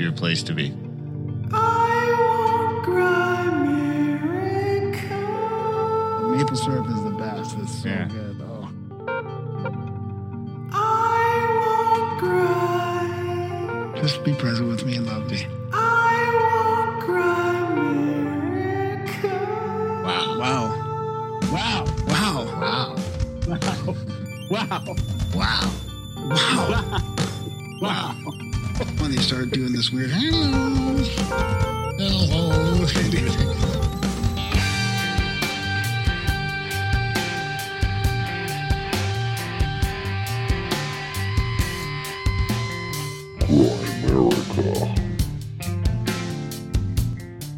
happier 0.00 0.12
place 0.12 0.42
to 0.42 0.54
be. 0.54 0.70
Maple 6.30 6.56
syrup 6.56 6.88
is 6.88 7.02
the 7.04 7.14
best. 7.18 7.58
It's 7.58 7.82
so 7.82 7.88
Yeah. 7.88 8.08
good. 8.08 8.40
Oh. 8.40 8.68
Just 14.00 14.24
be 14.24 14.32
present 14.34 14.68
with 14.68 14.86
me 14.86 14.96
and 14.96 15.06
love 15.06 15.30
me. 15.30 15.46
Wow. 20.02 20.38
Wow. 20.38 20.64
Wow. 21.52 21.84
Wow. 22.08 22.46
Wow. 22.62 22.96
Wow. 24.50 24.82
Wow. 25.32 25.70
Wow. 26.24 27.00
Wow. 27.80 28.14
When 28.24 28.49
they 29.10 29.20
start 29.22 29.50
doing 29.50 29.72
this 29.72 29.90
weird 29.90 30.10
hello. 30.10 30.96
Hello. 31.98 32.60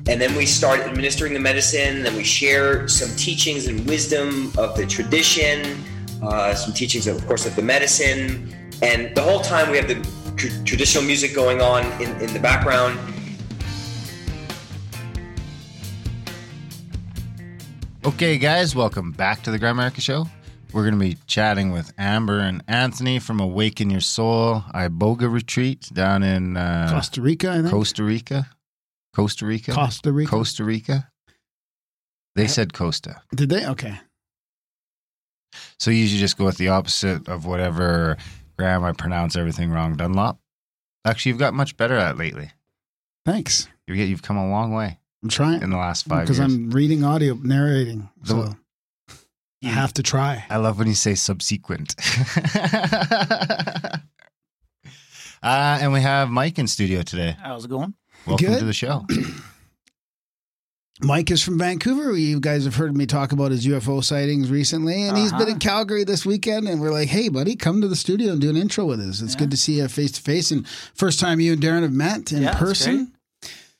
And 0.09 0.21
then 0.21 0.35
we 0.35 0.47
start 0.47 0.81
administering 0.81 1.33
the 1.33 1.41
medicine. 1.41 2.03
Then 2.03 2.17
we 2.17 2.25
share 2.25 2.89
some 2.89 3.15
teachings 3.17 3.67
and 3.67 3.87
wisdom 3.87 4.53
of 4.59 4.77
the 4.77 4.87
tradition, 4.87 5.83
uh, 6.23 6.55
some 6.55 6.73
teachings, 6.73 7.07
of 7.07 7.27
course, 7.27 7.47
of 7.47 7.57
the 7.57 7.63
medicine. 7.63 8.55
And 8.83 9.15
the 9.15 9.23
whole 9.23 9.41
time 9.41 9.71
we 9.71 9.77
have 9.77 9.89
the 9.89 10.12
traditional 10.73 11.05
music 11.05 11.35
going 11.35 11.61
on 11.61 11.85
in, 12.01 12.09
in 12.23 12.33
the 12.33 12.41
background. 12.41 12.99
Okay, 18.07 18.39
guys, 18.39 18.75
welcome 18.75 19.13
back 19.13 19.43
to 19.43 19.51
the 19.51 19.59
Grimerica 19.59 20.01
Show. 20.01 20.25
We're 20.73 20.85
going 20.85 20.95
to 20.95 20.99
be 20.99 21.19
chatting 21.27 21.73
with 21.73 21.93
Amber 21.99 22.39
and 22.39 22.65
Anthony 22.69 23.19
from 23.19 23.39
Awaken 23.39 23.91
Your 23.91 24.01
Soul 24.01 24.65
Iboga 24.75 25.31
Retreat 25.31 25.91
down 25.93 26.23
in 26.23 26.57
uh, 26.57 26.89
Costa 26.91 27.21
Rica, 27.21 27.51
I 27.51 27.57
think. 27.57 27.69
Costa 27.69 28.03
Rica. 28.03 28.49
Costa 29.15 29.45
Rica. 29.45 29.73
Costa 29.73 30.11
Rica. 30.11 30.31
Costa 30.31 30.65
Rica. 30.65 31.11
They 32.35 32.47
said 32.47 32.73
Costa. 32.73 33.21
Did 33.35 33.51
they? 33.51 33.67
Okay. 33.67 34.01
So 35.79 35.91
you 35.91 35.99
usually 35.99 36.21
just 36.21 36.39
go 36.39 36.47
with 36.47 36.57
the 36.57 36.69
opposite 36.69 37.29
of 37.29 37.45
whatever 37.45 38.17
Graham, 38.59 38.85
I 38.85 38.93
pronounce 38.93 39.37
everything 39.37 39.71
wrong. 39.71 39.97
Dunlop. 39.97 40.39
Actually, 41.05 41.31
you've 41.31 41.39
got 41.39 41.55
much 41.55 41.77
better 41.77 41.97
at 41.97 42.13
it 42.15 42.19
lately. 42.19 42.51
Thanks. 43.25 43.69
You 43.87 43.95
get 43.97 44.09
you've 44.09 44.23
come 44.23 44.37
a 44.37 44.49
long 44.49 44.73
way 44.73 44.99
I'm 45.23 45.29
trying 45.29 45.63
in 45.63 45.71
the 45.71 45.77
last 45.77 46.07
five 46.07 46.23
because. 46.27 46.39
I'm 46.41 46.71
reading 46.71 47.05
audio, 47.05 47.35
narrating. 47.35 48.09
The- 48.23 48.29
So 48.29 48.57
you 49.61 49.71
have 49.71 49.93
to 49.95 50.03
try. 50.03 50.45
I 50.51 50.57
love 50.57 50.79
when 50.79 50.89
you 50.89 50.95
say 50.95 51.15
subsequent. 51.15 51.95
uh, 52.63 53.99
and 55.43 55.93
we 55.93 56.01
have 56.01 56.31
Mike 56.31 56.59
in 56.59 56.67
studio 56.67 57.03
today. 57.03 57.37
How's 57.41 57.65
it 57.65 57.69
going? 57.69 57.95
Welcome 58.27 58.47
Good. 58.49 58.59
to 58.61 58.65
the 58.65 58.73
show. 58.73 59.07
Mike 61.03 61.31
is 61.33 61.43
from 61.43 61.59
Vancouver. 61.59 62.17
You 62.17 62.39
guys 62.39 62.65
have 62.65 62.77
heard 62.77 62.97
me 62.97 63.07
talk 63.07 63.33
about 63.33 63.51
his 63.51 63.67
UFO 63.67 64.03
sightings 64.05 64.51
recently, 64.51 65.03
and 65.03 65.17
he's 65.19 65.33
been 65.33 65.43
Uh-huh. 65.43 65.51
in 65.51 65.59
Calgary 65.59 66.05
this 66.05 66.25
weekend. 66.25 66.69
And 66.69 66.81
we're 66.81 66.93
like, 66.93 67.09
"Hey, 67.09 67.29
buddy, 67.29 67.57
come 67.57 67.81
to 67.81 67.89
the 67.89 67.97
studio 67.97 68.33
and 68.33 68.41
do 68.41 68.49
an 68.51 68.57
intro 68.57 68.85
with 68.85 69.01
us. 69.01 69.21
It's 69.21 69.35
Yeah. 69.35 69.41
good 69.41 69.51
to 69.51 69.57
see 69.57 69.79
you 69.79 69.89
face 69.89 70.13
to 70.13 70.21
face. 70.21 70.53
And 70.53 70.65
first 70.95 71.19
time 71.19 71.41
you 71.41 71.55
and 71.55 71.61
Darren 71.63 71.83
have 71.83 71.93
met 71.93 72.31
in 72.33 72.43
Yeah, 72.43 72.55
person. 72.55 73.13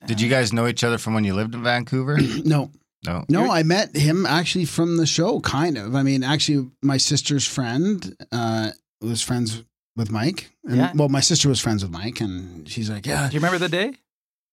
Did 0.07 0.21
you 0.21 0.29
guys 0.29 0.53
know 0.53 0.67
each 0.67 0.83
other 0.83 0.99
from 0.99 1.15
when 1.15 1.23
you 1.23 1.33
lived 1.35 1.55
in 1.55 1.63
Vancouver? 1.63 2.17
No, 2.45 2.71
No. 3.07 3.25
no, 3.29 3.41
You're- 3.45 3.51
I 3.51 3.63
met 3.63 3.97
him 3.97 4.27
actually 4.27 4.65
from 4.65 4.97
the 4.97 5.07
show. 5.07 5.39
Kind 5.41 5.79
of. 5.79 5.95
I 5.95 6.03
mean, 6.03 6.25
actually, 6.25 6.71
my 6.83 6.97
sister's 6.97 7.47
friend 7.47 8.17
uh, 8.33 8.71
was 9.01 9.23
friends 9.23 9.63
with 9.97 10.11
Mike. 10.11 10.51
And, 10.65 10.77
Yeah. 10.77 10.93
Well, 10.95 11.09
my 11.09 11.21
sister 11.21 11.49
was 11.49 11.61
friends 11.61 11.85
with 11.85 11.93
Mike, 11.93 12.21
and 12.21 12.69
she's 12.69 12.91
like, 12.91 13.07
"Yeah, 13.07 13.29
Do 13.29 13.35
you 13.35 13.39
remember 13.41 13.59
the 13.59 13.69
day? 13.69 13.93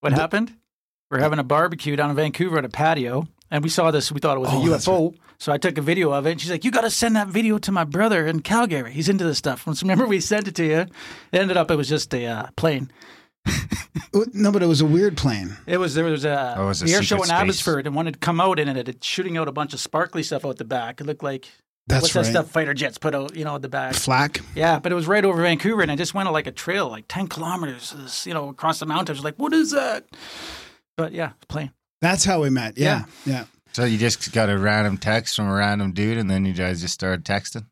What 0.02 0.12
The- 0.12 0.16
happened? 0.18 0.52
We're 1.12 1.20
having 1.20 1.40
a 1.40 1.44
barbecue 1.44 1.96
down 1.96 2.12
in 2.12 2.16
Vancouver 2.16 2.60
at 2.60 2.66
a 2.66 2.70
patio, 2.70 3.28
and 3.50 3.64
we 3.64 3.70
saw 3.70 3.90
this. 3.90 4.12
We 4.12 4.20
thought 4.20 4.38
it 4.38 4.42
was 4.42 4.50
Oh, 4.52 4.66
a 4.66 4.70
that's 4.70 4.88
UFO. 4.88 5.16
So 5.40 5.52
I 5.52 5.58
took 5.58 5.78
a 5.78 5.82
video 5.82 6.12
of 6.12 6.28
it, 6.28 6.32
and 6.34 6.42
she's 6.42 6.52
like, 6.52 6.64
"You 6.64 6.70
got 6.72 6.82
to 6.82 6.90
send 6.92 7.16
that 7.16 7.30
video 7.30 7.58
to 7.60 7.72
my 7.72 7.84
brother 7.84 8.28
in 8.28 8.42
Calgary. 8.42 8.92
He's 8.92 9.10
into 9.10 9.24
this 9.24 9.38
stuff." 9.40 9.64
So 9.64 9.74
remember, 9.82 10.06
we 10.06 10.20
sent 10.20 10.48
it 10.48 10.56
to 10.56 10.66
you. 10.66 10.80
It 10.82 10.90
ended 11.32 11.58
up 11.58 11.72
it 11.72 11.76
was 11.76 11.90
just 11.90 12.14
a 12.14 12.26
uh, 12.28 12.48
plane. 12.58 12.92
no, 14.34 14.52
but 14.52 14.62
it 14.62 14.68
was 14.68 14.82
a 14.82 14.86
weird 14.86 15.18
plane." 15.18 15.58
It 15.66 15.78
was 15.78 15.96
there 15.96 16.04
was 16.06 16.26
a, 16.26 16.56
Oh, 16.58 16.66
it 16.66 16.68
was 16.68 16.82
a 16.84 16.86
the 16.86 16.94
air 16.94 17.02
show 17.04 17.18
in 17.18 17.24
space. 17.24 17.32
Abbotsford, 17.32 17.88
and 17.88 17.96
wanted 17.96 18.14
to 18.14 18.20
come 18.20 18.40
out 18.40 18.60
in 18.60 18.68
it. 18.68 18.88
It's 18.88 19.08
shooting 19.08 19.36
out 19.38 19.48
a 19.48 19.52
bunch 19.52 19.74
of 19.74 19.80
sparkly 19.80 20.22
stuff 20.22 20.46
out 20.46 20.58
the 20.58 20.66
back. 20.66 21.02
It 21.02 21.06
looked 21.06 21.24
like 21.24 21.48
That's 21.88 22.04
what's 22.04 22.16
right. 22.16 22.22
that 22.26 22.30
stuff 22.32 22.52
fighter 22.52 22.76
jets 22.76 23.00
put 23.00 23.16
out, 23.16 23.36
you 23.36 23.46
know, 23.46 23.56
at 23.56 23.64
the 23.64 23.70
back. 23.70 23.96
Flak. 23.96 24.42
Yeah, 24.54 24.78
but 24.78 24.92
it 24.92 24.96
was 24.96 25.08
right 25.08 25.26
over 25.26 25.42
Vancouver, 25.42 25.82
and 25.82 25.92
I 25.92 25.96
just 25.96 26.14
went 26.14 26.28
on 26.28 26.34
like 26.34 26.46
a 26.48 26.52
trail, 26.52 26.88
like 26.90 27.06
ten 27.08 27.26
kilometers, 27.28 28.26
you 28.28 28.34
know, 28.36 28.50
across 28.50 28.78
the 28.80 28.86
mountains. 28.86 29.24
Like, 29.24 29.36
"What 29.38 29.54
is 29.54 29.72
that?" 29.72 30.06
But 31.00 31.14
yeah, 31.14 31.32
plane. 31.48 31.72
That's 32.02 32.24
how 32.26 32.42
we 32.42 32.50
met. 32.50 32.78
Yeah, 32.78 33.06
yeah. 33.26 33.46
So 33.74 33.86
you 33.86 33.98
just 33.98 34.32
got 34.34 34.50
a 34.50 34.58
random 34.58 34.98
text 34.98 35.36
from 35.36 35.48
a 35.48 35.54
random 35.54 35.94
dude, 35.94 36.18
and 36.18 36.30
then 36.30 36.46
you 36.46 36.54
guys 36.54 36.82
just 36.82 36.94
started 36.94 37.24
texting. 37.26 37.66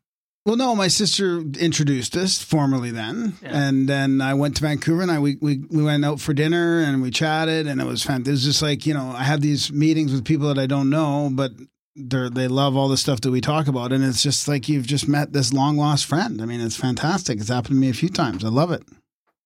Well, 0.46 0.56
no, 0.56 0.74
my 0.74 0.88
sister 0.88 1.40
introduced 1.60 2.16
us 2.16 2.42
formally 2.42 2.90
then, 2.90 3.34
Yeah. 3.42 3.50
and 3.68 3.86
then 3.88 4.22
I 4.22 4.32
went 4.32 4.56
to 4.56 4.62
Vancouver 4.62 5.02
and 5.02 5.10
I 5.10 5.18
we, 5.18 5.36
we 5.42 5.58
we 5.68 5.82
went 5.82 6.06
out 6.06 6.20
for 6.20 6.32
dinner 6.32 6.80
and 6.80 7.02
we 7.02 7.10
chatted 7.10 7.66
and 7.66 7.80
it 7.82 7.86
was 7.86 8.02
fun. 8.02 8.22
It 8.22 8.28
was 8.28 8.44
just 8.44 8.62
like 8.62 8.86
you 8.86 8.94
know 8.94 9.12
I 9.14 9.24
have 9.24 9.42
these 9.42 9.70
meetings 9.70 10.10
with 10.12 10.24
people 10.24 10.48
that 10.48 10.58
I 10.58 10.64
don't 10.66 10.88
know, 10.88 11.28
but 11.30 11.50
they 11.96 12.28
they 12.30 12.48
love 12.48 12.76
all 12.76 12.88
the 12.88 12.96
stuff 12.96 13.20
that 13.22 13.30
we 13.30 13.42
talk 13.42 13.66
about, 13.68 13.92
and 13.92 14.02
it's 14.02 14.22
just 14.22 14.48
like 14.48 14.70
you've 14.70 14.86
just 14.86 15.06
met 15.06 15.34
this 15.34 15.52
long 15.52 15.76
lost 15.76 16.06
friend. 16.06 16.40
I 16.40 16.46
mean, 16.46 16.62
it's 16.62 16.76
fantastic. 16.76 17.40
It's 17.40 17.50
happened 17.50 17.74
to 17.74 17.80
me 17.80 17.90
a 17.90 17.94
few 17.94 18.08
times. 18.08 18.42
I 18.42 18.48
love 18.48 18.70
it. 18.72 18.84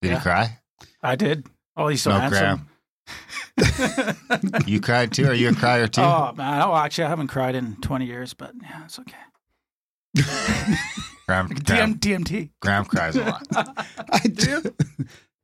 Did 0.03 0.11
Yeah. 0.11 0.15
you 0.17 0.21
cry? 0.21 0.59
I 1.03 1.17
did. 1.17 1.47
Oh, 1.77 1.89
he's 1.89 2.03
so 2.03 2.11
no, 2.11 2.19
handsome. 2.21 2.39
Graham. 2.41 2.69
You 4.67 4.81
cried 4.81 5.13
too? 5.13 5.27
Are 5.27 5.35
you 5.35 5.51
a 5.51 5.55
crier 5.55 5.87
too? 5.87 6.01
oh 6.01 6.33
man, 6.37 6.63
oh 6.63 6.75
actually, 6.75 7.05
I 7.05 7.09
haven't 7.09 7.29
cried 7.29 7.55
in 7.55 7.77
twenty 7.77 8.07
years, 8.07 8.35
but 8.35 8.53
yeah, 8.63 8.85
it's 8.85 8.99
okay. 8.99 9.17
Graham, 11.27 11.49
DM, 11.49 11.65
Graham, 11.65 11.95
DMT. 11.97 12.51
Graham 12.61 12.85
cries 12.85 13.17
a 13.17 13.25
lot. 13.25 13.43
I 13.55 14.19
do. 14.33 14.63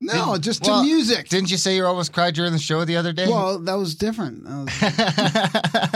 no, 0.01 0.35
Did- 0.35 0.43
just 0.43 0.65
well, 0.65 0.81
to 0.81 0.87
music. 0.87 1.29
Didn't 1.29 1.51
you 1.51 1.57
say 1.57 1.77
you 1.77 1.87
almost 1.87 2.13
cried 2.13 2.35
during 2.35 2.53
the 2.53 2.59
show 2.59 2.85
the 2.85 2.97
other 2.97 3.13
day? 3.13 3.27
well, 3.29 3.59
that 3.61 3.75
was 3.75 3.95
different. 3.95 4.45
That 4.45 4.65
was- 4.65 5.89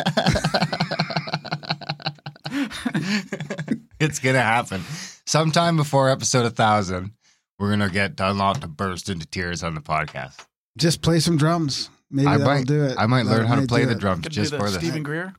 it's 4.00 4.18
gonna 4.18 4.42
happen 4.42 4.82
sometime 5.26 5.76
before 5.76 6.10
episode 6.10 6.42
1000 6.44 7.12
we're 7.58 7.70
gonna 7.70 7.88
get 7.88 8.16
dunlop 8.16 8.60
to 8.60 8.68
burst 8.68 9.08
into 9.08 9.26
tears 9.26 9.62
on 9.62 9.74
the 9.74 9.80
podcast 9.80 10.46
just 10.78 11.02
play 11.02 11.20
some 11.20 11.36
drums. 11.36 11.90
Maybe 12.10 12.26
I 12.28 12.36
that'll 12.38 12.54
might- 12.54 12.66
do 12.66 12.84
it. 12.84 12.94
i 12.98 13.06
might 13.06 13.24
learn 13.26 13.46
how 13.46 13.56
to 13.56 13.66
play 13.66 13.84
the 13.86 13.94
drums 13.94 14.24
Could 14.24 14.32
just 14.32 14.52
do 14.52 14.58
for 14.58 14.64
the 14.70 14.72
this 14.78 14.82
Steven 14.82 15.02
Greer. 15.02 15.34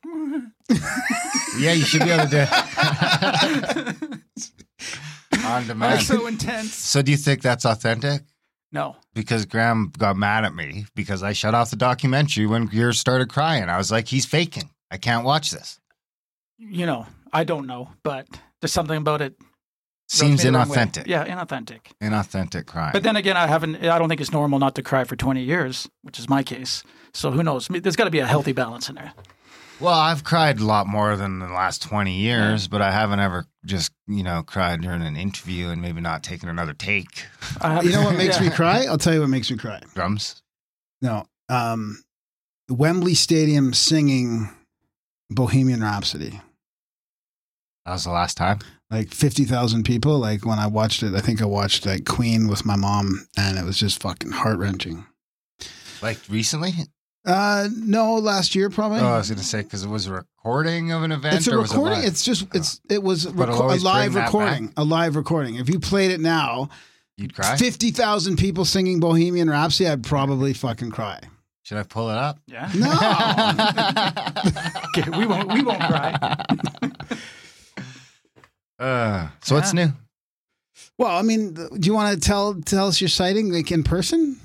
yeah 1.60 1.72
you 1.74 1.84
should 1.84 2.02
be 2.04 2.10
able 2.10 2.24
to 2.26 2.30
do 2.32 2.38
it 2.40 2.50
on 5.46 5.68
demand 5.68 5.94
That's 5.94 6.08
so 6.08 6.26
intense. 6.28 6.74
so 6.74 7.02
do 7.02 7.12
you 7.12 7.18
think 7.18 7.42
that's 7.42 7.66
authentic 7.66 8.24
No, 8.72 8.96
because 9.14 9.46
graham 9.46 9.92
got 9.98 10.16
mad 10.18 10.46
at 10.46 10.56
me 10.56 10.86
because 10.96 11.22
i 11.22 11.34
shut 11.34 11.54
off 11.54 11.70
the 11.70 11.76
documentary 11.76 12.48
when 12.48 12.66
Greer 12.66 12.94
started 12.94 13.30
crying 13.30 13.70
i 13.70 13.78
was 13.78 13.92
like 13.92 14.08
he's 14.08 14.26
faking 14.26 14.70
i 14.90 14.98
can't 14.98 15.26
watch 15.26 15.52
this 15.52 15.80
you 16.60 16.86
know, 16.86 17.06
I 17.34 17.44
don't 17.44 17.68
know, 17.68 17.90
but 18.04 18.26
there's 18.62 18.72
something 18.72 18.96
about 18.96 19.22
it. 19.22 19.36
Rubs 20.22 20.42
seems 20.42 20.44
me 20.44 20.52
the 20.52 20.58
wrong 20.58 20.70
way. 20.70 20.78
inauthentic 20.78 21.08
Yeah, 21.08 21.26
inauthentic. 21.28 21.80
inauthentic 22.02 22.66
crying 22.66 22.92
But 22.94 23.04
then 23.04 23.16
again, 23.16 23.38
I 23.38 23.48
haven't. 23.48 23.84
I 23.84 23.98
don't 24.00 24.10
think 24.10 24.22
it's 24.22 24.32
normal 24.32 24.60
not 24.60 24.76
to 24.76 24.82
cry 24.84 25.04
for 25.04 25.16
20 25.16 25.42
years, 25.44 25.88
which 26.02 26.20
is 26.20 26.30
my 26.30 26.44
case. 26.44 26.84
So 27.14 27.32
who 27.32 27.44
knows? 27.44 27.68
There's 27.68 27.96
got 27.96 28.06
to 28.06 28.12
be 28.12 28.20
a 28.20 28.26
healthy 28.28 28.52
balance 28.54 28.90
in 28.90 28.96
there. 28.96 29.14
Well, 29.80 29.94
I've 29.94 30.24
cried 30.24 30.60
a 30.60 30.66
lot 30.66 30.88
more 30.88 31.18
than 31.18 31.40
the 31.40 31.48
last 31.48 31.82
20 31.82 32.16
years, 32.16 32.68
but 32.68 32.82
I 32.82 32.92
haven't 32.92 33.20
ever 33.20 33.46
just, 33.66 33.92
you 34.08 34.24
know, 34.24 34.42
cried 34.44 34.82
during 34.82 35.02
an 35.02 35.18
interview 35.18 35.70
and 35.70 35.82
maybe 35.82 36.00
not 36.00 36.24
taken 36.24 36.48
another 36.48 36.74
take. 36.74 37.26
I 37.60 37.82
You 37.82 37.92
know 37.92 38.04
what 38.04 38.16
makes 38.16 38.40
yeah. 38.40 38.50
me 38.50 38.56
cry? 38.56 38.86
I'll 38.86 38.98
tell 39.00 39.14
you 39.14 39.20
what 39.22 39.30
makes 39.30 39.50
me 39.52 39.58
cry. 39.58 39.82
Drums. 39.94 40.42
No, 41.02 41.26
um, 41.50 42.02
Wembley 42.70 43.14
Stadium 43.14 43.74
singing 43.74 44.50
Bohemian 45.30 45.82
Rhapsody. 45.82 46.40
That 47.86 47.92
was 47.94 48.06
the 48.06 48.12
last 48.12 48.38
time. 48.38 48.60
Like 48.94 49.10
fifty 49.12 49.44
thousand 49.46 49.86
people. 49.86 50.20
Like 50.20 50.46
when 50.46 50.60
I 50.60 50.68
watched 50.68 51.02
it, 51.02 51.16
I 51.16 51.20
think 51.20 51.42
I 51.42 51.46
watched 51.46 51.86
like 51.88 52.06
Queen 52.06 52.48
with 52.48 52.64
my 52.64 52.76
mom, 52.76 53.28
and 53.36 53.58
it 53.58 53.66
was 53.66 53.78
just 53.80 54.00
fucking 54.02 54.32
heart 54.32 54.60
wrenching. 54.60 55.04
Like 56.04 56.20
recently? 56.30 56.74
Uh, 57.26 57.70
no, 57.76 58.16
last 58.16 58.54
year 58.54 58.70
probably. 58.70 59.00
Oh, 59.00 59.08
I 59.08 59.18
was 59.18 59.30
going 59.30 59.40
to 59.40 59.44
say 59.46 59.62
because 59.64 59.84
it 59.84 59.88
was 59.90 60.06
a 60.08 60.14
recording 60.14 60.92
of 60.92 61.02
an 61.04 61.12
event. 61.12 61.38
it's 61.38 61.48
a 61.48 61.56
or 61.56 61.62
was 61.62 61.72
it 61.72 61.78
recording. 61.78 62.04
it's 62.04 62.24
just 62.24 62.46
it's 62.54 62.82
it 62.90 63.02
was 63.02 63.26
reco- 63.26 63.80
a 63.80 63.84
live 63.84 64.14
recording. 64.14 64.72
A 64.78 64.84
live 64.84 65.16
recording. 65.16 65.56
If 65.56 65.70
you 65.70 65.80
played 65.80 66.12
it 66.12 66.20
now, 66.20 66.70
You'd 67.18 67.34
cry? 67.34 67.56
fifty 67.58 67.90
thousand 67.92 68.38
people 68.38 68.64
singing 68.64 69.00
Bohemian 69.00 69.50
Rhapsody, 69.50 69.90
I'd 69.90 70.04
probably 70.04 70.54
fucking 70.54 70.92
cry. 70.92 71.20
Should 71.64 71.78
I 71.80 71.84
pull 71.84 72.10
it 72.10 72.18
up? 72.18 72.40
Yeah. 72.46 72.70
No, 72.76 72.92
Okay, 74.98 75.10
we 75.18 75.26
won't. 75.26 75.52
We 75.52 75.64
won't 75.64 75.82
cry. 75.82 76.46
Uh, 78.84 79.28
so 79.42 79.56
what's 79.56 79.74
new? 79.74 79.90
well, 80.98 81.16
I 81.18 81.22
mean, 81.22 81.54
do 81.54 81.80
you 81.82 81.94
want 81.94 82.14
to 82.14 82.20
tell 82.20 82.56
tell 82.62 82.88
us 82.88 83.00
your 83.02 83.08
sighting 83.08 83.52
like 83.52 83.72
in 83.72 83.84
person? 83.84 84.40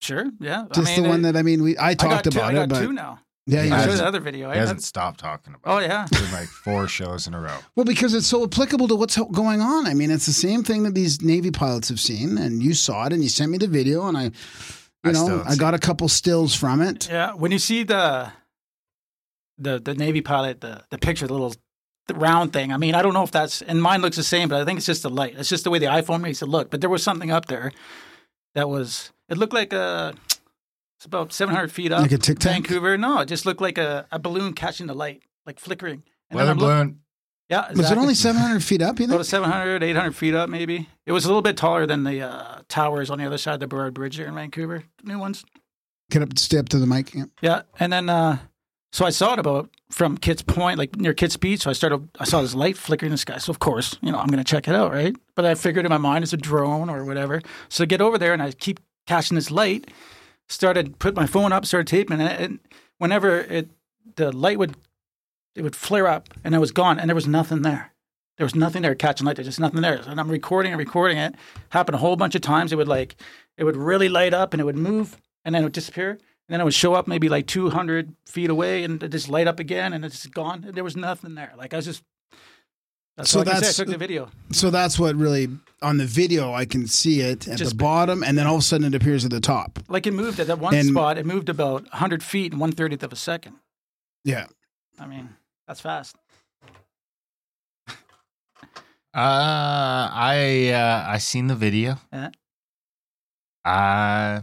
Sure. 0.00 0.26
Yeah. 0.40 0.66
Just 0.74 0.88
I 0.92 0.94
mean, 0.94 1.02
the 1.02 1.08
one 1.08 1.20
it- 1.20 1.22
that 1.32 1.36
I 1.36 1.42
mean, 1.42 1.62
we 1.62 1.76
I 1.76 1.88
I 1.90 1.94
got 1.94 2.08
talked 2.10 2.24
two, 2.24 2.38
about 2.38 2.50
I 2.50 2.54
got 2.54 2.62
it, 2.64 2.68
but 2.68 2.80
two 2.80 2.92
now. 2.92 3.18
yeah, 3.46 3.62
you 3.62 3.68
Yeah, 3.68 3.74
I 3.74 3.78
guys- 3.78 3.84
showed 3.84 3.90
hasn't- 3.90 3.98
the 4.04 4.06
other 4.08 4.20
video. 4.20 4.50
He 4.50 4.56
I 4.56 4.60
hasn't 4.60 4.82
stopped 4.82 5.18
talking 5.20 5.54
about 5.54 5.74
Oh 5.74 5.80
yeah. 5.80 6.06
It's 6.12 6.32
like 6.32 6.48
four 6.48 6.86
shows 6.86 7.26
in 7.26 7.34
a 7.34 7.40
row. 7.40 7.58
Well, 7.74 7.84
because 7.84 8.14
it's 8.14 8.26
so 8.26 8.44
applicable 8.44 8.88
to 8.88 8.94
what's 8.96 9.16
going 9.32 9.60
on. 9.60 9.86
I 9.86 9.94
mean, 9.94 10.10
it's 10.10 10.26
the 10.26 10.32
same 10.32 10.62
thing 10.62 10.82
that 10.84 10.94
these 10.94 11.22
Navy 11.22 11.50
pilots 11.50 11.88
have 11.88 11.98
seen, 12.00 12.38
and 12.38 12.62
you 12.62 12.74
saw 12.74 13.06
it, 13.06 13.12
and 13.12 13.22
you 13.22 13.28
sent 13.28 13.50
me 13.50 13.58
the 13.58 13.68
video, 13.68 14.06
and 14.06 14.16
I, 14.16 14.24
you 14.24 14.30
I 15.04 15.12
know, 15.12 15.42
I 15.46 15.56
got 15.56 15.74
a 15.74 15.78
couple 15.78 16.08
stills 16.08 16.54
from 16.54 16.80
it. 16.82 17.08
Yeah. 17.08 17.32
When 17.34 17.50
you 17.52 17.58
see 17.58 17.82
the 17.84 18.30
the 19.58 19.78
the 19.80 19.94
Navy 19.94 20.20
pilot, 20.20 20.60
the 20.60 20.84
the 20.90 20.98
picture, 20.98 21.26
the 21.26 21.32
little 21.32 21.54
the 22.06 22.14
round 22.14 22.52
thing. 22.52 22.72
I 22.72 22.76
mean, 22.76 22.94
I 22.94 23.02
don't 23.02 23.14
know 23.14 23.22
if 23.24 23.30
that's 23.30 23.62
and 23.62 23.82
mine 23.82 24.00
looks 24.02 24.16
the 24.16 24.22
same, 24.22 24.48
but 24.48 24.60
I 24.60 24.64
think 24.64 24.76
it's 24.78 24.86
just 24.86 25.02
the 25.02 25.10
light. 25.10 25.34
It's 25.36 25.48
just 25.48 25.64
the 25.64 25.70
way 25.70 25.78
the 25.78 25.86
iPhone 25.86 26.20
makes 26.20 26.42
it 26.42 26.46
look. 26.48 26.70
But 26.70 26.80
there 26.80 26.90
was 26.90 27.02
something 27.02 27.30
up 27.30 27.46
there 27.46 27.72
that 28.54 28.68
was. 28.68 29.12
It 29.28 29.38
looked 29.38 29.52
like 29.54 29.72
a. 29.72 30.14
It's 30.98 31.04
about 31.04 31.32
700 31.32 31.70
feet 31.70 31.92
up. 31.92 32.00
Like 32.02 32.12
a 32.12 32.18
Tic 32.18 32.38
Tac? 32.38 32.52
Vancouver. 32.52 32.96
No, 32.96 33.20
it 33.20 33.26
just 33.26 33.44
looked 33.44 33.60
like 33.60 33.76
a, 33.76 34.06
a 34.10 34.18
balloon 34.18 34.54
catching 34.54 34.86
the 34.86 34.94
light, 34.94 35.22
like 35.44 35.60
flickering. 35.60 36.02
And 36.30 36.36
Weather 36.38 36.52
I'm 36.52 36.58
look- 36.58 36.68
balloon. 36.70 37.00
Yeah. 37.48 37.70
Was 37.74 37.92
it 37.92 37.98
only 37.98 38.14
700 38.14 38.60
feet 38.64 38.82
up? 38.82 38.98
You 38.98 39.04
About 39.04 39.18
think? 39.18 39.26
700, 39.26 39.82
800 39.84 40.16
feet 40.16 40.34
up, 40.34 40.48
maybe. 40.50 40.88
It 41.06 41.12
was 41.12 41.24
a 41.24 41.28
little 41.28 41.42
bit 41.42 41.56
taller 41.56 41.86
than 41.86 42.02
the 42.02 42.22
uh, 42.22 42.58
towers 42.68 43.08
on 43.08 43.18
the 43.18 43.24
other 43.24 43.38
side 43.38 43.54
of 43.54 43.60
the 43.60 43.68
Burrard 43.68 43.94
Bridge 43.94 44.16
here 44.16 44.26
in 44.26 44.34
Vancouver. 44.34 44.82
New 45.04 45.18
ones. 45.20 45.44
Get 46.10 46.22
up, 46.22 46.36
step 46.38 46.68
to 46.70 46.78
the 46.80 46.86
mic. 46.88 47.14
Yeah. 47.14 47.24
Yeah, 47.42 47.62
and 47.78 47.92
then 47.92 48.08
uh, 48.08 48.38
so 48.92 49.04
I 49.04 49.10
saw 49.10 49.34
it 49.34 49.38
about 49.38 49.70
from 49.90 50.16
Kits 50.16 50.42
Point, 50.42 50.78
like 50.78 50.96
near 50.96 51.12
Kits 51.12 51.36
Beach. 51.36 51.62
So 51.62 51.70
I 51.70 51.72
started, 51.74 52.08
I 52.18 52.24
saw 52.24 52.40
this 52.42 52.54
light 52.54 52.76
flickering 52.76 53.08
in 53.10 53.14
the 53.14 53.18
sky. 53.18 53.38
So 53.38 53.50
of 53.50 53.58
course, 53.58 53.98
you 54.00 54.10
know, 54.10 54.18
I'm 54.18 54.28
going 54.28 54.42
to 54.42 54.44
check 54.44 54.68
it 54.68 54.74
out, 54.74 54.92
right? 54.92 55.14
But 55.34 55.44
I 55.44 55.54
figured 55.54 55.84
in 55.84 55.90
my 55.90 55.98
mind 55.98 56.24
it's 56.24 56.32
a 56.32 56.38
drone 56.38 56.88
or 56.88 57.04
whatever. 57.04 57.42
So 57.68 57.84
I 57.84 57.86
get 57.86 58.00
over 58.00 58.18
there 58.18 58.32
and 58.32 58.42
I 58.42 58.52
keep 58.52 58.80
catching 59.06 59.34
this 59.34 59.50
light. 59.50 59.90
Started 60.48 60.98
put 60.98 61.16
my 61.16 61.26
phone 61.26 61.52
up, 61.52 61.66
started 61.66 61.88
taping, 61.88 62.20
and, 62.20 62.30
and 62.30 62.58
whenever 62.98 63.40
it 63.40 63.68
the 64.14 64.30
light 64.30 64.58
would 64.58 64.76
it 65.56 65.62
would 65.62 65.74
flare 65.74 66.06
up 66.06 66.28
and 66.44 66.54
it 66.54 66.58
was 66.58 66.70
gone, 66.70 67.00
and 67.00 67.10
there 67.10 67.14
was 67.14 67.26
nothing 67.26 67.62
there. 67.62 67.92
There 68.36 68.44
was 68.44 68.54
nothing 68.54 68.82
there 68.82 68.94
catching 68.94 69.26
light. 69.26 69.36
There's 69.36 69.48
just 69.48 69.60
nothing 69.60 69.80
there. 69.80 70.00
And 70.06 70.20
I'm 70.20 70.30
recording 70.30 70.72
and 70.72 70.78
recording 70.78 71.16
it. 71.16 71.34
Happened 71.70 71.94
a 71.94 71.98
whole 71.98 72.16
bunch 72.16 72.34
of 72.34 72.42
times. 72.42 72.72
It 72.72 72.76
would 72.76 72.88
like 72.88 73.16
it 73.56 73.64
would 73.64 73.76
really 73.76 74.08
light 74.08 74.34
up 74.34 74.52
and 74.54 74.60
it 74.60 74.64
would 74.64 74.76
move 74.76 75.16
and 75.44 75.54
then 75.54 75.62
it 75.62 75.66
would 75.66 75.72
disappear. 75.72 76.18
And 76.48 76.54
then 76.54 76.60
it 76.60 76.64
would 76.64 76.74
show 76.74 76.94
up 76.94 77.08
maybe 77.08 77.28
like 77.28 77.46
200 77.48 78.14
feet 78.26 78.50
away 78.50 78.84
and 78.84 79.02
it 79.02 79.08
just 79.08 79.28
light 79.28 79.48
up 79.48 79.58
again 79.58 79.92
and 79.92 80.04
it's 80.04 80.26
gone. 80.26 80.64
There 80.72 80.84
was 80.84 80.96
nothing 80.96 81.34
there. 81.34 81.52
Like 81.56 81.74
I 81.74 81.78
was 81.78 81.86
just. 81.86 82.02
That's 83.16 83.30
So 83.30 83.40
all 83.40 83.42
I 83.42 83.44
say. 83.46 83.50
I 83.50 83.54
that's- 83.60 83.76
took 83.76 83.88
the 83.88 83.96
video. 83.98 84.28
So 84.52 84.70
that's 84.70 84.98
what 84.98 85.16
really 85.16 85.48
on 85.82 85.96
the 85.96 86.04
video 86.06 86.52
I 86.52 86.64
can 86.66 86.86
see 86.86 87.20
it 87.20 87.48
at 87.48 87.58
Just- 87.58 87.70
the 87.72 87.76
bottom, 87.76 88.22
and 88.22 88.36
then 88.38 88.46
all 88.46 88.56
of 88.56 88.60
a 88.60 88.64
sudden 88.64 88.86
it 88.86 88.94
appears 88.94 89.24
at 89.24 89.30
the 89.30 89.40
top. 89.40 89.78
Like 89.88 90.06
it 90.06 90.12
moved 90.12 90.38
at 90.38 90.46
that 90.48 90.58
one 90.58 90.74
And- 90.74 90.88
spot. 90.90 91.16
It 91.18 91.26
moved 91.26 91.48
about 91.48 91.82
100 91.84 92.22
feet 92.22 92.52
in 92.52 92.58
one 92.58 92.72
thirtieth 92.72 93.02
of 93.02 93.12
a 93.12 93.16
second. 93.16 93.56
Yeah. 94.24 94.46
I 95.00 95.06
mean, 95.06 95.30
that's 95.66 95.80
fast. 95.80 96.16
Uh, 99.14 100.10
I 100.12 100.70
uh, 100.74 101.04
I 101.08 101.18
seen 101.18 101.46
the 101.46 101.54
video. 101.56 101.96
Yeah. 102.12 102.30
Uh, 103.64 104.42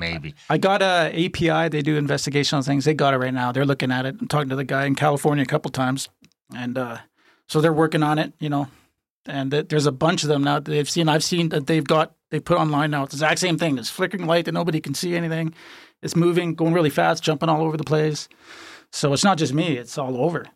maybe. 0.00 0.34
I 0.48 0.58
got 0.58 0.82
a 0.82 1.12
API. 1.14 1.68
They 1.68 1.82
do 1.82 2.00
investigational 2.00 2.64
things. 2.64 2.84
They 2.84 2.94
got 2.94 3.14
it 3.14 3.18
right 3.18 3.32
now. 3.32 3.52
They're 3.52 3.64
looking 3.64 3.92
at 3.92 4.06
it. 4.06 4.16
I'm 4.20 4.26
talking 4.26 4.48
to 4.48 4.56
the 4.56 4.64
guy 4.64 4.86
in 4.86 4.96
California 4.96 5.42
a 5.42 5.46
couple 5.46 5.70
times, 5.70 6.08
and 6.56 6.76
uh, 6.76 6.98
so 7.48 7.60
they're 7.60 7.72
working 7.72 8.02
on 8.02 8.18
it. 8.18 8.32
You 8.40 8.48
know, 8.48 8.68
and 9.26 9.52
th- 9.52 9.68
there's 9.68 9.86
a 9.86 9.92
bunch 9.92 10.24
of 10.24 10.28
them 10.28 10.42
now. 10.42 10.58
That 10.58 10.70
they've 10.70 10.90
seen. 10.90 11.08
I've 11.08 11.22
seen 11.22 11.50
that 11.50 11.68
they've 11.68 11.86
got. 11.86 12.16
They 12.30 12.40
put 12.40 12.58
online 12.58 12.90
now. 12.90 13.04
It's 13.04 13.12
the 13.12 13.18
exact 13.18 13.40
same 13.40 13.58
thing. 13.58 13.76
This 13.76 13.90
flickering 13.90 14.26
light 14.26 14.46
that 14.46 14.52
nobody 14.52 14.80
can 14.80 14.94
see 14.94 15.14
anything. 15.14 15.54
It's 16.02 16.16
moving, 16.16 16.54
going 16.54 16.72
really 16.72 16.90
fast, 16.90 17.22
jumping 17.22 17.48
all 17.48 17.62
over 17.62 17.76
the 17.76 17.84
place. 17.84 18.28
So 18.92 19.12
it's 19.12 19.24
not 19.24 19.38
just 19.38 19.52
me. 19.52 19.76
It's 19.76 19.98
all 19.98 20.16
over. 20.16 20.46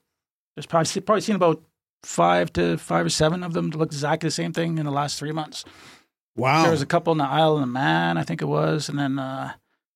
There's 0.56 0.66
probably 0.66 1.00
probably 1.02 1.20
seen 1.20 1.36
about 1.36 1.62
five 2.02 2.52
to 2.54 2.76
five 2.78 3.06
or 3.06 3.10
seven 3.10 3.42
of 3.42 3.52
them 3.52 3.70
that 3.70 3.78
look 3.78 3.88
exactly 3.88 4.28
the 4.28 4.32
same 4.32 4.52
thing 4.52 4.78
in 4.78 4.86
the 4.86 4.92
last 4.92 5.18
three 5.18 5.32
months. 5.32 5.64
Wow. 6.36 6.62
There 6.62 6.70
was 6.72 6.82
a 6.82 6.86
couple 6.86 7.12
in 7.12 7.18
the 7.18 7.24
Isle 7.24 7.58
of 7.58 7.68
Man, 7.68 8.18
I 8.18 8.22
think 8.24 8.42
it 8.42 8.46
was, 8.46 8.88
and 8.88 8.98
then 8.98 9.18
uh, 9.18 9.52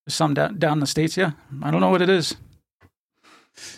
some 0.07 0.33
down, 0.33 0.57
down 0.57 0.73
in 0.73 0.79
the 0.79 0.87
states. 0.87 1.17
Yeah, 1.17 1.31
I 1.61 1.69
don't 1.71 1.81
know 1.81 1.89
what 1.89 2.01
it 2.01 2.09
is. 2.09 2.35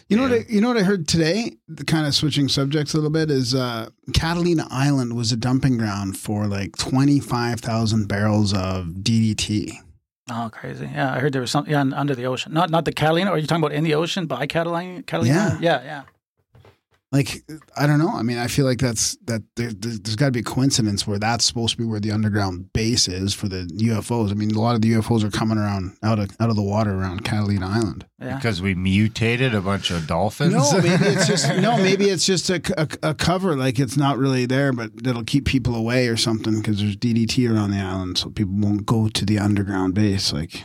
You 0.10 0.18
know 0.18 0.26
Yeah. 0.28 0.30
what? 0.38 0.40
I, 0.42 0.46
you 0.48 0.62
know 0.62 0.68
what 0.68 0.78
I 0.78 0.84
heard 0.84 1.08
today? 1.08 1.54
The 1.68 1.84
kind 1.84 2.06
of 2.06 2.14
switching 2.14 2.48
subjects 2.50 2.94
a 2.94 2.98
little 2.98 3.10
bit 3.10 3.32
is 3.32 3.56
uh, 3.56 3.90
Catalina 4.14 4.68
Island 4.70 5.16
was 5.16 5.32
a 5.32 5.36
dumping 5.38 5.78
ground 5.78 6.18
for 6.20 6.46
like 6.46 6.78
twenty 6.78 7.20
five 7.20 7.60
thousand 7.62 8.08
barrels 8.08 8.54
of 8.54 8.86
DDT. 9.02 9.72
Oh, 10.30 10.50
crazy! 10.54 10.86
Yeah, 10.94 11.12
I 11.14 11.20
heard 11.20 11.34
there 11.34 11.42
was 11.42 11.50
something 11.50 11.72
yeah, 11.72 11.82
under 11.96 12.14
the 12.14 12.26
ocean. 12.28 12.54
Not 12.54 12.70
not 12.70 12.86
the 12.86 12.92
Catalina. 12.94 13.32
Are 13.32 13.40
you 13.40 13.48
talking 13.48 13.64
about 13.64 13.74
in 13.76 13.84
the 13.84 13.96
ocean 13.96 14.28
by 14.28 14.46
Catalina? 14.46 15.02
Catalina? 15.02 15.58
Yeah, 15.60 15.84
yeah. 15.84 16.04
Like 17.12 17.44
I 17.76 17.88
don't 17.88 18.00
know. 18.00 18.08
I 18.14 18.22
mean, 18.22 18.38
I 18.38 18.48
feel 18.48 18.66
like 18.66 18.78
that's 18.78 19.18
that. 19.26 19.44
There, 19.58 19.74
there's 19.74 20.00
there's 20.00 20.16
got 20.16 20.28
to 20.28 20.32
be 20.32 20.40
a 20.40 20.44
coincidence 20.44 21.06
where 21.06 21.20
that's 21.20 21.44
supposed 21.44 21.74
to 21.74 21.78
be 21.78 21.84
where 21.84 22.00
the 22.00 22.12
underground 22.12 22.72
base 22.72 23.10
is 23.10 23.34
for 23.34 23.50
the 23.50 23.70
UFOs. 23.84 24.32
I 24.32 24.34
mean, 24.34 24.52
a 24.56 24.60
lot 24.62 24.76
of 24.76 24.82
the 24.82 24.94
UFOs 24.94 25.22
are 25.26 25.30
coming 25.30 25.58
around 25.58 25.98
out 26.04 26.20
of 26.20 26.30
out 26.40 26.50
of 26.50 26.56
the 26.56 26.62
water 26.62 26.92
around 26.92 27.26
Catalina 27.26 27.68
Island. 27.68 28.06
yeah. 28.22 28.36
Because 28.38 28.62
we 28.62 28.76
mutated 28.76 29.54
a 29.54 29.60
bunch 29.60 29.92
of 29.92 30.08
dolphins. 30.08 30.54
No, 30.54 30.72
maybe 30.82 31.04
it's 31.04 31.28
just 31.28 31.50
no. 31.58 31.76
Maybe 31.76 32.06
it's 32.06 32.26
just 32.26 32.50
a, 32.50 32.62
a, 32.78 33.10
a 33.10 33.14
cover, 33.14 33.58
like 33.58 33.78
it's 33.78 33.98
not 33.98 34.18
really 34.18 34.46
there, 34.46 34.72
but 34.72 35.04
that'll 35.04 35.26
keep 35.26 35.44
people 35.44 35.76
away 35.76 36.08
or 36.08 36.16
something 36.16 36.62
because 36.62 36.80
there's 36.80 36.96
DDT 36.96 37.54
around 37.54 37.72
the 37.72 37.80
island, 37.80 38.20
so 38.20 38.30
people 38.30 38.54
won't 38.56 38.86
go 38.86 39.10
to 39.10 39.26
the 39.26 39.38
underground 39.38 39.96
base. 39.96 40.32
Like 40.32 40.64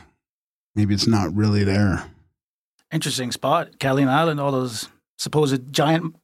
maybe 0.76 0.94
it's 0.94 1.08
not 1.08 1.34
really 1.34 1.64
there. 1.64 2.08
Interesting 2.92 3.32
spot, 3.32 3.80
Catalina 3.80 4.12
Island. 4.12 4.38
All 4.38 4.52
those 4.52 4.88
supposed 5.18 5.72
giant 5.72 6.14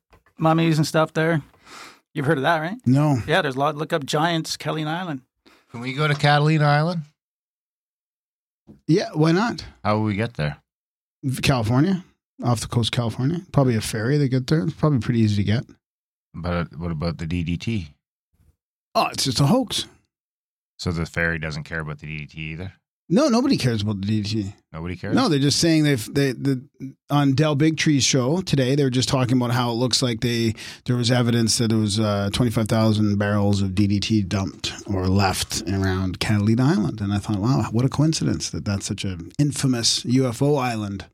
mummies 0.43 0.77
and 0.77 0.87
stuff 0.87 1.15
there. 1.15 1.41
You've 2.13 2.27
heard 2.27 2.37
of 2.39 2.43
that, 2.43 2.59
right? 2.59 2.77
No, 2.85 3.19
Yeah, 3.27 3.41
there's 3.41 3.57
a 3.57 3.59
lot. 3.59 3.77
Look 3.77 3.93
up 3.95 4.05
giants, 4.05 4.57
Catalina 4.59 4.91
Island. 4.91 5.23
Can 5.71 5.81
we 5.81 5.95
go 5.95 6.07
to 6.07 6.15
Catalina 6.15 6.65
Island? 6.67 7.03
yeah, 8.87 9.11
why 9.15 9.33
not? 9.33 9.65
How 9.83 9.97
will 9.97 10.05
we 10.05 10.15
get 10.17 10.35
there? 10.35 10.59
California, 11.43 12.05
off 12.45 12.61
the 12.61 12.67
coast, 12.67 12.93
of 12.93 12.97
California. 12.97 13.41
Probably 13.53 13.77
a 13.77 13.81
ferry 13.81 14.19
to 14.19 14.29
get 14.29 14.47
there. 14.49 14.65
It's 14.65 14.75
probably 14.75 14.99
pretty 14.99 15.21
easy 15.21 15.37
to 15.37 15.45
get. 15.45 15.65
But 16.35 16.77
what 16.77 16.91
about 16.91 17.19
the 17.19 17.27
DDT? 17.27 17.89
Oh, 18.95 19.07
it's 19.13 19.25
just 19.25 19.41
a 19.41 19.47
hoax. 19.47 19.87
So 20.79 20.91
the 20.91 21.07
ferry 21.07 21.39
doesn't 21.39 21.63
care 21.65 21.81
about 21.81 22.01
the 22.01 22.07
DDT 22.07 22.35
either. 22.37 22.73
No, 23.09 23.29
nobody 23.29 23.59
cares 23.59 23.83
about 23.83 24.01
the 24.01 24.07
DDT. 24.07 24.55
Nobody 24.73 24.97
cares. 24.97 25.15
No, 25.15 25.29
they're 25.29 25.39
just 25.39 25.59
saying 25.61 25.85
they've 25.85 26.15
they 26.15 26.33
the 26.33 26.65
on 27.11 27.35
Del 27.35 27.57
Bigtree's 27.57 28.05
show 28.05 28.41
today. 28.41 28.75
They 28.75 28.85
were 28.85 28.91
just 28.91 29.09
talking 29.09 29.37
about 29.37 29.51
how 29.51 29.71
it 29.71 29.75
looks 29.75 30.03
like 30.03 30.21
they 30.21 30.55
there 30.87 30.97
was 30.97 31.11
evidence 31.11 31.59
that 31.59 31.73
it 31.73 31.77
was 31.77 32.01
uh, 32.01 32.31
twenty 32.33 32.51
five 32.51 32.69
thousand 32.69 33.19
barrels 33.19 33.61
of 33.61 33.71
DDT 33.73 34.27
dumped 34.29 34.73
or 34.87 35.09
left 35.09 35.63
around 35.69 36.21
Catalina 36.21 36.65
Island, 36.65 37.01
and 37.03 37.13
I 37.13 37.19
thought, 37.19 37.39
wow, 37.39 37.65
what 37.71 37.85
a 37.85 37.89
coincidence 37.91 38.49
that 38.51 38.65
that's 38.65 38.87
such 38.87 39.05
an 39.05 39.31
infamous 39.39 40.05
UFO 40.05 40.59
island. 40.59 41.05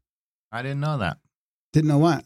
I 0.52 0.62
didn't 0.62 0.80
know 0.80 0.98
that 0.98 1.18
Didn't 1.72 1.88
know 1.88 1.98
what. 1.98 2.24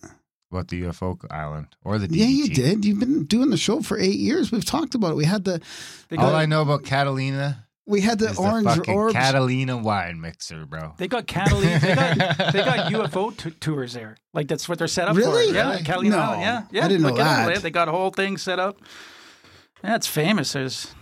about 0.51 0.69
the 0.69 0.83
UFO 0.83 1.19
island 1.31 1.69
or 1.83 1.99
the 1.99 2.09
DDT. 2.09 2.17
Yeah, 2.17 2.27
you 2.27 2.49
did. 2.49 2.85
You've 2.85 3.01
been 3.01 3.25
doing 3.25 3.49
the 3.49 3.57
show 3.57 3.81
for 3.81 3.99
eight 3.99 4.19
years. 4.19 4.53
We've 4.53 4.65
talked 4.67 4.95
about 4.95 5.13
it. 5.13 5.17
We 5.17 5.25
had 5.25 5.45
the 5.45 5.63
They 6.09 6.17
All 6.19 6.27
got, 6.31 6.35
I 6.35 6.45
know 6.47 6.61
about 6.63 6.85
Catalina 6.85 7.67
we 7.87 8.01
had 8.01 8.19
the 8.19 8.31
is 8.31 8.39
orange 8.39 8.85
the 8.87 8.93
orbs. 8.93 9.15
Catalina 9.15 9.77
wine 9.77 10.21
mixer, 10.21 10.65
bro. 10.67 10.95
they 10.99 11.09
got 11.09 11.27
Catalina. 11.27 11.79
They 11.81 11.95
got, 11.95 12.17
they 12.53 12.65
got 12.65 12.93
UFO 12.93 13.37
t- 13.37 13.51
tours 13.53 13.93
there. 13.93 14.17
Like 14.33 14.49
that's 14.49 14.69
what 14.69 14.79
they're 14.79 14.87
set 14.89 15.09
up 15.09 15.17
Really? 15.17 15.49
for. 15.49 15.55
Yeah, 15.55 15.71
Really? 15.73 15.83
Catalina 15.83 16.17
No, 16.17 16.33
Yeah, 16.39 16.63
yeah. 16.71 16.85
I 16.85 16.89
didn't 16.89 17.03
know 17.03 17.09
Look 17.09 17.19
it 17.21 17.25
that. 17.25 17.55
They- 17.55 17.61
They 17.61 17.71
got 17.71 17.89
a 17.89 17.93
whole 17.93 18.11
thing 18.11 18.37
set 18.39 18.59
up. 18.59 18.79
Yeah, 19.83 19.97
it's 19.97 20.07
famous. 20.07 20.53
There's 20.53 20.95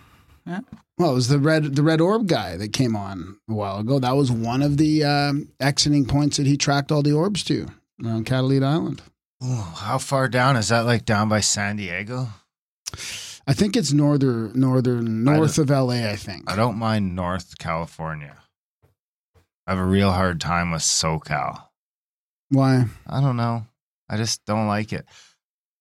Well, 0.46 1.10
it 1.10 1.14
was 1.14 1.28
the 1.28 1.38
red 1.38 1.76
the 1.76 1.82
red 1.82 2.00
orb 2.00 2.26
guy 2.26 2.56
that 2.56 2.72
came 2.72 2.96
on 2.96 3.36
a 3.48 3.54
while 3.54 3.78
ago. 3.78 3.98
That 3.98 4.16
was 4.16 4.32
one 4.32 4.62
of 4.62 4.78
the 4.78 5.04
um, 5.04 5.48
exiting 5.60 6.06
points 6.06 6.38
that 6.38 6.46
he 6.46 6.56
tracked 6.56 6.90
all 6.90 7.02
the 7.02 7.12
orbs 7.12 7.44
to 7.44 7.66
around 8.02 8.24
Catalina 8.24 8.66
Island. 8.70 9.02
Ooh, 9.44 9.54
how 9.54 9.98
far 9.98 10.28
down 10.28 10.56
is 10.56 10.68
that? 10.68 10.86
Like 10.86 11.04
down 11.04 11.28
by 11.28 11.40
San 11.40 11.76
Diego? 11.76 12.28
I 13.50 13.52
think 13.52 13.76
it's 13.76 13.92
northern 13.92 14.52
northern 14.54 15.24
north 15.24 15.58
of 15.58 15.70
LA. 15.70 16.08
I 16.08 16.16
think. 16.16 16.50
I 16.50 16.54
don't 16.54 16.76
mind 16.78 17.16
North 17.16 17.58
California. 17.58 18.36
I 19.66 19.72
have 19.72 19.80
a 19.80 19.84
real 19.84 20.12
hard 20.12 20.40
time 20.40 20.70
with 20.70 20.82
SoCal. 20.82 21.64
Why? 22.50 22.84
I 23.08 23.20
don't 23.20 23.36
know. 23.36 23.66
I 24.08 24.16
just 24.16 24.44
don't 24.44 24.66
like 24.68 24.92
it. 24.92 25.04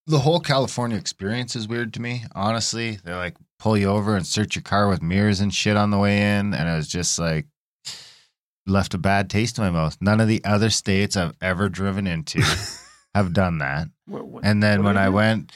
the 0.07 0.19
whole 0.19 0.39
California 0.39 0.97
experience 0.97 1.55
is 1.55 1.67
weird 1.67 1.93
to 1.93 2.01
me. 2.01 2.23
Honestly, 2.33 2.97
they 3.03 3.13
like 3.13 3.35
pull 3.59 3.77
you 3.77 3.88
over 3.89 4.15
and 4.15 4.25
search 4.25 4.55
your 4.55 4.63
car 4.63 4.88
with 4.89 5.01
mirrors 5.03 5.39
and 5.39 5.53
shit 5.53 5.77
on 5.77 5.91
the 5.91 5.97
way 5.99 6.17
in, 6.38 6.53
and 6.55 6.67
it 6.69 6.75
was 6.75 6.88
just 6.88 7.19
like 7.19 7.45
left 8.65 8.93
a 8.95 8.97
bad 8.97 9.29
taste 9.29 9.57
in 9.59 9.63
my 9.63 9.69
mouth. 9.71 9.97
None 10.01 10.19
of 10.19 10.27
the 10.27 10.43
other 10.43 10.69
states 10.71 11.15
I've 11.17 11.35
ever 11.41 11.69
driven 11.69 12.07
into 12.07 12.41
have 13.15 13.33
done 13.33 13.59
that. 13.59 13.88
What- 14.07 14.27
what- 14.27 14.43
And 14.45 14.61
then 14.63 14.83
when 14.83 14.97
I 14.97 15.05
do? 15.07 15.11
went 15.13 15.51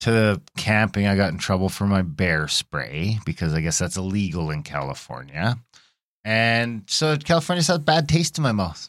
to 0.00 0.40
camping, 0.56 1.06
I 1.06 1.16
got 1.16 1.32
in 1.32 1.38
trouble 1.38 1.68
for 1.68 1.86
my 1.86 2.02
bear 2.02 2.48
spray 2.48 3.18
because 3.24 3.54
I 3.54 3.60
guess 3.60 3.78
that's 3.78 3.96
illegal 3.96 4.50
in 4.50 4.62
California. 4.62 5.56
And 6.24 6.84
so 6.86 7.16
California's 7.16 7.68
had 7.68 7.84
bad 7.84 8.08
taste 8.08 8.38
in 8.38 8.42
my 8.42 8.52
mouth. 8.52 8.88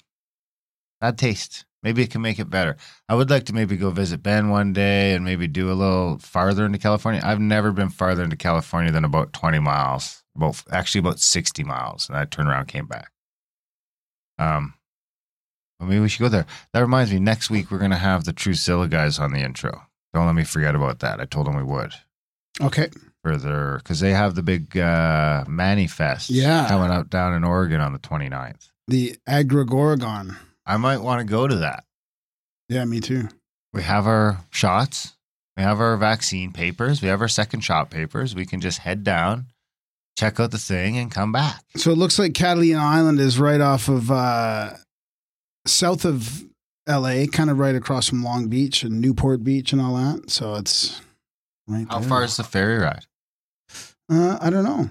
Bad 1.01 1.17
taste. 1.17 1.65
Maybe 1.83 2.01
it 2.01 2.09
can 2.09 2.21
make 2.21 2.39
it 2.39 2.50
better. 2.50 2.77
I 3.07 3.13
would 3.13 3.29
like 3.29 3.43
to 3.45 3.53
maybe 3.53 3.77
go 3.77 3.91
visit 3.91 4.24
Ben 4.24 4.50
one 4.50 4.74
day 4.74 5.13
and 5.13 5.24
maybe 5.24 5.47
do 5.47 5.71
a 5.71 5.74
little 5.74 6.17
farther 6.17 6.65
into 6.65 6.79
California. 6.79 7.21
I've 7.24 7.39
never 7.39 7.71
been 7.71 7.89
farther 7.89 8.24
into 8.24 8.35
California 8.35 8.91
than 8.91 9.05
about 9.05 9.33
20 9.33 9.59
miles, 9.59 10.24
about 10.35 10.63
actually 10.71 11.00
about 11.00 11.19
60 11.19 11.63
miles. 11.63 12.09
And 12.09 12.17
I 12.17 12.25
turned 12.25 12.50
around 12.50 12.69
came 12.69 12.88
back. 12.88 13.12
Um, 14.39 14.74
well, 15.79 15.89
maybe 15.89 16.01
we 16.01 16.09
should 16.09 16.24
go 16.24 16.29
there. 16.29 16.47
That 16.74 16.79
reminds 16.79 17.12
me, 17.12 17.19
next 17.19 17.51
week 17.51 17.69
we're 17.69 17.77
going 17.77 17.91
to 17.91 17.97
have 17.97 18.24
the 18.24 18.33
Truzilla 18.33 18.89
guys 18.89 19.19
on 19.19 19.31
the 19.31 19.41
intro. 19.41 19.83
Don't 20.15 20.25
let 20.25 20.34
me 20.34 20.45
forget 20.45 20.75
about 20.75 21.00
that. 21.00 21.19
I 21.19 21.25
told 21.25 21.45
them 21.45 21.57
we 21.57 21.63
would 21.63 21.91
Okay. 22.62 22.88
for 23.22 23.36
their, 23.36 23.79
because 23.79 24.00
they 24.00 24.12
have 24.13 24.34
the 24.34 24.41
big 24.41 24.77
uh, 24.77 25.43
Manny 25.45 25.88
Fest 25.88 26.29
Yeah. 26.29 26.69
coming 26.69 26.89
out 26.89 27.10
down 27.10 27.34
in 27.34 27.43
Oregon 27.43 27.81
on 27.81 27.91
the 27.91 28.00
29th. 28.00 28.69
The 28.88 29.17
Agrigorgon. 29.27 30.38
I 30.65 30.77
might 30.77 31.00
want 31.00 31.19
to 31.19 31.25
go 31.25 31.48
to 31.50 31.57
that. 31.57 31.84
Yeah, 32.69 32.86
me 32.86 33.01
too. 33.01 33.27
We 33.74 33.84
have 33.84 34.07
our 34.07 34.39
shots, 34.51 35.15
we 35.57 35.63
have 35.63 35.81
our 35.81 35.98
vaccine 35.98 36.53
papers, 36.53 37.01
we 37.01 37.10
have 37.10 37.19
our 37.19 37.27
second 37.27 37.60
shot 37.60 37.89
papers. 37.89 38.34
We 38.34 38.45
can 38.45 38.62
just 38.62 38.77
head 38.79 39.03
down, 39.03 39.48
check 40.17 40.39
out 40.39 40.51
the 40.51 40.57
thing, 40.57 40.98
and 40.98 41.12
come 41.12 41.34
back. 41.34 41.62
So 41.75 41.91
it 41.91 41.98
looks 41.98 42.17
like 42.17 42.34
Catalina 42.34 42.79
Island 42.79 43.19
is 43.19 43.38
right 43.38 43.60
off 43.60 43.89
of 43.89 44.10
uh, 44.10 44.75
south 45.67 46.05
of 46.05 46.45
LA, 46.88 47.25
kind 47.32 47.50
of 47.50 47.58
right 47.60 47.75
across 47.75 48.08
from 48.10 48.24
Long 48.24 48.48
Beach 48.48 48.84
and 48.84 49.01
Newport 49.01 49.44
Beach 49.44 49.74
and 49.74 49.82
all 49.82 49.96
that. 49.96 50.30
So 50.30 50.56
it's 50.56 51.01
right 51.68 51.88
How 51.89 52.00
there. 52.00 52.10
far 52.10 52.24
is 52.24 52.38
the 52.38 52.44
ferry 52.44 52.77
ride? 52.77 53.06
Uh, 54.10 54.38
I 54.39 54.50
don't 54.50 54.63
know. 54.63 54.82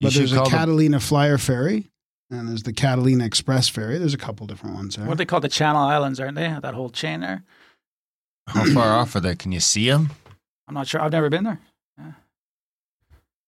You 0.00 0.06
But 0.06 0.12
should 0.12 0.20
there's 0.22 0.32
a 0.32 0.36
call 0.36 0.44
the- 0.46 0.50
Catalina 0.50 1.00
Flyer 1.00 1.38
ferry 1.38 1.90
and 2.30 2.48
there's 2.48 2.62
the 2.64 2.72
Catalina 2.72 3.24
Express 3.24 3.68
ferry. 3.68 3.98
There's 3.98 4.14
a 4.14 4.18
couple 4.18 4.46
different 4.46 4.74
ones 4.76 4.96
there. 4.96 5.06
What 5.06 5.18
they 5.18 5.24
call 5.24 5.40
the 5.40 5.48
Channel 5.48 5.82
Islands, 5.82 6.18
aren't 6.20 6.34
they? 6.36 6.48
That 6.60 6.74
whole 6.74 6.90
chain 6.90 7.20
there. 7.20 7.42
How 8.48 8.64
far 8.72 8.92
off 8.96 9.14
are 9.14 9.20
they? 9.20 9.34
Can 9.36 9.52
you 9.52 9.60
see 9.60 9.88
them? 9.88 10.10
I'm 10.66 10.74
not 10.74 10.86
sure. 10.88 11.00
I've 11.00 11.12
never 11.12 11.30
been 11.30 11.44
there. 11.44 11.60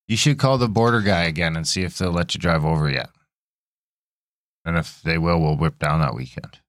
You 0.08 0.16
should 0.16 0.38
call 0.38 0.58
the 0.58 0.68
border 0.68 1.00
guy 1.02 1.22
again 1.22 1.54
and 1.56 1.68
see 1.68 1.82
if 1.82 1.96
they'll 1.96 2.10
let 2.10 2.34
you 2.34 2.40
drive 2.40 2.64
over 2.64 2.90
yet. 2.90 3.10
And 4.70 4.78
if 4.78 5.02
they 5.02 5.18
will, 5.18 5.40
we'll 5.40 5.56
whip 5.56 5.80
down 5.80 5.98
that 5.98 6.14
weekend. 6.14 6.60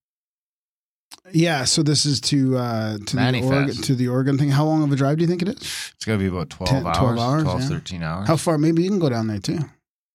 yeah, 1.32 1.66
so 1.66 1.84
this 1.84 2.04
is 2.04 2.20
to 2.22 2.58
uh, 2.58 2.98
to 2.98 3.04
the 3.06 3.16
Manifest. 3.16 3.52
Oregon, 3.54 3.76
to 3.84 3.94
the 3.96 4.08
Oregon 4.08 4.38
thing. 4.40 4.50
How 4.50 4.66
long 4.66 4.82
of 4.82 4.92
a 4.92 4.96
drive 4.96 5.18
do 5.18 5.22
you 5.22 5.28
think 5.28 5.44
it 5.44 5.50
is? 5.50 5.58
It's 5.96 6.04
going 6.04 6.18
to 6.18 6.24
be 6.24 6.28
about 6.28 6.50
12 6.50 6.70
10, 6.72 6.88
hours, 6.88 6.98
12 6.98 7.20
hours, 7.20 7.44
12, 7.44 7.62
yeah. 7.62 7.68
13 7.68 8.02
hours. 8.04 8.28
How 8.28 8.36
far? 8.38 8.58
Maybe 8.58 8.82
you 8.82 8.90
can 8.90 8.98
go 8.98 9.08
down 9.10 9.28
there 9.28 9.38
too. 9.38 9.60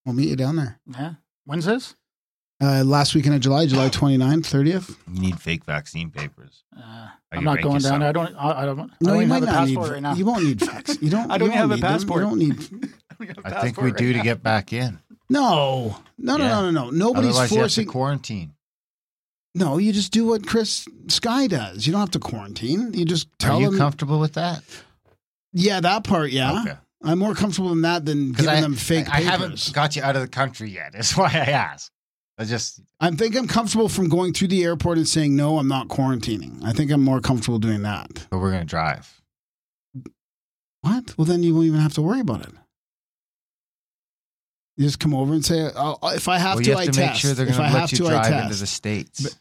We'll 0.05 0.15
meet 0.15 0.27
you 0.27 0.35
down 0.35 0.57
there. 0.57 0.81
Yeah. 0.85 1.13
When's 1.45 1.63
this? 1.63 1.95
Uh, 2.61 2.83
last 2.83 3.15
weekend 3.15 3.35
of 3.35 3.39
July, 3.41 3.67
July 3.67 3.87
29th, 3.87 4.41
30th. 4.41 4.97
You 5.13 5.21
need 5.21 5.39
fake 5.39 5.63
vaccine 5.63 6.11
papers. 6.11 6.65
Uh, 6.75 7.07
I'm 7.31 7.45
not 7.45 7.61
going 7.61 7.79
down 7.79 8.01
there. 8.01 8.09
I 8.09 8.11
don't. 8.11 8.35
I, 8.35 8.63
I 8.63 8.65
don't. 8.65 8.79
I 8.79 8.83
No, 8.83 8.89
don't 8.99 9.15
you 9.15 9.21
even 9.21 9.29
might 9.29 9.43
have 9.43 9.43
a 9.43 9.51
not 9.51 9.67
need. 9.67 9.77
right 9.77 10.01
now. 10.01 10.13
You 10.13 10.25
won't 10.25 10.43
need 10.43 10.59
facts. 10.61 10.97
You 11.01 11.09
don't. 11.15 11.31
I 11.31 11.37
don't 11.37 11.51
you 11.51 11.55
have 11.55 11.71
a 11.71 11.75
need 11.75 11.83
them. 11.83 11.89
passport. 11.91 12.23
You 12.23 12.27
don't 12.27 12.39
need. 12.39 12.91
I 13.45 13.61
think 13.61 13.81
we 13.81 13.91
do 13.93 14.11
to 14.13 14.19
get 14.19 14.43
back 14.43 14.73
in. 14.73 14.99
No, 15.29 15.97
no, 16.17 16.37
no, 16.37 16.43
Yeah. 16.43 16.49
no, 16.49 16.69
no, 16.69 16.71
no. 16.85 16.89
Nobody's 16.89 17.31
Otherwise, 17.31 17.51
you 17.51 17.57
have 17.57 17.65
to 17.67 17.75
forcing. 17.75 17.85
quarantine. 17.87 18.53
No, 19.55 19.77
you 19.77 19.91
just 19.91 20.11
do 20.11 20.25
what 20.27 20.45
Chris 20.45 20.87
Sky 21.07 21.47
does. 21.47 21.85
You 21.87 21.91
don't 21.91 21.99
have 22.01 22.11
to 22.11 22.19
quarantine. 22.19 22.93
You 22.93 23.05
just 23.05 23.27
tell 23.39 23.57
Are 23.57 23.61
you 23.61 23.69
them. 23.71 23.79
comfortable 23.79 24.19
with 24.19 24.33
that? 24.33 24.63
yeah, 25.53 25.79
that 25.79 26.03
part. 26.03 26.31
Yeah, 26.31 26.61
Okay. 26.61 26.77
I'm 27.03 27.19
more 27.19 27.33
comfortable 27.35 27.69
than 27.69 27.81
that 27.81 28.05
than 28.05 28.31
giving 28.31 28.49
I, 28.49 28.61
them 28.61 28.73
fake 28.75 29.07
I, 29.09 29.17
I 29.17 29.21
haven't 29.21 29.71
got 29.73 29.95
you 29.95 30.01
out 30.03 30.15
of 30.15 30.21
the 30.21 30.27
country 30.27 30.69
yet. 30.69 30.93
That's 30.93 31.15
why 31.17 31.25
I 31.27 31.51
ask. 31.51 31.91
I 32.39 32.43
just 32.45 32.81
I 32.99 33.09
think 33.11 33.35
I'm 33.35 33.47
comfortable 33.47 33.89
from 33.89 34.09
going 34.09 34.33
through 34.33 34.49
the 34.49 34.63
airport 34.63 34.97
and 34.97 35.07
saying 35.07 35.35
no, 35.35 35.57
I'm 35.59 35.67
not 35.67 35.87
quarantining. 35.87 36.63
I 36.63 36.71
think 36.73 36.91
I'm 36.91 37.03
more 37.03 37.19
comfortable 37.19 37.57
doing 37.59 37.81
that. 37.83 38.27
but 38.29 38.39
we're 38.39 38.51
gonna 38.51 38.65
drive. 38.65 39.21
What? 40.81 41.17
Well, 41.17 41.25
then 41.25 41.43
you 41.43 41.53
won't 41.55 41.65
even 41.67 41.79
have 41.79 41.93
to 41.95 42.01
worry 42.01 42.19
about 42.19 42.41
it. 42.41 42.53
You 44.77 44.83
just 44.85 44.99
come 44.99 45.13
over 45.15 45.33
and 45.33 45.43
say, 45.43 45.69
oh, 45.75 45.97
if 46.13 46.27
I 46.27 46.37
have 46.37 46.55
well, 46.55 46.63
to, 46.65 46.69
have 46.71 46.79
I 46.79 46.85
to 46.85 46.91
test. 46.91 46.99
make 47.13 47.15
sure 47.19 47.33
they're 47.33 47.47
gonna 47.47 47.73
let 47.73 47.91
you 47.91 47.97
to, 47.97 48.03
drive 48.05 48.43
into 48.43 48.55
the 48.55 48.67
states. 48.67 49.21
But- 49.21 49.35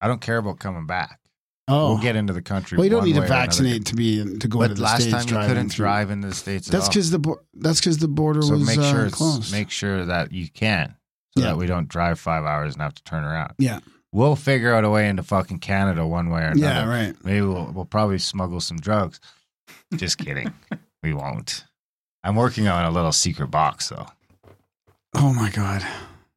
I 0.00 0.08
don't 0.08 0.20
care 0.20 0.36
about 0.38 0.58
coming 0.58 0.86
back. 0.86 1.20
oh, 1.68 1.94
We'll 1.94 2.02
get 2.02 2.16
into 2.16 2.32
the 2.32 2.42
country. 2.42 2.76
well, 2.76 2.84
you 2.84 2.90
don't 2.90 3.04
need 3.04 3.14
to 3.14 3.20
way 3.20 3.24
or 3.24 3.26
another. 3.28 3.46
vaccinate 3.46 3.86
to 3.86 3.94
be 3.96 4.38
to 4.38 4.48
go 4.48 4.58
But 4.58 4.64
into 4.70 4.74
the 4.76 4.82
last 4.82 5.00
states. 5.02 5.12
Last 5.12 5.28
time 5.28 5.42
you 5.42 5.48
couldn't 5.48 5.68
through. 5.70 5.84
drive 5.84 6.10
into 6.10 6.28
the 6.28 6.34
states. 6.34 6.66
That's 6.68 6.88
because 6.88 7.10
the 7.10 7.18
bo- 7.18 7.40
that's 7.54 7.80
because 7.80 7.98
the 7.98 8.08
border 8.08 8.42
so 8.42 8.52
was 8.52 8.66
make 8.66 8.80
sure 8.80 9.06
uh, 9.06 9.10
closed. 9.10 9.52
make 9.52 9.70
sure 9.70 10.04
that 10.04 10.32
you 10.32 10.48
can, 10.50 10.96
so 11.36 11.42
Yeah. 11.44 11.50
that 11.50 11.56
we 11.56 11.66
don't 11.66 11.88
drive 11.88 12.20
five 12.20 12.44
hours 12.44 12.74
and 12.74 12.82
have 12.82 12.94
to 12.94 13.02
turn 13.04 13.24
around. 13.24 13.54
Yeah. 13.58 13.78
we'll 14.12 14.36
figure 14.36 14.74
out 14.74 14.84
a 14.84 14.90
way 14.90 15.08
into 15.08 15.22
fucking 15.22 15.58
Canada 15.60 16.06
one 16.06 16.30
way 16.30 16.42
or 16.42 16.46
another. 16.48 16.58
yeah, 16.60 16.84
right. 16.88 17.14
Maybe 17.24 17.40
we'll 17.42 17.70
we'll 17.72 17.84
probably 17.86 18.18
smuggle 18.18 18.60
some 18.60 18.76
drugs. 18.78 19.18
Just 19.94 20.18
kidding. 20.18 20.52
we 21.02 21.14
won't. 21.14 21.64
I'm 22.22 22.34
working 22.36 22.66
on 22.68 22.84
a 22.84 22.90
little 22.90 23.12
secret 23.12 23.48
box 23.52 23.88
though 23.88 24.06
Oh 25.18 25.32
my 25.32 25.50
god. 25.50 25.82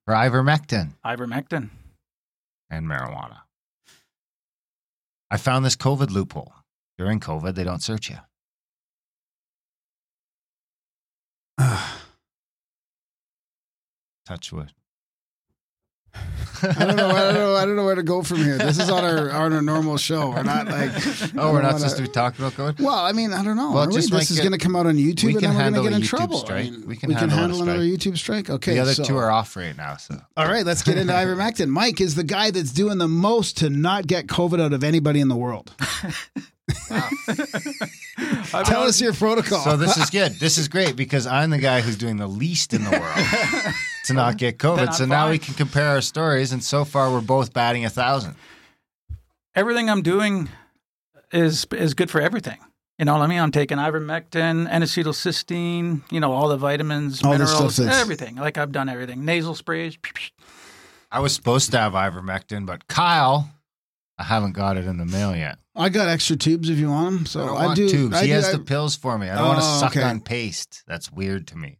for 0.05 0.13
ivermectin 0.13 0.93
Ivermectin. 1.05 1.69
and 2.69 2.85
marijuana. 2.87 3.39
I 5.29 5.37
found 5.37 5.63
this 5.65 5.75
COVID 5.75 6.09
loophole. 6.11 6.53
During 6.97 7.19
COVID, 7.19 7.53
they 7.55 7.63
don't 7.63 7.83
search 7.83 8.09
you. 8.09 8.17
Touch 14.25 14.51
wood. 14.51 14.73
I 16.61 16.85
don't 16.85 16.95
know. 16.97 17.07
I 17.09 17.23
don't 17.23 17.33
know. 17.35 17.55
I 17.55 17.65
don't 17.65 17.75
know 17.77 17.85
where 17.85 17.95
to 17.95 18.03
go 18.03 18.21
from 18.21 18.37
here. 18.39 18.57
This 18.57 18.77
is 18.79 18.89
on 18.89 19.05
our 19.05 19.31
on 19.31 19.53
our 19.53 19.61
normal 19.61 19.95
show. 19.97 20.31
We're 20.31 20.43
not 20.43 20.67
like. 20.67 20.91
Oh, 21.37 21.53
we're 21.53 21.61
not 21.61 21.73
wanna- 21.73 21.79
supposed 21.79 21.95
to 21.97 22.01
be 22.01 22.09
talking 22.09 22.45
about 22.45 22.53
COVID. 22.57 22.81
Well, 22.83 22.95
I 22.95 23.13
mean, 23.13 23.31
I 23.31 23.43
don't 23.43 23.55
know. 23.55 23.71
Well, 23.71 23.87
just 23.89 24.11
this 24.11 24.29
is 24.29 24.39
going 24.39 24.51
to 24.51 24.57
come 24.57 24.75
out 24.75 24.85
on 24.85 24.95
YouTube, 24.95 25.23
we 25.23 25.31
and 25.35 25.39
can 25.39 25.53
then 25.53 25.55
we're 25.55 25.63
going 25.71 25.73
handle 25.73 25.83
to 25.83 25.89
get 25.89 25.93
a 25.93 25.95
in 25.97 26.01
YouTube 26.01 26.07
trouble. 26.09 26.37
strike. 26.39 26.67
I 26.67 26.69
mean, 26.71 26.87
We 26.87 26.95
can 26.97 27.11
handle 27.11 27.37
a 27.37 27.41
handle 27.41 27.61
another. 27.61 27.79
YouTube 27.83 28.17
strike. 28.17 28.49
Okay, 28.49 28.73
the 28.73 28.79
other 28.79 28.93
so- 28.93 29.03
two 29.05 29.15
are 29.17 29.31
off 29.31 29.55
right 29.55 29.75
now. 29.77 29.95
So 29.95 30.19
All 30.35 30.47
right, 30.47 30.65
let's 30.65 30.83
get 30.83 30.97
into 30.97 31.13
ivermectin. 31.13 31.69
Mike 31.69 32.01
is 32.01 32.15
the 32.15 32.23
guy 32.25 32.51
that's 32.51 32.71
doing 32.73 32.97
the 32.97 33.07
most 33.07 33.57
to 33.59 33.69
not 33.69 34.05
get 34.07 34.27
COVID 34.27 34.59
out 34.61 34.73
of 34.73 34.83
anybody 34.83 35.21
in 35.21 35.29
the 35.29 35.37
world. 35.37 35.73
Tell 38.65 38.83
us 38.83 38.99
your 39.01 39.13
protocol. 39.13 39.59
So 39.59 39.77
this 39.77 39.97
is 39.97 40.09
good. 40.09 40.33
This 40.33 40.57
is 40.57 40.67
great 40.67 40.95
because 40.95 41.25
I'm 41.27 41.49
the 41.49 41.57
guy 41.57 41.81
who's 41.81 41.97
doing 41.97 42.17
the 42.17 42.27
least 42.27 42.73
in 42.73 42.83
the 42.83 42.91
world 42.91 43.75
to 44.05 44.13
not 44.13 44.37
get 44.37 44.57
COVID. 44.57 44.87
I'm 44.87 44.93
So 44.93 45.05
now 45.05 45.29
we 45.29 45.37
can 45.37 45.53
compare 45.53 45.87
our 45.89 46.01
stories, 46.01 46.51
and 46.51 46.63
so 46.63 46.85
far 46.85 47.11
we're 47.11 47.21
both 47.21 47.53
batting 47.53 47.85
a 47.85 47.89
thousand. 47.89 48.35
Everything 49.55 49.89
I'm 49.89 50.01
doing 50.01 50.49
is 51.31 51.65
is 51.71 51.93
good 51.93 52.09
for 52.09 52.21
everything. 52.21 52.57
You 52.97 53.05
know 53.05 53.13
what 53.13 53.21
I 53.21 53.27
mean? 53.27 53.39
I'm 53.39 53.51
taking 53.51 53.77
ivermectin, 53.77 54.67
N-acetylcysteine, 54.69 56.01
you 56.11 56.19
know, 56.19 56.33
all 56.33 56.49
the 56.49 56.57
vitamins, 56.57 57.23
All 57.23 57.31
minerals, 57.31 57.79
everything. 57.79 58.35
Like 58.35 58.57
I've 58.57 58.73
done 58.73 58.89
everything. 58.89 59.23
Nasal 59.23 59.55
sprays. 59.55 59.97
I 61.09 61.21
was 61.21 61.33
supposed 61.33 61.71
to 61.71 61.77
have 61.77 61.93
ivermectin, 61.93 62.65
but 62.65 62.87
Kyle, 62.89 63.49
I 64.17 64.23
haven't 64.23 64.51
got 64.51 64.75
it 64.75 64.85
in 64.85 64.97
the 64.97 65.05
mail 65.05 65.33
yet. 65.33 65.59
I 65.79 65.89
got 65.89 66.07
extra 66.09 66.35
tubes 66.35 66.69
if 66.69 66.77
you 66.77 66.89
want 66.89 67.15
them. 67.15 67.25
So 67.25 67.41
I 67.41 67.45
don't 67.47 67.57
I, 67.57 67.65
want 67.65 67.75
do. 67.77 67.89
tubes. 67.89 68.15
I 68.15 68.21
he 68.21 68.27
do- 68.27 68.33
has 68.33 68.49
I- 68.49 68.51
the 68.53 68.59
pills 68.59 68.95
for 68.95 69.17
me. 69.17 69.29
I 69.29 69.35
don't 69.37 69.47
want 69.47 69.59
to 69.59 69.65
Oh, 69.65 69.79
suck 69.79 69.95
okay. 69.97 70.03
on 70.03 70.19
paste. 70.19 70.83
That's 70.87 71.11
weird 71.11 71.47
to 71.47 71.57
me. 71.57 71.79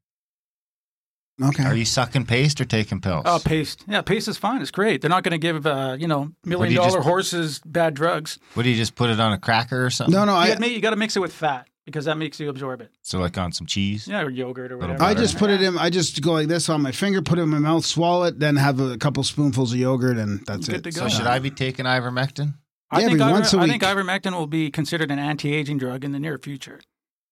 okay. 1.42 1.64
Are 1.64 1.76
you 1.76 1.86
sucking 1.86 2.26
paste 2.26 2.60
or 2.60 2.66
taking 2.66 3.00
pills? 3.02 3.24
Oh, 3.26 3.40
paste. 3.44 3.84
Yeah, 3.88 4.02
paste 4.02 4.28
is 4.28 4.38
fine. 4.38 4.62
It's 4.62 4.72
great. 4.72 5.02
They're 5.02 5.10
not 5.10 5.24
going 5.24 5.32
to 5.32 5.38
give, 5.38 5.66
uh, 5.66 5.96
you 6.00 6.08
know, 6.08 6.32
million 6.44 6.72
you 6.74 6.78
dollar 6.80 6.98
just- 6.98 7.08
horses 7.08 7.62
bad 7.66 7.94
drugs. 7.94 8.40
what 8.56 8.64
do 8.64 8.70
you 8.70 8.76
just 8.76 8.96
put 8.96 9.10
it 9.10 9.20
on 9.20 9.32
a 9.34 9.38
cracker 9.38 9.86
or 9.86 9.90
something? 9.90 10.14
no, 10.16 10.26
no. 10.26 10.34
You, 10.34 10.38
I, 10.40 10.56
got 10.56 10.70
you 10.72 10.82
got 10.82 10.90
to 10.92 10.96
mix 10.96 11.16
it 11.16 11.20
with 11.22 11.34
fat 11.34 11.68
because 11.86 12.06
that 12.06 12.18
makes 12.18 12.40
you 12.40 12.50
absorb 12.50 12.82
it. 12.82 12.92
So 13.02 13.20
like 13.20 13.38
on 13.38 13.52
some 13.52 13.66
cheese. 13.68 14.08
Yeah, 14.08 14.22
or 14.22 14.30
yogurt 14.30 14.72
or 14.72 14.76
Little 14.78 14.96
whatever. 14.96 15.04
I 15.10 15.14
just 15.14 15.38
put 15.38 15.50
it 15.50 15.62
in. 15.62 15.78
I 15.78 15.90
just 15.90 16.22
go 16.22 16.34
like 16.34 16.48
this 16.50 16.68
on 16.70 16.82
my 16.82 16.92
finger, 16.92 17.22
put 17.22 17.40
it 17.40 17.44
in 17.44 17.50
my 17.50 17.60
mouth, 17.60 17.86
swallow 17.86 18.26
it, 18.26 18.40
then 18.40 18.56
have 18.58 18.80
a 18.80 18.98
couple 18.98 19.24
spoonfuls 19.24 19.72
of 19.74 19.80
yogurt, 19.80 20.18
and 20.18 20.46
that's 20.46 20.68
Good 20.68 20.86
it. 20.88 20.92
to 20.92 21.00
So 21.00 21.08
should 21.10 21.26
I 21.28 21.40
be 21.40 21.52
taking 21.52 21.86
ivermectin? 21.86 22.56
I 22.92 23.02
Yeah, 23.02 23.08
think 23.08 23.20
every 23.22 23.32
iver- 23.32 23.40
once 23.40 23.54
a 23.54 23.60
I 23.60 23.68
think 23.68 23.84
ivermectin 23.84 24.32
will 24.34 24.48
be 24.48 24.72
considered 24.72 25.12
an 25.12 25.20
anti-aging 25.20 25.78
drug 25.78 26.04
in 26.04 26.12
the 26.12 26.20
near 26.20 26.38
future. 26.38 26.80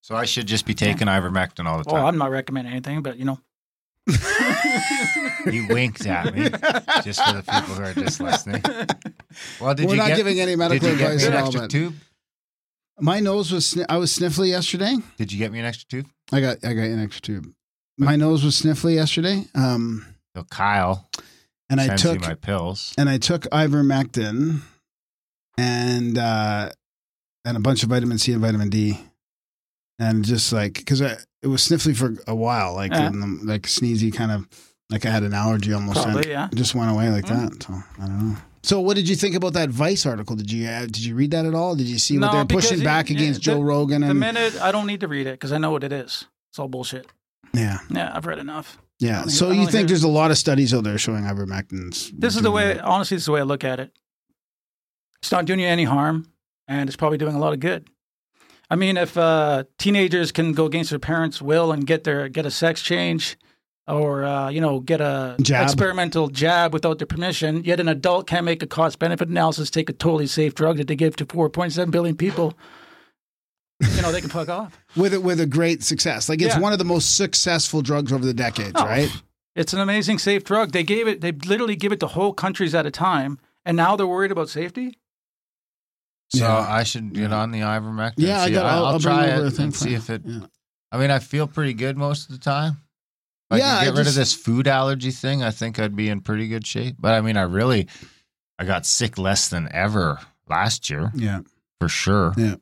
So 0.02 0.16
I 0.16 0.26
should 0.26 0.46
just 0.48 0.66
be 0.66 0.74
taking 0.74 1.08
ivermectin 1.08 1.66
all 1.66 1.80
the 1.80 1.84
time. 1.84 1.94
Well. 1.96 2.06
I'm 2.08 2.18
not 2.18 2.30
recommending 2.32 2.72
anything, 2.72 3.02
but 3.02 3.18
you 3.18 3.26
know, 3.26 3.40
You 5.46 5.68
winked 5.70 6.06
at 6.06 6.34
me, 6.36 6.44
just 7.04 7.24
for 7.24 7.34
the 7.34 7.44
people 7.44 7.74
who 7.76 7.84
are 7.84 7.94
just 7.94 8.20
listening. 8.20 8.62
Well, 9.62 9.74
did 9.74 9.86
We're 9.88 9.92
you 9.94 9.98
not 9.98 10.08
get, 10.10 10.18
giving 10.18 10.40
any 10.40 10.52
did 10.52 10.58
medical 10.60 10.90
you 10.90 10.98
get 10.98 11.12
advice 11.14 11.22
me 11.22 11.28
an 11.28 11.34
at 11.34 11.40
all. 11.40 11.46
extra 11.48 11.62
But 11.62 11.70
tube? 11.72 11.96
my 13.00 13.20
nose 13.20 13.52
was 13.52 13.66
sni- 13.74 13.86
I 13.90 13.98
was 13.98 14.12
sniffly 14.18 14.50
yesterday. 14.50 14.98
Did 15.18 15.32
you 15.32 15.38
get 15.38 15.52
me 15.52 15.60
an 15.60 15.66
extra 15.66 15.88
tube? 15.88 16.08
I 16.32 16.42
got 16.42 16.58
I 16.66 16.74
got 16.74 16.84
an 16.86 17.04
extra 17.04 17.22
tube. 17.22 17.54
My 17.98 18.16
nose 18.16 18.44
was 18.44 18.60
sniffly 18.62 18.96
yesterday. 18.96 19.46
Um, 19.56 20.06
So 20.36 20.44
Kyle 20.44 21.10
and 21.70 21.80
I 21.82 21.88
sends 21.88 22.02
took 22.04 22.14
you 22.16 22.28
my 22.28 22.34
pills. 22.36 22.94
and 22.98 23.10
I 23.10 23.18
took 23.18 23.44
ivermectin 23.44 24.62
and 25.58 26.18
uh, 26.18 26.70
and 27.46 27.58
a 27.58 27.60
bunch 27.60 27.84
of 27.84 27.90
vitamin 27.90 28.18
C 28.18 28.32
and 28.34 28.42
vitamin 28.42 28.70
D, 28.70 29.00
and 30.00 30.24
just 30.26 30.52
like 30.54 30.74
because 30.76 31.02
it 31.02 31.26
was 31.48 31.62
sniffly 31.68 31.96
for 31.96 32.16
a 32.28 32.36
while, 32.36 32.74
like 32.74 32.92
Yeah. 32.92 33.10
the- 33.10 33.40
like 33.44 33.64
sneezy 33.64 34.14
kind 34.14 34.32
of 34.32 34.48
like 34.90 35.06
I 35.06 35.10
had 35.10 35.24
an 35.24 35.34
allergy 35.34 35.74
almost. 35.74 36.00
and 36.00 36.14
Probably, 36.14 36.32
yeah. 36.32 36.50
just 36.54 36.74
went 36.76 36.92
away 36.92 37.10
like 37.10 37.26
Mm. 37.26 37.50
that. 37.52 37.64
So 37.64 37.74
I 37.74 38.06
don't 38.08 38.30
know. 38.32 38.38
So 38.64 38.82
what 38.82 38.96
did 38.98 39.08
you 39.08 39.16
think 39.16 39.36
about 39.36 39.54
that 39.54 39.70
Vice 39.70 40.06
article? 40.06 40.36
Did 40.36 40.52
you 40.52 40.68
uh, 40.68 40.82
did 40.82 41.00
you 41.04 41.16
read 41.16 41.32
that 41.32 41.46
at 41.46 41.54
all? 41.54 41.76
Did 41.76 41.88
you 41.88 41.98
see 42.00 42.18
what 42.18 42.32
they're 42.32 42.46
pushing 42.46 42.82
it- 42.82 42.84
back 42.84 43.10
against 43.10 43.40
the- 43.40 43.44
Joe 43.46 43.62
Rogan 43.62 44.02
The 44.02 44.14
minute 44.14 44.60
I 44.62 44.72
don't 44.72 44.88
need 44.88 45.00
to 45.02 45.08
read 45.08 45.28
it 45.28 45.34
because 45.34 45.52
I 45.52 45.58
know 45.58 45.72
what 45.72 45.84
it 45.84 45.92
is. 45.94 46.26
It's 46.52 46.60
all 46.60 46.68
bullshit. 46.68 47.08
yeah 47.54 47.80
Yeah, 47.90 48.12
I've 48.14 48.26
read 48.26 48.40
enough. 48.40 48.78
yeah? 49.00 49.26
So 49.26 49.52
you 49.52 49.68
think 49.68 49.88
there's 49.88 50.04
a 50.04 50.08
lot 50.10 50.32
of 50.32 50.38
studies 50.38 50.74
out 50.74 50.84
there 50.84 50.98
showing 50.98 51.24
ivermectin's? 51.26 52.12
This 52.12 52.36
is 52.36 52.42
the 52.42 52.52
way, 52.52 52.72
it. 52.72 52.82
honestly, 52.82 53.16
this 53.16 53.22
is 53.24 53.26
the 53.28 53.32
way 53.34 53.40
I 53.40 53.44
look 53.44 53.64
at 53.64 53.80
it. 53.80 53.92
It's 55.22 55.32
not 55.32 55.46
doing 55.46 55.60
you 55.60 55.68
any 55.68 55.84
harm, 55.86 56.28
and 56.68 56.90
it's 56.90 56.96
probably 56.96 57.18
doing 57.18 57.36
a 57.36 57.40
lot 57.40 57.54
of 57.54 57.60
good. 57.60 57.90
I 58.70 58.76
mean, 58.76 58.98
if 58.98 59.18
uh, 59.18 59.64
teenagers 59.78 60.32
can 60.32 60.52
go 60.54 60.66
against 60.66 60.90
their 60.90 61.00
parents' 61.00 61.42
will 61.42 61.72
and 61.72 61.88
get 61.88 62.04
their 62.04 62.28
get 62.30 62.46
a 62.46 62.52
sex 62.52 62.82
change, 62.82 63.38
or 63.88 64.26
uh, 64.26 64.50
you 64.50 64.60
know, 64.62 64.80
get 64.82 65.00
a 65.02 65.38
Jab. 65.42 65.64
experimental 65.64 66.28
jab 66.28 66.74
without 66.74 66.98
their 67.00 67.08
permission, 67.08 67.64
yet 67.64 67.80
an 67.80 67.88
adult 67.88 68.28
can't 68.28 68.44
make 68.46 68.62
a 68.62 68.68
cost 68.68 69.00
benefit 69.00 69.30
analysis, 69.30 69.70
take 69.70 69.90
a 69.90 69.94
totally 69.94 70.28
safe 70.28 70.54
drug 70.54 70.78
that 70.78 70.88
they 70.88 70.96
give 70.98 71.16
to 71.16 71.26
4.7 71.26 71.90
billion 71.92 72.16
people. 72.18 72.58
You 73.80 74.02
know, 74.02 74.12
they 74.12 74.22
can 74.22 74.30
fuck 74.30 74.50
off. 74.50 74.78
with 74.98 75.14
it 75.14 75.22
with 75.24 75.40
a 75.40 75.46
great 75.46 75.84
success. 75.84 76.28
Like 76.30 76.42
it's 76.42 76.56
Yeah. 76.56 76.62
one 76.62 76.74
of 76.74 76.80
the 76.80 76.86
most 76.86 77.16
successful 77.16 77.82
drugs 77.82 78.12
over 78.12 78.26
the 78.26 78.34
decades, 78.34 78.74
Oh, 78.76 78.86
right? 78.86 79.10
It's 79.56 79.72
an 79.74 79.80
amazing 79.80 80.18
safe 80.20 80.44
drug. 80.44 80.72
They 80.72 80.84
gave 80.84 81.08
it. 81.08 81.22
They 81.22 81.32
literally 81.32 81.76
give 81.76 81.92
it 81.92 82.00
to 82.02 82.08
whole 82.08 82.34
countries 82.34 82.76
at 82.76 82.86
a 82.86 82.92
time, 82.92 83.40
and 83.66 83.78
now 83.78 83.96
they're 83.96 84.06
worried 84.08 84.32
about 84.32 84.50
safety. 84.50 84.98
So 86.30 86.40
Yeah. 86.40 86.58
I 86.58 86.84
should 86.84 87.14
get 87.14 87.32
on 87.32 87.52
the 87.52 87.60
ivermectin. 87.62 88.14
Yeah, 88.18 88.42
I 88.42 88.50
got. 88.50 88.66
I'll, 88.66 88.86
I'll, 88.86 88.92
bring 88.94 89.02
try 89.16 89.32
over 89.32 89.44
a 89.44 89.48
it 89.48 89.60
and 89.60 89.74
for 89.74 89.80
see 89.84 89.94
if 89.94 90.10
it. 90.10 90.22
Yeah. 90.26 90.42
I 90.92 90.98
mean, 90.98 91.12
I 91.12 91.20
feel 91.20 91.48
pretty 91.48 91.74
good 91.74 91.98
most 91.98 92.30
of 92.30 92.36
the 92.36 92.42
time. 92.44 92.78
If 93.52 93.60
Yeah, 93.60 93.76
I 93.76 93.76
I 93.76 93.80
could 93.80 93.86
get 93.92 93.98
rid 94.00 94.04
just- 94.06 94.18
of 94.18 94.22
this 94.22 94.34
food 94.34 94.68
allergy 94.68 95.12
thing. 95.12 95.42
I 95.44 95.52
think 95.52 95.80
I'd 95.80 95.96
be 95.96 96.10
in 96.10 96.20
pretty 96.22 96.48
good 96.50 96.66
shape. 96.68 96.96
But 97.00 97.14
I 97.14 97.22
mean, 97.22 97.38
I 97.38 97.44
really, 97.44 97.88
I 98.60 98.66
got 98.66 98.86
sick 98.86 99.18
less 99.18 99.48
than 99.50 99.70
ever 99.72 100.20
last 100.50 100.90
year 100.90 101.12
yeah, 101.16 101.42
for 101.80 101.88
sure. 101.90 102.34
Yeah. 102.38 102.56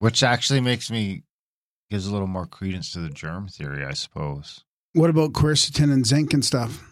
Which 0.00 0.22
actually 0.22 0.60
makes 0.60 0.90
me 0.90 1.22
gives 1.90 2.06
a 2.06 2.12
little 2.12 2.26
more 2.26 2.46
credence 2.46 2.92
to 2.92 3.00
the 3.00 3.10
germ 3.10 3.46
theory, 3.48 3.84
I 3.84 3.92
suppose. 3.92 4.64
What 4.92 5.10
about 5.10 5.32
quercetin 5.32 5.92
and 5.92 6.04
zinc 6.06 6.32
and 6.34 6.44
stuff? 6.44 6.82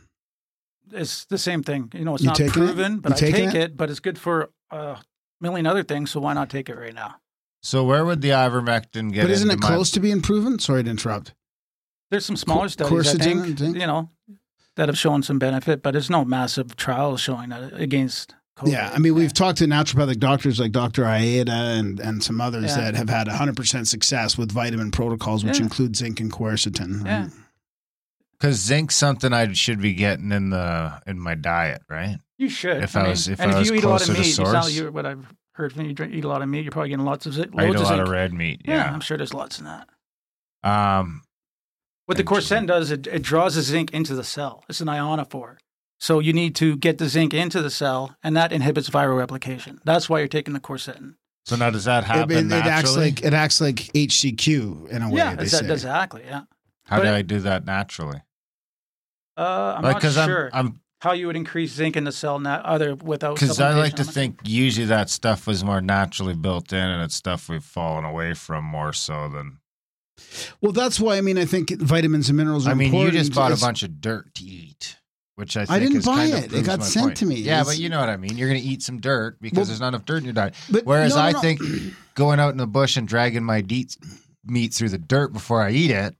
It's 0.93 1.25
the 1.27 1.39
same 1.39 1.63
thing. 1.63 1.91
You 1.95 2.05
know, 2.05 2.15
it's 2.15 2.23
You 2.23 2.29
not 2.29 2.37
taking 2.37 2.63
it? 2.63 2.67
proven, 2.67 2.93
You 2.95 3.01
but 3.01 3.13
I 3.13 3.17
take 3.17 3.35
it? 3.37 3.55
it? 3.55 3.77
But 3.77 3.91
it's 3.91 4.01
good 4.01 4.19
for 4.19 4.51
a 4.71 4.99
million 5.43 5.67
other 5.67 5.83
things. 5.83 6.11
So 6.11 6.21
why 6.21 6.33
not 6.33 6.49
take 6.49 6.69
it 6.69 6.77
right 6.79 6.95
now? 6.95 7.17
So 7.63 7.85
where 7.85 8.05
would 8.05 8.23
the 8.23 8.31
ivermectin 8.31 9.13
get? 9.13 9.23
but 9.23 9.31
isn't 9.31 9.51
into 9.51 9.61
it 9.65 9.69
my- 9.69 9.75
close 9.75 9.91
to 9.93 10.01
being 10.01 10.21
proven? 10.23 10.59
Sorry 10.59 10.83
to 10.85 10.91
interrupt. 10.91 11.35
There's 12.11 12.25
some 12.25 12.37
smaller 12.37 12.65
Qu- 12.65 12.69
studies, 12.71 12.93
I 12.93 13.17
quercetin 13.19 13.59
think, 13.59 13.77
you 13.77 13.87
know, 13.87 14.11
that 14.77 14.89
have 14.89 14.99
shown 14.99 15.23
some 15.23 15.39
benefit, 15.39 15.83
but 15.83 15.93
there's 15.93 16.11
no 16.11 16.25
massive 16.25 16.77
trials 16.77 17.21
showing 17.21 17.51
that 17.51 17.73
against 17.75 18.35
COVID. 18.59 18.71
Yeah, 18.73 18.91
I 18.95 18.99
mean, 18.99 19.15
we've 19.15 19.33
talked 19.33 19.59
to 19.59 19.65
naturopathic 19.67 20.19
doctors 20.19 20.61
like 20.61 20.73
Dr. 20.73 21.07
Aida 21.07 21.51
and, 21.53 21.99
and 22.01 22.23
some 22.23 22.41
others 22.41 22.77
Yeah. 22.77 22.91
that 22.91 22.95
have 22.97 23.09
had 23.09 23.29
100% 23.29 23.87
success 23.87 24.37
with 24.37 24.53
vitamin 24.53 24.91
protocols, 24.91 25.45
which 25.45 25.59
Yeah. 25.59 25.65
include 25.65 25.97
zinc 25.97 26.21
and 26.21 26.31
quercetin. 26.33 27.05
Yeah. 27.07 27.29
Because 28.38 28.57
zinc's 28.59 28.97
something 28.97 29.33
I 29.33 29.53
should 29.53 29.81
be 29.81 29.95
getting 29.95 30.33
in 30.33 30.51
the 30.51 31.01
in 31.07 31.19
my 31.21 31.35
diet, 31.37 31.83
right? 31.88 32.19
You 32.38 32.49
should. 32.49 32.83
If 32.83 32.97
I 32.97 33.09
was- 33.09 33.29
if 33.29 33.40
and 33.40 33.53
I 33.53 33.55
if 33.55 33.59
was 33.61 33.69
you 33.71 33.75
eat 33.77 33.85
a 33.85 33.88
lot 33.88 34.01
of 34.01 34.07
closer 34.09 34.12
to 34.14 34.19
meat, 34.21 34.27
you 34.27 34.33
sound 34.35 34.49
source. 34.49 34.64
like 34.66 34.75
you, 34.75 34.90
what 34.93 35.07
I've 35.07 35.27
heard 35.53 35.73
from 35.73 35.85
you, 35.87 35.93
drink, 35.93 36.15
eat 36.15 36.25
a 36.25 36.29
lot 36.29 36.43
of 36.43 36.49
meat, 36.49 36.62
you're 36.62 36.73
probably 36.73 36.88
getting 36.91 37.05
lots 37.05 37.27
of 37.27 37.38
it. 37.38 37.51
I 37.57 37.65
eat 37.65 37.67
loads 37.69 37.81
a 37.81 37.83
of 37.83 37.83
lot 37.91 37.97
zinc. 37.97 38.01
of 38.03 38.09
red 38.09 38.33
meat. 38.33 38.62
yeah. 38.65 38.75
Yeah. 38.77 38.93
I'm 38.93 39.01
sure 39.01 39.17
there's 39.17 39.35
lots 39.35 39.59
in 39.59 39.65
that. 39.67 39.88
Um. 40.62 41.23
What 42.07 42.17
the 42.17 42.23
Interesting. 42.25 42.65
quercetin 42.65 42.67
does, 42.67 42.91
it, 42.91 43.07
it 43.07 43.23
draws 43.23 43.55
the 43.55 43.62
zinc 43.62 43.93
into 43.95 44.15
the 44.15 44.25
cell. 44.25 44.65
It's 44.69 44.81
an 44.81 44.88
ionophore. 44.88 45.57
So 46.01 46.19
you 46.19 46.33
need 46.33 46.57
to 46.57 46.75
get 46.77 46.99
the 46.99 47.09
zinc 47.09 47.33
into 47.33 47.62
the 47.62 47.71
cell, 47.71 48.17
and 48.25 48.37
that 48.37 48.51
inhibits 48.53 48.91
viral 48.91 49.17
replication. 49.17 49.81
That's 49.85 50.11
why 50.11 50.19
you're 50.19 50.27
taking 50.29 50.53
the 50.53 50.59
quercetin. 50.61 51.15
So 51.47 51.55
now 51.57 51.71
does 51.71 51.85
that 51.85 52.03
happen 52.05 52.53
it, 52.53 52.57
it 52.57 52.67
acts 52.67 52.97
like 52.97 53.23
it 53.23 53.33
acts 53.35 53.61
like 53.61 53.77
HCQ 53.77 54.88
in 54.88 55.03
a 55.03 55.09
way. 55.11 55.17
yeah, 55.19 55.35
they 55.37 55.45
it's- 55.45 55.51
say. 55.61 55.71
exactly. 55.73 56.23
Yeah. 56.25 56.43
How 56.87 56.97
do 56.97 57.05
but- 57.05 57.15
I 57.15 57.23
do 57.23 57.38
that 57.41 57.65
naturally? 57.67 58.21
Uh, 59.37 59.75
I'm 59.77 59.83
like, 59.83 59.93
not 59.93 59.95
because 60.03 60.15
sure 60.15 60.51
I'm, 60.53 60.67
I'm, 60.67 60.81
how 61.03 61.12
you 61.12 61.27
would 61.27 61.35
increase 61.35 61.73
zinc 61.73 61.97
in 61.97 62.05
the 62.05 62.12
cell 62.12 62.38
na- 62.38 62.61
other 62.65 62.95
without. 62.95 63.35
because 63.35 63.59
I 63.61 63.75
like 63.75 63.97
to 63.97 64.05
think 64.05 64.38
usually 64.45 64.87
that 64.87 65.11
stuff 65.11 65.49
was 65.49 65.65
more 65.65 65.81
naturally 65.81 66.35
built 66.35 66.73
in, 66.73 66.79
and 66.79 67.03
it's 67.03 67.17
stuff 67.17 67.49
we've 67.49 67.65
fallen 67.65 68.05
away 68.05 68.35
from 68.35 68.65
more 68.65 68.93
so 68.93 69.29
than. 69.29 69.59
Well, 70.61 70.71
that's 70.71 71.01
why 71.01 71.17
I 71.17 71.21
mean 71.21 71.38
I 71.38 71.45
think 71.45 71.71
vitamins 71.81 72.29
and 72.29 72.38
minerals. 72.38 72.69
Are 72.69 72.71
I 72.71 72.75
mean, 72.75 72.95
you 72.95 73.11
just 73.11 73.35
bought 73.35 73.51
a 73.51 73.57
bunch 73.57 73.83
of 73.83 74.01
dirt 74.01 74.33
to 74.37 74.45
eat, 74.45 74.97
which 75.35 75.57
I 75.57 75.65
think 75.65 75.71
I 75.71 75.79
didn't 75.81 75.97
is 75.97 76.07
buy 76.07 76.31
kind 76.31 76.45
it. 76.45 76.53
It 76.53 76.65
got 76.65 76.85
sent 76.85 77.07
point. 77.07 77.17
to 77.17 77.27
me. 77.27 77.35
Yeah, 77.37 77.62
It's- 77.62 77.67
but 77.67 77.79
you 77.83 77.88
know 77.88 77.99
what 77.99 78.09
I 78.09 78.17
mean. 78.17 78.37
You're 78.38 78.49
going 78.49 78.61
to 78.62 78.67
eat 78.67 78.83
some 78.83 79.01
dirt 79.01 79.38
because 79.41 79.57
Well- 79.57 79.65
there's 79.67 79.81
not 79.81 79.88
enough 79.88 80.05
dirt 80.05 80.19
in 80.19 80.25
your 80.25 80.35
diet. 80.35 80.55
But 80.71 80.85
Whereas 80.85 81.17
no, 81.17 81.23
no, 81.23 81.27
I 81.29 81.33
no. 81.33 81.41
think 81.41 81.61
going 82.15 82.38
out 82.38 82.51
in 82.53 82.59
the 82.59 82.67
bush 82.69 82.97
and 82.97 83.09
dragging 83.09 83.43
my 83.43 83.61
deets, 83.61 83.97
meat 84.45 84.73
through 84.73 84.91
the 84.91 84.99
dirt 84.99 85.33
before 85.33 85.62
I 85.62 85.73
eat 85.73 85.91
it 85.91 86.15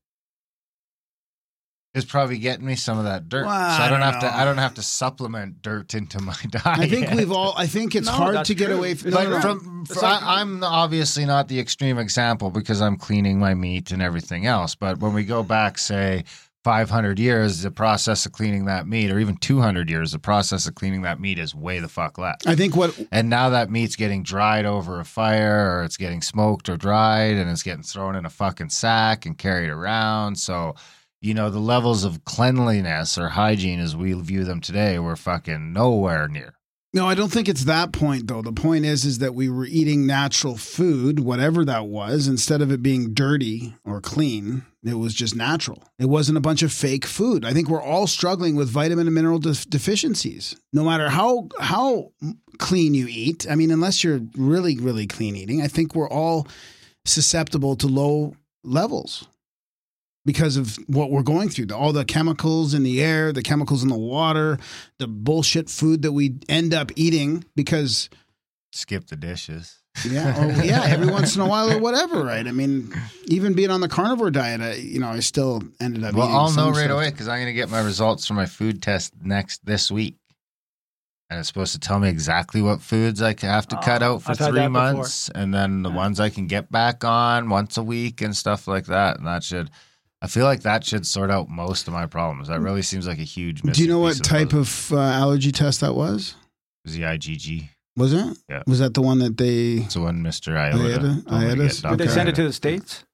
is 1.94 2.05
probably 2.07 2.38
getting 2.38 2.64
me 2.64 2.74
some 2.74 2.98
of 2.98 3.05
that 3.05 3.28
dirt. 3.28 3.44
Well, 3.44 3.76
so 3.76 3.83
I 3.83 3.87
I 3.87 3.88
don't, 3.90 4.00
don't 4.00 4.12
have 4.12 4.22
know. 4.22 4.28
to. 4.31 4.37
I 4.37 4.44
don't 4.44 4.59
have 4.59 4.74
to 4.74 4.83
supplement 4.83 5.61
dirt 5.62 5.94
into 5.94 6.20
my 6.22 6.35
diet. 6.50 6.64
I 6.66 6.88
think 6.88 7.11
we've 7.11 7.31
all. 7.33 7.55
I 7.57 7.66
think 7.66 7.94
it's 7.94 8.07
No, 8.07 8.12
hard 8.12 8.35
that's 8.37 8.48
to 8.48 8.55
get 8.55 8.66
true. 8.66 8.76
away 8.78 8.94
from. 8.94 9.11
No, 9.11 9.16
But 9.18 9.24
no, 9.28 9.31
no. 9.37 9.40
from, 9.40 9.85
like- 10.00 10.02
I, 10.22 10.40
I'm 10.40 10.64
obviously 10.64 11.26
not 11.26 11.48
the 11.48 11.61
extreme 11.61 11.98
example 11.98 12.50
because 12.50 12.81
I'm 12.81 12.96
cleaning 12.96 13.38
my 13.38 13.55
meat 13.55 13.90
and 13.90 14.00
everything 14.00 14.46
else. 14.46 14.74
But 14.74 15.00
when 15.00 15.12
we 15.12 15.24
go 15.24 15.42
back, 15.42 15.76
say 15.76 16.24
500 16.64 17.18
years, 17.18 17.61
the 17.61 17.70
process 17.70 18.24
of 18.24 18.33
cleaning 18.33 18.64
that 18.66 18.87
meat, 18.87 19.11
or 19.11 19.18
even 19.18 19.37
200 19.37 19.90
years, 19.90 20.12
the 20.12 20.18
process 20.18 20.66
of 20.66 20.74
cleaning 20.76 21.02
that 21.02 21.20
meat 21.20 21.38
is 21.38 21.55
way 21.55 21.78
the 21.81 21.88
fuck 21.88 22.16
less. 22.16 22.38
I 22.46 22.55
think 22.55 22.74
what 22.76 22.98
And 23.12 23.28
now 23.28 23.50
that 23.50 23.68
meat's 23.68 23.96
getting 23.96 24.22
dried 24.22 24.64
over 24.64 24.98
a 25.00 25.05
fire, 25.05 25.76
or 25.76 25.85
it's 25.85 25.96
getting 25.98 26.22
smoked 26.22 26.68
or 26.70 26.76
dried, 26.78 27.37
and 27.37 27.50
it's 27.50 27.62
getting 27.64 27.83
thrown 27.83 28.14
in 28.16 28.24
a 28.24 28.31
fucking 28.31 28.70
sack 28.70 29.26
and 29.26 29.37
carried 29.37 29.68
around. 29.70 30.37
So, 30.38 30.76
you 31.22 31.35
know, 31.35 31.48
the 31.50 31.61
levels 31.61 32.04
of 32.04 32.24
cleanliness 32.24 33.16
or 33.16 33.28
hygiene 33.28 33.78
as 33.78 33.96
we 33.96 34.12
view 34.12 34.44
them 34.44 34.61
today, 34.61 34.98
we're 34.98 35.16
fucking 35.16 35.72
nowhere 35.72 36.26
near. 36.28 36.54
No, 36.94 37.08
I 37.08 37.14
don't 37.14 37.32
think 37.32 37.48
it's 37.48 37.64
that 37.64 37.92
point 37.92 38.26
though. 38.26 38.42
The 38.42 38.52
point 38.52 38.85
is 38.85 39.06
is 39.06 39.18
that 39.20 39.35
we 39.35 39.48
were 39.48 39.64
eating 39.64 40.04
natural 40.04 40.58
food, 40.58 41.20
whatever 41.20 41.64
that 41.64 41.87
was, 41.87 42.28
instead 42.28 42.61
of 42.61 42.70
it 42.70 42.82
being 42.82 43.14
dirty 43.14 43.74
or 43.82 44.02
clean, 44.02 44.66
it 44.85 44.94
was 44.94 45.14
just 45.14 45.35
natural. 45.35 45.82
It 45.98 46.06
wasn't 46.06 46.37
a 46.37 46.42
bunch 46.42 46.62
of 46.62 46.70
fake 46.70 47.06
food. 47.06 47.46
I 47.46 47.54
think 47.54 47.68
we're 47.68 47.80
all 47.80 48.06
struggling 48.06 48.56
with 48.56 48.68
vitamin 48.68 49.06
and 49.06 49.14
mineral 49.14 49.38
def- 49.38 49.70
deficiencies. 49.70 50.56
No 50.72 50.85
matter 50.85 51.08
how 51.08 51.48
how 51.58 52.11
clean 52.58 52.92
you 52.92 53.06
eat, 53.08 53.46
I 53.48 53.54
mean 53.54 53.70
unless 53.70 54.04
you're 54.04 54.20
really 54.37 54.76
really 54.76 55.06
clean 55.06 55.35
eating, 55.35 55.62
I 55.62 55.68
think 55.68 55.94
we're 55.94 56.11
all 56.11 56.46
susceptible 57.06 57.74
to 57.76 57.87
low 57.87 58.37
levels 58.64 59.26
because 60.24 60.56
of 60.56 60.76
what 60.87 61.11
we're 61.11 61.22
going 61.22 61.48
through. 61.48 61.66
The- 61.66 61.76
All 61.76 61.92
the 61.92 62.04
chemicals 62.04 62.74
in 62.74 62.82
the 62.82 63.02
air, 63.02 63.32
the 63.32 63.42
chemicals 63.42 63.82
in 63.82 63.88
the 63.88 63.98
water, 63.98 64.58
the 64.98 65.06
bullshit 65.08 65.68
food 65.68 66.02
that 66.02 66.12
we 66.12 66.37
end 66.48 66.72
up 66.74 66.90
eating 66.96 67.44
because 67.56 68.08
Skip 68.72 69.06
the 69.08 69.16
dishes. 69.16 69.78
yeah, 70.08 70.30
or, 70.40 70.46
oh, 70.50 70.62
yeah, 70.62 70.85
every 70.85 71.06
once 71.08 71.35
in 71.37 71.42
a 71.42 71.46
while 71.46 71.70
or 71.70 71.78
whatever, 71.78 72.24
right? 72.24 72.46
I 72.46 72.52
mean, 72.52 72.90
even 73.26 73.52
being 73.52 73.70
on 73.70 73.82
the 73.82 73.88
carnivore 73.88 74.30
diet, 74.30 74.61
I, 74.62 74.74
you 74.74 74.98
know, 75.00 75.08
I 75.08 75.20
still 75.20 75.62
ended 75.80 76.02
up. 76.04 76.14
Well, 76.14 76.24
eating 76.26 76.37
I'll 76.37 76.44
know 76.46 76.50
some 76.50 76.72
right 76.72 76.85
stuff. 76.85 76.90
away 76.92 77.11
because 77.11 77.28
I'm 77.28 77.37
going 77.37 77.46
to 77.48 77.52
get 77.52 77.68
my 77.68 77.80
results 77.82 78.26
from 78.26 78.37
my 78.37 78.46
food 78.46 78.80
test 78.82 79.12
next 79.22 79.66
this 79.66 79.90
week, 79.90 80.16
and 81.28 81.38
it's 81.38 81.48
supposed 81.48 81.72
to 81.74 81.78
tell 81.78 81.98
me 81.98 82.08
exactly 82.08 82.62
what 82.62 82.80
foods 82.80 83.20
I 83.20 83.35
have 83.40 83.68
to 83.68 83.76
cut 83.76 84.02
Oh, 84.02 84.14
out 84.14 84.22
for 84.22 84.30
I've 84.30 84.38
three 84.38 84.52
that 84.52 84.68
before. 84.68 84.92
months, 84.94 85.28
and 85.35 85.52
then 85.52 85.82
the 85.82 85.90
Yeah. 85.90 85.96
ones 85.96 86.18
I 86.20 86.30
can 86.30 86.46
get 86.46 86.70
back 86.72 87.04
on 87.04 87.50
once 87.50 87.76
a 87.76 87.82
week 87.82 88.22
and 88.22 88.35
stuff 88.35 88.66
like 88.66 88.87
that. 88.87 89.18
And 89.18 89.26
that 89.26 89.44
should, 89.44 89.68
I 90.22 90.28
feel 90.28 90.44
like 90.44 90.62
that 90.62 90.85
should 90.85 91.04
sort 91.06 91.30
out 91.30 91.48
most 91.48 91.88
of 91.88 91.92
my 91.92 92.06
problems. 92.06 92.46
That 92.48 92.61
really 92.61 92.82
seems 92.82 93.06
like 93.08 93.18
a 93.18 93.22
huge. 93.24 93.61
Do 93.62 93.82
you 93.82 93.88
know 93.88 93.98
what 93.98 94.11
missing 94.11 94.22
type 94.24 94.50
puzzle. 94.50 94.96
of 94.96 95.00
uh, 95.00 95.12
allergy 95.12 95.50
test 95.52 95.80
that 95.80 95.94
was? 95.94 96.37
It 96.85 96.88
was 96.88 96.94
the 96.94 97.02
IgG? 97.02 97.68
Was 97.96 98.12
it? 98.14 98.38
Yeah. 98.48 98.62
Was 98.66 98.78
that 98.78 98.94
the 98.94 99.02
one 99.02 99.18
that 99.18 99.37
they? 99.37 99.82
It's 99.85 99.94
the 99.94 100.00
one 100.00 100.22
Mister 100.22 100.56
Iota. 100.56 100.78
Iota? 100.78 101.22
to 101.24 101.82
Did 101.82 101.82
Did 101.82 101.98
they 101.98 102.06
send 102.08 102.28
it 102.28 102.37
to 102.37 102.44
the 102.44 102.52
states? 102.52 103.04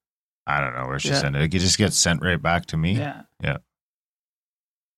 I 0.47 0.61
don't 0.61 0.73
know 0.75 0.87
where 0.87 0.99
she 0.99 1.09
Yeah. 1.09 1.19
sent 1.19 1.35
it. 1.35 1.41
It 1.41 1.59
just 1.59 1.77
gets 1.77 1.97
sent 1.97 2.21
right 2.23 2.41
back 2.41 2.67
to 2.67 2.77
me. 2.77 2.93
Yeah. 2.93 3.23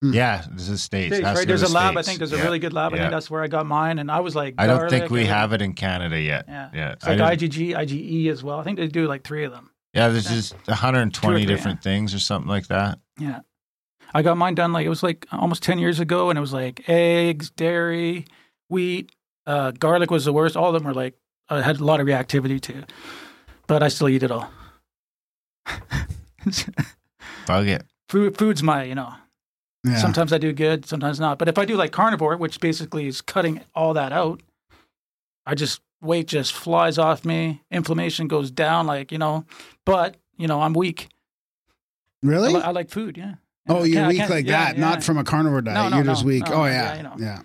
Yeah, 0.04 0.44
this 0.50 0.68
is 0.68 0.82
states. 0.82 1.14
States, 1.14 1.24
right? 1.24 1.46
There's 1.46 1.62
to 1.62 1.68
a 1.68 1.70
lab. 1.70 1.96
I 1.96 2.02
think 2.02 2.18
there's 2.18 2.32
a 2.32 2.36
Yeah. 2.36 2.42
really 2.42 2.58
good 2.58 2.72
lab. 2.72 2.92
I 2.92 2.96
Yeah. 2.96 3.02
think 3.04 3.12
that's 3.12 3.30
where 3.30 3.40
I 3.42 3.46
got 3.46 3.66
mine, 3.66 4.00
and 4.00 4.10
I 4.10 4.18
was 4.18 4.34
like, 4.34 4.54
I 4.58 4.66
don't 4.66 4.90
think 4.90 5.10
we 5.10 5.20
and- 5.20 5.28
have 5.28 5.52
it 5.52 5.62
in 5.62 5.74
Canada 5.74 6.20
yet. 6.20 6.46
Yeah, 6.48 6.70
Yeah, 6.74 6.92
it's 6.92 7.06
like 7.06 7.20
IgG, 7.20 7.72
IgE 7.76 8.28
as 8.28 8.42
well. 8.42 8.58
I 8.58 8.64
think 8.64 8.78
they 8.78 8.88
do 8.88 9.06
like 9.06 9.22
three 9.22 9.44
of 9.44 9.52
them. 9.52 9.70
Yeah. 9.92 10.08
There's 10.08 10.28
yeah. 10.30 10.36
just 10.36 10.54
120 10.66 11.34
three, 11.36 11.46
different 11.46 11.82
things 11.82 12.14
or 12.14 12.18
something 12.18 12.48
like 12.48 12.68
that. 12.68 12.98
Yeah. 13.18 13.40
I 14.14 14.22
got 14.22 14.36
mine 14.36 14.54
done 14.54 14.72
like 14.72 14.84
it 14.84 14.90
was 14.90 15.02
like 15.02 15.26
almost 15.32 15.62
10 15.62 15.78
years 15.78 15.98
ago 16.00 16.28
and 16.30 16.36
it 16.36 16.40
was 16.40 16.52
like 16.52 16.88
eggs, 16.88 17.50
dairy, 17.50 18.26
wheat, 18.68 19.10
uh, 19.46 19.70
garlic 19.72 20.10
was 20.10 20.24
the 20.24 20.32
worst. 20.32 20.56
All 20.56 20.68
of 20.68 20.74
them 20.74 20.84
were 20.84 20.94
like, 20.94 21.14
I 21.48 21.62
had 21.62 21.80
a 21.80 21.84
lot 21.84 22.00
of 22.00 22.06
reactivity 22.06 22.60
to, 22.62 22.84
but 23.66 23.82
I 23.82 23.88
still 23.88 24.08
eat 24.08 24.22
it 24.22 24.30
all. 24.30 24.50
Bug 27.46 27.68
it. 27.68 27.84
Food, 28.08 28.36
food's 28.36 28.62
my, 28.62 28.84
you 28.84 28.94
know, 28.94 29.14
Yeah. 29.84 29.96
sometimes 29.96 30.32
I 30.32 30.38
do 30.38 30.52
good, 30.52 30.86
sometimes 30.86 31.18
not. 31.18 31.38
But 31.38 31.48
if 31.48 31.58
I 31.58 31.64
do 31.64 31.76
like 31.76 31.92
carnivore, 31.92 32.36
which 32.36 32.60
basically 32.60 33.06
is 33.06 33.20
cutting 33.20 33.62
all 33.74 33.94
that 33.94 34.12
out, 34.12 34.42
I 35.46 35.54
just, 35.54 35.80
weight 36.00 36.28
just 36.28 36.52
flies 36.52 36.98
off 36.98 37.24
me. 37.24 37.62
Inflammation 37.70 38.28
goes 38.28 38.50
down, 38.50 38.86
like, 38.86 39.10
you 39.10 39.18
know, 39.18 39.44
but, 39.84 40.16
you 40.36 40.46
know, 40.46 40.60
I'm 40.60 40.72
weak. 40.72 41.08
I, 42.24 42.28
really? 42.28 42.52
li- 42.52 42.62
I 42.62 42.70
like 42.70 42.90
food, 42.90 43.16
yeah. 43.16 43.34
oh, 43.68 43.84
you're 43.84 44.06
weak 44.08 44.28
like 44.28 44.46
yeah, 44.46 44.66
that, 44.66 44.74
yeah. 44.74 44.80
not 44.80 45.02
from 45.02 45.18
a 45.18 45.24
carnivore 45.24 45.62
diet. 45.62 45.90
no, 45.90 45.96
you're 45.96 46.06
just 46.06 46.24
no, 46.24 46.28
weak. 46.28 46.48
no, 46.48 46.54
oh 46.54 46.64
yeah, 46.64 46.72
yeah, 46.72 46.96
you 46.96 47.02
know. 47.02 47.14
yeah, 47.18 47.42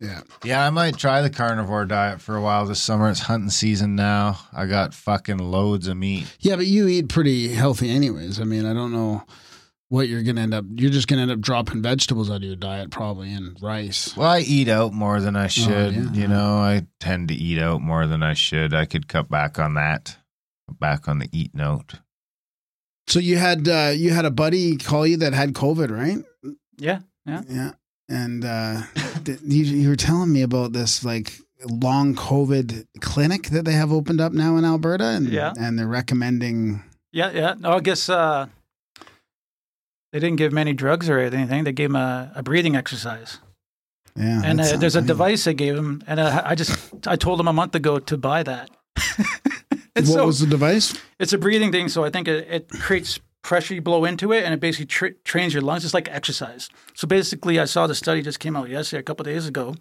yeah. 0.00 0.20
Yeah, 0.44 0.66
I 0.66 0.70
might 0.70 0.96
try 0.96 1.22
the 1.22 1.30
carnivore 1.30 1.86
diet 1.86 2.20
for 2.20 2.36
a 2.36 2.40
while 2.40 2.66
this 2.66 2.80
summer. 2.80 3.08
It's 3.08 3.20
hunting 3.20 3.50
season 3.50 3.96
now. 3.96 4.38
I 4.52 4.66
got 4.66 4.94
fucking 4.94 5.38
loads 5.38 5.88
of 5.88 5.96
meat. 5.96 6.34
Yeah, 6.40 6.56
but 6.56 6.66
you 6.66 6.86
eat 6.88 7.08
pretty 7.08 7.48
healthy, 7.48 7.90
anyways. 7.90 8.40
I 8.40 8.44
mean, 8.44 8.66
I 8.66 8.74
don't 8.74 8.92
know 8.92 9.24
what 9.88 10.08
you're 10.08 10.22
gonna 10.22 10.42
end 10.42 10.54
up. 10.54 10.64
You're 10.74 10.90
just 10.90 11.08
gonna 11.08 11.22
end 11.22 11.30
up 11.30 11.40
dropping 11.40 11.82
vegetables 11.82 12.30
out 12.30 12.36
of 12.36 12.42
your 12.42 12.56
diet, 12.56 12.90
probably, 12.90 13.32
and 13.32 13.56
rice. 13.62 14.16
Well, 14.16 14.28
I 14.28 14.40
eat 14.40 14.68
out 14.68 14.92
more 14.92 15.20
than 15.20 15.36
I 15.36 15.44
oh, 15.44 15.48
should. 15.48 15.94
yeah. 15.94 16.12
You 16.12 16.28
know, 16.28 16.56
I 16.56 16.86
tend 17.00 17.28
to 17.28 17.34
eat 17.34 17.60
out 17.60 17.80
more 17.80 18.06
than 18.06 18.22
I 18.22 18.34
should. 18.34 18.74
I 18.74 18.84
could 18.84 19.08
cut 19.08 19.30
back 19.30 19.58
on 19.58 19.74
that. 19.74 20.16
Cut 20.68 20.78
Back 20.80 21.08
on 21.08 21.18
the 21.18 21.28
eat 21.32 21.54
note. 21.54 22.00
So 23.08 23.18
you 23.20 23.36
had 23.38 23.68
uh, 23.68 23.92
you 23.94 24.10
had 24.10 24.24
a 24.24 24.30
buddy 24.30 24.76
call 24.76 25.06
you 25.06 25.16
that 25.18 25.32
had 25.32 25.52
COVID, 25.54 25.90
right? 25.90 26.24
Yeah. 26.76 27.00
Yeah. 27.24 27.42
Yeah, 27.48 27.72
and 28.08 28.44
uh, 28.44 28.82
th- 29.24 29.40
you, 29.44 29.64
you 29.64 29.88
were 29.88 29.96
telling 29.96 30.32
me 30.32 30.42
about 30.42 30.72
this 30.72 31.04
like 31.04 31.38
long 31.68 32.14
COVID 32.14 32.86
clinic 33.00 33.48
that 33.50 33.64
they 33.64 33.72
have 33.72 33.92
opened 33.92 34.20
up 34.20 34.32
now 34.32 34.56
in 34.56 34.64
Alberta, 34.64 35.04
and 35.04 35.28
Yeah. 35.28 35.52
and 35.58 35.76
they're 35.78 35.86
recommending. 35.88 36.82
Yeah, 37.12 37.30
yeah. 37.32 37.54
No, 37.58 37.72
I 37.72 37.80
guess 37.80 38.08
uh, 38.08 38.46
they 40.12 40.18
didn't 40.20 40.36
give 40.36 40.52
many 40.52 40.72
drugs 40.72 41.08
or 41.08 41.18
anything. 41.18 41.64
They 41.64 41.72
gave 41.72 41.90
him 41.90 41.96
a, 41.96 42.30
a 42.36 42.42
breathing 42.44 42.76
exercise, 42.76 43.38
Yeah, 44.16 44.42
and 44.44 44.60
uh, 44.60 44.76
there's 44.76 44.94
a 44.94 44.98
sounds- 45.00 45.06
device 45.08 45.44
they 45.44 45.54
gave 45.54 45.76
him. 45.76 46.02
And 46.06 46.20
uh, 46.20 46.42
I 46.44 46.54
just 46.54 47.06
I 47.08 47.16
told 47.16 47.40
him 47.40 47.48
a 47.48 47.52
month 47.52 47.74
ago 47.74 47.98
to 47.98 48.16
buy 48.16 48.42
that. 48.44 48.70
What 49.96 50.06
so 50.06 50.26
was 50.26 50.40
the 50.40 50.46
device? 50.46 50.94
it's 51.18 51.32
a 51.32 51.38
breathing 51.38 51.72
thing. 51.72 51.88
So 51.88 52.04
I 52.04 52.10
think 52.10 52.28
it, 52.28 52.46
it 52.50 52.68
creates 52.68 53.18
pressure. 53.42 53.74
You 53.74 53.82
blow 53.82 54.04
into 54.04 54.32
it, 54.32 54.44
and 54.44 54.52
it 54.52 54.60
basically 54.60 54.86
tra- 54.86 55.14
trains 55.24 55.54
your 55.54 55.62
lungs. 55.62 55.84
It's 55.84 55.94
like 55.94 56.08
exercise. 56.08 56.68
So 56.94 57.06
basically, 57.06 57.58
I 57.58 57.64
saw 57.64 57.86
the 57.86 57.94
study 57.94 58.22
just 58.22 58.40
came 58.40 58.56
out 58.56 58.68
yesterday, 58.68 59.00
a 59.00 59.02
couple 59.02 59.26
of 59.26 59.32
days 59.32 59.46
ago, 59.46 59.74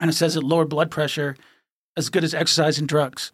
and 0.00 0.10
it 0.10 0.14
says 0.14 0.36
it 0.36 0.42
lowered 0.42 0.68
blood 0.68 0.90
pressure 0.90 1.36
as 1.96 2.08
good 2.08 2.24
as 2.24 2.34
exercise 2.34 2.78
and 2.78 2.88
drugs. 2.88 3.32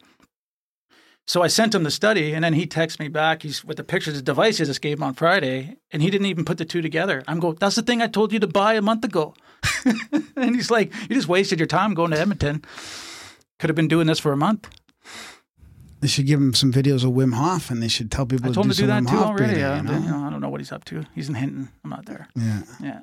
So 1.29 1.43
I 1.43 1.49
sent 1.49 1.75
him 1.75 1.83
the 1.83 1.91
study, 1.91 2.33
and 2.33 2.45
then 2.45 2.53
he 2.53 2.67
texted 2.67 3.01
me 3.01 3.09
back. 3.09 3.43
He's 3.43 3.65
with 3.65 3.77
the 3.79 3.85
pictures 3.85 4.15
of 4.15 4.25
the 4.25 4.31
device 4.31 4.61
I 4.61 4.65
just 4.65 4.81
gave 4.81 4.99
him 4.99 5.03
on 5.03 5.15
Friday, 5.15 5.77
and 5.91 6.01
he 6.01 6.09
didn't 6.09 6.29
even 6.29 6.45
put 6.45 6.59
the 6.59 6.65
two 6.65 6.83
together. 6.83 7.25
I'm 7.27 7.41
going, 7.41 7.57
that's 7.57 7.75
the 7.75 7.83
thing 7.83 8.01
I 8.01 8.07
told 8.07 8.33
you 8.33 8.39
to 8.39 8.47
buy 8.47 8.75
a 8.75 8.83
month 8.83 9.05
ago. 9.05 9.35
and 10.37 10.55
he's 10.55 10.71
like, 10.71 10.93
you 11.09 11.17
just 11.17 11.27
wasted 11.27 11.59
your 11.59 11.67
time 11.67 11.95
going 11.95 12.13
to 12.13 12.19
Edmonton. 12.19 12.65
Could 13.59 13.71
have 13.71 13.77
been 13.77 13.89
doing 13.89 14.07
this 14.07 14.21
for 14.21 14.33
a 14.33 14.37
month. 14.37 14.69
They 16.07 16.11
should 16.11 16.27
give 16.29 16.39
him 16.41 16.55
some 16.55 16.73
videos 16.73 17.03
of 17.03 17.11
Wim 17.11 17.35
Hof, 17.35 17.69
and 17.69 17.83
they 17.83 17.89
should 17.89 18.13
tell 18.13 18.27
people 18.27 18.49
I 18.49 18.55
told 18.55 18.67
him 18.67 18.71
to 18.71 18.77
do 18.77 18.87
some 18.87 18.89
that 18.91 19.03
Wim 19.03 19.11
too 19.11 19.17
Hof 19.17 19.27
already. 19.27 19.45
breathing, 19.55 19.59
Yeah, 19.61 19.83
you 19.83 19.89
you 19.93 20.09
know? 20.09 20.19
know, 20.21 20.25
I 20.29 20.31
don't 20.31 20.41
know 20.41 20.49
what 20.49 20.61
he's 20.61 20.71
up 20.71 20.85
to. 20.85 21.05
He's 21.17 21.29
in 21.29 21.35
Hinton. 21.35 21.69
I'm 21.83 21.91
not 21.91 22.07
there. 22.07 22.29
Yeah, 22.37 22.63
Yeah. 22.81 23.01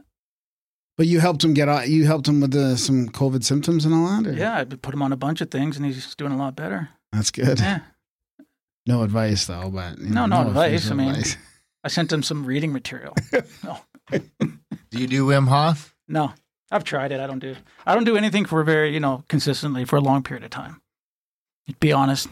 but 0.97 1.05
you 1.07 1.19
helped 1.19 1.43
him 1.43 1.53
get 1.53 1.67
out. 1.67 1.89
You 1.89 2.05
helped 2.05 2.29
him 2.29 2.39
with 2.39 2.51
the, 2.51 2.77
some 2.77 3.09
COVID 3.09 3.43
symptoms 3.43 3.83
and 3.83 3.93
all 3.93 4.07
that. 4.07 4.29
Or? 4.29 4.31
Yeah, 4.33 4.57
I 4.57 4.63
put 4.63 4.93
him 4.93 5.01
on 5.01 5.11
a 5.11 5.17
bunch 5.17 5.41
of 5.41 5.51
things, 5.51 5.75
and 5.75 5.85
he's 5.85 6.15
doing 6.15 6.31
a 6.31 6.37
lot 6.37 6.55
better. 6.55 6.87
that's 7.11 7.29
good. 7.29 7.59
Yeah, 7.59 7.81
No 8.85 9.03
advice 9.03 9.47
though, 9.47 9.69
but 9.69 9.99
No, 9.99 10.25
know, 10.25 10.43
no 10.43 10.47
advice, 10.47 10.89
I 10.89 10.93
mean- 10.93 11.09
advice. 11.09 11.35
I 11.83 11.89
sent 11.89 12.09
him 12.13 12.23
some 12.23 12.45
reading 12.45 12.71
material. 12.71 13.13
no, 13.65 13.79
Do 14.09 14.97
you 14.97 15.07
do 15.07 15.25
Wim 15.27 15.49
Hof? 15.49 15.93
no, 16.07 16.31
I've 16.71 16.85
tried 16.85 17.11
it. 17.11 17.19
I 17.19 17.27
don't 17.27 17.39
do. 17.39 17.57
I 17.85 17.95
don't 17.95 18.05
do 18.05 18.15
anything 18.15 18.45
for 18.45 18.63
very, 18.63 18.93
you 18.93 19.01
know, 19.01 19.25
consistently 19.27 19.83
for 19.83 19.97
a 19.97 20.01
long 20.01 20.23
period 20.23 20.45
of 20.45 20.51
time. 20.51 20.79
Be 21.81 21.91
honest, 21.91 22.29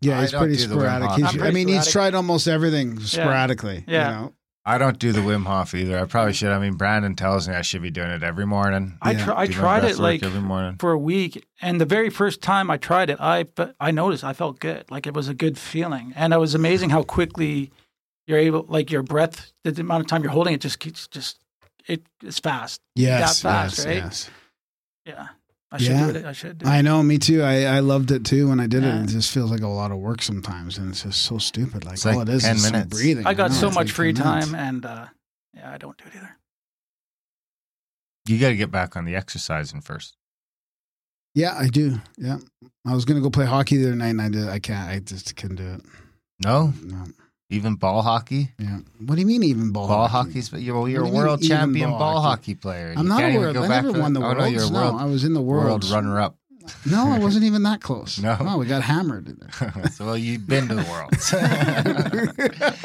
yeah, 0.00 0.20
he's 0.20 0.32
pretty 0.32 0.56
do 0.56 0.66
the 0.66 0.74
Wim 0.74 0.78
sporadic. 0.78 1.10
He's, 1.12 1.24
I'm 1.24 1.34
I 1.34 1.38
pretty 1.38 1.54
mean, 1.54 1.68
he's 1.68 1.90
tried 1.90 2.14
almost 2.14 2.48
everything 2.48 2.98
sporadically. 3.00 3.84
Yeah. 3.86 4.08
You 4.08 4.14
know? 4.26 4.34
I 4.64 4.76
don't 4.76 4.98
do 4.98 5.10
the 5.12 5.20
Wim 5.20 5.46
Hof 5.46 5.74
either. 5.74 5.98
I 5.98 6.04
probably 6.04 6.34
should. 6.34 6.50
I 6.52 6.58
mean, 6.58 6.74
Brandon 6.74 7.16
tells 7.16 7.48
me 7.48 7.54
I 7.54 7.62
should 7.62 7.80
be 7.80 7.90
doing 7.90 8.10
it 8.10 8.22
every 8.22 8.46
morning. 8.46 8.98
I 9.00 9.12
Yeah. 9.12 9.24
try. 9.24 9.40
I 9.42 9.46
tried 9.46 9.84
it 9.84 9.98
like 9.98 10.22
every 10.22 10.40
morning. 10.42 10.76
for 10.78 10.92
a 10.92 10.98
week, 10.98 11.46
and 11.62 11.80
the 11.80 11.86
very 11.86 12.10
first 12.10 12.42
time 12.42 12.70
I 12.70 12.76
tried 12.76 13.08
it, 13.10 13.18
I 13.20 13.44
fe- 13.56 13.72
I 13.80 13.90
noticed 13.90 14.22
I 14.22 14.34
felt 14.34 14.60
good. 14.60 14.84
Like 14.90 15.06
it 15.06 15.14
was 15.14 15.28
a 15.28 15.34
good 15.34 15.56
feeling, 15.58 16.12
and 16.14 16.34
it 16.34 16.36
was 16.38 16.54
amazing 16.54 16.90
how 16.90 17.02
quickly 17.02 17.70
you're 18.26 18.38
able. 18.38 18.66
Like 18.68 18.90
your 18.90 19.02
breath, 19.02 19.50
the 19.64 19.80
amount 19.80 20.02
of 20.02 20.06
time 20.08 20.22
you're 20.22 20.30
holding 20.32 20.52
it 20.54 20.60
just 20.60 20.78
keeps 20.78 21.08
just 21.08 21.38
it 21.88 22.02
it's 22.22 22.38
fast. 22.38 22.82
Yes, 22.94 23.40
That 23.40 23.48
fast, 23.48 23.78
yes, 23.78 23.86
right? 23.86 23.96
yes. 23.96 24.30
Yeah, 25.06 25.28
I 25.72 25.78
should 25.78 25.88
Yeah. 25.92 26.10
do 26.12 26.18
it. 26.18 26.24
I 26.24 26.32
should. 26.32 26.58
Do 26.58 26.66
it. 26.66 26.68
I 26.68 26.82
know, 26.82 27.00
me 27.02 27.18
too. 27.18 27.42
I, 27.42 27.62
I 27.64 27.78
loved 27.78 28.10
it 28.10 28.24
too 28.24 28.48
when 28.48 28.58
I 28.60 28.66
did 28.66 28.82
Yeah. 28.82 29.00
it. 29.00 29.04
It 29.04 29.08
just 29.10 29.32
feels 29.32 29.50
like 29.52 29.60
a 29.60 29.68
lot 29.68 29.92
of 29.92 29.98
work 29.98 30.20
sometimes, 30.22 30.78
and 30.78 30.90
it's 30.90 31.02
just 31.04 31.22
so 31.22 31.38
stupid. 31.38 31.84
Like 31.84 31.94
It's 31.94 32.06
all 32.06 32.20
it 32.20 32.28
is 32.28 32.42
10 32.42 32.56
is 32.56 32.66
some 32.66 32.88
breathing. 32.88 33.26
I 33.26 33.34
got 33.34 33.50
know, 33.50 33.56
so 33.56 33.66
much 33.68 33.76
like 33.76 33.88
free 33.88 34.12
10 34.12 34.26
minutes. 34.26 34.46
time, 34.46 34.54
and 34.56 34.84
uh, 34.84 35.06
yeah, 35.54 35.70
I 35.72 35.78
don't 35.78 35.96
do 35.96 36.04
it 36.06 36.16
either. 36.16 36.36
You 38.26 38.38
got 38.38 38.48
to 38.48 38.56
get 38.56 38.70
back 38.70 38.96
on 38.96 39.04
the 39.04 39.14
exercising 39.16 39.80
first. 39.80 40.16
Yeah, 41.34 41.54
I 41.56 41.68
do. 41.68 42.00
Yeah, 42.18 42.38
I 42.84 42.92
was 42.92 43.04
gonna 43.04 43.20
go 43.20 43.30
play 43.30 43.46
hockey 43.46 43.76
the 43.76 43.86
other 43.86 43.96
night, 43.96 44.08
and 44.08 44.20
I 44.20 44.28
did. 44.28 44.48
I 44.48 44.58
can't. 44.58 44.88
I 44.90 44.98
just 44.98 45.36
couldn't 45.36 45.56
do 45.56 45.74
it. 45.74 45.82
No, 46.42 46.72
No. 46.82 47.04
Even 47.50 47.74
ball 47.74 48.00
hockey. 48.02 48.52
Yeah. 48.58 48.78
What 49.04 49.16
do 49.16 49.20
you 49.20 49.26
mean, 49.26 49.42
even 49.42 49.72
ball? 49.72 49.88
Ball 49.88 50.08
hockey? 50.08 50.28
hockey's, 50.30 50.48
but 50.48 50.60
you're, 50.62 50.76
well, 50.78 50.88
you're 50.88 51.02
What 51.04 51.08
a 51.08 51.10
do 51.10 51.16
you 51.16 51.20
mean 51.20 51.26
world 51.26 51.42
champion 51.42 51.90
ball 51.90 51.98
ball, 51.98 52.22
hockey? 52.22 52.52
hockey 52.52 52.54
player. 52.54 52.94
I'm 52.96 53.02
You 53.04 53.08
not 53.08 53.22
a 53.22 53.36
world. 53.38 53.56
I 53.58 53.68
never 53.68 53.92
won 53.92 54.12
the 54.12 54.20
Oh 54.20 54.22
world. 54.22 54.38
no, 54.38 54.44
you're 54.46 54.64
a 54.64 54.70
no, 54.70 54.96
I 54.98 55.04
was 55.04 55.24
in 55.24 55.34
the 55.34 55.42
world. 55.42 55.64
world 55.64 55.84
runner 55.90 56.20
up. 56.20 56.36
No, 56.86 57.08
I 57.10 57.18
wasn't 57.18 57.44
even 57.50 57.62
that 57.64 57.80
close. 57.80 58.18
No. 58.20 58.56
we 58.58 58.66
got 58.66 58.82
hammered. 58.82 59.36
so 59.92 60.06
well, 60.06 60.16
you've 60.16 60.46
been 60.46 60.68
to 60.68 60.74
the 60.76 60.84
world. 60.90 61.10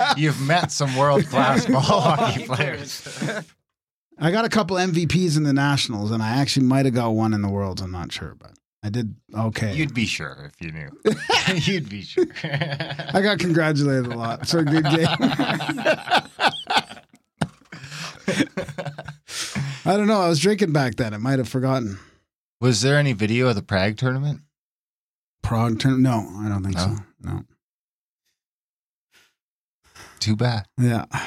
you've 0.17 0.41
met 0.41 0.71
some 0.71 0.95
world 0.95 1.25
class 1.27 1.65
ball 1.67 1.81
hockey 1.81 2.45
players. 2.45 3.07
I 4.17 4.31
got 4.31 4.45
a 4.45 4.49
couple 4.49 4.77
MVPs 4.77 5.37
in 5.37 5.43
the 5.43 5.53
nationals, 5.53 6.09
and 6.11 6.23
I 6.23 6.37
actually 6.37 6.65
might 6.65 6.85
have 6.85 6.95
got 6.95 7.09
one 7.09 7.33
in 7.33 7.41
the 7.41 7.49
worlds. 7.49 7.81
I'm 7.81 7.91
not 7.91 8.11
sure, 8.11 8.35
but 8.39 8.51
I 8.85 8.89
did 8.89 9.15
okay. 9.35 9.73
You'd 9.73 9.95
be 9.95 10.05
sure 10.05 10.51
if 10.53 10.61
you 10.61 10.71
knew. 10.71 10.89
You'd 11.55 11.89
be 11.89 12.03
sure. 12.03 12.25
I 12.43 13.19
got 13.23 13.39
congratulated 13.39 14.05
a 14.11 14.15
lot. 14.15 14.47
for 14.47 14.59
a 14.59 14.63
good 14.63 14.83
game. 14.85 15.07
I 19.87 19.97
don't 19.97 20.05
know. 20.07 20.21
I 20.21 20.27
was 20.29 20.39
drinking 20.39 20.71
back 20.71 20.95
then. 20.97 21.15
I 21.15 21.17
might 21.17 21.39
have 21.39 21.49
forgotten. 21.49 21.97
Was 22.61 22.81
there 22.83 22.97
any 22.97 23.13
video 23.13 23.47
of 23.47 23.55
the 23.55 23.63
Prague 23.63 23.97
tournament? 23.97 24.41
Prague 25.41 25.79
turn? 25.79 26.01
No, 26.03 26.27
I 26.37 26.49
don't 26.49 26.63
think 26.63 26.75
No? 26.75 26.81
so. 26.83 26.95
No. 27.21 27.43
Too 30.19 30.35
bad. 30.35 30.65
Yeah. 30.79 31.05
You 31.13 31.19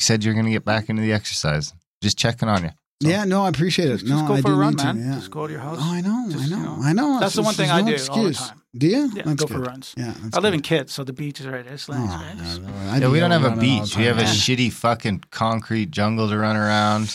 said 0.00 0.24
you're 0.24 0.34
going 0.34 0.46
to 0.46 0.52
get 0.52 0.64
back 0.64 0.88
into 0.88 1.02
the 1.02 1.12
exercise. 1.12 1.72
Just 2.02 2.18
checking 2.18 2.48
on 2.48 2.62
you. 2.64 2.70
So- 3.02 3.08
Yeah. 3.08 3.24
No, 3.24 3.44
I 3.44 3.48
appreciate 3.48 3.88
it. 3.88 3.98
Just, 3.98 4.04
no, 4.06 4.16
just 4.16 4.26
go 4.28 4.34
I 4.34 4.40
for 4.42 4.48
do 4.48 4.54
a 4.54 4.56
run, 4.56 4.70
need 4.74 4.78
to, 4.80 4.94
yeah. 4.98 5.14
Just 5.14 5.30
go 5.30 5.46
to 5.46 5.52
your 5.52 5.62
house. 5.62 5.78
Oh, 5.80 5.92
I 5.92 6.00
know. 6.00 6.26
Just, 6.30 6.44
I 6.44 6.46
you 6.48 6.56
know. 6.56 6.76
know. 6.76 6.82
I 6.82 6.92
know. 6.92 7.18
That's 7.20 7.34
the 7.34 7.42
one 7.42 7.54
thing 7.54 7.70
I 7.70 7.80
no 7.80 7.86
do 7.96 8.02
all 8.10 8.22
the 8.22 8.28
excuse. 8.28 8.48
time. 8.48 8.62
Do 8.76 8.86
you? 8.86 9.10
yeah, 9.14 9.22
That's 9.24 9.34
go 9.42 9.46
good. 9.46 9.54
for 9.56 9.60
runs. 9.62 9.94
Yeah. 9.96 10.14
That's 10.22 10.36
I 10.36 10.40
live 10.40 10.54
in 10.54 10.60
good. 10.60 10.66
Kits, 10.66 10.92
so 10.92 11.02
the 11.04 11.12
beach 11.12 11.40
is 11.40 11.46
right. 11.46 11.66
It's 11.66 11.88
Oh, 11.88 11.92
right? 11.94 12.34
Just- 12.38 12.60
yeah, 12.62 12.96
Yeah, 12.98 13.08
we 13.08 13.18
don't 13.20 13.30
have 13.32 13.44
a 13.44 13.56
beach. 13.56 13.96
We 13.96 14.04
have 14.04 14.18
a 14.18 14.24
shitty 14.24 14.72
fucking 14.72 15.24
concrete 15.30 15.90
jungle 15.90 16.28
to 16.28 16.36
run 16.38 16.56
around. 16.56 17.14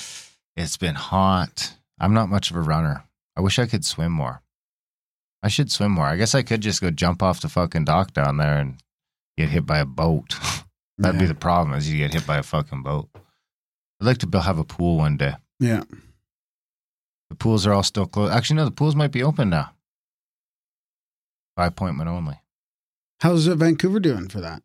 It's 0.58 0.78
been 0.78 0.96
hot. 0.96 1.74
I'm 2.00 2.14
not 2.14 2.30
much 2.30 2.50
of 2.52 2.58
a 2.58 2.62
runner. 2.62 3.04
I 3.38 3.42
wish 3.42 3.60
I 3.60 3.66
could 3.66 3.86
swim 3.86 4.12
more. 4.12 4.42
I 5.44 5.48
should 5.50 5.72
swim 5.72 5.92
more. 5.92 6.06
I 6.08 6.16
guess 6.18 6.34
I 6.34 6.42
could 6.42 6.62
just 6.62 6.82
go 6.82 6.90
jump 6.92 7.22
off 7.22 7.42
the 7.42 7.50
fucking 7.50 7.86
dock 7.86 8.14
down 8.14 8.38
there 8.38 8.58
and 8.58 8.78
get 9.38 9.50
hit 9.50 9.66
by 9.66 9.78
a 9.80 9.86
boat. 9.86 10.36
That'd 10.98 11.20
be 11.20 11.26
the 11.26 11.36
problem 11.36 11.78
is 11.78 11.92
you 11.92 11.98
get 12.00 12.14
hit 12.14 12.26
by 12.26 12.38
a 12.38 12.44
fucking 12.44 12.82
boat. 12.84 13.10
I'd 14.02 14.06
like 14.08 14.18
to 14.20 14.40
have 14.42 14.58
a 14.58 14.64
pool 14.64 14.98
one 14.98 15.18
day. 15.18 15.36
Yeah. 15.60 15.84
The 17.30 17.36
pools 17.36 17.66
are 17.66 17.74
all 17.74 17.84
still 17.84 18.06
closed. 18.06 18.34
Actually, 18.34 18.58
no, 18.58 18.66
the 18.66 18.72
pools 18.72 18.96
might 18.96 19.12
be 19.12 19.24
open 19.24 19.50
now. 19.50 19.72
By 21.56 21.68
appointment 21.68 22.10
only. 22.10 22.40
How's 23.22 23.48
uh, 23.48 23.56
Vancouver 23.56 24.00
doing 24.00 24.28
for 24.28 24.42
that? 24.42 24.62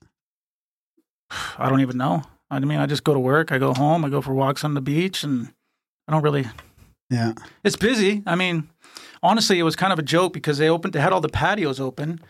I 1.57 1.69
don't 1.69 1.81
even 1.81 1.97
know. 1.97 2.25
I 2.51 2.59
mean, 2.59 2.79
I 2.79 2.87
just 2.87 3.05
go 3.05 3.15
to 3.15 3.21
work, 3.21 3.53
I 3.53 3.59
go 3.59 3.73
home, 3.73 4.05
I 4.05 4.09
go 4.09 4.21
for 4.21 4.35
walks 4.35 4.65
on 4.65 4.75
the 4.75 4.81
beach, 4.81 5.23
and 5.23 5.53
I 6.09 6.13
don't 6.13 6.23
really. 6.23 6.47
Yeah. 7.09 7.35
It's 7.63 7.77
busy. 7.77 8.23
I 8.27 8.35
mean, 8.35 8.69
honestly, 9.23 9.61
it 9.61 9.63
was 9.63 9.77
kind 9.77 9.93
of 9.93 10.01
a 10.01 10.03
joke 10.03 10.33
because 10.33 10.59
they 10.59 10.69
opened, 10.69 10.93
they 10.93 11.01
had 11.01 11.13
all 11.13 11.21
the 11.21 11.29
patios 11.29 11.79
open, 11.79 12.21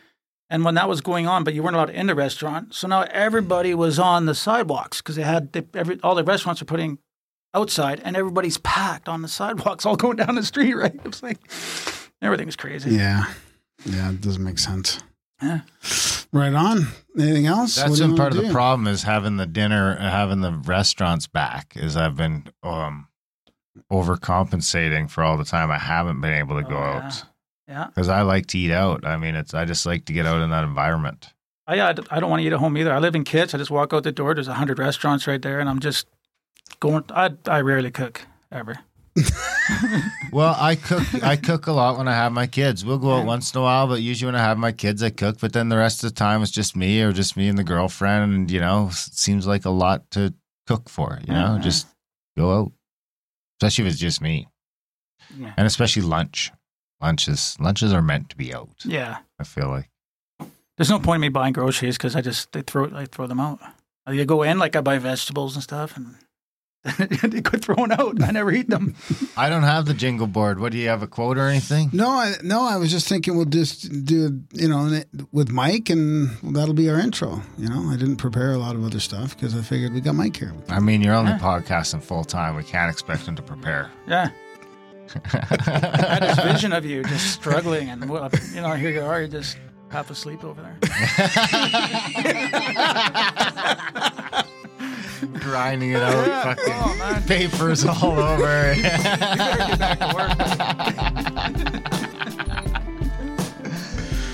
and 0.50 0.64
when 0.64 0.74
that 0.74 0.88
was 0.88 1.00
going 1.00 1.26
on, 1.26 1.42
but 1.42 1.54
you 1.54 1.62
weren't 1.62 1.76
allowed 1.76 1.90
in 1.90 2.06
the 2.06 2.14
restaurant, 2.14 2.74
so 2.74 2.86
now 2.86 3.02
everybody 3.10 3.72
was 3.72 3.98
on 3.98 4.26
the 4.26 4.34
sidewalks 4.34 4.98
because 4.98 5.16
they 5.16 5.22
had 5.22 5.52
they, 5.52 5.62
every 5.74 5.98
all 6.02 6.14
the 6.14 6.24
restaurants 6.24 6.60
are 6.60 6.66
putting 6.66 6.98
outside, 7.54 8.00
and 8.04 8.16
everybody's 8.16 8.58
packed 8.58 9.08
on 9.08 9.22
the 9.22 9.28
sidewalks, 9.28 9.84
all 9.86 9.96
going 9.96 10.16
down 10.16 10.34
the 10.34 10.42
street. 10.42 10.74
Right? 10.74 10.94
It 11.04 11.04
was 11.06 11.22
like 11.22 11.38
everything's 12.22 12.56
crazy. 12.56 12.90
Yeah. 12.92 13.24
Yeah. 13.84 14.10
It 14.10 14.20
doesn't 14.20 14.44
make 14.44 14.58
sense. 14.58 15.00
Yeah. 15.42 15.60
Right 16.32 16.52
on. 16.54 16.86
Anything 17.18 17.46
else? 17.46 17.76
What 17.78 17.88
That's 17.88 18.00
been 18.00 18.14
part 18.14 18.32
of 18.32 18.36
wanna 18.36 18.48
the 18.48 18.52
problem 18.54 18.86
is 18.88 19.02
having 19.04 19.36
the 19.38 19.46
dinner, 19.46 19.96
having 19.96 20.42
the 20.42 20.52
restaurants 20.52 21.26
back. 21.26 21.72
Is 21.76 21.96
I've 21.96 22.16
been 22.16 22.44
um 22.62 23.08
overcompensating 23.90 25.10
for 25.10 25.22
all 25.24 25.36
the 25.36 25.44
time 25.44 25.70
I 25.70 25.78
haven't 25.78 26.20
been 26.20 26.32
able 26.34 26.56
to 26.60 26.68
go 26.68 26.76
Oh, 26.76 26.80
yeah. 26.80 27.02
out 27.06 27.24
Yeah. 27.68 27.86
because 27.86 28.08
I 28.08 28.22
like 28.22 28.46
to 28.46 28.58
eat 28.58 28.70
out. 28.72 29.04
I 29.04 29.16
mean, 29.16 29.34
it's 29.34 29.54
I 29.54 29.64
just 29.64 29.86
like 29.86 30.04
to 30.06 30.12
get 30.12 30.26
out 30.26 30.42
in 30.42 30.50
that 30.50 30.64
environment. 30.64 31.32
I, 31.66 31.80
I 31.80 31.88
I 32.10 32.20
don't 32.20 32.30
want 32.30 32.40
to 32.40 32.46
eat 32.46 32.52
at 32.52 32.58
home 32.58 32.76
either. 32.76 32.92
I 32.92 32.98
live 32.98 33.14
in 33.14 33.24
Kits. 33.24 33.54
I 33.54 33.58
just 33.58 33.70
walk 33.70 33.92
out 33.92 34.02
the 34.02 34.12
door. 34.12 34.34
There's 34.34 34.48
a 34.48 34.54
hundred 34.54 34.78
restaurants 34.78 35.26
right 35.26 35.40
there, 35.40 35.60
and 35.60 35.68
I'm 35.68 35.78
just 35.80 36.06
going. 36.78 37.04
I 37.10 37.30
I 37.46 37.60
rarely 37.60 37.90
cook 37.90 38.22
ever. 38.52 38.78
Well, 40.32 40.56
I 40.58 40.76
cook. 40.76 41.22
I 41.24 41.36
cook 41.36 41.66
a 41.66 41.72
lot 41.72 41.98
when 41.98 42.06
I 42.06 42.12
have 42.14 42.32
my 42.32 42.46
kids. 42.46 42.84
We'll 42.84 42.98
go 42.98 43.12
out 43.14 43.26
once 43.26 43.52
in 43.52 43.60
a 43.60 43.62
while, 43.62 43.86
but 43.88 44.00
usually 44.00 44.26
when 44.30 44.40
I 44.40 44.44
have 44.44 44.58
my 44.58 44.70
kids, 44.72 45.02
I 45.02 45.10
cook. 45.10 45.40
But 45.40 45.52
then 45.52 45.68
the 45.68 45.76
rest 45.76 46.04
of 46.04 46.10
the 46.10 46.14
time, 46.14 46.42
it's 46.42 46.50
just 46.52 46.76
me 46.76 47.02
or 47.02 47.12
just 47.12 47.36
me 47.36 47.48
and 47.48 47.58
the 47.58 47.64
girlfriend. 47.64 48.32
And 48.32 48.50
you 48.50 48.60
know, 48.60 48.88
it 48.88 48.94
seems 48.94 49.46
like 49.46 49.64
a 49.64 49.70
lot 49.70 50.08
to 50.12 50.32
cook 50.68 50.88
for. 50.88 51.18
You 51.26 51.32
know, 51.34 51.56
Mhm. 51.58 51.62
just 51.62 51.86
go 52.36 52.60
out, 52.60 52.72
especially 53.60 53.86
if 53.86 53.92
it's 53.92 54.00
just 54.00 54.20
me, 54.20 54.46
Yeah. 55.36 55.52
and 55.56 55.66
especially 55.66 56.02
lunch. 56.02 56.52
Lunches, 57.00 57.56
lunches 57.58 57.92
are 57.92 58.02
meant 58.02 58.30
to 58.30 58.36
be 58.36 58.54
out. 58.54 58.70
Yeah. 58.84 59.18
I 59.40 59.44
feel 59.44 59.68
like. 59.68 59.88
There's 60.76 60.90
no 60.90 60.98
point 61.00 61.16
in 61.16 61.22
me 61.22 61.28
buying 61.28 61.52
groceries 61.54 61.96
because 61.96 62.14
I 62.14 62.20
just 62.20 62.52
they 62.52 62.62
throw 62.62 62.90
I 62.94 63.06
throw 63.06 63.26
them 63.26 63.40
out. 63.40 63.58
I 64.06 64.22
go 64.24 64.42
in 64.42 64.58
like 64.58 64.76
I 64.76 64.80
buy 64.80 64.98
vegetables 64.98 65.54
and 65.54 65.62
stuff, 65.62 65.96
and 65.96 66.16
they 66.98 67.40
get 67.42 67.62
thrown 67.62 67.92
out. 67.92 68.22
I 68.22 68.30
never 68.30 68.50
eat 68.52 68.70
them. 68.70 68.94
I 69.36 69.50
don't 69.50 69.64
have 69.64 69.84
the 69.84 69.92
jingle 69.92 70.26
board. 70.26 70.60
What 70.60 70.72
do 70.72 70.78
you 70.78 70.88
have 70.88 71.02
a 71.02 71.06
quote 71.06 71.36
or 71.36 71.46
anything? 71.46 71.90
No, 71.92 72.08
I, 72.08 72.34
no, 72.42 72.62
I 72.62 72.76
was 72.76 72.90
just 72.90 73.06
thinking 73.06 73.36
we'll 73.36 73.44
just 73.44 74.04
do, 74.06 74.40
you 74.52 74.68
know, 74.68 75.00
with 75.30 75.50
Mike 75.50 75.90
and 75.90 76.30
that'll 76.54 76.72
be 76.74 76.88
our 76.88 76.98
intro. 76.98 77.42
You 77.58 77.68
know, 77.68 77.90
I 77.90 77.96
didn't 77.96 78.16
prepare 78.16 78.52
a 78.52 78.58
lot 78.58 78.76
of 78.76 78.84
other 78.84 79.00
stuff 79.00 79.36
because 79.36 79.54
I 79.54 79.60
figured 79.60 79.92
we 79.92 80.00
got 80.00 80.14
Mike 80.14 80.36
here. 80.36 80.54
I 80.70 80.80
mean, 80.80 81.02
you're 81.02 81.14
only 81.14 81.32
Yeah. 81.32 81.38
podcasting 81.38 82.02
full 82.02 82.24
time. 82.24 82.56
We 82.56 82.64
can't 82.64 82.90
expect 82.90 83.26
him 83.26 83.36
to 83.36 83.42
prepare. 83.42 83.90
Yeah. 84.06 84.30
I 85.32 86.06
had 86.08 86.22
this 86.22 86.38
vision 86.40 86.72
of 86.72 86.86
you 86.86 87.02
just 87.02 87.32
struggling, 87.34 87.90
and 87.90 88.08
well, 88.08 88.30
you 88.54 88.60
know, 88.60 88.74
here 88.74 88.90
you 88.90 89.02
are, 89.02 89.18
you're 89.18 89.28
just 89.28 89.58
half 89.90 90.08
asleep 90.08 90.44
over 90.44 90.62
there. 90.62 90.78
Grinding 95.34 95.90
it 95.92 96.02
out, 96.02 96.56
fucking 96.56 96.72
Oh 96.72 97.22
papers 97.26 97.84
all 97.84 98.18
over. 98.18 98.72
you 98.76 98.82
better 98.82 99.66
get 99.66 99.78
back 99.78 99.98
to 99.98 100.14
work. 100.14 100.36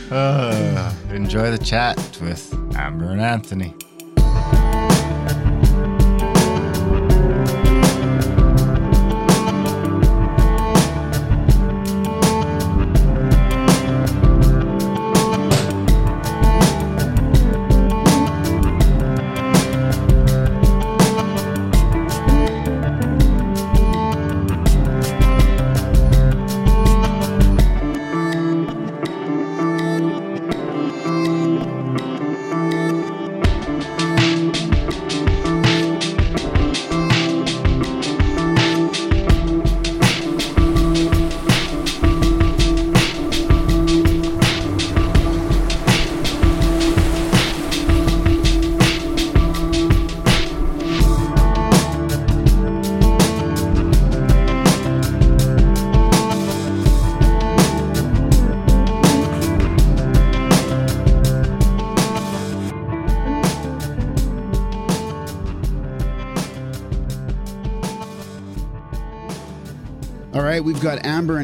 Uh, 0.08 0.94
enjoy 1.10 1.50
the 1.50 1.58
chat 1.58 1.96
with 2.22 2.54
Amber 2.76 3.10
and 3.10 3.20
Anthony. 3.20 3.74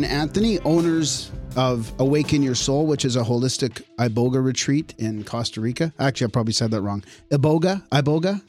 Got 0.02 0.10
and 0.10 0.20
Anthony, 0.20 0.58
owners 0.60 1.30
of 1.56 1.92
Awaken 1.98 2.42
Your 2.42 2.54
Soul, 2.54 2.86
which 2.86 3.04
is 3.04 3.16
a 3.16 3.22
holistic 3.22 3.82
Iboga 3.98 4.44
retreat 4.44 4.94
in 4.98 5.24
Costa 5.24 5.60
Rica. 5.60 5.92
Actually, 5.98 6.26
I 6.26 6.30
probably 6.30 6.52
said 6.52 6.70
that 6.70 6.82
wrong. 6.82 7.04
Iboga? 7.30 7.86
Iboga? 7.90 8.42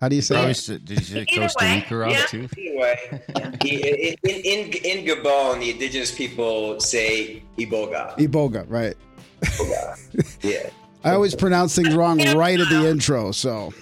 How 0.00 0.08
do 0.08 0.16
you 0.16 0.22
say 0.22 0.34
Probably 0.34 0.50
it? 0.50 0.84
Did 0.84 0.90
you 0.90 1.04
say 1.04 1.26
Either 1.32 1.40
Costa 1.42 1.64
way, 1.64 1.74
Rica 1.76 1.96
Rob, 1.96 2.10
yeah. 2.12 2.26
too? 2.26 2.48
Anyway, 2.58 3.22
in, 3.64 4.14
in, 4.22 4.40
in, 4.44 4.72
in 4.84 5.06
Gabon, 5.06 5.60
the 5.60 5.70
indigenous 5.70 6.14
people 6.14 6.78
say 6.80 7.42
Iboga. 7.58 8.16
Iboga, 8.18 8.66
right. 8.68 8.94
Iboga. 9.40 10.36
Yeah. 10.42 10.70
I 11.04 11.12
always 11.14 11.34
pronounce 11.36 11.76
things 11.76 11.94
wrong 11.94 12.18
right 12.36 12.58
at 12.58 12.68
the 12.68 12.88
intro, 12.88 13.30
so 13.32 13.72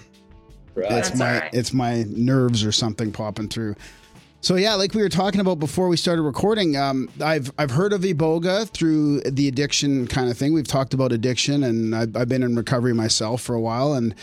Right. 0.75 0.91
it's 0.91 1.09
That's 1.09 1.19
my 1.19 1.33
all 1.35 1.39
right. 1.39 1.53
it's 1.53 1.73
my 1.73 2.05
nerves 2.09 2.63
or 2.65 2.71
something 2.71 3.11
popping 3.11 3.47
through. 3.47 3.75
So 4.45 4.57
yeah, 4.57 4.75
like 4.75 4.93
we 4.93 5.01
were 5.01 5.09
talking 5.09 5.41
about 5.41 5.57
before 5.57 5.87
we 5.87 5.97
started 5.97 6.21
recording, 6.21 6.77
um, 6.77 7.09
I've 7.19 7.51
I've 7.57 7.71
heard 7.71 7.93
of 7.93 8.01
Iboga 8.01 8.69
through 8.69 9.21
the 9.21 9.47
addiction 9.47 10.05
kind 10.05 10.29
of 10.29 10.37
thing. 10.37 10.53
We've 10.53 10.67
talked 10.67 10.93
about 10.93 11.11
addiction, 11.11 11.63
and 11.63 11.95
I've, 11.95 12.15
I've 12.15 12.29
been 12.29 12.43
in 12.43 12.55
recovery 12.55 12.93
myself 12.93 13.41
for 13.41 13.55
a 13.55 13.59
while, 13.59 13.93
and 13.93 14.13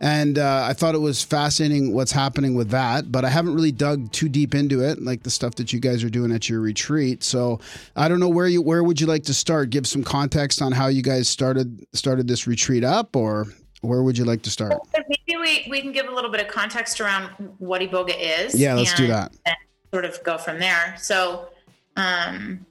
and 0.00 0.36
uh, 0.36 0.66
I 0.68 0.72
thought 0.72 0.96
it 0.96 1.00
was 1.00 1.22
fascinating 1.22 1.94
what's 1.94 2.10
happening 2.10 2.56
with 2.56 2.70
that. 2.70 3.12
But 3.12 3.24
I 3.24 3.28
haven't 3.28 3.54
really 3.54 3.70
dug 3.70 4.10
too 4.10 4.28
deep 4.28 4.52
into 4.52 4.82
it, 4.82 5.00
like 5.00 5.22
the 5.22 5.30
stuff 5.30 5.54
that 5.54 5.72
you 5.72 5.78
guys 5.78 6.02
are 6.02 6.10
doing 6.10 6.32
at 6.32 6.48
your 6.48 6.60
retreat. 6.60 7.22
So 7.22 7.60
I 7.94 8.08
don't 8.08 8.18
know 8.18 8.28
where 8.28 8.48
you 8.48 8.60
where 8.60 8.82
would 8.82 9.00
you 9.00 9.06
like 9.06 9.22
to 9.26 9.34
start? 9.34 9.70
Give 9.70 9.86
some 9.86 10.02
context 10.02 10.60
on 10.60 10.72
how 10.72 10.88
you 10.88 11.02
guys 11.02 11.28
started 11.28 11.86
started 11.92 12.26
this 12.26 12.48
retreat 12.48 12.82
up, 12.82 13.14
or 13.14 13.46
where 13.82 14.02
would 14.02 14.18
you 14.18 14.24
like 14.24 14.42
to 14.42 14.50
start? 14.50 14.72
Maybe 14.92 15.40
we, 15.40 15.68
we 15.70 15.80
can 15.80 15.92
give 15.92 16.08
a 16.08 16.12
little 16.12 16.32
bit 16.32 16.40
of 16.40 16.48
context 16.48 17.00
around 17.00 17.28
what 17.58 17.80
Iboga 17.80 18.16
is. 18.18 18.60
Yeah, 18.60 18.74
let's 18.74 18.92
do 18.94 19.04
and 19.04 19.12
that. 19.12 19.32
Sort 19.92 20.04
of 20.04 20.22
go 20.24 20.38
from 20.38 20.58
there. 20.58 20.94
So, 20.98 21.48
um, 21.96 22.66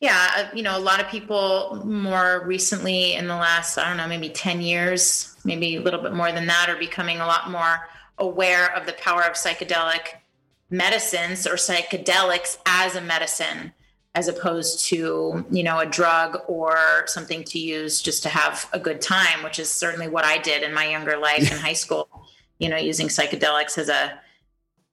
yeah, 0.00 0.30
uh, 0.36 0.46
you 0.54 0.62
know, 0.62 0.76
a 0.76 0.80
lot 0.80 1.00
of 1.00 1.08
people 1.08 1.82
more 1.84 2.44
recently 2.46 3.14
in 3.14 3.26
the 3.26 3.36
last, 3.36 3.78
I 3.78 3.88
don't 3.88 3.96
know, 3.96 4.08
maybe 4.08 4.28
10 4.28 4.60
years, 4.60 5.36
maybe 5.44 5.76
a 5.76 5.80
little 5.80 6.00
bit 6.02 6.12
more 6.12 6.32
than 6.32 6.46
that, 6.46 6.68
are 6.68 6.76
becoming 6.76 7.20
a 7.20 7.26
lot 7.26 7.50
more 7.50 7.88
aware 8.18 8.74
of 8.76 8.86
the 8.86 8.92
power 8.94 9.22
of 9.22 9.32
psychedelic 9.32 10.20
medicines 10.70 11.46
or 11.46 11.54
psychedelics 11.54 12.58
as 12.66 12.96
a 12.96 13.00
medicine 13.00 13.72
as 14.14 14.28
opposed 14.28 14.84
to 14.86 15.44
you 15.50 15.62
know 15.62 15.78
a 15.80 15.86
drug 15.86 16.38
or 16.46 17.04
something 17.06 17.44
to 17.44 17.58
use 17.58 18.00
just 18.00 18.22
to 18.22 18.28
have 18.28 18.68
a 18.72 18.78
good 18.78 19.00
time 19.00 19.42
which 19.42 19.58
is 19.58 19.68
certainly 19.68 20.08
what 20.08 20.24
i 20.24 20.38
did 20.38 20.62
in 20.62 20.72
my 20.72 20.88
younger 20.88 21.16
life 21.16 21.50
in 21.52 21.58
high 21.58 21.74
school 21.74 22.08
you 22.58 22.68
know 22.68 22.76
using 22.76 23.08
psychedelics 23.08 23.76
as 23.76 23.88
a 23.88 24.18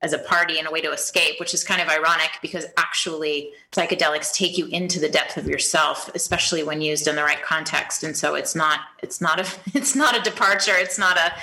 as 0.01 0.13
a 0.13 0.19
party 0.19 0.57
and 0.57 0.67
a 0.67 0.71
way 0.71 0.81
to 0.81 0.91
escape 0.91 1.39
which 1.39 1.53
is 1.53 1.63
kind 1.63 1.81
of 1.81 1.87
ironic 1.87 2.31
because 2.41 2.65
actually 2.77 3.51
psychedelics 3.71 4.33
take 4.33 4.57
you 4.57 4.65
into 4.67 4.99
the 4.99 5.09
depth 5.09 5.37
of 5.37 5.47
yourself 5.47 6.09
especially 6.15 6.63
when 6.63 6.81
used 6.81 7.07
in 7.07 7.15
the 7.15 7.23
right 7.23 7.41
context. 7.43 8.03
And 8.03 8.15
so 8.15 8.35
it's 8.35 8.55
not 8.55 8.81
it's 9.01 9.21
not 9.21 9.39
a 9.39 9.47
it's 9.77 9.95
not 9.95 10.17
a 10.17 10.21
departure. 10.21 10.75
It's 10.75 10.97
not 10.97 11.17
a 11.17 11.33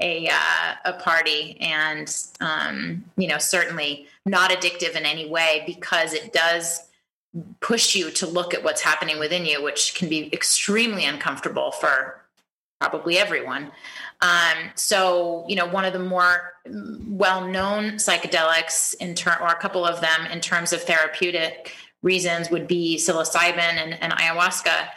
a 0.00 0.28
uh, 0.28 0.74
a 0.84 0.92
party. 0.94 1.58
And 1.60 2.14
um 2.40 3.04
you 3.16 3.28
know 3.28 3.38
certainly 3.38 4.06
not 4.24 4.50
addictive 4.50 4.96
in 4.96 5.04
any 5.04 5.28
way 5.28 5.62
because 5.66 6.12
it 6.12 6.32
does 6.32 6.82
push 7.60 7.94
you 7.94 8.10
to 8.10 8.26
look 8.26 8.54
at 8.54 8.64
what's 8.64 8.80
happening 8.80 9.18
within 9.18 9.44
you 9.44 9.62
which 9.62 9.94
can 9.94 10.08
be 10.08 10.32
extremely 10.32 11.04
uncomfortable 11.04 11.70
for 11.70 12.22
probably 12.80 13.18
everyone. 13.18 13.70
Um, 14.20 14.70
so, 14.74 15.44
you 15.48 15.56
know, 15.56 15.66
one 15.66 15.84
of 15.84 15.92
the 15.92 15.98
more 15.98 16.54
well-known 16.66 17.94
psychedelics 17.94 18.94
in 18.94 19.14
turn, 19.14 19.36
or 19.40 19.48
a 19.48 19.56
couple 19.56 19.84
of 19.84 20.00
them 20.00 20.26
in 20.32 20.40
terms 20.40 20.72
of 20.72 20.82
therapeutic 20.82 21.74
reasons, 22.02 22.50
would 22.50 22.66
be 22.66 22.96
psilocybin 22.96 23.58
and, 23.58 24.02
and 24.02 24.12
ayahuasca. 24.12 24.88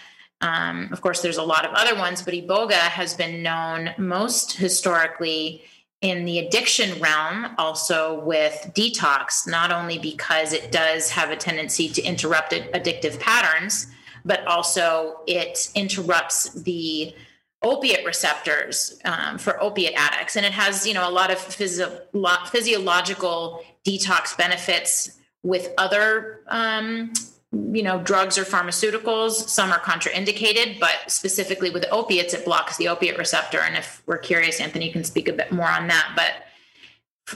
Um, 0.42 0.90
of 0.94 1.02
course, 1.02 1.22
there's 1.22 1.38
a 1.38 1.44
lot 1.44 1.66
of 1.66 1.74
other 1.74 1.96
ones, 1.96 2.22
but 2.22 2.34
iboga 2.34 2.72
has 2.72 3.14
been 3.14 3.44
known 3.44 3.92
most 3.98 4.54
historically 4.54 5.64
in 6.02 6.24
the 6.24 6.40
addiction 6.40 7.00
realm, 7.02 7.54
also 7.58 8.24
with 8.24 8.72
detox, 8.74 9.46
not 9.46 9.70
only 9.70 10.00
because 10.00 10.54
it 10.54 10.72
does 10.72 11.10
have 11.12 11.30
a 11.30 11.36
tendency 11.36 11.90
to 11.90 12.02
interrupt 12.02 12.54
addictive 12.54 13.20
patterns, 13.20 13.88
but 14.24 14.46
also 14.48 15.18
it 15.28 15.70
interrupts 15.76 16.52
the 16.64 17.14
opiate 17.62 18.06
receptors 18.06 19.00
um, 19.06 19.38
for 19.38 19.62
opiate 19.62 19.94
addicts. 19.98 20.36
And 20.36 20.46
it 20.46 20.54
has 20.54 20.88
you 20.88 20.94
know 20.94 21.08
a 21.08 21.12
lot 21.12 21.32
of 21.32 21.40
physio- 21.40 22.02
physiological 22.48 23.64
detox 23.86 24.38
benefits 24.38 25.18
with 25.44 25.70
other 25.78 26.42
um, 26.48 27.14
you 27.52 27.84
know 27.84 28.00
drugs 28.02 28.38
or 28.38 28.44
pharmaceuticals. 28.44 29.32
Some 29.32 29.72
are 29.72 29.80
contraindicated 29.80 30.80
but 30.80 30.96
specifically 31.08 31.70
with 31.70 31.86
opiates 31.92 32.34
it 32.34 32.46
blocks 32.46 32.78
the 32.78 32.88
opiate 32.88 33.18
receptor. 33.18 33.60
And 33.60 33.76
if 33.76 34.02
we're 34.06 34.18
curious 34.18 34.60
anthony 34.60 34.92
can 34.92 35.04
speak 35.04 35.28
a 35.28 35.34
bit 35.34 35.52
more 35.52 35.70
on 35.70 35.88
that. 35.88 36.14
But 36.16 36.46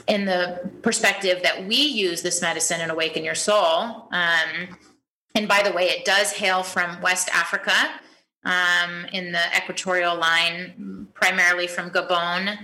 in 0.06 0.24
the 0.24 0.70
perspective 0.82 1.42
that 1.42 1.66
we 1.66 1.76
use 1.76 2.22
this 2.22 2.40
medicine 2.40 2.80
and 2.80 2.90
awaken 2.90 3.24
your 3.24 3.34
soul 3.34 4.08
um, 4.10 4.78
and 5.34 5.46
by 5.46 5.62
the 5.62 5.72
way 5.72 5.84
it 5.84 6.04
does 6.04 6.32
hail 6.32 6.62
from 6.62 7.00
west 7.00 7.28
africa 7.32 7.72
um, 8.44 9.06
in 9.12 9.32
the 9.32 9.42
equatorial 9.56 10.16
line 10.16 11.08
primarily 11.14 11.66
from 11.66 11.90
gabon 11.90 12.58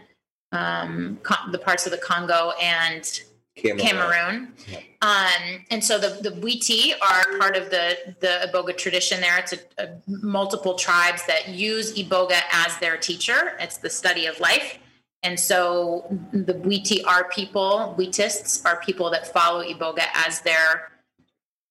um, 0.52 1.18
the 1.52 1.58
parts 1.58 1.86
of 1.86 1.92
the 1.92 1.98
congo 1.98 2.52
and 2.60 3.22
Cameroon. 3.56 3.78
Cameroon. 3.78 4.52
Yeah. 4.68 4.78
Um, 5.02 5.64
and 5.70 5.84
so 5.84 5.98
the, 5.98 6.20
the 6.22 6.30
Bwiti 6.30 6.92
are 7.02 7.38
part 7.38 7.56
of 7.56 7.70
the, 7.70 7.96
the 8.20 8.50
Iboga 8.50 8.76
tradition 8.76 9.20
there. 9.20 9.38
It's 9.38 9.52
a, 9.52 9.58
a, 9.78 9.88
multiple 10.06 10.74
tribes 10.74 11.26
that 11.26 11.48
use 11.48 11.94
Iboga 11.94 12.40
as 12.52 12.76
their 12.78 12.96
teacher. 12.96 13.56
It's 13.58 13.78
the 13.78 13.90
study 13.90 14.26
of 14.26 14.38
life. 14.40 14.78
And 15.22 15.38
so 15.38 16.06
the 16.32 16.54
Bwiti 16.54 17.04
are 17.06 17.24
people, 17.28 17.94
Bwitists 17.98 18.64
are 18.64 18.80
people 18.80 19.10
that 19.10 19.32
follow 19.32 19.62
Iboga 19.62 20.04
as 20.14 20.40
their 20.40 20.92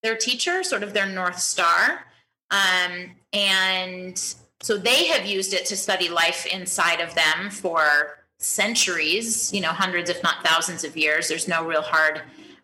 their 0.02 0.15
teacher, 0.15 0.63
sort 0.63 0.82
of 0.82 0.93
their 0.93 1.08
North 1.08 1.39
Star. 1.39 2.06
Um, 2.51 3.12
and 3.33 4.17
so 4.62 4.77
they 4.77 5.05
have 5.07 5.25
used 5.25 5.53
it 5.53 5.65
to 5.67 5.77
study 5.77 6.09
life 6.09 6.45
inside 6.45 6.99
of 6.99 7.13
them 7.15 7.49
for 7.49 8.19
centuries, 8.38 9.53
you 9.53 9.62
know, 9.62 9.69
hundreds, 9.69 10.09
if 10.09 10.23
not 10.23 10.45
thousands 10.45 10.83
of 10.83 10.97
years. 10.97 11.27
There's 11.27 11.47
no 11.47 11.65
real 11.65 11.81
hard 11.81 12.21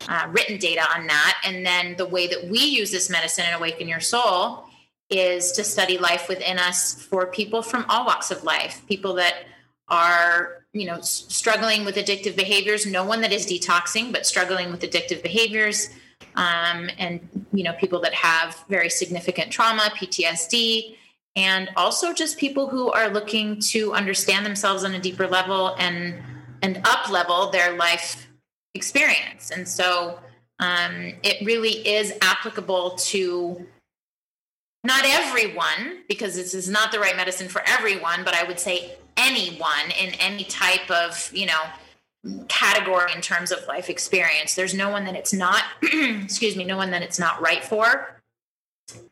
uh, 0.07 0.27
written 0.31 0.57
data 0.57 0.83
on 0.95 1.07
that. 1.07 1.41
And 1.45 1.65
then 1.65 1.95
the 1.97 2.05
way 2.05 2.27
that 2.27 2.47
we 2.49 2.59
use 2.59 2.91
this 2.91 3.09
medicine 3.09 3.45
and 3.47 3.55
awaken 3.55 3.87
your 3.87 3.99
soul 3.99 4.65
is 5.09 5.51
to 5.53 5.63
study 5.63 5.97
life 5.97 6.27
within 6.27 6.57
us 6.57 6.93
for 6.93 7.27
people 7.27 7.61
from 7.61 7.85
all 7.89 8.05
walks 8.05 8.31
of 8.31 8.43
life, 8.43 8.81
people 8.87 9.13
that 9.15 9.45
are, 9.87 10.65
you 10.73 10.85
know, 10.85 10.99
struggling 11.01 11.85
with 11.85 11.95
addictive 11.95 12.35
behaviors, 12.35 12.85
no 12.85 13.05
one 13.05 13.21
that 13.21 13.31
is 13.31 13.45
detoxing, 13.45 14.11
but 14.11 14.25
struggling 14.25 14.71
with 14.71 14.81
addictive 14.81 15.21
behaviors. 15.21 15.89
Um, 16.35 16.89
and 16.97 17.45
you 17.53 17.63
know 17.63 17.73
people 17.73 18.01
that 18.01 18.13
have 18.13 18.63
very 18.67 18.89
significant 18.89 19.51
trauma 19.51 19.89
ptsd 19.95 20.95
and 21.35 21.69
also 21.75 22.13
just 22.13 22.37
people 22.37 22.69
who 22.69 22.91
are 22.91 23.09
looking 23.09 23.59
to 23.59 23.93
understand 23.93 24.45
themselves 24.45 24.83
on 24.83 24.93
a 24.93 24.99
deeper 24.99 25.27
level 25.27 25.75
and 25.79 26.15
and 26.61 26.81
up 26.85 27.09
level 27.09 27.51
their 27.51 27.75
life 27.75 28.27
experience. 28.73 29.51
And 29.51 29.67
so 29.67 30.19
um, 30.59 31.13
it 31.23 31.45
really 31.45 31.87
is 31.87 32.13
applicable 32.21 32.91
to 32.91 33.65
not 34.83 35.03
everyone 35.05 36.03
because 36.07 36.35
this 36.35 36.53
is 36.53 36.69
not 36.69 36.91
the 36.91 36.99
right 36.99 37.17
medicine 37.17 37.47
for 37.49 37.63
everyone 37.65 38.23
but 38.23 38.35
i 38.35 38.43
would 38.43 38.59
say 38.59 38.95
anyone 39.17 39.91
in 39.99 40.13
any 40.19 40.43
type 40.43 40.91
of 40.91 41.31
you 41.33 41.47
know 41.47 41.63
category 42.47 43.11
in 43.13 43.21
terms 43.21 43.51
of 43.51 43.59
life 43.67 43.89
experience 43.89 44.55
there's 44.55 44.73
no 44.73 44.89
one 44.89 45.05
that 45.05 45.15
it's 45.15 45.33
not 45.33 45.63
excuse 45.83 46.55
me 46.55 46.63
no 46.63 46.75
one 46.75 46.89
that 46.91 47.03
it's 47.03 47.19
not 47.19 47.39
right 47.41 47.63
for 47.63 48.15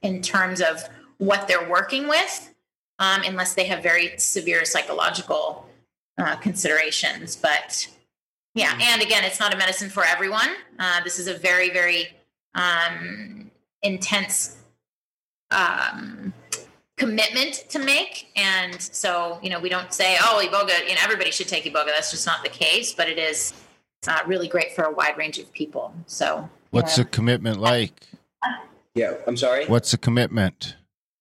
in 0.02 0.21
terms 0.21 0.62
of 0.62 0.84
what 1.17 1.47
they're 1.47 1.69
working 1.69 2.08
with, 2.08 2.54
um, 2.99 3.21
unless 3.26 3.54
they 3.54 3.65
have 3.65 3.82
very 3.82 4.17
severe 4.17 4.65
psychological 4.65 5.67
uh, 6.17 6.36
considerations. 6.38 7.36
But 7.36 7.88
yeah, 8.56 8.78
and 8.80 9.02
again, 9.02 9.23
it's 9.23 9.39
not 9.39 9.54
a 9.54 9.58
medicine 9.58 9.89
for 9.89 10.06
everyone. 10.06 10.49
Uh, 10.78 11.02
this 11.04 11.19
is 11.19 11.28
a 11.28 11.34
very, 11.34 11.69
very 11.69 12.10
um, 12.56 13.49
intense 13.82 14.58
um, 15.52 16.34
commitment 16.97 17.65
to 17.69 17.79
make. 17.79 18.32
And 18.36 18.79
so, 18.82 19.39
you 19.41 19.49
know, 19.49 19.60
we 19.60 19.69
don't 19.69 19.93
say, 19.93 20.17
oh, 20.21 20.43
Iboga, 20.45 20.88
you 20.88 20.95
know, 20.95 21.01
everybody 21.01 21.32
should 21.32 21.47
take 21.47 21.63
Iboga. 21.65 21.88
That's 21.88 22.12
just 22.12 22.25
not 22.25 22.43
the 22.43 22.49
case, 22.49 22.93
but 22.93 23.10
it 23.10 23.17
is 23.17 23.53
uh, 24.08 24.19
really 24.25 24.47
great 24.47 24.73
for 24.75 24.84
a 24.84 24.91
wide 24.91 25.17
range 25.17 25.39
of 25.39 25.51
people. 25.53 25.93
So, 26.08 26.49
what's 26.71 26.97
yeah. 26.97 27.03
the 27.03 27.10
commitment 27.10 27.60
like? 27.60 28.08
Yeah, 28.95 29.15
I'm 29.25 29.38
sorry. 29.38 29.65
What's 29.65 29.91
the 29.91 29.97
commitment? 29.97 30.75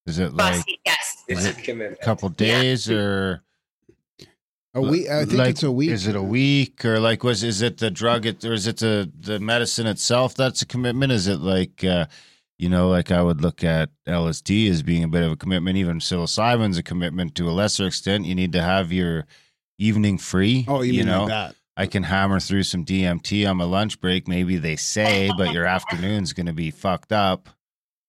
Is 0.06 0.18
it 0.18 0.34
like 0.34 0.64
yes, 0.84 1.22
it's 1.28 1.46
a 1.46 1.54
commitment. 1.54 1.98
A 2.00 2.04
couple 2.04 2.28
days 2.28 2.88
yeah. 2.88 2.98
or 2.98 3.42
a 4.74 4.80
week? 4.80 5.08
I 5.08 5.24
think 5.24 5.38
like, 5.38 5.50
it's 5.50 5.62
a 5.62 5.70
week. 5.70 5.90
Is 5.90 6.06
it 6.06 6.16
a 6.16 6.22
week 6.22 6.84
or 6.84 6.98
like 6.98 7.22
was 7.22 7.42
is 7.42 7.62
it 7.62 7.78
the 7.78 7.90
drug 7.90 8.26
it, 8.26 8.44
or 8.44 8.52
is 8.52 8.66
it 8.66 8.78
the 8.78 9.10
the 9.18 9.38
medicine 9.38 9.86
itself 9.86 10.34
that's 10.34 10.60
a 10.60 10.66
commitment? 10.66 11.12
Is 11.12 11.28
it 11.28 11.38
like 11.38 11.84
uh, 11.84 12.06
you 12.62 12.68
know, 12.68 12.88
like 12.88 13.10
I 13.10 13.20
would 13.20 13.40
look 13.40 13.64
at 13.64 13.90
LSD 14.06 14.70
as 14.70 14.84
being 14.84 15.02
a 15.02 15.08
bit 15.08 15.24
of 15.24 15.32
a 15.32 15.36
commitment. 15.36 15.78
Even 15.78 15.98
psilocybin's 15.98 16.78
a 16.78 16.82
commitment 16.84 17.34
to 17.34 17.48
a 17.48 17.50
lesser 17.50 17.88
extent. 17.88 18.24
You 18.24 18.36
need 18.36 18.52
to 18.52 18.62
have 18.62 18.92
your 18.92 19.26
evening 19.80 20.16
free. 20.16 20.64
Oh, 20.68 20.82
you, 20.82 20.92
you 20.92 21.04
know 21.04 21.22
like 21.24 21.28
that. 21.30 21.56
I 21.76 21.86
can 21.86 22.04
hammer 22.04 22.38
through 22.38 22.62
some 22.62 22.84
DMT 22.84 23.50
on 23.50 23.56
my 23.56 23.64
lunch 23.64 24.00
break. 24.00 24.28
Maybe 24.28 24.58
they 24.58 24.76
say, 24.76 25.32
but 25.36 25.52
your 25.52 25.66
afternoon's 25.66 26.32
going 26.34 26.46
to 26.46 26.52
be 26.52 26.70
fucked 26.70 27.10
up 27.10 27.48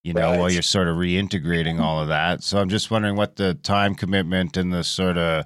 you 0.03 0.13
know, 0.13 0.31
right. 0.31 0.39
while 0.39 0.51
you're 0.51 0.61
sort 0.61 0.87
of 0.87 0.97
reintegrating 0.97 1.79
all 1.79 1.99
of 2.01 2.09
that. 2.09 2.43
So 2.43 2.59
I'm 2.59 2.69
just 2.69 2.91
wondering 2.91 3.15
what 3.15 3.37
the 3.37 3.55
time 3.55 3.95
commitment 3.95 4.55
and 4.55 4.71
the 4.71 4.83
sort 4.83 5.17
of 5.17 5.45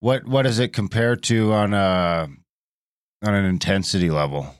what 0.00 0.24
what 0.26 0.42
does 0.42 0.58
it 0.58 0.72
compare 0.72 1.16
to 1.16 1.52
on 1.52 1.74
a 1.74 2.28
on 3.22 3.34
an 3.34 3.44
intensity 3.44 4.08
level? 4.08 4.54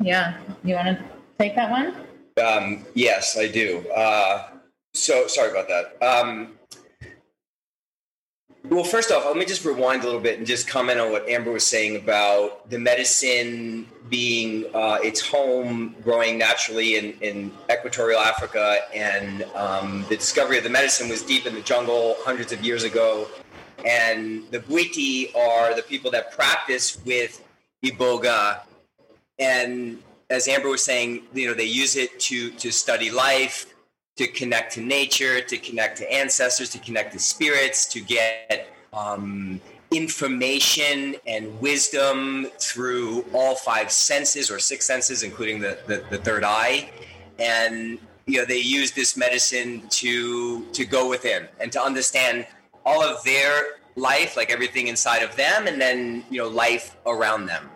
Yeah, 0.00 0.36
you 0.62 0.74
want 0.74 0.98
to 0.98 1.04
take 1.38 1.54
that 1.54 1.70
one? 1.70 1.94
Um, 2.38 2.86
yes, 2.94 3.36
I 3.38 3.48
do. 3.48 3.88
Uh, 3.90 4.48
so 4.94 5.26
sorry 5.26 5.50
about 5.50 5.68
that. 5.68 6.02
Um, 6.02 6.58
well, 8.64 8.84
first 8.84 9.10
off, 9.10 9.24
let 9.24 9.36
me 9.36 9.46
just 9.46 9.64
rewind 9.64 10.02
a 10.02 10.04
little 10.04 10.20
bit 10.20 10.38
and 10.38 10.46
just 10.46 10.68
comment 10.68 11.00
on 11.00 11.10
what 11.10 11.26
Amber 11.28 11.52
was 11.52 11.64
saying 11.64 11.96
about 11.96 12.68
the 12.68 12.78
medicine 12.78 13.86
being 14.10 14.66
uh, 14.74 14.98
its 15.02 15.20
home, 15.26 15.94
growing 16.02 16.38
naturally 16.38 16.96
in, 16.96 17.12
in 17.20 17.52
equatorial 17.70 18.20
Africa, 18.20 18.80
and 18.94 19.44
um, 19.54 20.04
the 20.08 20.16
discovery 20.16 20.58
of 20.58 20.64
the 20.64 20.70
medicine 20.70 21.08
was 21.08 21.22
deep 21.22 21.46
in 21.46 21.54
the 21.54 21.62
jungle 21.62 22.16
hundreds 22.20 22.52
of 22.52 22.62
years 22.62 22.84
ago. 22.84 23.26
And 23.86 24.42
the 24.50 24.58
Bwiti 24.58 25.34
are 25.36 25.74
the 25.74 25.82
people 25.82 26.10
that 26.10 26.32
practice 26.32 26.98
with 27.06 27.42
Iboga, 27.84 28.60
and 29.38 30.02
as 30.30 30.48
Amber 30.48 30.68
was 30.68 30.84
saying, 30.84 31.22
you 31.32 31.46
know, 31.46 31.54
they 31.54 31.64
use 31.64 31.96
it 31.96 32.18
to 32.20 32.50
to 32.50 32.70
study 32.70 33.10
life, 33.10 33.74
to 34.16 34.26
connect 34.26 34.74
to 34.74 34.80
nature, 34.80 35.40
to 35.40 35.56
connect 35.56 35.98
to 35.98 36.12
ancestors, 36.12 36.68
to 36.70 36.78
connect 36.78 37.12
to 37.12 37.18
spirits, 37.18 37.86
to 37.86 38.00
get 38.00 38.68
um, 38.92 39.60
information 39.90 41.16
and 41.26 41.58
wisdom 41.60 42.46
through 42.58 43.24
all 43.32 43.54
five 43.54 43.90
senses 43.90 44.50
or 44.50 44.58
six 44.58 44.84
senses, 44.84 45.22
including 45.22 45.60
the, 45.60 45.78
the, 45.86 46.04
the 46.10 46.18
third 46.18 46.44
eye. 46.44 46.90
And 47.38 47.98
you 48.26 48.38
know, 48.38 48.44
they 48.44 48.58
use 48.58 48.92
this 48.92 49.16
medicine 49.16 49.88
to 49.88 50.64
to 50.72 50.84
go 50.84 51.08
within 51.08 51.48
and 51.60 51.72
to 51.72 51.82
understand 51.82 52.46
all 52.84 53.02
of 53.02 53.22
their 53.24 53.78
life, 53.96 54.36
like 54.36 54.50
everything 54.50 54.88
inside 54.88 55.22
of 55.22 55.34
them, 55.36 55.66
and 55.66 55.80
then 55.80 56.24
you 56.30 56.38
know, 56.38 56.48
life 56.48 56.96
around 57.06 57.46
them. 57.46 57.70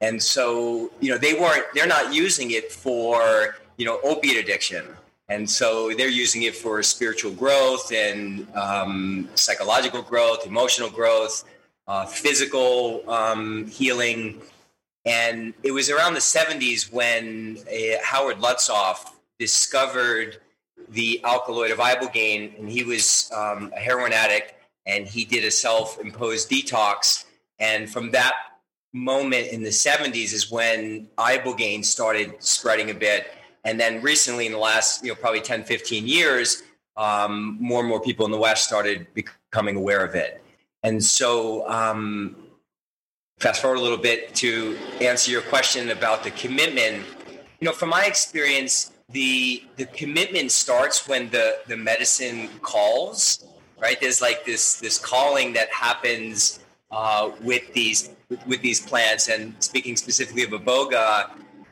And 0.00 0.22
so, 0.22 0.90
you 1.00 1.10
know, 1.10 1.18
they 1.18 1.34
weren't 1.34 1.64
they're 1.74 1.86
not 1.86 2.14
using 2.14 2.52
it 2.52 2.72
for, 2.72 3.56
you 3.76 3.84
know, 3.84 4.00
opiate 4.02 4.38
addiction 4.38 4.86
and 5.30 5.48
so 5.48 5.92
they're 5.96 6.08
using 6.08 6.42
it 6.42 6.56
for 6.56 6.82
spiritual 6.82 7.30
growth 7.30 7.92
and 7.92 8.52
um, 8.56 9.28
psychological 9.36 10.02
growth, 10.02 10.44
emotional 10.44 10.90
growth, 10.90 11.44
uh, 11.86 12.04
physical 12.04 13.08
um, 13.08 13.68
healing. 13.68 14.42
And 15.04 15.54
it 15.62 15.70
was 15.70 15.88
around 15.88 16.14
the 16.14 16.20
70s 16.20 16.92
when 16.92 17.58
uh, 17.68 18.02
Howard 18.02 18.38
Lotsof 18.38 19.12
discovered 19.38 20.38
the 20.88 21.20
alkaloid 21.24 21.70
of 21.70 21.78
ibogaine, 21.78 22.58
and 22.58 22.68
he 22.68 22.82
was 22.82 23.30
um, 23.34 23.72
a 23.76 23.78
heroin 23.78 24.12
addict, 24.12 24.54
and 24.84 25.06
he 25.06 25.24
did 25.24 25.44
a 25.44 25.50
self-imposed 25.52 26.50
detox. 26.50 27.24
And 27.60 27.88
from 27.88 28.10
that 28.10 28.34
moment 28.92 29.48
in 29.48 29.62
the 29.62 29.70
70s 29.70 30.32
is 30.32 30.50
when 30.50 31.06
ibogaine 31.18 31.84
started 31.84 32.34
spreading 32.40 32.90
a 32.90 32.94
bit. 32.94 33.32
And 33.64 33.78
then 33.78 34.02
recently, 34.02 34.46
in 34.46 34.52
the 34.52 34.58
last, 34.58 35.04
you 35.04 35.10
know, 35.10 35.14
probably 35.14 35.40
10, 35.40 35.64
15 35.64 36.06
years, 36.06 36.62
um, 36.96 37.56
more 37.60 37.80
and 37.80 37.88
more 37.88 38.00
people 38.00 38.24
in 38.26 38.32
the 38.32 38.38
West 38.38 38.64
started 38.64 39.06
becoming 39.14 39.76
aware 39.76 40.04
of 40.04 40.14
it. 40.14 40.42
And 40.82 41.02
so, 41.02 41.68
um, 41.68 42.36
fast 43.38 43.62
forward 43.62 43.78
a 43.78 43.82
little 43.82 43.98
bit 43.98 44.34
to 44.36 44.78
answer 45.00 45.30
your 45.30 45.42
question 45.42 45.90
about 45.90 46.24
the 46.24 46.30
commitment. 46.32 47.04
You 47.60 47.66
know, 47.66 47.72
from 47.72 47.90
my 47.90 48.04
experience, 48.04 48.92
the 49.10 49.64
the 49.76 49.86
commitment 49.86 50.52
starts 50.52 51.08
when 51.08 51.30
the 51.30 51.58
the 51.66 51.76
medicine 51.76 52.48
calls. 52.62 53.44
Right? 53.78 53.98
There's 54.00 54.20
like 54.20 54.44
this 54.44 54.78
this 54.78 54.98
calling 54.98 55.54
that 55.54 55.70
happens 55.70 56.59
uh, 56.90 57.30
with 57.42 57.72
these 57.72 58.10
with, 58.28 58.44
with, 58.46 58.62
these 58.62 58.80
plants. 58.80 59.28
And 59.28 59.54
speaking 59.62 59.96
specifically 59.96 60.42
of 60.42 60.50
iboga, 60.50 61.30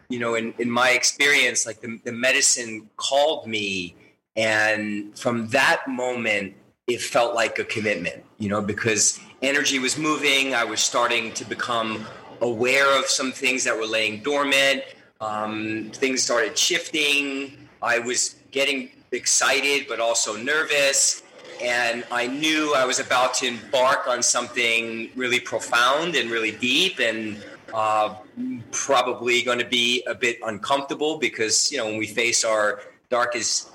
you 0.08 0.18
know, 0.18 0.34
in, 0.34 0.54
in 0.58 0.70
my 0.70 0.90
experience, 0.90 1.66
like 1.66 1.80
the, 1.80 2.00
the 2.04 2.12
medicine 2.12 2.88
called 2.96 3.46
me, 3.46 3.96
and 4.36 5.18
from 5.18 5.48
that 5.48 5.82
moment, 5.88 6.54
it 6.86 7.00
felt 7.00 7.34
like 7.34 7.58
a 7.58 7.64
commitment. 7.64 8.24
You 8.38 8.48
know, 8.48 8.62
because 8.62 9.20
energy 9.42 9.78
was 9.78 9.98
moving. 9.98 10.54
I 10.54 10.64
was 10.64 10.80
starting 10.80 11.32
to 11.34 11.44
become 11.44 12.06
aware 12.40 12.98
of 12.98 13.06
some 13.06 13.32
things 13.32 13.64
that 13.64 13.76
were 13.76 13.86
laying 13.86 14.22
dormant. 14.22 14.82
Um, 15.20 15.90
things 15.92 16.22
started 16.22 16.56
shifting. 16.56 17.68
I 17.82 17.98
was 17.98 18.36
getting 18.52 18.90
excited, 19.10 19.86
but 19.88 20.00
also 20.00 20.36
nervous 20.36 21.22
and 21.62 22.04
I 22.10 22.26
knew 22.26 22.74
I 22.74 22.84
was 22.84 22.98
about 22.98 23.34
to 23.34 23.46
embark 23.46 24.06
on 24.06 24.22
something 24.22 25.10
really 25.16 25.40
profound 25.40 26.14
and 26.14 26.30
really 26.30 26.52
deep 26.52 27.00
and 27.00 27.42
uh, 27.74 28.14
probably 28.70 29.42
going 29.42 29.58
to 29.58 29.66
be 29.66 30.02
a 30.06 30.14
bit 30.14 30.38
uncomfortable 30.44 31.18
because, 31.18 31.70
you 31.70 31.78
know, 31.78 31.86
when 31.86 31.98
we 31.98 32.06
face 32.06 32.44
our 32.44 32.80
darkest 33.10 33.70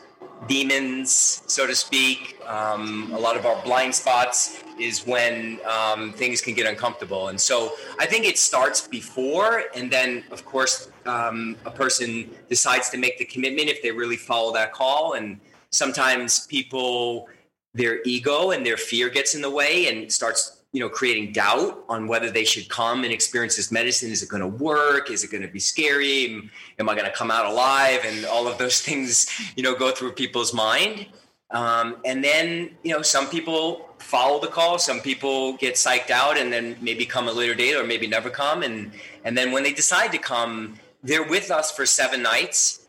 demons, 0.48 1.44
so 1.48 1.68
to 1.68 1.76
speak, 1.76 2.38
um, 2.48 3.12
a 3.14 3.20
lot 3.20 3.38
of 3.38 3.46
our 3.46 3.62
blind 3.64 3.94
spots 3.94 4.64
is 4.80 5.06
when 5.06 5.60
um, 5.70 6.12
things 6.14 6.42
can 6.42 6.54
get 6.54 6.66
uncomfortable. 6.66 7.30
And 7.30 7.40
so 7.40 7.74
I 8.00 8.06
think 8.06 8.26
it 8.26 8.38
starts 8.38 8.88
before, 8.88 9.64
and 9.76 9.92
then, 9.92 10.24
of 10.32 10.44
course, 10.46 10.90
um, 11.06 11.56
a 11.66 11.72
person 11.72 12.30
decides 12.50 12.90
to 12.90 12.98
make 12.98 13.18
the 13.18 13.26
commitment 13.26 13.70
if 13.70 13.82
they 13.82 13.92
really 13.92 14.18
follow 14.18 14.54
that 14.54 14.74
call. 14.74 15.14
And 15.14 15.40
sometimes 15.70 16.48
people, 16.48 17.30
their 17.74 18.02
ego 18.04 18.52
and 18.52 18.66
their 18.66 18.78
fear 18.78 19.10
gets 19.10 19.36
in 19.36 19.42
the 19.42 19.50
way 19.50 19.88
and 19.88 20.12
starts 20.12 20.64
you 20.72 20.80
know 20.80 20.90
creating 20.90 21.32
doubt 21.32 21.84
on 21.88 22.08
whether 22.08 22.30
they 22.30 22.44
should 22.44 22.68
come 22.68 23.04
and 23.04 23.14
experience 23.14 23.56
this 23.56 23.72
medicine. 23.72 24.12
Is 24.12 24.24
it 24.24 24.30
going 24.30 24.42
to 24.42 24.48
work? 24.48 25.10
Is 25.12 25.24
it 25.24 25.32
going 25.32 25.44
to 25.44 25.50
be 25.50 25.60
scary? 25.60 26.50
Am, 26.80 26.90
i 26.90 26.96
going 26.96 27.06
to 27.06 27.12
come 27.12 27.32
out 27.32 27.46
alive? 27.46 28.02
And 28.06 28.26
all 28.26 28.48
of 28.48 28.58
those 28.58 28.82
things 28.86 29.28
you 29.56 29.64
know 29.64 29.76
go 29.76 29.92
through 29.92 30.14
people's 30.14 30.54
mind. 30.54 31.08
Um, 31.52 31.98
and 32.04 32.24
then 32.24 32.72
you 32.84 32.94
know 32.94 33.02
some 33.02 33.28
people 33.28 33.90
follow 34.00 34.42
the 34.42 34.48
call 34.48 34.80
some 34.80 35.00
people 35.00 35.54
get 35.54 35.76
psyched 35.76 36.10
out 36.10 36.38
and 36.38 36.52
then 36.52 36.76
maybe 36.82 37.06
come 37.06 37.30
a 37.30 37.32
later 37.32 37.56
date 37.56 37.76
or 37.76 37.86
maybe 37.86 38.08
never 38.08 38.30
come. 38.30 38.64
And 38.64 38.92
and 39.24 39.38
then 39.38 39.52
when 39.52 39.64
they 39.64 39.74
decide 39.74 40.12
to 40.12 40.18
come 40.18 40.80
they're 41.04 41.28
with 41.28 41.52
us 41.52 41.70
for 41.70 41.86
seven 41.86 42.24
nights 42.24 42.83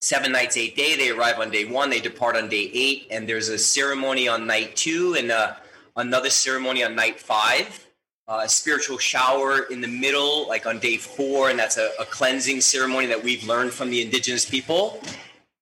seven 0.00 0.32
nights, 0.32 0.56
eight 0.56 0.76
day. 0.76 0.96
They 0.96 1.10
arrive 1.10 1.38
on 1.38 1.50
day 1.50 1.64
one, 1.64 1.90
they 1.90 2.00
depart 2.00 2.36
on 2.36 2.48
day 2.48 2.70
eight, 2.72 3.06
and 3.10 3.28
there's 3.28 3.48
a 3.48 3.58
ceremony 3.58 4.28
on 4.28 4.46
night 4.46 4.76
two 4.76 5.14
and 5.18 5.30
uh, 5.30 5.54
another 5.96 6.30
ceremony 6.30 6.84
on 6.84 6.94
night 6.94 7.20
five. 7.20 7.86
Uh, 8.26 8.42
a 8.44 8.48
spiritual 8.48 8.96
shower 8.96 9.62
in 9.72 9.80
the 9.80 9.88
middle, 9.88 10.46
like 10.48 10.64
on 10.64 10.78
day 10.78 10.96
four, 10.96 11.50
and 11.50 11.58
that's 11.58 11.78
a, 11.78 11.90
a 11.98 12.04
cleansing 12.04 12.60
ceremony 12.60 13.06
that 13.06 13.22
we've 13.22 13.42
learned 13.44 13.72
from 13.72 13.90
the 13.90 14.00
indigenous 14.00 14.48
people. 14.48 15.02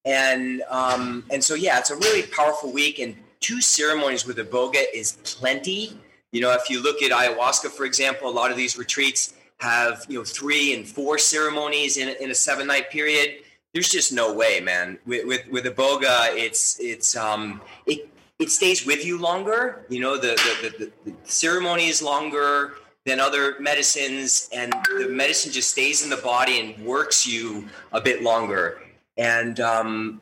And 0.05 0.63
um, 0.69 1.25
and 1.31 1.43
so 1.43 1.55
yeah, 1.55 1.79
it's 1.79 1.91
a 1.91 1.97
really 1.97 2.23
powerful 2.23 2.71
week, 2.73 2.99
and 2.99 3.17
two 3.41 3.61
ceremonies 3.61 4.27
with 4.27 4.37
iboga 4.37 4.83
is 4.95 5.13
plenty. 5.25 5.99
You 6.31 6.43
know, 6.43 6.53
if 6.53 6.69
you 6.69 6.83
look 6.83 7.03
at 7.03 7.11
ayahuasca, 7.11 7.71
for 7.71 7.87
example, 7.87 8.29
a 8.29 8.31
lot 8.31 8.51
of 8.51 8.57
these 8.57 8.77
retreats 8.77 9.35
have 9.61 10.05
you 10.09 10.19
know 10.19 10.25
three 10.25 10.75
and 10.75 10.87
four 10.87 11.19
ceremonies 11.19 11.97
in, 11.97 12.15
in 12.21 12.31
a 12.31 12.35
seven 12.35 12.67
night 12.67 12.91
period 12.91 13.39
there's 13.79 13.89
just 13.89 14.13
no 14.13 14.33
way, 14.35 14.59
man. 14.59 14.99
With 15.07 15.25
with 15.25 15.47
with 15.53 15.65
iboga, 15.65 16.35
it's 16.35 16.81
it's 16.81 17.15
um 17.17 17.61
it 17.87 18.09
it 18.41 18.51
stays 18.51 18.85
with 18.85 19.05
you 19.05 19.21
longer. 19.21 19.87
You 19.89 20.01
know, 20.01 20.17
the 20.17 20.35
the, 20.63 20.69
the, 20.79 20.93
the 21.05 21.17
ceremony 21.23 21.87
is 21.87 22.03
longer 22.03 22.75
than 23.07 23.21
other 23.21 23.55
medicines, 23.61 24.51
and 24.53 24.75
the 24.99 25.09
medicine 25.09 25.53
just 25.53 25.71
stays 25.71 26.03
in 26.03 26.11
the 26.11 26.17
body 26.17 26.59
and 26.59 26.85
works 26.85 27.25
you 27.25 27.69
a 27.93 28.01
bit 28.01 28.25
longer. 28.25 28.81
And 29.17 29.61
um, 29.61 30.21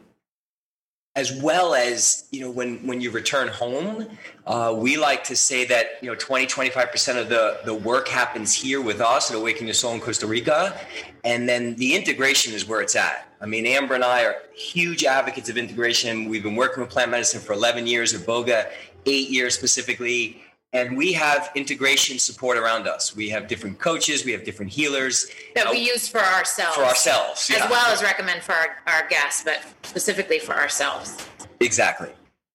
as 1.16 1.32
well 1.32 1.74
as 1.74 2.28
you 2.30 2.42
know 2.42 2.50
when 2.50 2.86
when 2.86 3.00
you 3.00 3.10
return 3.10 3.48
home 3.48 4.06
uh, 4.46 4.72
we 4.78 4.96
like 4.98 5.24
to 5.24 5.34
say 5.34 5.64
that 5.64 5.86
you 6.02 6.08
know 6.08 6.14
20 6.14 6.46
25% 6.46 7.20
of 7.20 7.28
the 7.28 7.58
the 7.64 7.74
work 7.74 8.06
happens 8.06 8.54
here 8.54 8.80
with 8.80 9.00
us 9.00 9.30
at 9.30 9.36
awaken 9.36 9.66
your 9.66 9.74
soul 9.74 9.94
in 9.94 10.00
costa 10.00 10.26
rica. 10.26 10.78
And 11.24 11.48
then 11.48 11.74
the 11.74 11.96
integration 11.96 12.54
is 12.54 12.68
where 12.68 12.80
it's 12.80 12.94
at. 12.94 13.28
I 13.40 13.46
mean 13.46 13.66
amber 13.66 13.94
and 13.94 14.04
i 14.04 14.24
are 14.24 14.36
huge 14.54 15.04
advocates 15.04 15.48
of 15.48 15.56
integration. 15.56 16.28
We've 16.28 16.42
been 16.42 16.54
working 16.54 16.82
with 16.82 16.90
plant 16.90 17.10
medicine 17.10 17.40
for 17.40 17.54
11 17.54 17.86
years 17.86 18.12
iboga 18.12 18.70
eight 19.06 19.30
years 19.30 19.54
specifically 19.54 20.42
and 20.72 20.96
we 20.96 21.12
have 21.12 21.50
integration 21.54 22.18
support 22.18 22.58
around 22.58 22.86
us. 22.86 23.14
We 23.14 23.28
have 23.30 23.48
different 23.48 23.78
coaches, 23.78 24.24
we 24.24 24.32
have 24.32 24.44
different 24.44 24.72
healers 24.72 25.26
that 25.54 25.70
we 25.70 25.78
use 25.78 26.08
for 26.08 26.20
ourselves, 26.20 26.76
for 26.76 26.84
ourselves, 26.84 27.48
yeah. 27.50 27.64
as 27.64 27.70
well 27.70 27.86
as 27.92 28.02
recommend 28.02 28.42
for 28.42 28.52
our, 28.52 28.76
our 28.86 29.08
guests, 29.08 29.42
but 29.44 29.60
specifically 29.82 30.38
for 30.38 30.54
ourselves. 30.54 31.26
Exactly, 31.60 32.10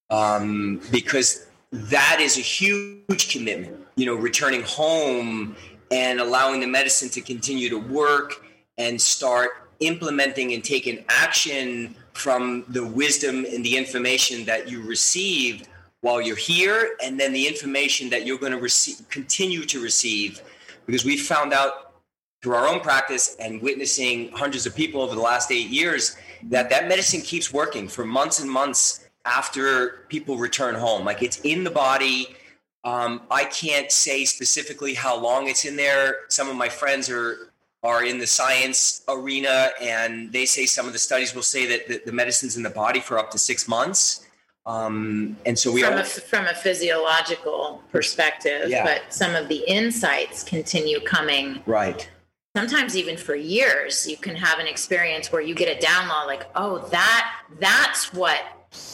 um, 0.09 0.81
because 0.91 1.47
that 1.71 2.19
is 2.19 2.37
a 2.37 2.41
huge 2.41 3.31
commitment. 3.31 3.77
You 3.95 4.05
know, 4.05 4.15
returning 4.15 4.63
home 4.63 5.55
and 5.91 6.19
allowing 6.19 6.61
the 6.61 6.67
medicine 6.67 7.09
to 7.09 7.21
continue 7.21 7.69
to 7.69 7.77
work 7.77 8.43
and 8.77 8.99
start 8.99 9.51
implementing 9.79 10.53
and 10.53 10.63
taking 10.63 11.03
action 11.09 11.95
from 12.13 12.63
the 12.69 12.85
wisdom 12.85 13.45
and 13.45 13.63
the 13.65 13.77
information 13.77 14.45
that 14.45 14.69
you 14.69 14.81
received 14.83 15.67
while 16.01 16.19
you're 16.19 16.35
here 16.35 16.95
and 17.03 17.19
then 17.19 17.31
the 17.31 17.47
information 17.47 18.09
that 18.09 18.25
you're 18.25 18.37
going 18.37 18.51
to 18.51 18.59
receive 18.59 19.07
continue 19.09 19.63
to 19.65 19.81
receive 19.81 20.41
because 20.85 21.05
we 21.05 21.15
found 21.15 21.53
out 21.53 21.93
through 22.41 22.55
our 22.55 22.67
own 22.67 22.79
practice 22.79 23.35
and 23.39 23.61
witnessing 23.61 24.31
hundreds 24.31 24.65
of 24.65 24.75
people 24.75 25.01
over 25.01 25.15
the 25.15 25.21
last 25.21 25.51
eight 25.51 25.69
years 25.69 26.17
that 26.43 26.69
that 26.71 26.87
medicine 26.87 27.21
keeps 27.21 27.53
working 27.53 27.87
for 27.87 28.03
months 28.03 28.39
and 28.39 28.49
months 28.49 29.07
after 29.25 30.05
people 30.09 30.37
return 30.37 30.73
home. 30.73 31.05
Like 31.05 31.21
it's 31.21 31.39
in 31.41 31.63
the 31.63 31.71
body. 31.71 32.35
Um, 32.83 33.21
i 33.29 33.45
can't 33.45 33.91
say 33.91 34.25
specifically 34.25 34.95
how 34.95 35.15
long 35.15 35.47
it's 35.47 35.65
in 35.65 35.75
there. 35.75 36.21
Some 36.29 36.49
of 36.49 36.55
my 36.55 36.67
friends 36.67 37.09
are 37.11 37.51
are 37.83 38.03
in 38.03 38.17
the 38.19 38.27
science 38.27 39.03
arena 39.07 39.69
and 39.81 40.31
they 40.31 40.45
say 40.45 40.65
some 40.65 40.85
of 40.85 40.93
the 40.93 40.99
studies 40.99 41.33
will 41.33 41.41
say 41.41 41.65
that 41.65 41.87
the, 41.87 42.01
the 42.05 42.11
medicine's 42.11 42.55
in 42.55 42.61
the 42.61 42.69
body 42.69 42.99
for 42.99 43.17
up 43.17 43.31
to 43.31 43.39
six 43.39 43.67
months 43.67 44.27
um, 44.65 45.37
and 45.45 45.57
so 45.57 45.71
we 45.71 45.81
from 45.81 45.93
are 45.95 46.01
a, 46.01 46.03
from 46.05 46.45
a 46.45 46.53
physiological 46.53 47.81
perspective, 47.91 48.69
Yeah. 48.69 48.83
but 48.83 49.13
some 49.13 49.35
of 49.35 49.47
the 49.49 49.63
insights 49.67 50.43
continue 50.43 50.99
coming. 51.01 51.61
right. 51.65 52.07
Sometimes 52.55 52.97
even 52.97 53.15
for 53.15 53.33
years, 53.33 54.05
you 54.05 54.17
can 54.17 54.35
have 54.35 54.59
an 54.59 54.67
experience 54.67 55.31
where 55.31 55.41
you 55.41 55.55
get 55.55 55.69
a 55.69 55.85
download, 55.85 56.27
like, 56.27 56.45
"Oh, 56.53 56.79
that 56.89 57.33
that's 57.59 58.13
what 58.13 58.41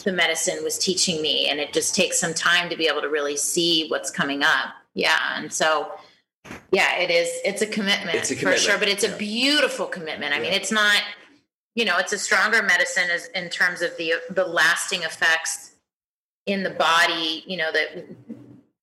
the 0.04 0.12
medicine 0.12 0.62
was 0.62 0.78
teaching 0.78 1.20
me," 1.20 1.48
and 1.48 1.58
it 1.58 1.72
just 1.72 1.92
takes 1.94 2.20
some 2.20 2.34
time 2.34 2.70
to 2.70 2.76
be 2.76 2.86
able 2.86 3.00
to 3.00 3.08
really 3.08 3.36
see 3.36 3.88
what's 3.88 4.12
coming 4.12 4.42
up. 4.44 4.74
Yeah, 4.94 5.18
and 5.36 5.52
so. 5.52 5.90
Yeah, 6.70 6.96
it 6.98 7.10
is. 7.10 7.28
It's 7.44 7.60
a 7.60 7.66
commitment, 7.66 8.16
It's 8.16 8.30
a 8.30 8.34
commitment. 8.36 8.62
for 8.62 8.70
sure, 8.70 8.78
but 8.78 8.88
it's 8.88 9.04
a 9.04 9.14
beautiful 9.16 9.84
commitment. 9.86 10.32
I 10.34 10.38
mean, 10.40 10.52
it's 10.52 10.70
not 10.72 11.02
you 11.78 11.84
know 11.84 11.96
it's 11.96 12.12
a 12.12 12.18
stronger 12.18 12.60
medicine 12.62 13.08
as, 13.14 13.28
in 13.28 13.48
terms 13.48 13.82
of 13.82 13.96
the 13.96 14.14
the 14.30 14.44
lasting 14.44 15.02
effects 15.04 15.72
in 16.46 16.64
the 16.64 16.70
body 16.70 17.44
you 17.46 17.56
know 17.56 17.70
that 17.72 18.04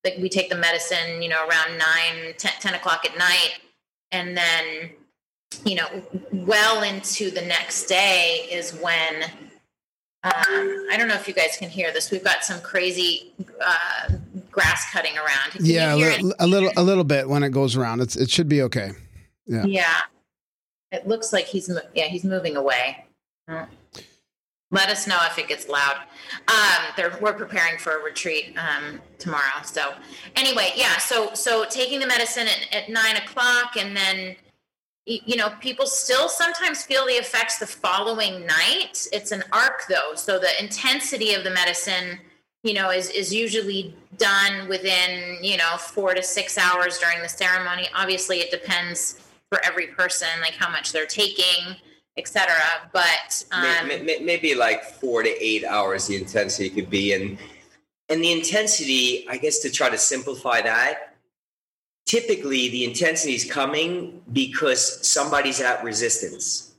that 0.05 0.17
we 0.19 0.29
take 0.29 0.49
the 0.49 0.55
medicine 0.55 1.21
you 1.21 1.27
know 1.27 1.45
around 1.47 1.77
9 1.77 2.33
10, 2.37 2.51
10 2.61 2.73
o'clock 2.75 3.05
at 3.05 3.17
night 3.17 3.55
and 4.11 4.37
then 4.37 4.89
you 5.65 5.75
know 5.75 5.87
well 6.31 6.83
into 6.83 7.29
the 7.29 7.41
next 7.41 7.87
day 7.87 8.47
is 8.49 8.71
when 8.79 9.23
um, 10.23 10.87
i 10.91 10.95
don't 10.97 11.09
know 11.09 11.15
if 11.15 11.27
you 11.27 11.33
guys 11.33 11.57
can 11.57 11.69
hear 11.69 11.91
this 11.91 12.11
we've 12.11 12.23
got 12.23 12.45
some 12.45 12.61
crazy 12.61 13.33
uh, 13.65 14.13
grass 14.51 14.89
cutting 14.91 15.17
around 15.17 15.51
Can 15.51 15.65
Yeah, 15.65 15.93
a, 15.93 15.97
hear 15.97 16.09
li- 16.21 16.29
it? 16.29 16.35
a 16.39 16.47
little 16.47 16.71
a 16.77 16.83
little 16.83 17.03
bit 17.03 17.27
when 17.27 17.43
it 17.43 17.49
goes 17.49 17.75
around. 17.75 17.99
It's 17.99 18.15
it 18.15 18.29
should 18.29 18.47
be 18.47 18.61
okay. 18.61 18.91
Yeah. 19.45 19.65
yeah 19.65 19.99
it 20.95 21.07
looks 21.07 21.31
like 21.31 21.45
he's 21.45 21.69
yeah 21.93 22.05
he's 22.05 22.23
moving 22.23 22.55
away 22.55 23.05
let 24.71 24.89
us 24.89 25.07
know 25.07 25.17
if 25.25 25.37
it 25.37 25.47
gets 25.47 25.69
loud. 25.69 25.95
Um, 26.47 27.09
we're 27.21 27.33
preparing 27.33 27.77
for 27.77 27.99
a 27.99 28.03
retreat 28.03 28.55
um, 28.57 29.01
tomorrow. 29.19 29.63
So 29.63 29.93
anyway, 30.35 30.71
yeah. 30.75 30.97
So 30.97 31.33
so 31.33 31.65
taking 31.65 31.99
the 31.99 32.07
medicine 32.07 32.47
at, 32.47 32.83
at 32.83 32.89
nine 32.89 33.15
o'clock, 33.15 33.77
and 33.77 33.95
then 33.95 34.35
you 35.05 35.35
know 35.35 35.49
people 35.61 35.85
still 35.85 36.27
sometimes 36.27 36.83
feel 36.83 37.05
the 37.05 37.13
effects 37.13 37.59
the 37.59 37.67
following 37.67 38.45
night. 38.45 39.07
It's 39.13 39.31
an 39.31 39.43
arc 39.51 39.83
though, 39.87 40.15
so 40.15 40.39
the 40.39 40.51
intensity 40.59 41.33
of 41.33 41.43
the 41.43 41.51
medicine, 41.51 42.19
you 42.63 42.73
know, 42.73 42.89
is 42.89 43.09
is 43.11 43.33
usually 43.33 43.95
done 44.17 44.67
within 44.67 45.37
you 45.43 45.57
know 45.57 45.77
four 45.77 46.15
to 46.15 46.23
six 46.23 46.57
hours 46.57 46.97
during 46.97 47.21
the 47.21 47.29
ceremony. 47.29 47.87
Obviously, 47.95 48.39
it 48.39 48.51
depends 48.51 49.24
for 49.49 49.63
every 49.63 49.87
person, 49.87 50.27
like 50.41 50.53
how 50.53 50.69
much 50.69 50.91
they're 50.91 51.05
taking 51.05 51.75
etc. 52.17 52.53
But 52.93 53.45
um, 53.51 53.87
maybe, 53.87 54.23
maybe 54.23 54.55
like 54.55 54.83
four 54.83 55.23
to 55.23 55.43
eight 55.43 55.65
hours 55.65 56.07
the 56.07 56.15
intensity 56.15 56.69
could 56.69 56.89
be, 56.89 57.13
and 57.13 57.37
and 58.09 58.23
the 58.23 58.31
intensity, 58.31 59.25
I 59.29 59.37
guess, 59.37 59.59
to 59.59 59.71
try 59.71 59.89
to 59.89 59.97
simplify 59.97 60.61
that, 60.61 61.15
typically 62.05 62.69
the 62.69 62.85
intensity 62.85 63.33
is 63.33 63.49
coming 63.49 64.21
because 64.31 65.05
somebody's 65.07 65.59
at 65.59 65.83
resistance, 65.83 66.75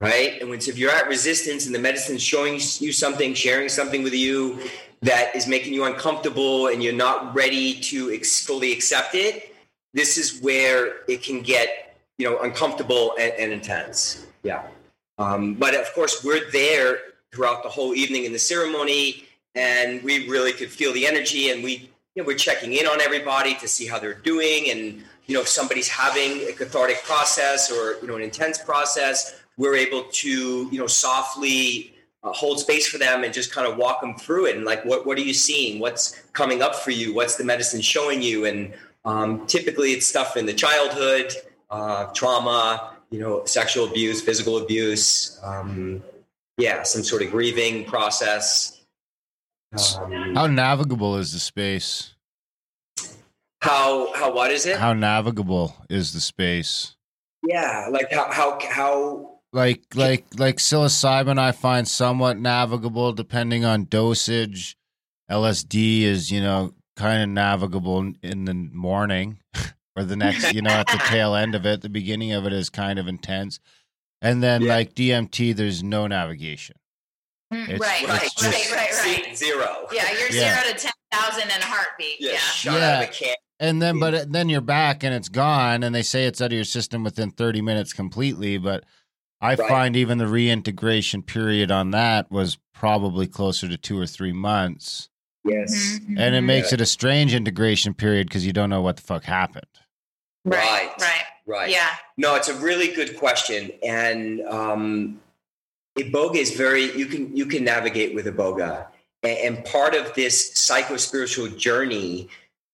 right? 0.00 0.40
And 0.40 0.50
when 0.50 0.58
if 0.58 0.76
you're 0.76 0.90
at 0.90 1.08
resistance 1.08 1.66
and 1.66 1.74
the 1.74 1.78
medicine's 1.78 2.22
showing 2.22 2.54
you 2.54 2.92
something, 2.92 3.34
sharing 3.34 3.68
something 3.68 4.02
with 4.02 4.14
you 4.14 4.58
that 5.00 5.34
is 5.36 5.46
making 5.46 5.72
you 5.72 5.84
uncomfortable, 5.84 6.66
and 6.66 6.82
you're 6.82 6.92
not 6.92 7.34
ready 7.34 7.74
to 7.80 8.10
ex- 8.10 8.44
fully 8.44 8.72
accept 8.72 9.14
it, 9.14 9.54
this 9.94 10.18
is 10.18 10.40
where 10.42 11.04
it 11.06 11.22
can 11.22 11.40
get 11.40 11.87
you 12.18 12.28
know 12.28 12.38
uncomfortable 12.40 13.14
and, 13.18 13.32
and 13.38 13.52
intense. 13.52 14.26
Yeah. 14.42 14.62
Um, 15.18 15.54
but 15.54 15.74
of 15.74 15.92
course, 15.94 16.22
we're 16.22 16.50
there 16.50 16.98
throughout 17.32 17.62
the 17.62 17.68
whole 17.68 17.94
evening 17.94 18.24
in 18.24 18.32
the 18.32 18.38
ceremony, 18.38 19.24
and 19.54 20.02
we 20.02 20.28
really 20.28 20.52
could 20.52 20.70
feel 20.70 20.92
the 20.92 21.06
energy, 21.06 21.50
and 21.50 21.64
we 21.64 21.90
you 22.14 22.22
know, 22.22 22.26
we're 22.26 22.36
checking 22.36 22.72
in 22.72 22.86
on 22.86 23.00
everybody 23.00 23.54
to 23.54 23.68
see 23.68 23.86
how 23.86 23.98
they're 23.98 24.14
doing, 24.14 24.70
and 24.70 25.02
you 25.26 25.34
know 25.34 25.40
if 25.40 25.48
somebody's 25.48 25.88
having 25.88 26.48
a 26.48 26.52
cathartic 26.52 27.02
process 27.04 27.70
or 27.70 27.96
you 28.02 28.08
know 28.08 28.16
an 28.16 28.22
intense 28.22 28.58
process, 28.58 29.40
we're 29.56 29.76
able 29.76 30.04
to 30.10 30.68
you 30.72 30.78
know 30.78 30.86
softly 30.86 31.94
uh, 32.24 32.32
hold 32.32 32.58
space 32.58 32.88
for 32.88 32.98
them 32.98 33.22
and 33.22 33.32
just 33.32 33.52
kind 33.52 33.70
of 33.70 33.76
walk 33.76 34.00
them 34.00 34.16
through 34.16 34.46
it, 34.46 34.56
and 34.56 34.64
like 34.64 34.84
what 34.84 35.06
what 35.06 35.16
are 35.16 35.22
you 35.22 35.34
seeing? 35.34 35.78
What's 35.78 36.20
coming 36.32 36.62
up 36.62 36.74
for 36.74 36.90
you? 36.90 37.14
What's 37.14 37.36
the 37.36 37.44
medicine 37.44 37.80
showing 37.80 38.20
you? 38.20 38.46
And 38.46 38.74
um, 39.04 39.46
typically, 39.46 39.92
it's 39.92 40.06
stuff 40.06 40.36
in 40.36 40.44
the 40.44 40.54
childhood, 40.54 41.32
uh, 41.70 42.06
trauma 42.06 42.98
you 43.10 43.18
know, 43.18 43.44
sexual 43.46 43.88
abuse, 43.88 44.20
physical 44.20 44.58
abuse, 44.58 45.38
um, 45.42 46.02
yeah, 46.58 46.82
some 46.82 47.02
sort 47.02 47.22
of 47.22 47.30
grieving 47.30 47.84
process. 47.84 48.80
Um, 49.98 50.34
how 50.34 50.46
navigable 50.46 51.16
is 51.16 51.32
the 51.32 51.38
space? 51.38 52.14
How 53.60 54.12
how 54.14 54.32
what 54.32 54.50
is 54.50 54.66
it? 54.66 54.78
How 54.78 54.92
navigable 54.92 55.74
is 55.90 56.12
the 56.12 56.20
space? 56.20 56.96
Yeah, 57.46 57.88
like 57.90 58.12
how 58.12 58.30
how 58.30 58.58
how 58.68 59.40
like 59.52 59.82
like 59.94 60.26
like 60.36 60.56
psilocybin 60.56 61.38
I 61.38 61.52
find 61.52 61.86
somewhat 61.88 62.38
navigable 62.38 63.12
depending 63.12 63.64
on 63.64 63.84
dosage. 63.84 64.76
LSD 65.30 66.02
is, 66.02 66.30
you 66.30 66.40
know, 66.40 66.72
kind 66.96 67.22
of 67.22 67.28
navigable 67.28 68.12
in 68.22 68.44
the 68.46 68.54
morning. 68.54 69.40
or 69.98 70.04
the 70.04 70.16
next, 70.16 70.54
you 70.54 70.62
know, 70.62 70.70
at 70.70 70.86
the 70.86 70.98
tail 71.06 71.34
end 71.34 71.54
of 71.54 71.66
it. 71.66 71.82
The 71.82 71.88
beginning 71.88 72.32
of 72.32 72.46
it 72.46 72.52
is 72.52 72.70
kind 72.70 72.98
of 72.98 73.08
intense. 73.08 73.58
And 74.22 74.42
then 74.42 74.62
yeah. 74.62 74.74
like 74.74 74.94
DMT, 74.94 75.54
there's 75.56 75.82
no 75.82 76.06
navigation. 76.06 76.76
Mm, 77.52 77.68
it's, 77.68 77.80
right, 77.80 78.02
it's 78.02 78.10
right, 78.10 78.22
just, 78.36 78.72
right, 78.72 78.92
right, 79.04 79.24
right. 79.26 79.36
Zero. 79.36 79.88
Yeah, 79.92 80.10
you're 80.12 80.30
yeah. 80.30 80.62
zero 80.62 80.74
to 80.74 80.78
ten 80.78 80.92
thousand 81.10 81.44
in 81.44 81.62
a 81.62 81.64
heartbeat. 81.64 82.16
Yeah, 82.20 82.38
yeah. 82.64 83.10
yeah. 83.20 83.34
And 83.60 83.82
then, 83.82 83.98
but 83.98 84.30
then 84.30 84.48
you're 84.48 84.60
back 84.60 85.02
and 85.02 85.12
it's 85.14 85.28
gone, 85.28 85.82
and 85.82 85.94
they 85.94 86.02
say 86.02 86.26
it's 86.26 86.40
out 86.40 86.46
of 86.46 86.52
your 86.52 86.64
system 86.64 87.02
within 87.02 87.32
30 87.32 87.60
minutes 87.60 87.92
completely. 87.92 88.56
But 88.58 88.84
I 89.40 89.54
right. 89.54 89.68
find 89.68 89.96
even 89.96 90.18
the 90.18 90.28
reintegration 90.28 91.22
period 91.22 91.70
on 91.70 91.90
that 91.92 92.30
was 92.30 92.58
probably 92.74 93.26
closer 93.26 93.68
to 93.68 93.76
two 93.76 93.98
or 93.98 94.06
three 94.06 94.32
months. 94.32 95.08
Yes, 95.44 95.74
mm-hmm. 95.74 96.18
and 96.18 96.34
it 96.34 96.42
makes 96.42 96.70
yeah. 96.70 96.74
it 96.74 96.80
a 96.82 96.86
strange 96.86 97.34
integration 97.34 97.94
period 97.94 98.28
because 98.28 98.44
you 98.46 98.52
don't 98.52 98.70
know 98.70 98.82
what 98.82 98.96
the 98.96 99.02
fuck 99.02 99.24
happened. 99.24 99.64
Right. 100.44 100.90
Right. 101.00 101.22
Right. 101.46 101.70
Yeah. 101.70 101.88
No, 102.16 102.34
it's 102.34 102.48
a 102.48 102.54
really 102.54 102.88
good 102.88 103.16
question, 103.16 103.70
and 103.82 104.42
um, 104.42 105.20
iboga 105.98 106.36
is 106.36 106.54
very 106.54 106.94
you 106.96 107.06
can 107.06 107.34
you 107.34 107.46
can 107.46 107.64
navigate 107.64 108.14
with 108.14 108.26
iboga, 108.26 108.86
and, 109.22 109.56
and 109.56 109.64
part 109.64 109.94
of 109.94 110.14
this 110.14 110.54
psycho 110.54 110.96
spiritual 110.96 111.48
journey 111.48 112.28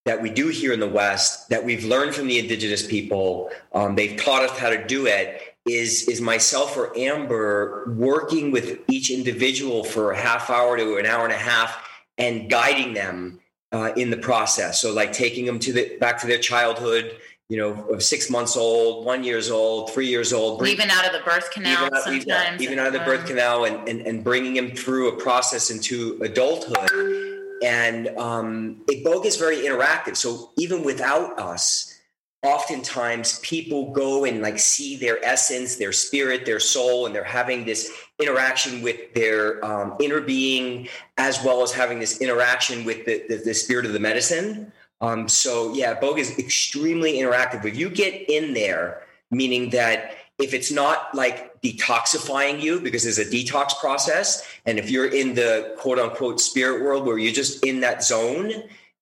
that 0.04 0.20
we 0.20 0.28
do 0.28 0.48
here 0.48 0.72
in 0.72 0.80
the 0.80 0.88
West 0.88 1.48
that 1.48 1.64
we've 1.64 1.84
learned 1.84 2.14
from 2.14 2.26
the 2.26 2.38
indigenous 2.38 2.86
people. 2.86 3.50
Um, 3.72 3.94
they've 3.94 4.20
taught 4.20 4.42
us 4.42 4.58
how 4.58 4.70
to 4.70 4.84
do 4.86 5.06
it. 5.06 5.40
Is 5.66 6.08
is 6.08 6.20
myself 6.20 6.76
or 6.76 6.96
Amber 6.98 7.94
working 7.96 8.50
with 8.50 8.80
each 8.88 9.10
individual 9.10 9.82
for 9.82 10.12
a 10.12 10.16
half 10.16 10.50
hour 10.50 10.76
to 10.76 10.96
an 10.98 11.06
hour 11.06 11.24
and 11.24 11.32
a 11.32 11.38
half 11.38 11.88
and 12.18 12.50
guiding 12.50 12.92
them 12.92 13.40
uh, 13.72 13.92
in 13.96 14.10
the 14.10 14.16
process. 14.16 14.80
So 14.80 14.92
like 14.92 15.12
taking 15.12 15.46
them 15.46 15.58
to 15.60 15.72
the 15.72 15.96
back 15.98 16.20
to 16.20 16.26
their 16.26 16.38
childhood, 16.38 17.16
you 17.48 17.58
know, 17.58 17.72
of 17.88 18.02
six 18.02 18.30
months 18.30 18.56
old, 18.56 19.04
one 19.04 19.22
years 19.22 19.50
old, 19.50 19.92
three 19.92 20.06
years 20.06 20.32
old. 20.32 20.66
even 20.66 20.90
out 20.90 21.06
of 21.06 21.12
the 21.12 21.20
birth 21.24 21.50
canal 21.50 21.72
even 21.72 21.94
out, 21.94 22.02
sometimes. 22.02 22.62
Even, 22.62 22.78
out 22.78 22.86
of 22.86 22.92
the 22.94 23.00
birth 23.00 23.26
canal 23.26 23.64
and, 23.64 23.86
and, 23.88 24.00
and 24.06 24.24
bringing 24.24 24.56
him 24.56 24.74
through 24.74 25.08
a 25.08 25.16
process 25.20 25.70
into 25.70 26.18
adulthood. 26.22 26.90
And 27.62 28.08
um, 28.18 28.82
Iboga 28.90 29.26
is 29.26 29.36
very 29.36 29.58
interactive. 29.58 30.16
So 30.16 30.52
even 30.56 30.82
without 30.84 31.38
us, 31.38 31.94
oftentimes 32.42 33.38
people 33.40 33.90
go 33.92 34.24
and 34.24 34.42
like 34.42 34.58
see 34.58 34.96
their 34.96 35.22
essence, 35.24 35.76
their 35.76 35.92
spirit, 35.92 36.44
their 36.44 36.60
soul, 36.60 37.06
and 37.06 37.14
they're 37.14 37.24
having 37.24 37.64
this 37.64 37.90
interaction 38.20 38.82
with 38.82 39.12
their 39.14 39.64
um, 39.64 39.96
inner 40.00 40.20
being, 40.20 40.88
as 41.16 41.42
well 41.42 41.62
as 41.62 41.72
having 41.72 41.98
this 41.98 42.20
interaction 42.20 42.84
with 42.84 43.04
the, 43.06 43.24
the, 43.28 43.36
the 43.36 43.54
spirit 43.54 43.86
of 43.86 43.92
the 43.92 44.00
medicine. 44.00 44.72
Um, 45.04 45.28
so 45.28 45.74
yeah, 45.74 46.00
Boga 46.00 46.18
is 46.18 46.38
extremely 46.38 47.14
interactive. 47.18 47.64
If 47.66 47.76
you 47.76 47.90
get 47.90 48.28
in 48.30 48.54
there, 48.54 49.02
meaning 49.30 49.68
that 49.70 50.16
if 50.38 50.54
it's 50.54 50.72
not 50.72 51.14
like 51.14 51.60
detoxifying 51.60 52.60
you 52.60 52.80
because 52.80 53.02
there's 53.02 53.18
a 53.18 53.24
detox 53.24 53.78
process, 53.78 54.42
and 54.64 54.78
if 54.78 54.88
you're 54.88 55.12
in 55.12 55.34
the 55.34 55.74
quote 55.78 55.98
unquote 55.98 56.40
spirit 56.40 56.82
world 56.82 57.04
where 57.04 57.18
you're 57.18 57.34
just 57.34 57.64
in 57.66 57.80
that 57.80 58.02
zone, 58.02 58.50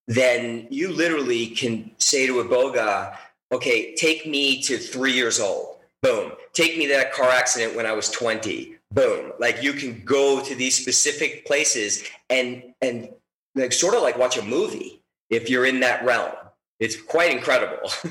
then 0.08 0.66
you 0.70 0.92
literally 0.92 1.46
can 1.46 1.92
say 1.98 2.26
to 2.26 2.42
Iboga, 2.42 3.16
okay, 3.52 3.94
take 3.94 4.26
me 4.26 4.60
to 4.62 4.78
three 4.78 5.12
years 5.12 5.38
old. 5.38 5.76
Boom. 6.02 6.32
Take 6.52 6.76
me 6.76 6.88
to 6.88 6.94
that 6.94 7.12
car 7.12 7.30
accident 7.30 7.76
when 7.76 7.86
I 7.86 7.92
was 7.92 8.10
20. 8.10 8.74
Boom. 8.90 9.32
Like 9.38 9.62
you 9.62 9.72
can 9.72 10.02
go 10.04 10.42
to 10.42 10.54
these 10.56 10.74
specific 10.74 11.46
places 11.46 12.02
and 12.28 12.74
and 12.82 13.10
like 13.54 13.72
sort 13.72 13.94
of 13.94 14.02
like 14.02 14.18
watch 14.18 14.36
a 14.36 14.42
movie 14.42 15.01
if 15.32 15.48
you're 15.50 15.66
in 15.66 15.80
that 15.80 16.04
realm. 16.04 16.32
It's 16.78 17.00
quite 17.00 17.32
incredible. 17.32 17.90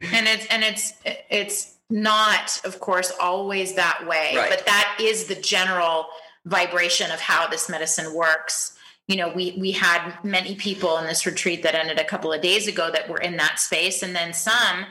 and 0.00 0.26
it's 0.26 0.46
and 0.46 0.62
it's 0.62 0.94
it's 1.04 1.76
not, 1.90 2.60
of 2.64 2.80
course, 2.80 3.12
always 3.20 3.74
that 3.74 4.06
way, 4.06 4.34
right. 4.36 4.48
but 4.48 4.64
that 4.66 4.98
is 5.00 5.24
the 5.24 5.34
general 5.34 6.06
vibration 6.44 7.10
of 7.10 7.20
how 7.20 7.48
this 7.48 7.68
medicine 7.68 8.14
works. 8.14 8.76
You 9.08 9.16
know, 9.16 9.32
we 9.34 9.56
we 9.58 9.72
had 9.72 10.12
many 10.22 10.54
people 10.54 10.98
in 10.98 11.06
this 11.06 11.26
retreat 11.26 11.62
that 11.64 11.74
ended 11.74 11.98
a 11.98 12.04
couple 12.04 12.32
of 12.32 12.40
days 12.40 12.68
ago 12.68 12.90
that 12.92 13.08
were 13.08 13.18
in 13.18 13.36
that 13.38 13.58
space, 13.58 14.02
and 14.02 14.14
then 14.14 14.32
some 14.32 14.86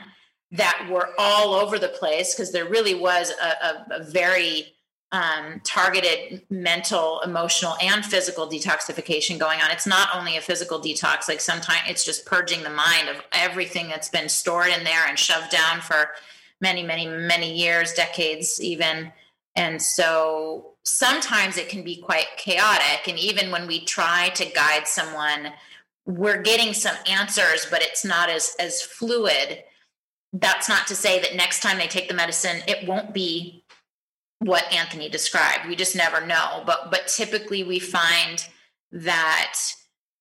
that 0.50 0.88
were 0.90 1.10
all 1.18 1.54
over 1.54 1.78
the 1.78 1.88
place 1.88 2.34
because 2.34 2.52
there 2.52 2.68
really 2.68 2.94
was 2.94 3.30
a, 3.30 3.66
a, 3.66 4.00
a 4.00 4.04
very 4.04 4.74
um, 5.12 5.60
targeted 5.64 6.42
mental, 6.50 7.20
emotional, 7.20 7.74
and 7.80 8.04
physical 8.04 8.46
detoxification 8.46 9.38
going 9.38 9.60
on. 9.60 9.70
It's 9.70 9.86
not 9.86 10.10
only 10.14 10.36
a 10.36 10.40
physical 10.40 10.80
detox, 10.80 11.28
like 11.28 11.40
sometimes 11.40 11.82
it's 11.88 12.04
just 12.04 12.26
purging 12.26 12.62
the 12.62 12.70
mind 12.70 13.08
of 13.08 13.22
everything 13.32 13.88
that's 13.88 14.10
been 14.10 14.28
stored 14.28 14.68
in 14.68 14.84
there 14.84 15.06
and 15.08 15.18
shoved 15.18 15.50
down 15.50 15.80
for 15.80 16.10
many, 16.60 16.82
many, 16.82 17.06
many 17.06 17.56
years, 17.56 17.94
decades, 17.94 18.60
even. 18.60 19.10
And 19.56 19.80
so 19.80 20.72
sometimes 20.84 21.56
it 21.56 21.68
can 21.68 21.82
be 21.82 21.96
quite 21.96 22.26
chaotic. 22.36 23.08
And 23.08 23.18
even 23.18 23.50
when 23.50 23.66
we 23.66 23.84
try 23.84 24.28
to 24.30 24.44
guide 24.44 24.86
someone, 24.86 25.52
we're 26.04 26.42
getting 26.42 26.74
some 26.74 26.96
answers, 27.08 27.66
but 27.70 27.82
it's 27.82 28.04
not 28.04 28.28
as 28.30 28.56
as 28.58 28.82
fluid. 28.82 29.62
That's 30.32 30.68
not 30.68 30.86
to 30.88 30.94
say 30.94 31.20
that 31.20 31.36
next 31.36 31.60
time 31.60 31.78
they 31.78 31.86
take 31.86 32.08
the 32.08 32.14
medicine, 32.14 32.62
it 32.66 32.86
won't 32.86 33.14
be 33.14 33.57
what 34.40 34.72
Anthony 34.72 35.08
described. 35.08 35.66
We 35.66 35.76
just 35.76 35.96
never 35.96 36.24
know. 36.24 36.62
But 36.66 36.90
but 36.90 37.08
typically 37.08 37.64
we 37.64 37.78
find 37.78 38.44
that 38.92 39.58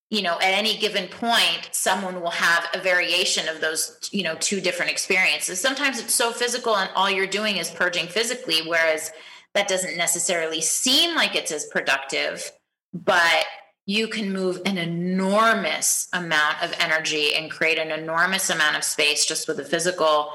you 0.10 0.22
know 0.22 0.36
at 0.36 0.54
any 0.54 0.78
given 0.78 1.08
point 1.08 1.70
someone 1.72 2.22
will 2.22 2.32
have 2.32 2.68
a 2.74 2.80
variation 2.80 3.48
of 3.48 3.62
those 3.62 4.10
you 4.12 4.24
know 4.24 4.36
two 4.40 4.60
different 4.60 4.92
experiences 4.92 5.60
sometimes 5.60 6.00
it's 6.00 6.14
so 6.14 6.32
physical 6.32 6.76
and 6.76 6.90
all 6.96 7.10
you're 7.10 7.28
doing 7.28 7.58
is 7.58 7.70
purging 7.70 8.08
physically 8.08 8.62
whereas 8.68 9.12
that 9.58 9.68
doesn't 9.68 9.98
necessarily 9.98 10.62
seem 10.62 11.16
like 11.16 11.36
it's 11.36 11.52
as 11.52 11.66
productive, 11.66 12.52
but 12.94 13.46
you 13.88 14.08
can 14.08 14.32
move 14.32 14.62
an 14.66 14.78
enormous 14.78 16.08
amount 16.14 16.62
of 16.62 16.74
energy 16.80 17.34
and 17.34 17.50
create 17.50 17.80
an 17.80 17.90
enormous 17.90 18.52
amount 18.52 18.76
of 18.76 18.84
space 18.84 19.26
just 19.26 19.48
with 19.48 19.60
a 19.60 19.66
physical 19.66 20.32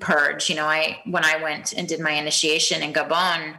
purge. 0.00 0.48
You 0.48 0.56
know, 0.56 0.66
I 0.66 1.00
when 1.04 1.24
I 1.24 1.42
went 1.42 1.72
and 1.72 1.88
did 1.88 2.00
my 2.00 2.12
initiation 2.12 2.82
in 2.82 2.92
Gabon, 2.92 3.58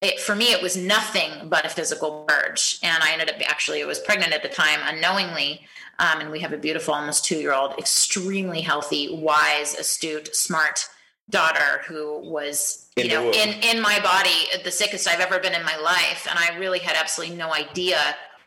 it, 0.00 0.20
for 0.20 0.34
me 0.34 0.52
it 0.52 0.62
was 0.62 0.76
nothing 0.76 1.48
but 1.48 1.64
a 1.64 1.68
physical 1.68 2.24
purge, 2.28 2.78
and 2.82 3.02
I 3.02 3.12
ended 3.12 3.30
up 3.30 3.36
actually 3.48 3.82
I 3.82 3.86
was 3.86 3.98
pregnant 3.98 4.32
at 4.32 4.42
the 4.42 4.48
time 4.48 4.80
unknowingly. 4.84 5.62
Um, 5.98 6.20
and 6.20 6.30
we 6.30 6.40
have 6.40 6.54
a 6.54 6.58
beautiful, 6.58 6.94
almost 6.94 7.24
two 7.24 7.36
year 7.38 7.52
old, 7.52 7.78
extremely 7.78 8.62
healthy, 8.62 9.14
wise, 9.14 9.74
astute, 9.74 10.34
smart 10.34 10.88
daughter 11.30 11.82
who 11.86 12.18
was 12.18 12.90
you 12.96 13.08
know 13.08 13.30
in 13.30 13.48
in 13.62 13.80
my 13.80 13.98
body 14.00 14.62
the 14.64 14.70
sickest 14.70 15.08
i've 15.08 15.20
ever 15.20 15.38
been 15.38 15.54
in 15.54 15.64
my 15.64 15.76
life 15.78 16.26
and 16.28 16.38
i 16.38 16.56
really 16.58 16.78
had 16.78 16.96
absolutely 16.96 17.34
no 17.34 17.54
idea 17.54 17.98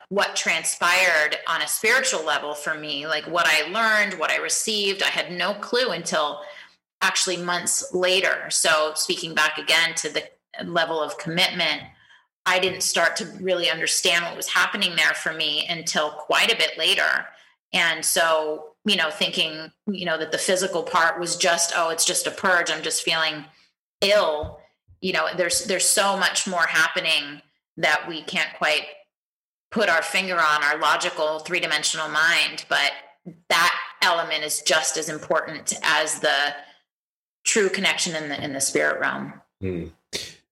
what 0.10 0.36
transpired 0.36 1.38
on 1.48 1.62
a 1.62 1.68
spiritual 1.68 2.24
level 2.24 2.54
for 2.54 2.76
me 2.76 3.08
like 3.08 3.26
what 3.26 3.48
i 3.48 3.68
learned 3.72 4.20
what 4.20 4.30
i 4.30 4.38
received 4.38 5.02
i 5.02 5.08
had 5.08 5.32
no 5.32 5.54
clue 5.56 5.92
until 5.92 6.42
actually 7.02 7.38
months 7.38 7.94
later 7.94 8.50
so 8.50 8.92
speaking 8.96 9.34
back 9.34 9.58
again 9.58 9.94
to 9.96 10.10
the 10.10 10.24
level 10.64 11.02
of 11.02 11.18
commitment 11.18 11.82
i 12.46 12.60
didn't 12.60 12.82
start 12.82 13.16
to 13.16 13.26
really 13.42 13.70
understand 13.70 14.24
what 14.24 14.38
was 14.38 14.48
happening 14.48 14.96
there 14.96 15.14
for 15.14 15.34
me 15.34 15.66
until 15.70 16.12
quite 16.12 16.52
a 16.52 16.58
bit 16.58 16.78
later 16.78 17.26
and 17.74 18.06
so 18.06 18.76
you 18.86 18.96
know, 18.96 19.10
thinking, 19.10 19.72
you 19.88 20.06
know, 20.06 20.18
that 20.18 20.32
the 20.32 20.38
physical 20.38 20.84
part 20.84 21.20
was 21.20 21.36
just, 21.36 21.74
oh, 21.76 21.90
it's 21.90 22.06
just 22.06 22.28
a 22.28 22.32
purge. 22.32 22.70
I'm 22.70 22.84
just 22.84 23.02
feeling 23.02 23.46
ill. 24.02 24.60
You 25.02 25.14
know, 25.14 25.28
there's 25.36 25.66
there's 25.66 25.86
so 25.86 26.16
much 26.18 26.48
more 26.48 26.68
happening 26.68 27.42
that 27.78 28.08
we 28.08 28.22
can't 28.22 28.54
quite 28.58 28.86
put 29.72 29.90
our 29.90 30.04
finger 30.04 30.36
on 30.36 30.64
our 30.64 30.78
logical 30.78 31.40
three-dimensional 31.40 32.08
mind, 32.08 32.66
but 32.70 32.92
that 33.50 33.76
element 34.02 34.44
is 34.44 34.62
just 34.62 34.98
as 34.98 35.10
important 35.10 35.74
as 35.82 36.20
the 36.20 36.56
true 37.46 37.70
connection 37.70 38.16
in 38.16 38.30
the 38.30 38.44
in 38.44 38.54
the 38.54 38.62
spirit 38.62 39.00
realm. 39.00 39.34
Hmm. 39.62 39.86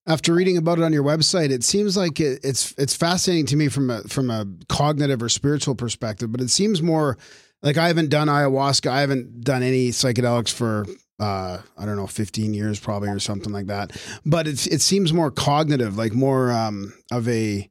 After 0.06 0.34
reading 0.34 0.58
about 0.58 0.78
it 0.78 0.84
on 0.84 0.92
your 0.92 1.04
website, 1.04 1.50
it 1.50 1.64
seems 1.64 1.96
like 1.96 2.20
it, 2.20 2.40
it's 2.42 2.74
it's 2.78 2.94
fascinating 2.94 3.46
to 3.46 3.56
me 3.56 3.68
from 3.68 3.90
a 3.90 4.02
from 4.04 4.30
a 4.30 4.46
cognitive 4.68 5.22
or 5.22 5.28
spiritual 5.28 5.74
perspective, 5.74 6.30
but 6.30 6.40
it 6.40 6.50
seems 6.50 6.82
more 6.82 7.18
like 7.62 7.76
I 7.76 7.88
haven't 7.88 8.10
done 8.10 8.28
ayahuasca. 8.28 8.90
I 8.90 9.00
haven't 9.00 9.42
done 9.42 9.62
any 9.62 9.90
psychedelics 9.90 10.52
for 10.52 10.86
uh, 11.20 11.58
I 11.78 11.86
don't 11.86 11.96
know, 11.96 12.06
15 12.06 12.54
years 12.54 12.80
probably 12.80 13.08
or 13.08 13.18
something 13.18 13.52
like 13.52 13.66
that. 13.66 13.92
But 14.26 14.46
it's 14.46 14.66
it 14.66 14.80
seems 14.80 15.12
more 15.12 15.30
cognitive, 15.30 15.96
like 15.96 16.12
more 16.12 16.52
um, 16.52 16.92
of 17.10 17.28
a 17.28 17.70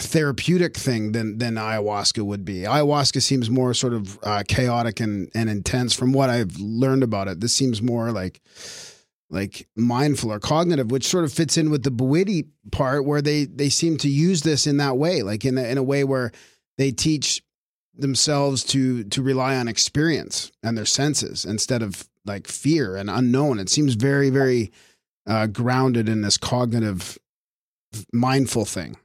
therapeutic 0.00 0.76
thing 0.76 1.12
than 1.12 1.38
than 1.38 1.54
ayahuasca 1.54 2.22
would 2.22 2.44
be. 2.44 2.60
Ayahuasca 2.60 3.22
seems 3.22 3.50
more 3.50 3.74
sort 3.74 3.94
of 3.94 4.18
uh, 4.22 4.42
chaotic 4.46 5.00
and 5.00 5.30
and 5.34 5.48
intense 5.48 5.94
from 5.94 6.12
what 6.12 6.30
I've 6.30 6.56
learned 6.58 7.02
about 7.02 7.28
it. 7.28 7.40
This 7.40 7.54
seems 7.54 7.82
more 7.82 8.12
like 8.12 8.40
like 9.30 9.68
mindful 9.76 10.32
or 10.32 10.40
cognitive, 10.40 10.90
which 10.90 11.06
sort 11.06 11.24
of 11.24 11.32
fits 11.32 11.58
in 11.58 11.70
with 11.70 11.82
the 11.82 11.90
Bwiti 11.90 12.48
part 12.72 13.04
where 13.04 13.22
they 13.22 13.44
they 13.44 13.68
seem 13.68 13.96
to 13.98 14.08
use 14.08 14.42
this 14.42 14.66
in 14.66 14.78
that 14.78 14.96
way, 14.96 15.22
like 15.22 15.44
in 15.44 15.58
a, 15.58 15.62
in 15.62 15.78
a 15.78 15.82
way 15.82 16.04
where 16.04 16.32
they 16.76 16.90
teach 16.90 17.42
themselves 17.94 18.64
to 18.64 19.04
to 19.04 19.22
rely 19.22 19.56
on 19.56 19.68
experience 19.68 20.50
and 20.62 20.78
their 20.78 20.86
senses 20.86 21.44
instead 21.44 21.82
of 21.82 22.08
like 22.24 22.46
fear 22.46 22.96
and 22.96 23.10
unknown. 23.10 23.58
It 23.58 23.68
seems 23.68 23.94
very 23.94 24.30
very 24.30 24.72
uh, 25.26 25.46
grounded 25.46 26.08
in 26.08 26.22
this 26.22 26.38
cognitive, 26.38 27.18
mindful 28.12 28.64
thing. 28.64 28.96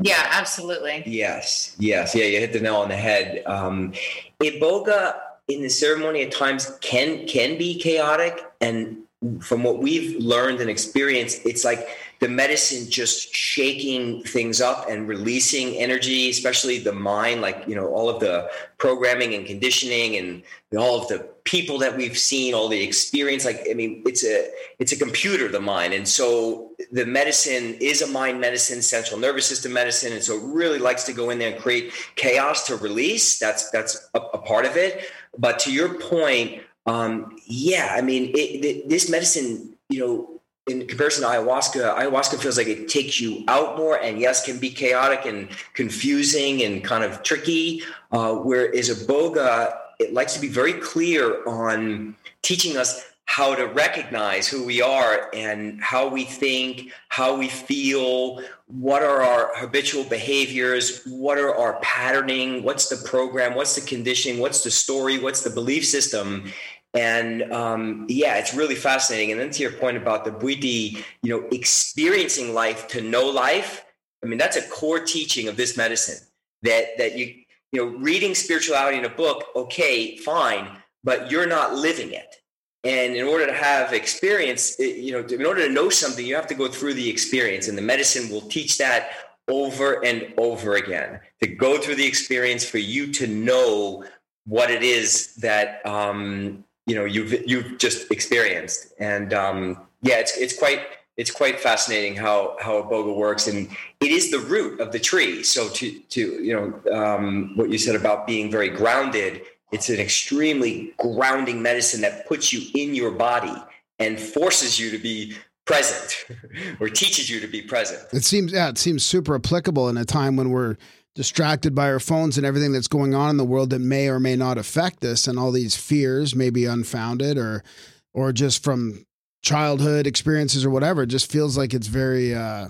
Yeah, 0.00 0.26
absolutely. 0.30 1.02
Yes, 1.06 1.76
yes, 1.78 2.14
yeah. 2.14 2.24
You 2.24 2.40
hit 2.40 2.52
the 2.52 2.60
nail 2.60 2.76
on 2.76 2.88
the 2.88 2.96
head. 2.96 3.42
Um, 3.46 3.92
Iboga 4.40 5.14
in 5.48 5.62
the 5.62 5.68
ceremony 5.68 6.22
at 6.22 6.32
times 6.32 6.76
can 6.80 7.26
can 7.26 7.58
be 7.58 7.78
chaotic, 7.78 8.40
and 8.60 8.98
from 9.40 9.62
what 9.62 9.78
we've 9.78 10.18
learned 10.18 10.60
and 10.60 10.70
experienced, 10.70 11.42
it's 11.44 11.64
like 11.64 11.86
the 12.20 12.28
medicine 12.28 12.90
just 12.90 13.34
shaking 13.34 14.22
things 14.24 14.60
up 14.60 14.88
and 14.90 15.08
releasing 15.08 15.74
energy, 15.76 16.28
especially 16.28 16.78
the 16.78 16.92
mind, 16.92 17.40
like, 17.40 17.64
you 17.66 17.74
know, 17.74 17.88
all 17.88 18.10
of 18.10 18.20
the 18.20 18.48
programming 18.76 19.34
and 19.34 19.46
conditioning 19.46 20.16
and 20.16 20.42
all 20.78 21.00
of 21.00 21.08
the 21.08 21.18
people 21.44 21.78
that 21.78 21.96
we've 21.96 22.18
seen, 22.18 22.52
all 22.52 22.68
the 22.68 22.82
experience. 22.82 23.46
Like, 23.46 23.66
I 23.70 23.72
mean, 23.72 24.02
it's 24.04 24.22
a, 24.22 24.50
it's 24.78 24.92
a 24.92 24.98
computer, 24.98 25.48
the 25.48 25.60
mind. 25.60 25.94
And 25.94 26.06
so 26.06 26.72
the 26.92 27.06
medicine 27.06 27.76
is 27.80 28.02
a 28.02 28.06
mind 28.06 28.38
medicine, 28.38 28.82
central 28.82 29.18
nervous 29.18 29.46
system 29.46 29.72
medicine. 29.72 30.12
And 30.12 30.22
so 30.22 30.36
it 30.36 30.42
really 30.44 30.78
likes 30.78 31.04
to 31.04 31.14
go 31.14 31.30
in 31.30 31.38
there 31.38 31.52
and 31.52 31.60
create 31.60 31.92
chaos 32.16 32.66
to 32.66 32.76
release. 32.76 33.38
That's, 33.38 33.70
that's 33.70 34.10
a, 34.12 34.20
a 34.20 34.38
part 34.38 34.66
of 34.66 34.76
it. 34.76 35.10
But 35.38 35.58
to 35.60 35.72
your 35.72 35.98
point, 35.98 36.62
um, 36.84 37.34
yeah, 37.46 37.94
I 37.96 38.02
mean, 38.02 38.32
it, 38.34 38.88
this 38.90 39.08
medicine, 39.08 39.74
you 39.88 40.00
know, 40.00 40.39
in 40.70 40.86
comparison 40.86 41.22
to 41.24 41.28
ayahuasca, 41.28 41.96
ayahuasca 41.98 42.38
feels 42.38 42.56
like 42.56 42.68
it 42.68 42.88
takes 42.88 43.20
you 43.20 43.44
out 43.48 43.76
more 43.76 44.00
and 44.00 44.18
yes, 44.20 44.44
can 44.44 44.58
be 44.58 44.70
chaotic 44.70 45.26
and 45.26 45.48
confusing 45.74 46.62
and 46.62 46.84
kind 46.84 47.04
of 47.04 47.22
tricky. 47.22 47.82
Uh, 48.12 48.34
whereas 48.34 48.88
boga? 49.06 49.76
it 50.00 50.14
likes 50.14 50.32
to 50.32 50.40
be 50.40 50.48
very 50.48 50.72
clear 50.72 51.46
on 51.46 52.16
teaching 52.40 52.76
us 52.78 53.04
how 53.26 53.54
to 53.54 53.66
recognize 53.66 54.48
who 54.48 54.64
we 54.64 54.82
are 54.82 55.30
and 55.32 55.80
how 55.80 56.08
we 56.08 56.24
think, 56.24 56.90
how 57.10 57.36
we 57.36 57.46
feel, 57.46 58.42
what 58.66 59.02
are 59.02 59.22
our 59.22 59.52
habitual 59.54 60.02
behaviors, 60.02 61.04
what 61.04 61.38
are 61.38 61.54
our 61.54 61.78
patterning, 61.80 62.64
what's 62.64 62.88
the 62.88 63.08
program, 63.08 63.54
what's 63.54 63.76
the 63.76 63.86
conditioning, 63.86 64.40
what's 64.40 64.64
the 64.64 64.70
story, 64.70 65.18
what's 65.20 65.42
the 65.42 65.50
belief 65.50 65.86
system. 65.86 66.50
And 66.94 67.52
um, 67.52 68.06
yeah, 68.08 68.36
it's 68.36 68.52
really 68.52 68.74
fascinating. 68.74 69.30
And 69.30 69.40
then 69.40 69.50
to 69.50 69.62
your 69.62 69.72
point 69.72 69.96
about 69.96 70.24
the 70.24 70.32
Bwiti, 70.32 71.04
you 71.22 71.30
know, 71.30 71.46
experiencing 71.52 72.52
life 72.52 72.88
to 72.88 73.00
know 73.00 73.26
life. 73.26 73.84
I 74.24 74.26
mean, 74.26 74.38
that's 74.38 74.56
a 74.56 74.68
core 74.68 75.00
teaching 75.00 75.48
of 75.48 75.56
this 75.56 75.76
medicine. 75.76 76.26
That 76.62 76.98
that 76.98 77.16
you 77.16 77.34
you 77.72 77.84
know, 77.84 77.98
reading 77.98 78.34
spirituality 78.34 78.98
in 78.98 79.04
a 79.04 79.10
book, 79.10 79.44
okay, 79.54 80.16
fine, 80.16 80.68
but 81.04 81.30
you're 81.30 81.46
not 81.46 81.74
living 81.74 82.12
it. 82.12 82.36
And 82.82 83.14
in 83.14 83.26
order 83.26 83.46
to 83.46 83.52
have 83.52 83.92
experience, 83.92 84.78
you 84.78 85.12
know, 85.12 85.20
in 85.20 85.44
order 85.44 85.66
to 85.66 85.72
know 85.72 85.90
something, 85.90 86.24
you 86.24 86.34
have 86.34 86.46
to 86.48 86.54
go 86.54 86.66
through 86.66 86.94
the 86.94 87.08
experience, 87.08 87.68
and 87.68 87.76
the 87.76 87.82
medicine 87.82 88.30
will 88.30 88.40
teach 88.42 88.78
that 88.78 89.10
over 89.48 90.04
and 90.04 90.32
over 90.36 90.76
again 90.76 91.20
to 91.42 91.46
go 91.46 91.78
through 91.78 91.96
the 91.96 92.06
experience 92.06 92.64
for 92.64 92.78
you 92.78 93.12
to 93.12 93.26
know 93.26 94.04
what 94.46 94.70
it 94.70 94.82
is 94.82 95.34
that 95.36 95.84
um, 95.86 96.64
you 96.90 96.96
know 96.96 97.04
you've 97.04 97.32
you've 97.48 97.78
just 97.78 98.10
experienced. 98.10 98.92
And 98.98 99.32
um, 99.32 99.78
yeah 100.02 100.18
it's 100.18 100.36
it's 100.36 100.56
quite 100.58 100.80
it's 101.16 101.30
quite 101.30 101.60
fascinating 101.60 102.16
how 102.16 102.56
how 102.60 102.82
iboga 102.82 103.14
works. 103.14 103.46
And 103.46 103.68
it 104.00 104.10
is 104.10 104.30
the 104.32 104.40
root 104.40 104.80
of 104.80 104.90
the 104.90 104.98
tree. 104.98 105.44
So 105.44 105.68
to 105.68 105.86
to 106.14 106.20
you 106.48 106.54
know 106.56 106.66
um, 107.00 107.52
what 107.56 107.70
you 107.70 107.78
said 107.78 107.94
about 107.94 108.26
being 108.26 108.50
very 108.50 108.68
grounded 108.68 109.42
it's 109.72 109.88
an 109.88 110.00
extremely 110.00 110.92
grounding 110.98 111.62
medicine 111.62 112.00
that 112.00 112.26
puts 112.26 112.52
you 112.52 112.60
in 112.74 112.94
your 112.94 113.12
body 113.12 113.54
and 113.98 114.18
forces 114.18 114.80
you 114.80 114.90
to 114.90 114.98
be 114.98 115.34
present 115.64 116.24
or 116.80 116.88
teaches 116.88 117.30
you 117.30 117.38
to 117.40 117.46
be 117.46 117.62
present. 117.62 118.00
It 118.12 118.24
seems 118.24 118.52
yeah 118.52 118.68
it 118.68 118.78
seems 118.78 119.04
super 119.04 119.34
applicable 119.34 119.88
in 119.88 119.96
a 119.96 120.04
time 120.04 120.36
when 120.36 120.50
we're 120.50 120.76
distracted 121.14 121.74
by 121.74 121.90
our 121.90 122.00
phones 122.00 122.36
and 122.36 122.46
everything 122.46 122.72
that's 122.72 122.88
going 122.88 123.14
on 123.14 123.30
in 123.30 123.36
the 123.36 123.44
world 123.44 123.70
that 123.70 123.80
may 123.80 124.08
or 124.08 124.20
may 124.20 124.36
not 124.36 124.58
affect 124.58 125.04
us 125.04 125.26
and 125.26 125.38
all 125.38 125.50
these 125.50 125.76
fears 125.76 126.34
may 126.34 126.50
be 126.50 126.64
unfounded 126.64 127.36
or 127.36 127.64
or 128.12 128.32
just 128.32 128.62
from 128.62 129.04
childhood 129.42 130.06
experiences 130.06 130.64
or 130.64 130.70
whatever 130.70 131.02
it 131.02 131.08
just 131.08 131.30
feels 131.30 131.56
like 131.56 131.74
it's 131.74 131.88
very 131.88 132.34
uh 132.34 132.68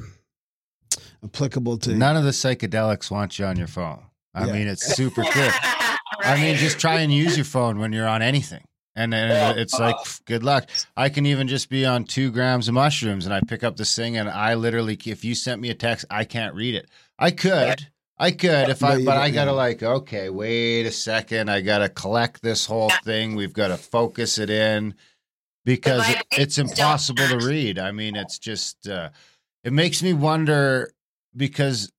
applicable 1.22 1.76
to 1.76 1.94
none 1.94 2.16
of 2.16 2.24
the 2.24 2.30
psychedelics 2.30 3.10
want 3.10 3.38
you 3.38 3.44
on 3.44 3.56
your 3.56 3.66
phone. 3.66 4.02
I 4.34 4.46
yeah. 4.46 4.52
mean 4.52 4.68
it's 4.68 4.94
super 4.94 5.22
clear. 5.30 5.48
Right. 5.48 5.98
i 6.24 6.40
mean 6.40 6.56
just 6.56 6.78
try 6.78 7.00
and 7.00 7.12
use 7.12 7.36
your 7.36 7.44
phone 7.44 7.78
when 7.78 7.92
you're 7.92 8.08
on 8.08 8.22
anything. 8.22 8.64
And, 8.96 9.14
and 9.14 9.58
it's 9.58 9.78
like 9.78 9.96
good 10.24 10.42
luck. 10.42 10.68
I 10.96 11.08
can 11.08 11.24
even 11.24 11.46
just 11.46 11.70
be 11.70 11.86
on 11.86 12.04
two 12.04 12.30
grams 12.30 12.68
of 12.68 12.74
mushrooms 12.74 13.26
and 13.26 13.34
i 13.34 13.40
pick 13.46 13.62
up 13.62 13.76
this 13.76 13.94
thing 13.94 14.16
and 14.16 14.28
i 14.28 14.54
literally 14.54 14.98
if 15.06 15.24
you 15.24 15.34
sent 15.34 15.60
me 15.60 15.70
a 15.70 15.74
text 15.74 16.06
i 16.10 16.24
can't 16.24 16.54
read 16.54 16.74
it. 16.74 16.88
I 17.18 17.30
could 17.32 17.86
I 18.20 18.32
could 18.32 18.68
if 18.68 18.84
I, 18.84 19.02
but 19.02 19.16
I 19.16 19.30
gotta 19.30 19.52
like, 19.52 19.82
okay, 19.82 20.28
wait 20.28 20.84
a 20.84 20.90
second. 20.90 21.50
I 21.50 21.62
gotta 21.62 21.88
collect 21.88 22.42
this 22.42 22.66
whole 22.66 22.90
thing. 23.02 23.34
We've 23.34 23.54
got 23.54 23.68
to 23.68 23.78
focus 23.78 24.36
it 24.36 24.50
in 24.50 24.94
because 25.64 26.06
it, 26.06 26.22
it's 26.32 26.58
impossible 26.58 27.26
to 27.28 27.38
read. 27.38 27.78
I 27.78 27.92
mean, 27.92 28.16
it's 28.16 28.38
just, 28.38 28.86
uh, 28.86 29.08
it 29.64 29.72
makes 29.72 30.02
me 30.02 30.12
wonder 30.12 30.90
because 31.34 31.90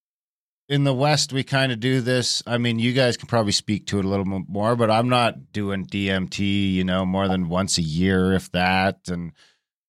in 0.69 0.83
the 0.83 0.93
West 0.93 1.33
we 1.33 1.43
kind 1.43 1.71
of 1.71 1.79
do 1.79 2.01
this. 2.01 2.43
I 2.45 2.59
mean, 2.59 2.77
you 2.77 2.93
guys 2.93 3.17
can 3.17 3.27
probably 3.27 3.51
speak 3.51 3.87
to 3.87 3.97
it 3.97 4.05
a 4.05 4.07
little 4.07 4.25
more, 4.25 4.75
but 4.75 4.91
I'm 4.91 5.09
not 5.09 5.51
doing 5.51 5.87
DMT, 5.87 6.73
you 6.73 6.83
know, 6.83 7.03
more 7.03 7.27
than 7.27 7.49
once 7.49 7.79
a 7.79 7.83
year, 7.83 8.33
if 8.33 8.51
that, 8.51 9.09
and 9.09 9.31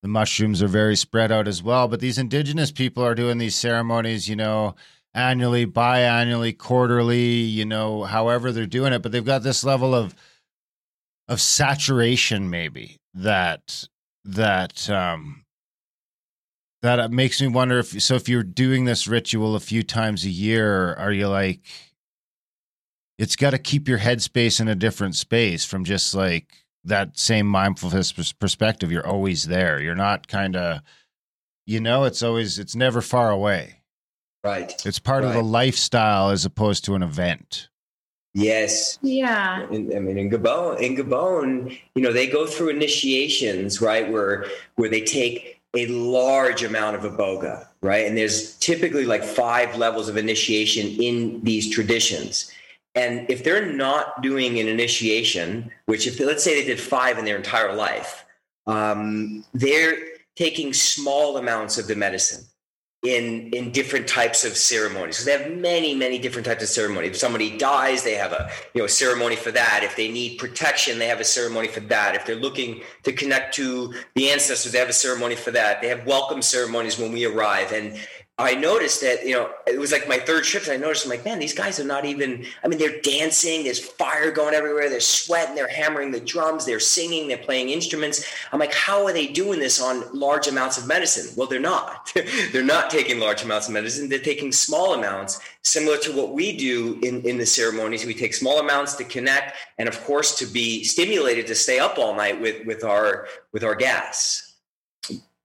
the 0.00 0.08
mushrooms 0.08 0.62
are 0.62 0.68
very 0.68 0.96
spread 0.96 1.30
out 1.30 1.46
as 1.46 1.62
well. 1.62 1.88
But 1.88 2.00
these 2.00 2.16
indigenous 2.16 2.72
people 2.72 3.04
are 3.04 3.14
doing 3.14 3.36
these 3.36 3.54
ceremonies, 3.54 4.30
you 4.30 4.34
know, 4.34 4.74
annually, 5.14 5.66
biannually, 5.66 6.56
quarterly, 6.56 7.26
you 7.28 7.64
know, 7.64 8.04
however 8.04 8.52
they're 8.52 8.66
doing 8.66 8.92
it. 8.92 9.02
But 9.02 9.12
they've 9.12 9.24
got 9.24 9.42
this 9.42 9.64
level 9.64 9.94
of 9.94 10.14
of 11.28 11.40
saturation, 11.40 12.50
maybe 12.50 12.98
that 13.14 13.86
that 14.24 14.88
um 14.90 15.44
that 16.82 17.10
makes 17.10 17.40
me 17.40 17.46
wonder 17.48 17.78
if 17.78 18.02
so 18.02 18.14
if 18.14 18.28
you're 18.28 18.42
doing 18.42 18.84
this 18.84 19.06
ritual 19.06 19.54
a 19.54 19.60
few 19.60 19.82
times 19.82 20.24
a 20.24 20.30
year, 20.30 20.94
are 20.94 21.12
you 21.12 21.28
like 21.28 21.60
it's 23.18 23.36
got 23.36 23.50
to 23.50 23.58
keep 23.58 23.88
your 23.88 23.98
headspace 23.98 24.60
in 24.60 24.66
a 24.68 24.74
different 24.74 25.14
space 25.14 25.64
from 25.64 25.84
just 25.84 26.14
like 26.14 26.64
that 26.84 27.16
same 27.16 27.46
mindfulness 27.46 28.12
perspective. 28.32 28.90
You're 28.90 29.06
always 29.06 29.44
there. 29.44 29.80
You're 29.80 29.94
not 29.94 30.26
kind 30.26 30.56
of, 30.56 30.80
you 31.64 31.80
know, 31.80 32.04
it's 32.04 32.22
always, 32.22 32.58
it's 32.58 32.74
never 32.74 33.00
far 33.00 33.30
away. 33.30 33.81
Right. 34.44 34.74
It's 34.84 34.98
part 34.98 35.22
right. 35.22 35.28
of 35.28 35.34
the 35.34 35.42
lifestyle 35.42 36.30
as 36.30 36.44
opposed 36.44 36.84
to 36.86 36.94
an 36.94 37.02
event. 37.02 37.68
Yes. 38.34 38.98
Yeah. 39.02 39.68
In, 39.70 39.94
I 39.94 40.00
mean, 40.00 40.18
in 40.18 40.30
Gabon, 40.30 40.80
in 40.80 40.96
Gabon, 40.96 41.78
you 41.94 42.02
know, 42.02 42.12
they 42.12 42.26
go 42.26 42.46
through 42.46 42.70
initiations, 42.70 43.80
right, 43.80 44.10
where 44.10 44.46
where 44.76 44.88
they 44.88 45.02
take 45.02 45.60
a 45.74 45.86
large 45.86 46.62
amount 46.62 46.96
of 46.96 47.02
iboga, 47.02 47.66
right, 47.82 48.06
and 48.06 48.16
there's 48.16 48.56
typically 48.56 49.04
like 49.04 49.22
five 49.22 49.76
levels 49.76 50.08
of 50.08 50.16
initiation 50.16 50.88
in 51.00 51.42
these 51.42 51.68
traditions. 51.68 52.50
And 52.94 53.30
if 53.30 53.44
they're 53.44 53.72
not 53.72 54.22
doing 54.22 54.58
an 54.58 54.68
initiation, 54.68 55.70
which 55.86 56.06
if 56.06 56.18
let's 56.20 56.44
say 56.44 56.60
they 56.60 56.66
did 56.66 56.80
five 56.80 57.18
in 57.18 57.24
their 57.24 57.36
entire 57.36 57.74
life, 57.74 58.24
um, 58.66 59.44
they're 59.54 59.96
taking 60.36 60.72
small 60.72 61.36
amounts 61.36 61.76
of 61.76 61.86
the 61.86 61.96
medicine 61.96 62.44
in 63.02 63.50
in 63.50 63.72
different 63.72 64.06
types 64.06 64.44
of 64.44 64.56
ceremonies. 64.56 65.18
So 65.18 65.24
they 65.24 65.36
have 65.36 65.56
many, 65.56 65.94
many 65.94 66.18
different 66.18 66.46
types 66.46 66.62
of 66.62 66.68
ceremonies. 66.68 67.10
If 67.10 67.16
somebody 67.16 67.58
dies, 67.58 68.04
they 68.04 68.14
have 68.14 68.32
a 68.32 68.48
you 68.74 68.80
know 68.80 68.86
ceremony 68.86 69.34
for 69.34 69.50
that. 69.50 69.80
If 69.82 69.96
they 69.96 70.08
need 70.08 70.38
protection, 70.38 70.98
they 70.98 71.08
have 71.08 71.20
a 71.20 71.24
ceremony 71.24 71.66
for 71.66 71.80
that. 71.80 72.14
If 72.14 72.26
they're 72.26 72.36
looking 72.36 72.82
to 73.02 73.12
connect 73.12 73.54
to 73.56 73.92
the 74.14 74.30
ancestors, 74.30 74.70
they 74.70 74.78
have 74.78 74.88
a 74.88 74.92
ceremony 74.92 75.34
for 75.34 75.50
that. 75.50 75.82
They 75.82 75.88
have 75.88 76.06
welcome 76.06 76.42
ceremonies 76.42 76.98
when 76.98 77.10
we 77.12 77.24
arrive. 77.24 77.72
And 77.72 77.98
I 78.38 78.54
noticed 78.54 79.02
that, 79.02 79.26
you 79.26 79.34
know, 79.34 79.50
it 79.66 79.78
was 79.78 79.92
like 79.92 80.08
my 80.08 80.16
third 80.16 80.44
trip. 80.44 80.62
And 80.64 80.72
I 80.72 80.76
noticed, 80.76 81.04
I'm 81.04 81.10
like, 81.10 81.24
man, 81.24 81.38
these 81.38 81.54
guys 81.54 81.78
are 81.78 81.84
not 81.84 82.06
even, 82.06 82.46
I 82.64 82.68
mean, 82.68 82.78
they're 82.78 83.00
dancing, 83.02 83.62
there's 83.62 83.78
fire 83.78 84.30
going 84.30 84.54
everywhere, 84.54 84.88
they're 84.88 85.00
sweating, 85.00 85.54
they're 85.54 85.68
hammering 85.68 86.12
the 86.12 86.20
drums, 86.20 86.64
they're 86.64 86.80
singing, 86.80 87.28
they're 87.28 87.36
playing 87.36 87.68
instruments. 87.68 88.24
I'm 88.50 88.58
like, 88.58 88.72
how 88.72 89.04
are 89.06 89.12
they 89.12 89.26
doing 89.26 89.60
this 89.60 89.82
on 89.82 90.18
large 90.18 90.48
amounts 90.48 90.78
of 90.78 90.86
medicine? 90.86 91.34
Well, 91.36 91.46
they're 91.46 91.60
not. 91.60 92.10
they're 92.52 92.64
not 92.64 92.88
taking 92.88 93.20
large 93.20 93.44
amounts 93.44 93.68
of 93.68 93.74
medicine, 93.74 94.08
they're 94.08 94.18
taking 94.18 94.50
small 94.50 94.94
amounts, 94.94 95.38
similar 95.62 95.98
to 95.98 96.12
what 96.16 96.32
we 96.32 96.56
do 96.56 96.98
in, 97.02 97.20
in 97.22 97.36
the 97.36 97.46
ceremonies. 97.46 98.06
We 98.06 98.14
take 98.14 98.32
small 98.32 98.60
amounts 98.60 98.94
to 98.94 99.04
connect 99.04 99.56
and, 99.78 99.90
of 99.90 100.02
course, 100.04 100.38
to 100.38 100.46
be 100.46 100.84
stimulated 100.84 101.46
to 101.48 101.54
stay 101.54 101.78
up 101.78 101.98
all 101.98 102.14
night 102.14 102.40
with, 102.40 102.64
with, 102.64 102.82
our, 102.82 103.28
with 103.52 103.62
our 103.62 103.74
gas. 103.74 104.54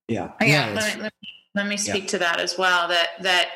Yeah. 0.07 0.31
Oh, 0.41 0.45
yeah. 0.45 0.71
Let 0.73 0.95
me, 0.95 1.01
let 1.01 1.13
me 1.21 1.36
let 1.57 1.67
me 1.67 1.77
speak 1.77 2.03
yeah. 2.03 2.09
to 2.09 2.17
that 2.19 2.39
as 2.39 2.57
well. 2.57 2.87
That 2.87 3.09
that 3.21 3.49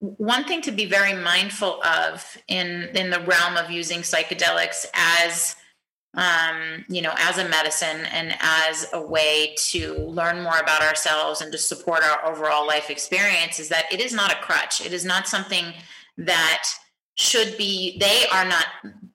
one 0.00 0.44
thing 0.44 0.62
to 0.62 0.72
be 0.72 0.86
very 0.86 1.14
mindful 1.14 1.82
of 1.82 2.36
in 2.48 2.90
in 2.94 3.10
the 3.10 3.20
realm 3.20 3.56
of 3.56 3.70
using 3.70 4.00
psychedelics 4.00 4.86
as 4.94 5.56
um, 6.16 6.84
you 6.88 7.02
know, 7.02 7.12
as 7.18 7.36
a 7.36 7.46
medicine 7.48 8.06
and 8.10 8.34
as 8.40 8.86
a 8.94 9.00
way 9.00 9.54
to 9.68 9.94
learn 9.96 10.42
more 10.42 10.58
about 10.58 10.82
ourselves 10.82 11.42
and 11.42 11.52
to 11.52 11.58
support 11.58 12.02
our 12.02 12.24
overall 12.26 12.66
life 12.66 12.88
experience 12.88 13.60
is 13.60 13.68
that 13.68 13.84
it 13.92 14.00
is 14.00 14.14
not 14.14 14.32
a 14.32 14.36
crutch. 14.36 14.84
It 14.84 14.94
is 14.94 15.04
not 15.04 15.28
something 15.28 15.74
that 16.16 16.64
should 17.16 17.56
be, 17.58 17.98
they 17.98 18.24
are 18.32 18.46
not 18.46 18.66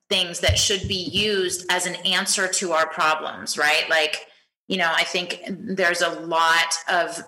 things 0.10 0.42
that 0.42 0.60
should 0.60 0.88
be 0.88 1.10
used 1.12 1.66
as 1.72 1.88
an 1.88 1.96
answer 2.06 2.48
to 2.48 2.72
our 2.72 2.88
problems, 2.88 3.58
right? 3.58 3.86
Like, 3.90 4.28
you 4.68 4.78
know, 4.78 4.92
I 4.94 5.04
think 5.04 5.42
there's 5.50 6.02
a 6.02 6.20
lot 6.20 6.74
of 6.88 7.20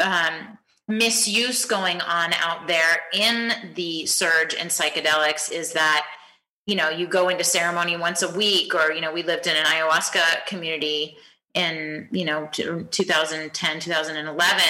um, 0.00 0.58
misuse 0.86 1.64
going 1.64 2.00
on 2.00 2.32
out 2.34 2.66
there 2.66 3.02
in 3.12 3.52
the 3.74 4.06
surge 4.06 4.54
in 4.54 4.68
psychedelics 4.68 5.52
is 5.52 5.72
that 5.72 6.06
you 6.66 6.74
know 6.74 6.88
you 6.88 7.06
go 7.06 7.28
into 7.28 7.44
ceremony 7.44 7.96
once 7.96 8.22
a 8.22 8.36
week 8.36 8.74
or 8.74 8.92
you 8.92 9.00
know 9.00 9.12
we 9.12 9.22
lived 9.22 9.46
in 9.46 9.56
an 9.56 9.64
ayahuasca 9.64 10.46
community 10.46 11.16
in 11.54 12.08
you 12.10 12.24
know 12.24 12.48
2010 12.52 13.80
2011 13.80 14.62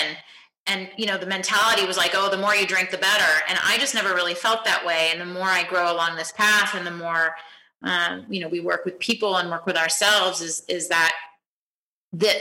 and 0.67 0.89
you 0.97 1.07
know 1.07 1.19
the 1.19 1.27
mentality 1.27 1.87
was 1.87 1.97
like 1.97 2.13
oh 2.15 2.31
the 2.31 2.37
more 2.37 2.55
you 2.55 2.67
drink 2.67 2.91
the 2.91 2.99
better. 2.99 3.43
And 3.49 3.59
i 3.65 3.79
just 3.79 3.95
never 3.95 4.15
really 4.15 4.35
felt 4.35 4.65
that 4.65 4.85
way. 4.85 5.11
And 5.13 5.21
the 5.21 5.27
more 5.27 5.49
i 5.49 5.65
grow 5.65 5.93
along 5.93 6.17
this 6.17 6.33
path 6.33 6.75
and 6.75 6.87
the 6.87 6.91
more 6.91 7.35
um, 7.83 8.27
you 8.29 8.41
know 8.41 8.49
we 8.49 8.61
work 8.61 8.85
with 8.85 8.99
people 8.99 9.37
and 9.37 9.51
work 9.51 9.67
with 9.67 9.77
ourselves 9.77 10.41
is 10.41 10.65
is 10.69 10.89
that 10.89 11.13
the 12.13 12.33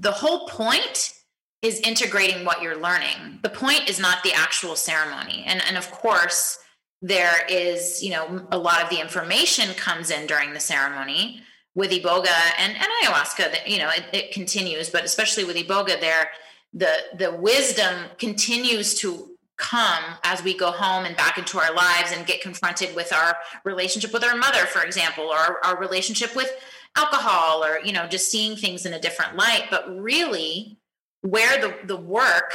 the 0.00 0.12
whole 0.12 0.46
point 0.48 1.14
is 1.62 1.80
integrating 1.80 2.44
what 2.44 2.62
you're 2.62 2.80
learning. 2.80 3.40
The 3.42 3.48
point 3.48 3.88
is 3.88 3.98
not 3.98 4.22
the 4.22 4.32
actual 4.32 4.76
ceremony. 4.76 5.44
And 5.46 5.62
and 5.66 5.76
of 5.76 5.90
course, 5.90 6.58
there 7.02 7.46
is, 7.48 8.02
you 8.02 8.10
know, 8.10 8.46
a 8.50 8.58
lot 8.58 8.82
of 8.82 8.90
the 8.90 9.00
information 9.00 9.74
comes 9.74 10.10
in 10.10 10.26
during 10.26 10.52
the 10.52 10.60
ceremony 10.60 11.42
with 11.74 11.92
iboga 11.92 12.36
and, 12.58 12.74
and 12.76 12.86
ayahuasca 13.02 13.52
that 13.52 13.68
you 13.68 13.78
know 13.78 13.88
it, 13.90 14.04
it 14.12 14.32
continues 14.32 14.90
but 14.90 15.04
especially 15.04 15.44
with 15.44 15.56
iboga 15.56 15.98
there 16.00 16.28
the 16.72 16.90
the 17.16 17.32
wisdom 17.32 18.06
continues 18.18 18.94
to 18.94 19.28
come 19.56 20.02
as 20.24 20.42
we 20.42 20.56
go 20.56 20.70
home 20.72 21.04
and 21.04 21.16
back 21.16 21.38
into 21.38 21.58
our 21.58 21.72
lives 21.74 22.12
and 22.12 22.26
get 22.26 22.40
confronted 22.40 22.94
with 22.96 23.12
our 23.12 23.36
relationship 23.64 24.12
with 24.12 24.24
our 24.24 24.36
mother 24.36 24.66
for 24.66 24.82
example 24.82 25.24
or 25.24 25.36
our, 25.36 25.58
our 25.64 25.78
relationship 25.78 26.34
with 26.34 26.50
alcohol 26.96 27.64
or 27.64 27.78
you 27.84 27.92
know 27.92 28.06
just 28.08 28.30
seeing 28.30 28.56
things 28.56 28.86
in 28.86 28.94
a 28.94 29.00
different 29.00 29.36
light 29.36 29.64
but 29.70 29.88
really 30.00 30.77
where 31.22 31.60
the, 31.60 31.74
the 31.86 31.96
work 31.96 32.54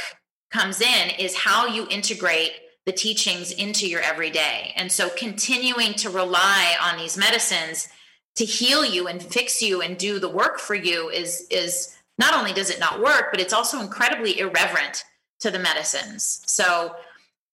comes 0.50 0.80
in 0.80 1.10
is 1.18 1.36
how 1.36 1.66
you 1.66 1.86
integrate 1.90 2.52
the 2.86 2.92
teachings 2.92 3.50
into 3.50 3.88
your 3.88 4.00
everyday. 4.00 4.72
And 4.76 4.92
so 4.92 5.08
continuing 5.10 5.94
to 5.94 6.10
rely 6.10 6.74
on 6.80 6.98
these 6.98 7.16
medicines 7.16 7.88
to 8.36 8.44
heal 8.44 8.84
you 8.84 9.06
and 9.06 9.22
fix 9.22 9.62
you 9.62 9.80
and 9.80 9.96
do 9.96 10.18
the 10.18 10.28
work 10.28 10.58
for 10.58 10.74
you 10.74 11.08
is 11.08 11.46
is 11.50 11.96
not 12.18 12.34
only 12.34 12.52
does 12.52 12.70
it 12.70 12.78
not 12.78 13.02
work, 13.02 13.28
but 13.30 13.40
it's 13.40 13.52
also 13.52 13.80
incredibly 13.80 14.38
irreverent 14.38 15.04
to 15.40 15.50
the 15.50 15.58
medicines. 15.58 16.42
So, 16.46 16.94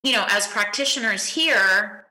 you 0.04 0.14
know, 0.14 0.26
as 0.30 0.48
practitioners 0.48 1.26
here, 1.26 2.06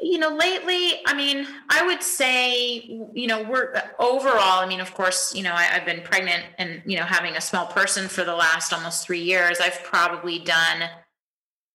you 0.00 0.18
know, 0.18 0.34
lately, 0.34 1.00
I 1.06 1.14
mean, 1.14 1.46
I 1.68 1.86
would 1.86 2.02
say, 2.02 2.78
you 3.12 3.26
know, 3.26 3.42
we're 3.42 3.74
overall, 3.98 4.60
I 4.60 4.66
mean, 4.66 4.80
of 4.80 4.94
course, 4.94 5.34
you 5.34 5.42
know, 5.42 5.52
I, 5.52 5.64
have 5.64 5.84
been 5.84 6.02
pregnant 6.02 6.44
and, 6.58 6.82
you 6.86 6.96
know, 6.96 7.04
having 7.04 7.36
a 7.36 7.40
small 7.40 7.66
person 7.66 8.08
for 8.08 8.24
the 8.24 8.34
last 8.34 8.72
almost 8.72 9.06
three 9.06 9.20
years. 9.20 9.60
I've 9.60 9.82
probably 9.84 10.38
done 10.38 10.88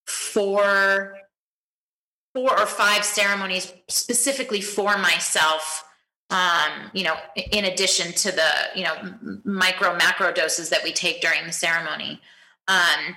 four, 0.08 1.16
four 2.34 2.60
or 2.60 2.66
five 2.66 3.06
ceremonies 3.06 3.72
specifically 3.90 4.62
for 4.62 4.98
myself. 4.98 5.84
Um, 6.32 6.90
you 6.94 7.04
know, 7.04 7.16
in 7.36 7.66
addition 7.66 8.12
to 8.14 8.32
the, 8.32 8.50
you 8.76 8.84
know, 8.84 9.42
micro 9.44 9.96
macro 9.96 10.32
doses 10.32 10.70
that 10.70 10.84
we 10.84 10.92
take 10.92 11.22
during 11.22 11.46
the 11.46 11.54
ceremony. 11.54 12.20
Um, 12.68 13.16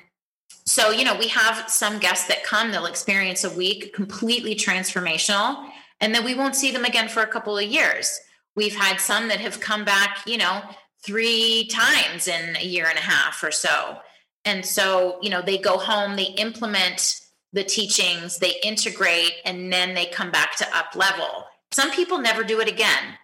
so, 0.68 0.90
you 0.90 1.02
know, 1.02 1.16
we 1.16 1.28
have 1.28 1.70
some 1.70 1.98
guests 1.98 2.28
that 2.28 2.44
come, 2.44 2.70
they'll 2.70 2.84
experience 2.84 3.42
a 3.42 3.50
week 3.50 3.94
completely 3.94 4.54
transformational, 4.54 5.66
and 5.98 6.14
then 6.14 6.26
we 6.26 6.34
won't 6.34 6.54
see 6.54 6.70
them 6.70 6.84
again 6.84 7.08
for 7.08 7.22
a 7.22 7.26
couple 7.26 7.56
of 7.56 7.64
years. 7.64 8.20
We've 8.54 8.76
had 8.76 9.00
some 9.00 9.28
that 9.28 9.40
have 9.40 9.60
come 9.60 9.86
back, 9.86 10.18
you 10.26 10.36
know, 10.36 10.60
three 11.02 11.68
times 11.70 12.28
in 12.28 12.56
a 12.56 12.64
year 12.64 12.86
and 12.86 12.98
a 12.98 13.02
half 13.02 13.42
or 13.42 13.50
so. 13.50 13.96
And 14.44 14.64
so, 14.64 15.18
you 15.22 15.30
know, 15.30 15.40
they 15.40 15.56
go 15.56 15.78
home, 15.78 16.16
they 16.16 16.34
implement 16.36 17.18
the 17.54 17.64
teachings, 17.64 18.36
they 18.38 18.54
integrate, 18.62 19.32
and 19.46 19.72
then 19.72 19.94
they 19.94 20.04
come 20.04 20.30
back 20.30 20.54
to 20.56 20.76
up 20.76 20.94
level. 20.94 21.46
Some 21.72 21.90
people 21.92 22.18
never 22.18 22.44
do 22.44 22.60
it 22.60 22.68
again. 22.68 23.14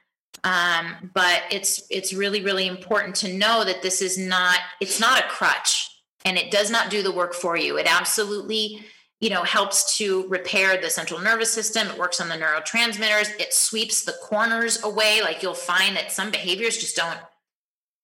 Um, 0.45 1.11
but 1.15 1.43
it's 1.51 1.83
it's 1.91 2.15
really, 2.15 2.43
really 2.43 2.67
important 2.67 3.17
to 3.17 3.33
know 3.33 3.65
that 3.65 3.83
this 3.83 4.01
is 4.01 4.17
not, 4.17 4.59
it's 4.81 4.99
not 4.99 5.21
a 5.21 5.29
crutch 5.29 5.94
and 6.25 6.37
it 6.37 6.51
does 6.51 6.71
not 6.71 6.91
do 6.91 7.03
the 7.03 7.13
work 7.13 7.35
for 7.35 7.57
you. 7.57 7.77
It 7.77 7.87
absolutely, 7.87 8.81
you 9.21 9.31
know, 9.31 9.43
helps 9.43 9.97
to 9.99 10.27
repair 10.29 10.81
the 10.81 10.91
central 10.91 11.21
nervous 11.21 11.53
system. 11.53 11.89
It 11.89 11.99
works 11.99 12.21
on 12.21 12.29
the 12.29 12.37
neurotransmitters. 12.37 13.39
It 13.41 13.53
sweeps 13.53 14.05
the 14.05 14.17
corners 14.23 14.83
away. 14.83 15.21
Like 15.23 15.43
you'll 15.43 15.55
find 15.55 15.97
that 15.97 16.13
some 16.13 16.31
behaviors 16.31 16.79
just 16.79 16.97
don't 16.97 17.19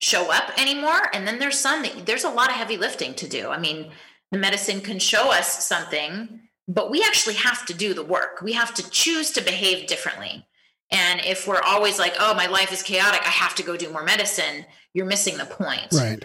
show 0.00 0.30
up 0.32 0.58
anymore. 0.58 1.10
And 1.12 1.26
then 1.26 1.38
there's 1.38 1.58
some 1.58 1.82
that 1.82 2.06
there's 2.06 2.24
a 2.24 2.30
lot 2.30 2.50
of 2.50 2.56
heavy 2.56 2.76
lifting 2.76 3.14
to 3.14 3.28
do. 3.28 3.48
I 3.48 3.58
mean, 3.58 3.90
the 4.30 4.38
medicine 4.38 4.80
can 4.80 4.98
show 4.98 5.32
us 5.32 5.66
something, 5.66 6.40
but 6.68 6.90
we 6.90 7.02
actually 7.02 7.34
have 7.34 7.66
to 7.66 7.74
do 7.74 7.94
the 7.94 8.04
work. 8.04 8.40
We 8.42 8.52
have 8.52 8.74
to 8.74 8.90
choose 8.90 9.30
to 9.32 9.42
behave 9.42 9.88
differently. 9.88 10.46
And 10.90 11.20
if 11.24 11.46
we're 11.46 11.62
always 11.62 11.98
like, 11.98 12.14
oh, 12.18 12.34
my 12.34 12.46
life 12.46 12.72
is 12.72 12.82
chaotic, 12.82 13.20
I 13.24 13.30
have 13.30 13.54
to 13.56 13.62
go 13.62 13.76
do 13.76 13.92
more 13.92 14.02
medicine, 14.02 14.64
you're 14.92 15.06
missing 15.06 15.36
the 15.36 15.44
point. 15.44 15.92
Right. 15.92 16.24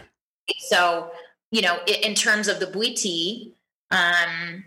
So, 0.59 1.11
you 1.56 1.62
know, 1.62 1.78
in 1.88 2.14
terms 2.16 2.49
of 2.49 2.60
the 2.60 2.66
Bwiti, 2.66 3.53
um, 3.89 4.66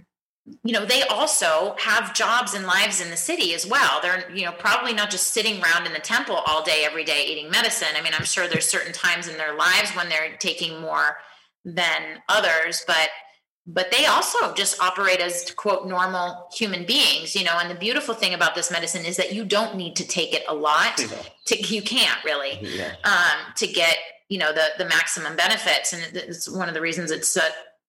you 0.65 0.73
know, 0.73 0.87
they 0.87 1.03
also 1.03 1.77
have 1.79 2.15
jobs 2.15 2.55
and 2.55 2.65
lives 2.65 3.03
in 3.03 3.11
the 3.11 3.17
city 3.17 3.53
as 3.53 3.67
well. 3.67 4.01
They're, 4.01 4.31
you 4.35 4.47
know, 4.47 4.53
probably 4.53 4.95
not 4.95 5.11
just 5.11 5.35
sitting 5.35 5.63
around 5.63 5.87
in 5.87 5.93
the 5.93 5.99
temple 5.99 6.37
all 6.47 6.63
day, 6.63 6.87
every 6.87 7.05
day 7.05 7.27
eating 7.27 7.51
medicine. 7.51 7.89
I 7.95 8.01
mean, 8.01 8.15
I'm 8.19 8.25
sure 8.25 8.49
there's 8.49 8.67
certain 8.67 8.95
times 8.95 9.29
in 9.29 9.37
their 9.37 9.55
lives 9.55 9.91
when 9.91 10.09
they're 10.09 10.35
taking 10.39 10.81
more 10.81 11.19
than 11.63 12.23
others, 12.27 12.85
but 12.87 13.11
but 13.71 13.91
they 13.91 14.07
also 14.07 14.55
just 14.55 14.81
operate 14.81 15.21
as 15.21 15.51
quote 15.51 15.87
normal 15.87 16.49
human 16.55 16.87
beings 16.87 17.37
you 17.37 17.45
know 17.45 17.59
and 17.59 17.71
the 17.71 17.75
beautiful 17.75 18.15
thing 18.15 18.33
about 18.33 18.55
this 18.55 18.71
medicine 18.71 19.05
is 19.05 19.19
that 19.19 19.35
you 19.35 19.45
don't 19.45 19.77
need 19.77 19.95
to 19.95 20.09
take 20.09 20.33
it 20.33 20.43
a 20.49 20.55
lot 20.55 20.97
to, 21.45 21.67
you 21.67 21.83
can't 21.83 22.25
really 22.25 22.59
yeah. 22.63 22.95
um, 23.05 23.53
to 23.57 23.67
get 23.67 23.99
you 24.29 24.39
know 24.39 24.53
the 24.53 24.67
the 24.79 24.85
maximum 24.85 25.37
benefits. 25.37 25.93
And 25.93 26.03
it's 26.15 26.49
one 26.49 26.69
of 26.69 26.75
the 26.75 26.81
reasons 26.81 27.11
it's 27.11 27.29
so, 27.29 27.43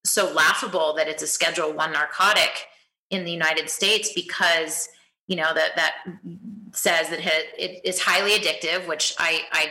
so 0.03 0.31
laughable 0.33 0.93
that 0.95 1.07
it's 1.07 1.23
a 1.23 1.27
schedule 1.27 1.73
one 1.73 1.91
narcotic 1.91 2.67
in 3.09 3.23
the 3.25 3.31
united 3.31 3.69
states 3.69 4.13
because 4.13 4.87
you 5.27 5.35
know 5.35 5.51
that 5.53 5.75
that 5.75 5.95
says 6.73 7.09
that 7.09 7.19
it 7.57 7.81
is 7.83 7.99
highly 7.99 8.31
addictive 8.31 8.87
which 8.87 9.15
i 9.17 9.41
i 9.51 9.65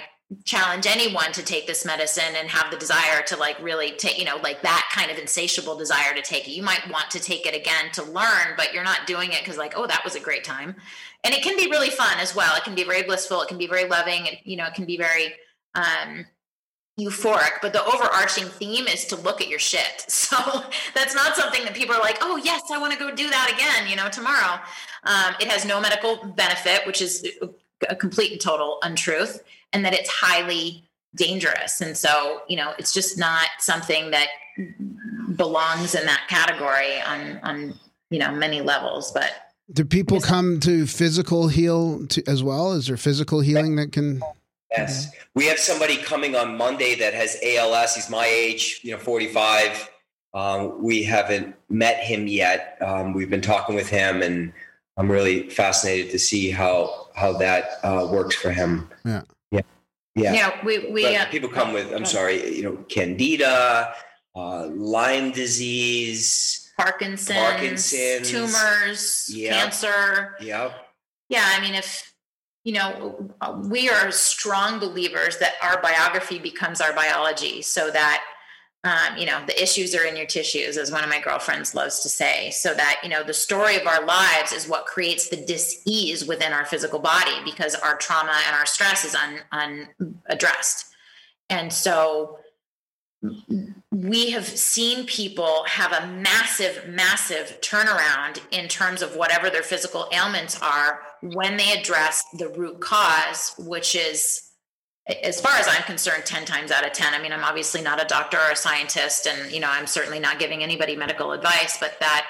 challenge 0.44 0.86
anyone 0.86 1.32
to 1.32 1.42
take 1.42 1.66
this 1.66 1.86
medicine 1.86 2.34
and 2.36 2.50
have 2.50 2.70
the 2.70 2.76
desire 2.76 3.22
to 3.22 3.34
like 3.36 3.58
really 3.62 3.92
take 3.92 4.18
you 4.18 4.26
know 4.26 4.36
like 4.42 4.60
that 4.60 4.86
kind 4.94 5.10
of 5.10 5.16
insatiable 5.16 5.74
desire 5.74 6.14
to 6.14 6.20
take 6.20 6.46
it. 6.46 6.50
You 6.50 6.62
might 6.62 6.82
want 6.90 7.10
to 7.12 7.18
take 7.18 7.46
it 7.46 7.54
again 7.54 7.90
to 7.94 8.02
learn 8.02 8.54
but 8.56 8.74
you're 8.74 8.84
not 8.84 9.06
doing 9.06 9.32
it 9.32 9.38
because 9.40 9.56
like 9.56 9.72
oh 9.74 9.86
that 9.86 10.04
was 10.04 10.16
a 10.16 10.20
great 10.20 10.44
time. 10.44 10.76
And 11.24 11.32
it 11.32 11.42
can 11.42 11.56
be 11.56 11.70
really 11.70 11.88
fun 11.88 12.18
as 12.18 12.36
well. 12.36 12.54
It 12.56 12.64
can 12.64 12.74
be 12.74 12.84
very 12.84 13.04
blissful. 13.04 13.40
It 13.40 13.48
can 13.48 13.56
be 13.56 13.66
very 13.66 13.88
loving. 13.88 14.26
It, 14.26 14.40
you 14.44 14.58
know 14.58 14.66
it 14.66 14.74
can 14.74 14.84
be 14.84 14.98
very 14.98 15.34
um 15.74 16.26
euphoric 16.98 17.60
but 17.62 17.72
the 17.72 17.84
overarching 17.84 18.44
theme 18.44 18.86
is 18.86 19.04
to 19.04 19.16
look 19.16 19.40
at 19.40 19.48
your 19.48 19.58
shit 19.58 20.04
so 20.08 20.36
that's 20.94 21.14
not 21.14 21.36
something 21.36 21.64
that 21.64 21.74
people 21.74 21.94
are 21.94 22.00
like 22.00 22.18
oh 22.22 22.36
yes 22.36 22.62
i 22.72 22.78
want 22.78 22.92
to 22.92 22.98
go 22.98 23.14
do 23.14 23.30
that 23.30 23.50
again 23.52 23.88
you 23.88 23.96
know 23.96 24.08
tomorrow 24.08 24.60
um, 25.04 25.34
it 25.40 25.48
has 25.48 25.64
no 25.64 25.80
medical 25.80 26.16
benefit 26.36 26.86
which 26.86 27.00
is 27.00 27.26
a 27.88 27.94
complete 27.94 28.32
and 28.32 28.40
total 28.40 28.78
untruth 28.82 29.42
and 29.72 29.84
that 29.84 29.94
it's 29.94 30.10
highly 30.10 30.88
dangerous. 31.14 31.80
And 31.80 31.96
so, 31.96 32.42
you 32.48 32.56
know, 32.56 32.72
it's 32.78 32.92
just 32.92 33.18
not 33.18 33.48
something 33.58 34.10
that 34.10 34.28
belongs 35.36 35.94
in 35.94 36.06
that 36.06 36.26
category 36.28 37.00
on 37.02 37.38
on 37.42 37.74
you 38.10 38.18
know 38.18 38.32
many 38.32 38.60
levels. 38.60 39.12
But 39.12 39.32
do 39.72 39.84
people 39.84 40.20
come 40.20 40.60
to 40.60 40.86
physical 40.86 41.48
heal 41.48 42.06
to, 42.08 42.22
as 42.26 42.42
well? 42.42 42.72
Is 42.72 42.86
there 42.86 42.96
physical 42.96 43.40
healing 43.40 43.76
that 43.76 43.92
can? 43.92 44.22
Yes, 44.70 45.10
we 45.34 45.46
have 45.46 45.58
somebody 45.58 45.96
coming 45.96 46.36
on 46.36 46.56
Monday 46.56 46.94
that 46.96 47.14
has 47.14 47.38
ALS. 47.42 47.94
He's 47.94 48.10
my 48.10 48.26
age, 48.26 48.80
you 48.82 48.92
know, 48.92 48.98
forty 48.98 49.28
five. 49.28 49.88
Um, 50.34 50.82
we 50.82 51.02
haven't 51.02 51.56
met 51.70 51.98
him 51.98 52.26
yet. 52.26 52.76
Um, 52.82 53.14
we've 53.14 53.30
been 53.30 53.40
talking 53.40 53.74
with 53.74 53.88
him, 53.88 54.20
and 54.20 54.52
I'm 54.98 55.10
really 55.10 55.48
fascinated 55.48 56.10
to 56.10 56.18
see 56.18 56.50
how 56.50 57.08
how 57.14 57.32
that 57.38 57.78
uh, 57.82 58.08
works 58.10 58.36
for 58.36 58.50
him. 58.50 58.88
Yeah. 59.04 59.22
Yeah. 60.18 60.32
Yeah, 60.32 60.64
we 60.64 60.90
we 60.90 61.16
uh, 61.16 61.26
people 61.26 61.48
come 61.48 61.72
with. 61.72 61.92
I'm 61.94 62.04
sorry, 62.04 62.56
you 62.56 62.62
know, 62.62 62.76
candida, 62.88 63.94
uh, 64.34 64.66
Lyme 64.66 65.30
disease, 65.30 66.72
Parkinson's, 66.76 67.38
Parkinson's 67.38 68.30
tumors, 68.30 69.30
yep. 69.32 69.54
cancer. 69.54 70.36
Yeah. 70.40 70.72
Yeah, 71.28 71.44
I 71.44 71.60
mean, 71.60 71.74
if 71.74 72.12
you 72.64 72.74
know, 72.74 73.30
we 73.64 73.88
are 73.88 74.10
strong 74.10 74.78
believers 74.78 75.38
that 75.38 75.54
our 75.62 75.80
biography 75.80 76.38
becomes 76.38 76.80
our 76.80 76.92
biology, 76.92 77.62
so 77.62 77.90
that 77.90 78.22
um, 78.84 79.16
you 79.16 79.26
know 79.26 79.40
the 79.46 79.60
issues 79.60 79.94
are 79.94 80.04
in 80.04 80.16
your 80.16 80.26
tissues 80.26 80.76
as 80.76 80.92
one 80.92 81.02
of 81.02 81.10
my 81.10 81.20
girlfriends 81.20 81.74
loves 81.74 82.00
to 82.00 82.08
say 82.08 82.50
so 82.50 82.74
that 82.74 83.00
you 83.02 83.08
know 83.08 83.24
the 83.24 83.34
story 83.34 83.76
of 83.76 83.86
our 83.86 84.04
lives 84.04 84.52
is 84.52 84.68
what 84.68 84.86
creates 84.86 85.28
the 85.28 85.36
dis-ease 85.36 86.24
within 86.26 86.52
our 86.52 86.64
physical 86.64 87.00
body 87.00 87.32
because 87.44 87.74
our 87.74 87.96
trauma 87.96 88.38
and 88.46 88.54
our 88.54 88.66
stress 88.66 89.04
is 89.04 89.16
un, 89.16 89.88
unaddressed. 90.28 90.86
And 91.50 91.72
so 91.72 92.38
we 93.90 94.30
have 94.30 94.46
seen 94.46 95.06
people 95.06 95.64
have 95.66 95.92
a 95.92 96.06
massive 96.06 96.86
massive 96.88 97.60
turnaround 97.60 98.40
in 98.52 98.68
terms 98.68 99.02
of 99.02 99.16
whatever 99.16 99.50
their 99.50 99.64
physical 99.64 100.08
ailments 100.12 100.60
are 100.62 101.00
when 101.22 101.56
they 101.56 101.72
address 101.72 102.24
the 102.38 102.48
root 102.48 102.80
cause 102.80 103.54
which 103.58 103.94
is 103.94 104.48
as 105.24 105.40
far 105.40 105.52
as 105.56 105.66
I'm 105.66 105.82
concerned, 105.84 106.26
10 106.26 106.44
times 106.44 106.70
out 106.70 106.86
of 106.86 106.92
10. 106.92 107.14
I 107.14 107.22
mean, 107.22 107.32
I'm 107.32 107.44
obviously 107.44 107.80
not 107.80 108.02
a 108.02 108.06
doctor 108.06 108.36
or 108.36 108.50
a 108.50 108.56
scientist, 108.56 109.26
and, 109.26 109.50
you 109.50 109.58
know, 109.58 109.70
I'm 109.70 109.86
certainly 109.86 110.20
not 110.20 110.38
giving 110.38 110.62
anybody 110.62 110.96
medical 110.96 111.32
advice, 111.32 111.78
but 111.80 111.98
that, 112.00 112.26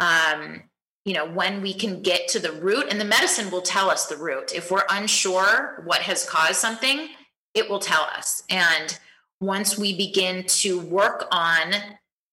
um, 0.00 0.64
you 1.04 1.14
know, 1.14 1.26
when 1.26 1.62
we 1.62 1.72
can 1.72 2.02
get 2.02 2.26
to 2.28 2.40
the 2.40 2.52
root, 2.52 2.86
and 2.90 3.00
the 3.00 3.04
medicine 3.04 3.50
will 3.50 3.62
tell 3.62 3.88
us 3.88 4.06
the 4.06 4.16
root. 4.16 4.52
If 4.52 4.70
we're 4.70 4.84
unsure 4.90 5.82
what 5.84 6.00
has 6.02 6.28
caused 6.28 6.56
something, 6.56 7.08
it 7.54 7.70
will 7.70 7.78
tell 7.78 8.02
us. 8.02 8.42
And 8.50 8.98
once 9.40 9.78
we 9.78 9.96
begin 9.96 10.44
to 10.44 10.80
work 10.80 11.28
on 11.30 11.72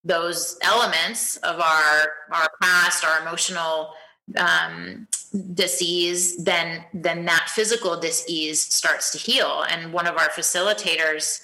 those 0.04 0.58
elements 0.62 1.38
of 1.38 1.60
our 1.60 2.08
our 2.32 2.50
past, 2.62 3.06
our 3.06 3.22
emotional 3.22 3.94
um, 4.38 5.08
disease, 5.54 6.38
then 6.44 6.86
then 6.94 7.26
that 7.26 7.50
physical 7.54 8.00
disease 8.00 8.62
starts 8.62 9.12
to 9.12 9.18
heal. 9.18 9.64
And 9.70 9.94
one 9.94 10.08
of 10.08 10.16
our 10.18 10.30
facilitators 10.30 11.42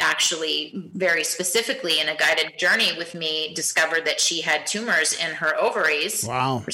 actually 0.00 0.90
very 0.94 1.24
specifically 1.24 2.00
in 2.00 2.08
a 2.08 2.16
guided 2.16 2.58
journey 2.58 2.92
with 2.96 3.14
me 3.14 3.54
discovered 3.54 4.04
that 4.04 4.20
she 4.20 4.40
had 4.40 4.66
tumors 4.66 5.12
in 5.12 5.34
her 5.36 5.54
ovaries. 5.56 6.24
Wow. 6.24 6.64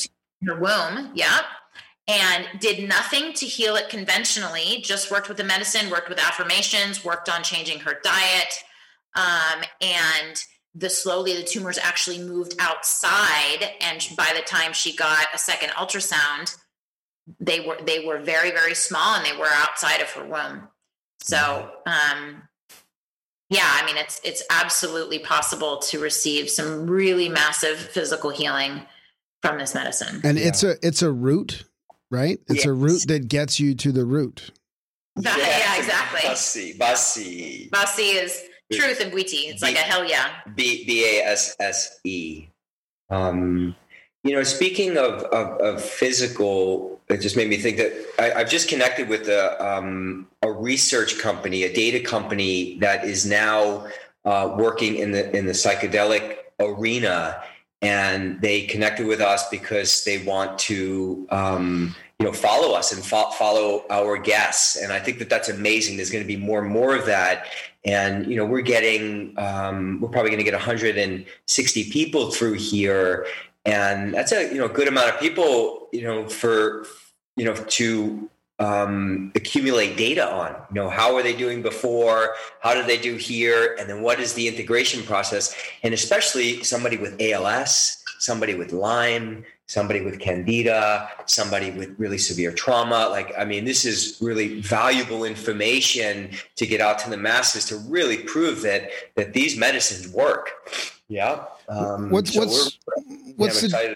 Her 0.47 0.59
womb. 0.59 1.11
yeah. 1.15 1.41
And 2.07 2.47
did 2.59 2.89
nothing 2.89 3.35
to 3.35 3.45
heal 3.45 3.77
it 3.77 3.91
conventionally, 3.91 4.81
just 4.83 5.11
worked 5.11 5.29
with 5.29 5.37
the 5.37 5.45
medicine, 5.45 5.91
worked 5.91 6.09
with 6.09 6.19
affirmations, 6.19 7.05
worked 7.05 7.29
on 7.29 7.43
changing 7.43 7.81
her 7.81 7.99
diet. 8.03 8.65
Um, 9.15 9.63
and 9.83 10.43
the 10.79 10.91
slowly 10.91 11.35
the 11.35 11.43
tumors 11.43 11.79
actually 11.79 12.19
moved 12.19 12.55
outside 12.59 13.71
and 13.81 14.09
by 14.17 14.33
the 14.35 14.43
time 14.43 14.73
she 14.73 14.95
got 14.95 15.27
a 15.35 15.39
second 15.39 15.71
ultrasound 15.71 16.57
they 17.41 17.61
were 17.61 17.77
they 17.85 18.05
were 18.05 18.19
very 18.19 18.51
very 18.51 18.75
small 18.75 19.17
and 19.17 19.27
they 19.27 19.37
were 19.37 19.49
outside 19.51 20.01
of 20.01 20.11
her 20.13 20.25
womb. 20.25 20.69
So 21.21 21.71
um 21.87 22.43
yeah 23.51 23.69
i 23.75 23.85
mean 23.87 23.97
it's 23.97 24.21
it's 24.25 24.43
absolutely 24.51 25.19
possible 25.19 25.79
to 25.79 25.99
receive 25.99 26.51
some 26.51 26.87
really 26.87 27.29
massive 27.29 27.79
physical 27.79 28.31
healing 28.31 28.83
from 29.43 29.59
this 29.59 29.75
medicine. 29.75 30.21
And 30.25 30.39
yeah. 30.39 30.49
it's 30.49 30.63
a 30.63 30.77
it's 30.83 31.03
a 31.03 31.11
root 31.13 31.65
right? 32.11 32.39
It's 32.49 32.65
yes. 32.65 32.67
a 32.67 32.73
root 32.73 33.05
that 33.09 33.29
gets 33.29 33.61
you 33.61 33.75
to 33.77 33.93
the 33.93 34.05
root. 34.05 34.51
Yeah, 35.21 35.37
yeah 35.37 35.77
exactly. 35.79 36.21
Basi 36.21 36.79
basi. 36.79 37.71
Basi 37.71 38.23
is 38.23 38.41
Truth 38.73 39.01
and 39.01 39.13
Bwiti. 39.13 39.51
It's 39.51 39.61
B- 39.61 39.69
like 39.69 39.77
a 39.77 39.81
hell 39.81 40.05
yeah. 40.05 40.29
B 40.55 40.85
B 40.85 41.05
A 41.05 41.25
S 41.25 41.57
S 41.59 42.01
E. 42.05 42.49
Um, 43.11 43.75
you 44.25 44.35
know, 44.35 44.43
speaking 44.43 44.99
of, 44.99 45.23
of, 45.25 45.61
of, 45.61 45.83
physical, 45.83 47.01
it 47.09 47.19
just 47.19 47.37
made 47.37 47.49
me 47.49 47.57
think 47.57 47.79
that 47.79 47.93
I, 48.19 48.41
have 48.41 48.51
just 48.51 48.69
connected 48.69 49.09
with 49.09 49.29
a, 49.29 49.65
um, 49.65 50.27
a 50.43 50.53
research 50.53 51.19
company, 51.19 51.63
a 51.63 51.73
data 51.73 52.01
company 52.01 52.79
that 52.81 53.05
is 53.05 53.25
now 53.25 53.87
uh, 54.25 54.55
working 54.59 54.97
in 54.97 55.13
the 55.13 55.35
in 55.35 55.47
the 55.47 55.53
psychedelic 55.53 56.37
arena, 56.61 57.43
and 57.81 58.41
they 58.43 58.63
connected 58.63 59.07
with 59.07 59.21
us 59.21 59.49
because 59.49 60.05
they 60.05 60.19
want 60.25 60.59
to 60.59 61.27
um, 61.31 61.95
you 62.19 62.27
know 62.27 62.33
follow 62.33 62.75
us 62.75 62.93
and 62.93 63.05
fo- 63.05 63.31
follow 63.31 63.85
our 63.91 64.19
guests 64.19 64.77
and 64.77 64.93
i 64.93 64.99
think 64.99 65.19
that 65.19 65.31
that's 65.31 65.49
amazing 65.49 65.97
there's 65.97 66.11
going 66.11 66.23
to 66.23 66.27
be 66.27 66.37
more 66.37 66.61
and 66.61 66.71
more 66.71 66.97
of 66.97 67.07
that 67.07 67.47
and 67.85 68.27
you 68.27 68.37
know 68.37 68.45
we're 68.45 68.61
getting 68.61 69.35
um, 69.39 70.01
we're 70.01 70.09
probably 70.09 70.31
going 70.31 70.39
to 70.39 70.45
get 70.45 70.55
160 70.55 71.91
people 71.91 72.31
through 72.31 72.55
here. 72.55 73.27
And 73.65 74.15
that's 74.15 74.33
a 74.33 74.49
you 74.53 74.59
know 74.59 74.69
good 74.69 74.89
amount 74.89 75.11
of 75.11 75.21
people 75.21 75.89
you 75.93 76.03
know 76.03 76.29
for 76.29 76.87
you 77.37 77.45
know 77.45 77.55
to 77.55 78.31
um, 78.59 79.33
accumulate 79.35 79.97
data 79.97 80.29
on. 80.31 80.55
You 80.71 80.75
know 80.83 80.91
how 80.91 81.15
are 81.17 81.23
they 81.23 81.37
doing 81.37 81.63
before? 81.63 82.35
How 82.61 82.75
did 82.75 82.87
they 82.87 82.99
do 82.99 83.17
here? 83.17 83.77
And 83.79 83.89
then 83.89 84.03
what 84.03 84.21
is 84.21 84.35
the 84.35 84.49
integration 84.49 85.03
process? 85.05 85.55
And 85.83 85.95
especially 85.95 86.63
somebody 86.65 86.97
with 86.97 87.21
als 87.21 88.03
somebody 88.19 88.55
with 88.55 88.73
lyme 88.73 89.45
somebody 89.69 90.01
with 90.01 90.19
candida, 90.19 91.09
somebody 91.27 91.71
with 91.71 91.95
really 91.99 92.19
severe 92.19 92.51
trauma. 92.51 93.09
Like, 93.11 93.33
I 93.39 93.45
mean, 93.45 93.65
this 93.65 93.85
is 93.85 94.19
really 94.21 94.61
valuable 94.61 95.25
information 95.25 96.31
to 96.57 96.67
get 96.67 96.81
out 96.81 96.99
to 97.01 97.11
the 97.11 97.19
masses 97.19 97.67
to 97.67 97.77
really 97.77 98.19
prove 98.19 98.63
that 98.63 98.91
that 99.15 99.35
these 99.35 99.57
medicines 99.57 100.09
work. 100.13 100.51
Yeah. 101.09 101.45
Um, 101.69 102.11
what's 102.11 102.33
so 102.35 102.41
what's 102.41 102.79
what's 103.37 103.61
the 103.61 103.95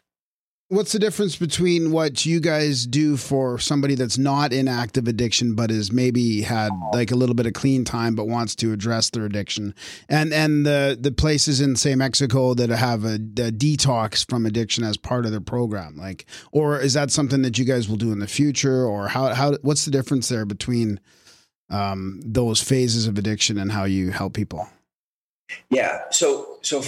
what's 0.73 0.93
the 0.93 0.99
difference 0.99 1.37
between 1.37 1.93
what 1.93 2.25
you 2.25 2.41
guys 2.41 2.87
do 2.87 3.17
for 3.17 3.59
somebody 3.59 3.95
that's 3.95 4.17
not 4.17 4.53
in 4.53 4.67
active 4.67 5.07
addiction 5.07 5.55
but 5.55 5.71
is 5.71 5.93
maybe 5.93 6.41
had 6.43 6.71
like 6.93 7.11
a 7.11 7.15
little 7.15 7.35
bit 7.35 7.47
of 7.47 7.53
clean 7.53 7.85
time 7.85 8.15
but 8.15 8.27
wants 8.27 8.55
to 8.55 8.73
address 8.73 9.11
their 9.11 9.27
addiction 9.27 9.75
and 10.09 10.33
and 10.33 10.65
the 10.65 10.97
the 10.99 11.13
places 11.13 11.61
in 11.61 11.77
say 11.77 11.95
Mexico 11.95 12.55
that 12.55 12.71
have 12.71 13.05
a, 13.05 13.15
a 13.15 13.53
detox 13.53 14.29
from 14.29 14.47
addiction 14.47 14.83
as 14.83 14.97
part 14.97 15.27
of 15.27 15.31
their 15.31 15.41
program 15.41 15.97
like 15.97 16.27
or 16.53 16.81
is 16.81 16.95
that 16.95 17.11
something 17.11 17.43
that 17.43 17.59
you 17.59 17.65
guys 17.65 17.89
will 17.89 17.97
do 17.97 18.11
in 18.13 18.19
the 18.19 18.27
future 18.27 18.85
or 18.85 19.09
how 19.09 19.35
how 19.35 19.53
what's 19.63 19.85
the 19.85 19.91
difference 19.91 20.29
there 20.29 20.47
between 20.47 20.99
um, 21.71 22.21
those 22.25 22.63
phases 22.63 23.07
of 23.07 23.17
addiction 23.19 23.59
and 23.59 23.73
how 23.73 23.85
you 23.85 24.11
help 24.11 24.35
people 24.35 24.69
Yeah. 25.71 26.03
So 26.11 26.59
so 26.63 26.83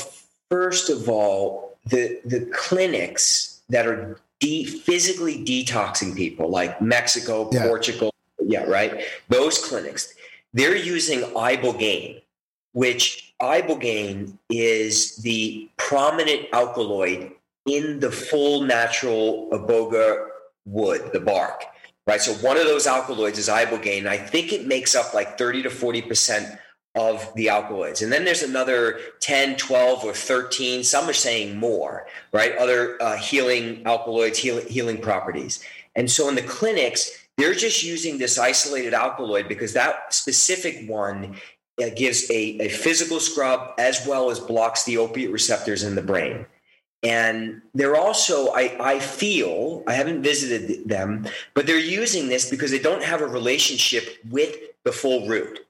first 0.51 0.91
of 0.91 1.09
all, 1.09 1.77
the 1.87 2.21
the 2.25 2.49
clinics 2.53 3.54
that 3.69 3.87
are 3.87 4.19
de- 4.41 4.65
physically 4.65 5.45
detoxing 5.45 6.17
people, 6.17 6.49
like 6.49 6.81
Mexico, 6.81 7.49
Yeah. 7.53 7.67
Portugal, 7.67 8.13
yeah, 8.47 8.65
right. 8.65 9.05
Those 9.29 9.59
clinics, 9.59 10.15
they're 10.53 10.77
using 10.77 11.21
ibogaine, 11.21 12.23
which 12.73 13.35
ibogaine 13.41 14.37
is 14.51 15.17
the 15.17 15.69
prominent 15.77 16.47
alkaloid 16.53 17.33
in 17.67 18.01
the 18.01 18.11
full 18.11 18.63
natural 18.63 19.49
iboga 19.53 20.29
wood, 20.67 21.11
the 21.13 21.21
bark. 21.21 21.65
Right. 22.07 22.21
So 22.21 22.35
one 22.47 22.59
of 22.59 22.65
those 22.65 22.87
alkaloids 22.87 23.39
is 23.39 23.49
ibogaine. 23.49 24.07
I 24.07 24.19
think 24.19 24.53
it 24.53 24.67
makes 24.67 24.95
up 24.95 25.15
like 25.15 25.39
30 25.39 25.63
to 25.63 25.71
40 25.71 26.03
percent 26.03 26.59
of 26.95 27.33
the 27.35 27.49
alkaloids. 27.49 28.03
And 28.03 28.13
then 28.13 28.25
there's 28.25 28.43
another 28.43 29.01
10, 29.21 29.57
12, 29.57 30.05
or 30.05 30.15
13. 30.15 30.85
Some 30.85 31.09
are 31.09 31.15
saying 31.15 31.57
more, 31.57 32.07
right? 32.33 32.57
Other 32.57 33.01
uh, 33.03 33.17
healing 33.17 33.83
alkaloids, 33.85 34.39
heal, 34.39 34.61
healing 34.61 35.01
properties. 35.01 35.63
And 35.97 36.11
so 36.11 36.29
in 36.29 36.35
the 36.35 36.43
clinics, 36.43 37.11
they're 37.37 37.55
just 37.55 37.83
using 37.83 38.19
this 38.19 38.39
isolated 38.39 38.95
alkaloid 38.95 39.49
because 39.49 39.73
that 39.73 40.15
specific 40.15 40.89
one 40.89 41.37
uh, 41.83 41.87
gives 41.97 42.31
a, 42.31 42.61
a 42.61 42.69
physical 42.69 43.19
scrub 43.19 43.73
as 43.79 44.07
well 44.07 44.31
as 44.31 44.39
blocks 44.39 44.85
the 44.85 44.99
opiate 44.99 45.33
receptors 45.33 45.83
in 45.83 45.97
the 45.97 46.03
brain. 46.03 46.47
And 47.03 47.61
they're 47.75 47.97
also, 47.97 48.53
I, 48.55 48.77
I 48.81 48.99
feel, 48.99 49.83
I 49.87 49.93
haven't 49.93 50.23
visited 50.23 50.89
them, 50.89 51.27
but 51.53 51.67
they're 51.67 51.79
using 51.79 52.29
this 52.29 52.49
because 52.49 52.71
they 52.71 52.79
don't 52.79 53.03
have 53.03 53.21
a 53.21 53.27
relationship 53.27 54.05
with 54.31 54.57
the 54.85 54.93
full 54.93 55.27
root 55.27 55.61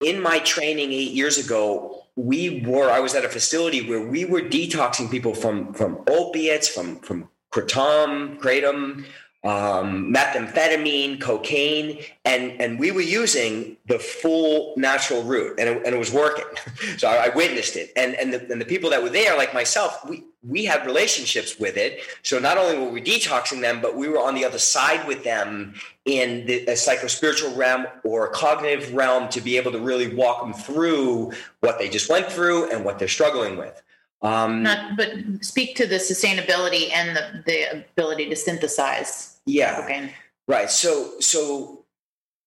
in 0.00 0.22
my 0.22 0.38
training 0.40 0.92
eight 0.92 1.12
years 1.12 1.38
ago, 1.38 2.04
we 2.16 2.62
were 2.66 2.90
I 2.90 3.00
was 3.00 3.14
at 3.14 3.24
a 3.24 3.28
facility 3.28 3.88
where 3.88 4.00
we 4.00 4.24
were 4.24 4.40
detoxing 4.40 5.10
people 5.10 5.34
from 5.34 5.72
from 5.74 6.02
opiates, 6.08 6.68
from 6.68 7.00
from 7.00 7.28
kratom, 7.52 8.38
kratom, 8.38 9.04
um, 9.44 10.12
methamphetamine, 10.12 11.20
cocaine, 11.20 12.02
and 12.24 12.60
and 12.60 12.78
we 12.78 12.90
were 12.90 13.00
using 13.00 13.76
the 13.86 13.98
full 13.98 14.74
natural 14.76 15.22
route, 15.22 15.58
and 15.60 15.68
it, 15.68 15.86
and 15.86 15.94
it 15.94 15.98
was 15.98 16.12
working. 16.12 16.44
so 16.98 17.08
I, 17.08 17.26
I 17.26 17.28
witnessed 17.28 17.76
it, 17.76 17.92
and 17.96 18.14
and 18.16 18.34
the, 18.34 18.52
and 18.52 18.60
the 18.60 18.64
people 18.64 18.90
that 18.90 19.02
were 19.02 19.10
there, 19.10 19.36
like 19.36 19.54
myself, 19.54 20.04
we 20.08 20.24
we 20.42 20.64
had 20.64 20.84
relationships 20.84 21.58
with 21.58 21.76
it. 21.76 22.00
So 22.22 22.40
not 22.40 22.58
only 22.58 22.78
were 22.78 22.90
we 22.90 23.00
detoxing 23.00 23.60
them, 23.60 23.80
but 23.80 23.96
we 23.96 24.08
were 24.08 24.20
on 24.20 24.34
the 24.34 24.44
other 24.44 24.58
side 24.58 25.06
with 25.06 25.22
them 25.22 25.74
in 26.04 26.46
the 26.46 26.66
a 26.66 26.72
psychospiritual 26.72 27.56
realm 27.56 27.86
or 28.02 28.28
cognitive 28.30 28.92
realm 28.92 29.28
to 29.28 29.40
be 29.40 29.56
able 29.56 29.70
to 29.70 29.78
really 29.78 30.12
walk 30.14 30.40
them 30.40 30.52
through 30.52 31.32
what 31.60 31.78
they 31.78 31.88
just 31.88 32.10
went 32.10 32.26
through 32.26 32.70
and 32.70 32.84
what 32.84 32.98
they're 32.98 33.06
struggling 33.06 33.56
with. 33.56 33.80
Um, 34.22 34.64
Not, 34.64 34.96
but 34.96 35.12
speak 35.40 35.76
to 35.76 35.86
the 35.86 35.96
sustainability 35.96 36.90
and 36.92 37.16
the, 37.16 37.42
the 37.46 37.84
ability 37.92 38.28
to 38.30 38.36
synthesize. 38.36 39.38
yeah. 39.46 39.80
Okay. 39.84 40.12
Right. 40.48 40.70
So, 40.70 41.20
so 41.20 41.84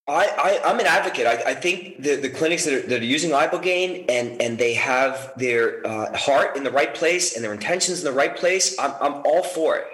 I, 0.07 0.25
I 0.63 0.69
I'm 0.69 0.79
an 0.79 0.87
advocate. 0.87 1.27
I, 1.27 1.51
I 1.51 1.53
think 1.53 2.01
the, 2.01 2.15
the 2.15 2.29
clinics 2.29 2.65
that 2.65 2.73
are, 2.73 2.87
that 2.87 3.01
are 3.01 3.05
using 3.05 3.31
ibogaine 3.31 4.05
and 4.09 4.41
and 4.41 4.57
they 4.57 4.73
have 4.73 5.31
their 5.37 5.85
uh, 5.85 6.17
heart 6.17 6.57
in 6.57 6.63
the 6.63 6.71
right 6.71 6.93
place 6.93 7.35
and 7.35 7.43
their 7.45 7.53
intentions 7.53 7.99
in 7.99 8.05
the 8.05 8.11
right 8.11 8.35
place. 8.35 8.77
I'm 8.79 8.93
I'm 8.99 9.21
all 9.23 9.43
for 9.43 9.77
it. 9.77 9.85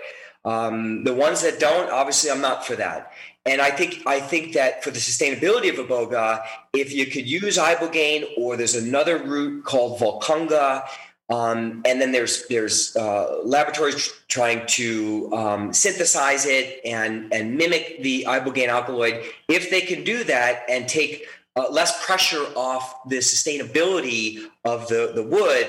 Um, 0.46 1.04
the 1.04 1.14
ones 1.14 1.42
that 1.42 1.60
don't, 1.60 1.92
obviously, 1.92 2.32
I'm 2.32 2.40
not 2.40 2.66
for 2.66 2.78
that. 2.78 3.12
And 3.46 3.62
I 3.62 3.70
think 3.70 4.04
I 4.06 4.20
think 4.22 4.54
that 4.54 4.84
for 4.84 4.92
the 4.92 5.00
sustainability 5.00 5.70
of 5.70 5.86
iboga, 5.86 6.44
if 6.74 6.94
you 6.94 7.06
could 7.06 7.28
use 7.28 7.58
ibogaine 7.58 8.26
or 8.38 8.56
there's 8.56 8.76
another 8.76 9.18
root 9.18 9.66
called 9.66 10.00
voacanga, 10.00 10.88
um, 11.30 11.82
and 11.86 12.00
then 12.00 12.12
there's 12.14 12.48
there's 12.48 12.96
uh, 12.96 13.40
laboratories 13.44 14.14
trying 14.30 14.66
to 14.68 15.30
um, 15.34 15.74
synthesize 15.74 16.46
it 16.46 16.80
and 16.86 17.34
and 17.34 17.58
mimic 17.58 18.02
the 18.02 18.26
ibogaine 18.28 18.70
alkaloid. 18.70 19.24
If 19.50 19.70
they 19.70 19.82
can 19.82 20.04
do 20.04 20.24
that 20.24 20.64
and 20.70 20.88
take 20.88 21.26
uh, 21.58 21.70
less 21.70 22.06
pressure 22.06 22.46
off 22.56 23.08
the 23.10 23.18
sustainability 23.18 24.40
of 24.64 24.88
the 24.88 25.12
the 25.14 25.24
wood, 25.24 25.68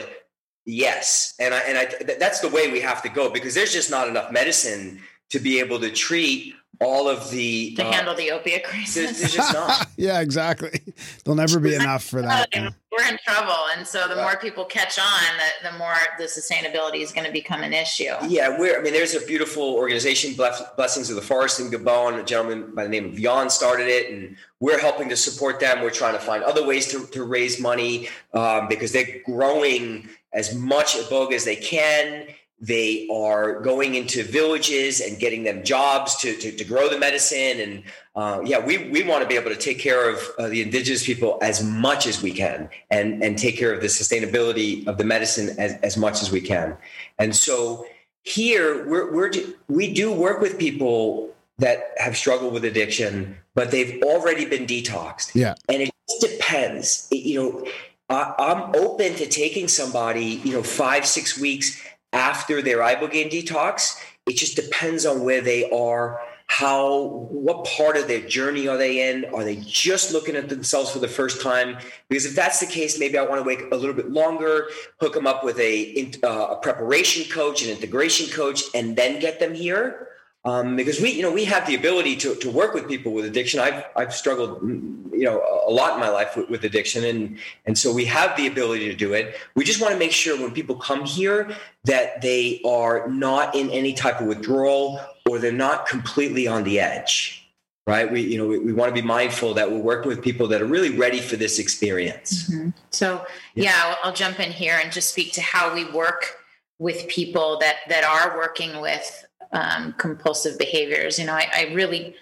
yes. 0.65 1.35
And 1.41 1.53
I 1.53 1.59
and 1.61 1.77
I 1.77 1.85
th- 1.87 2.19
that's 2.21 2.39
the 2.39 2.49
way 2.49 2.71
we 2.71 2.81
have 2.81 3.03
to 3.03 3.09
go 3.09 3.29
because 3.29 3.55
there's 3.55 3.73
just 3.73 3.91
not 3.91 4.07
enough 4.07 4.31
medicine 4.31 5.01
to 5.31 5.41
be 5.41 5.59
able 5.59 5.81
to 5.81 5.91
treat 5.91 6.55
all 6.81 7.09
of 7.09 7.31
the 7.31 7.75
To 7.75 7.85
uh, 7.85 7.93
handle 7.93 8.15
the 8.15 8.31
opiate 8.31 8.65
crisis. 8.65 9.21
there's 9.21 9.35
just 9.35 9.53
not. 9.53 9.87
yeah, 9.97 10.21
exactly. 10.21 10.81
There'll 11.25 11.37
never 11.37 11.59
be 11.59 11.75
enough 11.75 12.05
for 12.05 12.23
that. 12.23 12.57
Uh, 12.57 12.71
We're 12.97 13.09
in 13.09 13.19
trouble. 13.25 13.55
And 13.77 13.87
so 13.87 14.09
the 14.09 14.17
more 14.17 14.37
people 14.39 14.65
catch 14.65 14.99
on, 14.99 15.39
the, 15.63 15.71
the 15.71 15.79
more 15.79 15.95
the 16.19 16.25
sustainability 16.25 17.03
is 17.03 17.13
going 17.13 17.27
to 17.27 17.33
become 17.33 17.63
an 17.63 17.73
issue. 17.73 18.13
Yeah, 18.27 18.59
we're. 18.59 18.81
I 18.81 18.83
mean, 18.83 18.93
there's 18.93 19.15
a 19.15 19.25
beautiful 19.25 19.75
organization, 19.75 20.35
Blessings 20.35 21.11
of 21.11 21.17
the 21.17 21.23
Forest 21.23 21.61
in 21.61 21.71
Gabon. 21.71 22.19
A 22.19 22.25
gentleman 22.25 22.75
by 22.75 22.85
the 22.85 22.89
name 22.89 23.05
of 23.05 23.15
Jan 23.15 23.51
started 23.51 23.89
it, 23.89 24.11
and 24.11 24.37
we're 24.59 24.81
helping 24.81 25.09
to 25.11 25.17
support 25.17 25.61
them. 25.61 25.83
We're 25.83 25.91
trying 25.91 26.15
to 26.15 26.19
find 26.19 26.43
other 26.43 26.67
ways 26.67 26.89
to, 26.89 27.07
to 27.09 27.25
raise 27.25 27.61
money 27.61 28.09
um, 28.33 28.69
because 28.69 28.91
they're 28.93 29.21
growing 29.25 30.09
as 30.33 30.55
much 30.55 30.97
iboga 30.97 31.33
as 31.33 31.45
they 31.45 31.57
can. 31.57 32.27
They 32.61 33.09
are 33.13 33.61
going 33.61 33.95
into 33.95 34.25
villages 34.25 35.01
and 35.01 35.19
getting 35.19 35.45
them 35.45 35.63
jobs 35.63 36.17
to, 36.17 36.35
to, 36.35 36.51
to 36.51 36.65
grow 36.65 36.89
the 36.89 36.99
medicine. 36.99 37.61
And 37.61 37.83
uh, 38.17 38.41
yeah, 38.45 38.59
we, 38.59 38.89
we 38.89 39.05
want 39.05 39.23
to 39.23 39.29
be 39.29 39.37
able 39.37 39.51
to 39.51 39.57
take 39.57 39.79
care 39.79 40.11
of 40.11 40.21
uh, 40.39 40.49
the 40.49 40.63
indigenous 40.63 41.07
people 41.07 41.39
as 41.41 41.63
much 41.63 42.07
as 42.09 42.21
we 42.21 42.33
can 42.33 42.69
and, 42.91 43.23
and 43.23 43.39
take 43.39 43.57
care 43.57 43.73
of 43.73 43.81
the 43.81 43.87
sustainability 43.87 44.85
of 44.89 44.99
the 44.99 45.05
medicine 45.05 45.51
as, 45.59 45.75
as 45.83 45.97
much 45.97 46.21
as 46.21 46.33
we 46.33 46.41
can. 46.41 46.77
And 47.19 47.37
so 47.37 47.87
here 48.25 48.87
we're, 48.89 49.13
we're 49.13 49.31
we 49.69 49.95
do 49.95 50.13
work 50.13 50.41
with 50.41 50.59
people 50.59 51.33
that 51.59 51.93
have 51.99 52.17
struggled 52.17 52.53
with 52.53 52.65
addiction, 52.65 53.37
but 53.55 53.71
they've 53.71 54.03
already 54.03 54.47
been 54.47 54.67
detoxed. 54.67 55.35
Yeah. 55.35 55.55
And 55.69 55.83
it 55.83 55.91
just 56.09 56.23
depends. 56.23 57.07
It- 57.13 57.23
you 57.25 57.41
know, 57.41 57.67
I, 58.11 58.35
I'm 58.39 58.75
open 58.75 59.15
to 59.17 59.27
taking 59.27 59.69
somebody, 59.69 60.41
you 60.43 60.53
know, 60.53 60.63
five, 60.63 61.05
six 61.07 61.39
weeks 61.39 61.83
after 62.13 62.63
their 62.63 62.79
ibogaine 62.79 63.31
detox. 63.31 64.01
It 64.27 64.37
just 64.37 64.57
depends 64.57 65.07
on 65.07 65.25
where 65.25 65.41
they 65.41 65.71
are, 65.71 66.21
how, 66.49 67.27
what 67.31 67.67
part 67.67 67.97
of 67.97 68.09
their 68.09 68.23
journey 68.23 68.67
are 68.69 68.79
they 68.79 69.11
in? 69.11 69.27
Are 69.35 69.45
they 69.45 69.57
just 69.57 70.13
looking 70.13 70.35
at 70.35 70.49
themselves 70.49 70.91
for 70.91 70.99
the 70.99 71.07
first 71.07 71.43
time? 71.43 71.77
Because 72.09 72.25
if 72.25 72.35
that's 72.35 72.59
the 72.59 72.67
case, 72.67 72.99
maybe 72.99 73.19
I 73.19 73.23
want 73.23 73.41
to 73.41 73.47
wait 73.47 73.61
a 73.71 73.77
little 73.77 73.95
bit 73.95 74.11
longer, 74.11 74.69
hook 74.99 75.13
them 75.13 75.27
up 75.27 75.45
with 75.45 75.59
a, 75.61 76.11
uh, 76.23 76.55
a 76.55 76.57
preparation 76.57 77.31
coach, 77.31 77.63
an 77.63 77.71
integration 77.71 78.31
coach, 78.35 78.63
and 78.75 78.97
then 78.97 79.21
get 79.21 79.39
them 79.39 79.55
here. 79.55 80.08
Um, 80.49 80.77
because 80.77 80.99
we, 80.99 81.11
you 81.11 81.21
know, 81.21 81.31
we 81.31 81.45
have 81.45 81.67
the 81.67 81.75
ability 81.75 82.17
to, 82.17 82.35
to 82.37 82.51
work 82.51 82.73
with 82.73 82.89
people 82.89 83.13
with 83.13 83.27
addiction. 83.27 83.61
I've, 83.61 83.85
I've 83.95 84.15
struggled, 84.15 84.63
mm, 84.63 85.13
you 85.13 85.25
know, 85.25 85.43
a 85.67 85.71
lot 85.71 85.93
in 85.93 86.01
my 86.01 86.09
life 86.09 86.39
with, 86.39 86.49
with 86.49 86.65
addiction. 86.65 87.05
And, 87.05 87.39
and 87.67 87.77
so 87.77 87.93
we 87.93 88.07
have 88.07 88.35
the 88.35 88.47
ability 88.47 88.89
to 88.89 88.95
do 88.95 89.13
it. 89.13 89.37
We 89.57 89.65
just 89.65 89.79
want 89.83 89.93
to 89.93 89.99
make 89.99 90.13
sure 90.13 90.41
when 90.41 90.53
people 90.53 90.77
come 90.77 91.05
here 91.05 91.55
that 91.85 92.23
they 92.23 92.63
are 92.65 93.09
not 93.09 93.55
in 93.55 93.69
any 93.69 93.93
type 93.93 94.23
of 94.23 94.27
withdrawal 94.27 95.01
or 95.29 95.39
they're 95.39 95.53
not 95.53 95.87
completely 95.87 96.49
on 96.49 96.65
the 96.65 96.81
edge, 96.81 97.47
right? 97.87 98.11
We, 98.11 98.23
you 98.23 98.39
know, 98.39 98.47
we, 98.47 98.59
we 98.59 98.73
want 98.73 98.89
to 98.89 98.99
be 98.99 99.07
mindful 99.07 99.53
that 99.53 99.71
we're 99.71 99.77
working 99.77 100.09
with 100.09 100.23
people 100.23 100.49
that 100.49 100.63
are 100.63 100.67
really 100.67 100.97
ready 100.97 101.21
for 101.21 101.37
this 101.37 101.59
experience. 101.59 102.49
Mhm. 102.49 102.73
So 102.91 103.27
yeah, 103.55 103.75
I'll, 103.85 103.99
I'll 104.05 104.15
jump 104.15 104.41
in 104.41 104.53
here 104.53 104.79
and 104.83 104.91
just 104.91 105.11
speak 105.11 105.35
to 105.35 105.43
how 105.43 105.75
we 105.75 105.85
work 105.91 106.39
with 106.79 107.07
people 107.09 107.59
that 107.59 107.77
that 107.89 108.05
are 108.05 108.39
working 108.39 108.81
with 108.81 109.27
um, 109.53 109.95
compulsive 109.99 110.59
behaviors. 110.59 111.19
You 111.19 111.27
know, 111.27 111.35
I, 111.35 111.49
I 111.55 111.73
really 111.75 112.15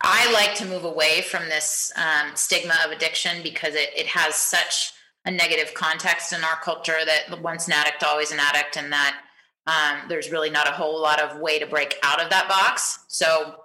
I 0.00 0.30
like 0.32 0.54
to 0.56 0.66
move 0.66 0.84
away 0.84 1.22
from 1.22 1.48
this 1.48 1.92
um, 1.96 2.34
stigma 2.34 2.74
of 2.84 2.90
addiction 2.90 3.42
because 3.42 3.74
it, 3.74 3.90
it 3.96 4.06
has 4.06 4.34
such 4.34 4.92
a 5.24 5.30
negative 5.30 5.74
context 5.74 6.32
in 6.32 6.42
our 6.44 6.56
culture 6.62 6.98
that 7.04 7.40
once 7.42 7.66
an 7.66 7.74
addict, 7.74 8.02
always 8.02 8.30
an 8.30 8.38
addict, 8.40 8.76
and 8.76 8.92
that 8.92 9.20
um, 9.66 10.08
there's 10.08 10.30
really 10.30 10.50
not 10.50 10.68
a 10.68 10.72
whole 10.72 11.00
lot 11.00 11.20
of 11.20 11.38
way 11.40 11.58
to 11.58 11.66
break 11.66 11.98
out 12.02 12.22
of 12.22 12.30
that 12.30 12.48
box. 12.48 13.04
So 13.08 13.56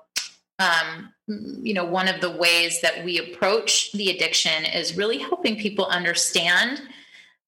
um, 0.59 1.13
you 1.27 1.73
know, 1.73 1.85
one 1.85 2.07
of 2.07 2.21
the 2.21 2.31
ways 2.31 2.81
that 2.81 3.03
we 3.03 3.17
approach 3.17 3.91
the 3.93 4.09
addiction 4.09 4.65
is 4.65 4.97
really 4.97 5.17
helping 5.17 5.57
people 5.57 5.85
understand 5.85 6.81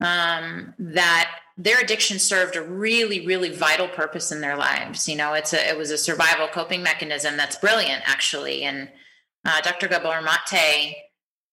um, 0.01 0.73
that 0.79 1.39
their 1.57 1.79
addiction 1.79 2.19
served 2.19 2.55
a 2.55 2.61
really, 2.61 3.25
really 3.25 3.49
vital 3.49 3.87
purpose 3.87 4.31
in 4.31 4.41
their 4.41 4.57
lives. 4.57 5.07
You 5.07 5.15
know, 5.15 5.33
it's 5.33 5.53
a 5.53 5.69
it 5.69 5.77
was 5.77 5.91
a 5.91 5.97
survival 5.97 6.47
coping 6.47 6.83
mechanism 6.83 7.37
that's 7.37 7.55
brilliant, 7.55 8.03
actually. 8.05 8.63
And 8.63 8.89
uh, 9.45 9.61
Dr. 9.61 9.87
Gabor 9.87 10.21
Mate 10.21 10.95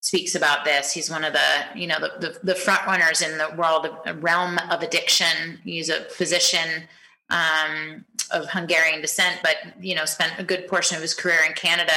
speaks 0.00 0.34
about 0.34 0.64
this. 0.64 0.92
He's 0.92 1.08
one 1.08 1.24
of 1.24 1.32
the 1.32 1.64
you 1.76 1.86
know 1.86 2.00
the 2.00 2.12
the, 2.18 2.38
the 2.42 2.54
front 2.54 2.86
runners 2.86 3.20
in 3.20 3.38
the 3.38 3.54
world 3.56 3.86
of, 3.86 4.22
realm 4.22 4.58
of 4.70 4.82
addiction. 4.82 5.60
He's 5.64 5.88
a 5.88 6.04
physician. 6.04 6.84
Um, 7.30 8.04
of 8.30 8.48
Hungarian 8.50 9.00
descent, 9.00 9.40
but 9.42 9.56
you 9.80 9.94
know, 9.94 10.04
spent 10.04 10.32
a 10.38 10.44
good 10.44 10.66
portion 10.66 10.96
of 10.96 11.02
his 11.02 11.14
career 11.14 11.38
in 11.46 11.54
Canada 11.54 11.92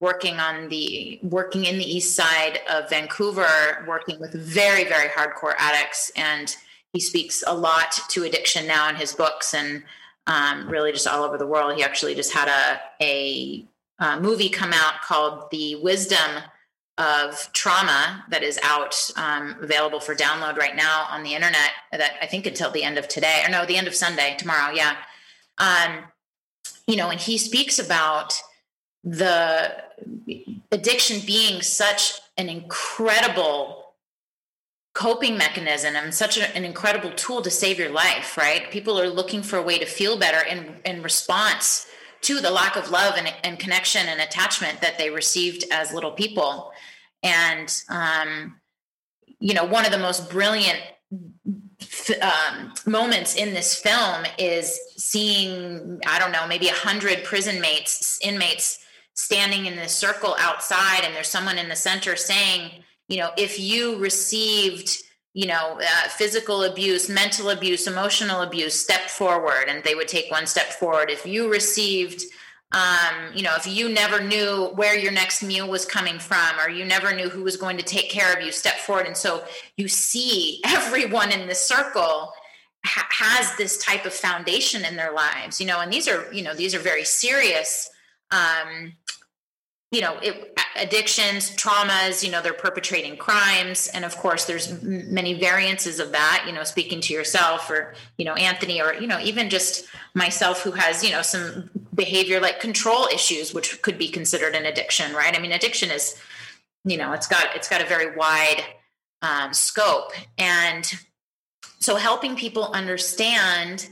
working 0.00 0.40
on 0.40 0.68
the 0.68 1.20
working 1.22 1.64
in 1.64 1.78
the 1.78 1.84
east 1.84 2.16
side 2.16 2.58
of 2.68 2.90
Vancouver, 2.90 3.84
working 3.86 4.18
with 4.18 4.32
very 4.32 4.84
very 4.84 5.08
hardcore 5.08 5.54
addicts, 5.58 6.10
and 6.16 6.56
he 6.92 7.00
speaks 7.00 7.42
a 7.46 7.54
lot 7.54 7.92
to 8.10 8.24
addiction 8.24 8.66
now 8.66 8.88
in 8.88 8.96
his 8.96 9.12
books 9.14 9.54
and 9.54 9.82
um, 10.26 10.68
really 10.68 10.92
just 10.92 11.06
all 11.06 11.24
over 11.24 11.38
the 11.38 11.46
world. 11.46 11.76
He 11.76 11.82
actually 11.82 12.14
just 12.14 12.32
had 12.32 12.48
a 12.48 12.80
a, 13.04 13.66
a 13.98 14.20
movie 14.20 14.48
come 14.48 14.72
out 14.72 15.02
called 15.02 15.50
The 15.50 15.76
Wisdom 15.76 16.42
of 16.98 17.50
trauma 17.52 18.24
that 18.28 18.42
is 18.42 18.58
out 18.62 18.94
um, 19.16 19.56
available 19.62 19.98
for 19.98 20.14
download 20.14 20.58
right 20.58 20.76
now 20.76 21.06
on 21.08 21.22
the 21.22 21.34
internet 21.34 21.70
that 21.90 22.12
i 22.20 22.26
think 22.26 22.44
until 22.44 22.70
the 22.70 22.82
end 22.82 22.98
of 22.98 23.08
today 23.08 23.42
or 23.44 23.50
no 23.50 23.64
the 23.64 23.78
end 23.78 23.86
of 23.86 23.94
sunday 23.94 24.36
tomorrow 24.38 24.74
yeah 24.74 24.96
um, 25.56 26.04
you 26.86 26.96
know 26.96 27.08
and 27.08 27.18
he 27.18 27.38
speaks 27.38 27.78
about 27.78 28.34
the 29.04 29.74
addiction 30.70 31.24
being 31.26 31.62
such 31.62 32.20
an 32.36 32.50
incredible 32.50 33.81
coping 34.94 35.38
mechanism 35.38 35.96
and 35.96 36.14
such 36.14 36.38
an 36.38 36.64
incredible 36.64 37.10
tool 37.12 37.40
to 37.42 37.50
save 37.50 37.78
your 37.78 37.90
life 37.90 38.36
right? 38.36 38.70
People 38.70 39.00
are 39.00 39.08
looking 39.08 39.42
for 39.42 39.56
a 39.56 39.62
way 39.62 39.78
to 39.78 39.86
feel 39.86 40.18
better 40.18 40.46
in 40.46 40.76
in 40.84 41.02
response 41.02 41.86
to 42.22 42.40
the 42.40 42.50
lack 42.50 42.76
of 42.76 42.90
love 42.90 43.14
and, 43.16 43.32
and 43.42 43.58
connection 43.58 44.06
and 44.06 44.20
attachment 44.20 44.80
that 44.80 44.96
they 44.96 45.10
received 45.10 45.64
as 45.72 45.92
little 45.92 46.12
people. 46.12 46.70
And 47.24 47.74
um, 47.88 48.60
you 49.42 49.54
know 49.54 49.64
one 49.64 49.84
of 49.84 49.90
the 49.90 49.98
most 49.98 50.30
brilliant 50.30 50.78
um, 52.22 52.72
moments 52.86 53.34
in 53.34 53.52
this 53.52 53.74
film 53.74 54.24
is 54.38 54.80
seeing 54.96 56.00
i 56.06 56.18
don't 56.18 56.32
know 56.32 56.46
maybe 56.46 56.68
a 56.68 56.74
hundred 56.74 57.24
prison 57.24 57.60
mates 57.60 58.18
inmates 58.22 58.78
standing 59.14 59.66
in 59.66 59.76
this 59.76 59.92
circle 59.92 60.36
outside 60.38 61.00
and 61.02 61.14
there's 61.14 61.28
someone 61.28 61.58
in 61.58 61.68
the 61.68 61.76
center 61.76 62.14
saying 62.16 62.81
you 63.12 63.18
know 63.18 63.30
if 63.36 63.60
you 63.60 63.98
received 63.98 65.02
you 65.34 65.46
know 65.46 65.78
uh, 65.78 66.08
physical 66.08 66.64
abuse 66.64 67.10
mental 67.10 67.50
abuse 67.50 67.86
emotional 67.86 68.40
abuse 68.40 68.74
step 68.74 69.02
forward 69.02 69.64
and 69.68 69.84
they 69.84 69.94
would 69.94 70.08
take 70.08 70.30
one 70.30 70.46
step 70.46 70.72
forward. 70.72 71.10
If 71.10 71.26
you 71.26 71.50
received 71.50 72.24
um, 72.72 73.14
you 73.34 73.42
know 73.42 73.54
if 73.54 73.66
you 73.66 73.90
never 73.90 74.22
knew 74.24 74.70
where 74.76 74.96
your 74.96 75.12
next 75.12 75.42
meal 75.42 75.68
was 75.68 75.84
coming 75.84 76.18
from 76.18 76.58
or 76.58 76.70
you 76.70 76.86
never 76.86 77.14
knew 77.14 77.28
who 77.28 77.42
was 77.42 77.58
going 77.58 77.76
to 77.76 77.82
take 77.82 78.08
care 78.08 78.32
of 78.32 78.42
you 78.42 78.50
step 78.50 78.78
forward. 78.78 79.06
And 79.06 79.16
so 79.16 79.44
you 79.76 79.88
see 79.88 80.62
everyone 80.66 81.32
in 81.32 81.46
the 81.46 81.54
circle 81.54 82.32
ha- 82.86 83.08
has 83.10 83.54
this 83.56 83.76
type 83.76 84.06
of 84.06 84.14
foundation 84.14 84.86
in 84.86 84.96
their 84.96 85.12
lives 85.12 85.60
you 85.60 85.66
know 85.66 85.80
and 85.80 85.92
these 85.92 86.08
are 86.08 86.32
you 86.32 86.42
know 86.42 86.54
these 86.54 86.74
are 86.74 86.80
very 86.80 87.04
serious 87.04 87.90
um, 88.30 88.94
you 89.92 90.00
know 90.00 90.18
it, 90.22 90.58
addictions 90.76 91.54
traumas 91.56 92.24
you 92.24 92.30
know 92.30 92.42
they're 92.42 92.52
perpetrating 92.52 93.16
crimes. 93.16 93.88
And 93.94 94.04
of 94.04 94.16
course 94.16 94.46
there's 94.46 94.82
many 94.82 95.34
variances 95.34 96.00
of 96.00 96.10
that 96.12 96.44
you 96.46 96.52
know 96.52 96.64
speaking 96.64 97.00
to 97.02 97.14
yourself 97.14 97.70
or 97.70 97.94
you 98.18 98.24
know 98.24 98.34
anthony 98.34 98.82
or 98.82 98.94
you 98.94 99.06
know 99.06 99.20
even 99.20 99.48
just 99.48 99.86
myself 100.14 100.62
who 100.62 100.72
has 100.72 101.04
you 101.04 101.10
know 101.10 101.22
some 101.22 101.70
behavior 101.94 102.40
like 102.40 102.58
control 102.58 103.06
issues 103.12 103.54
which 103.54 103.80
could 103.82 103.98
be 103.98 104.08
considered 104.08 104.56
an 104.56 104.66
addiction 104.66 105.14
right? 105.14 105.36
I 105.36 105.40
mean 105.40 105.52
addiction 105.52 105.90
is 105.90 106.16
you 106.84 106.96
know 106.96 107.12
it's 107.12 107.28
got 107.28 107.54
it's 107.54 107.68
got 107.68 107.80
a 107.80 107.86
very 107.86 108.16
wide 108.16 108.64
um, 109.22 109.54
scope. 109.54 110.12
And 110.36 110.90
so 111.78 111.96
helping 111.96 112.36
people 112.36 112.70
understand 112.72 113.88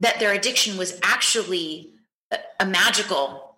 that 0.00 0.18
their 0.18 0.32
addiction 0.32 0.78
was 0.78 0.98
actually 1.02 1.92
a 2.58 2.64
magical 2.64 3.49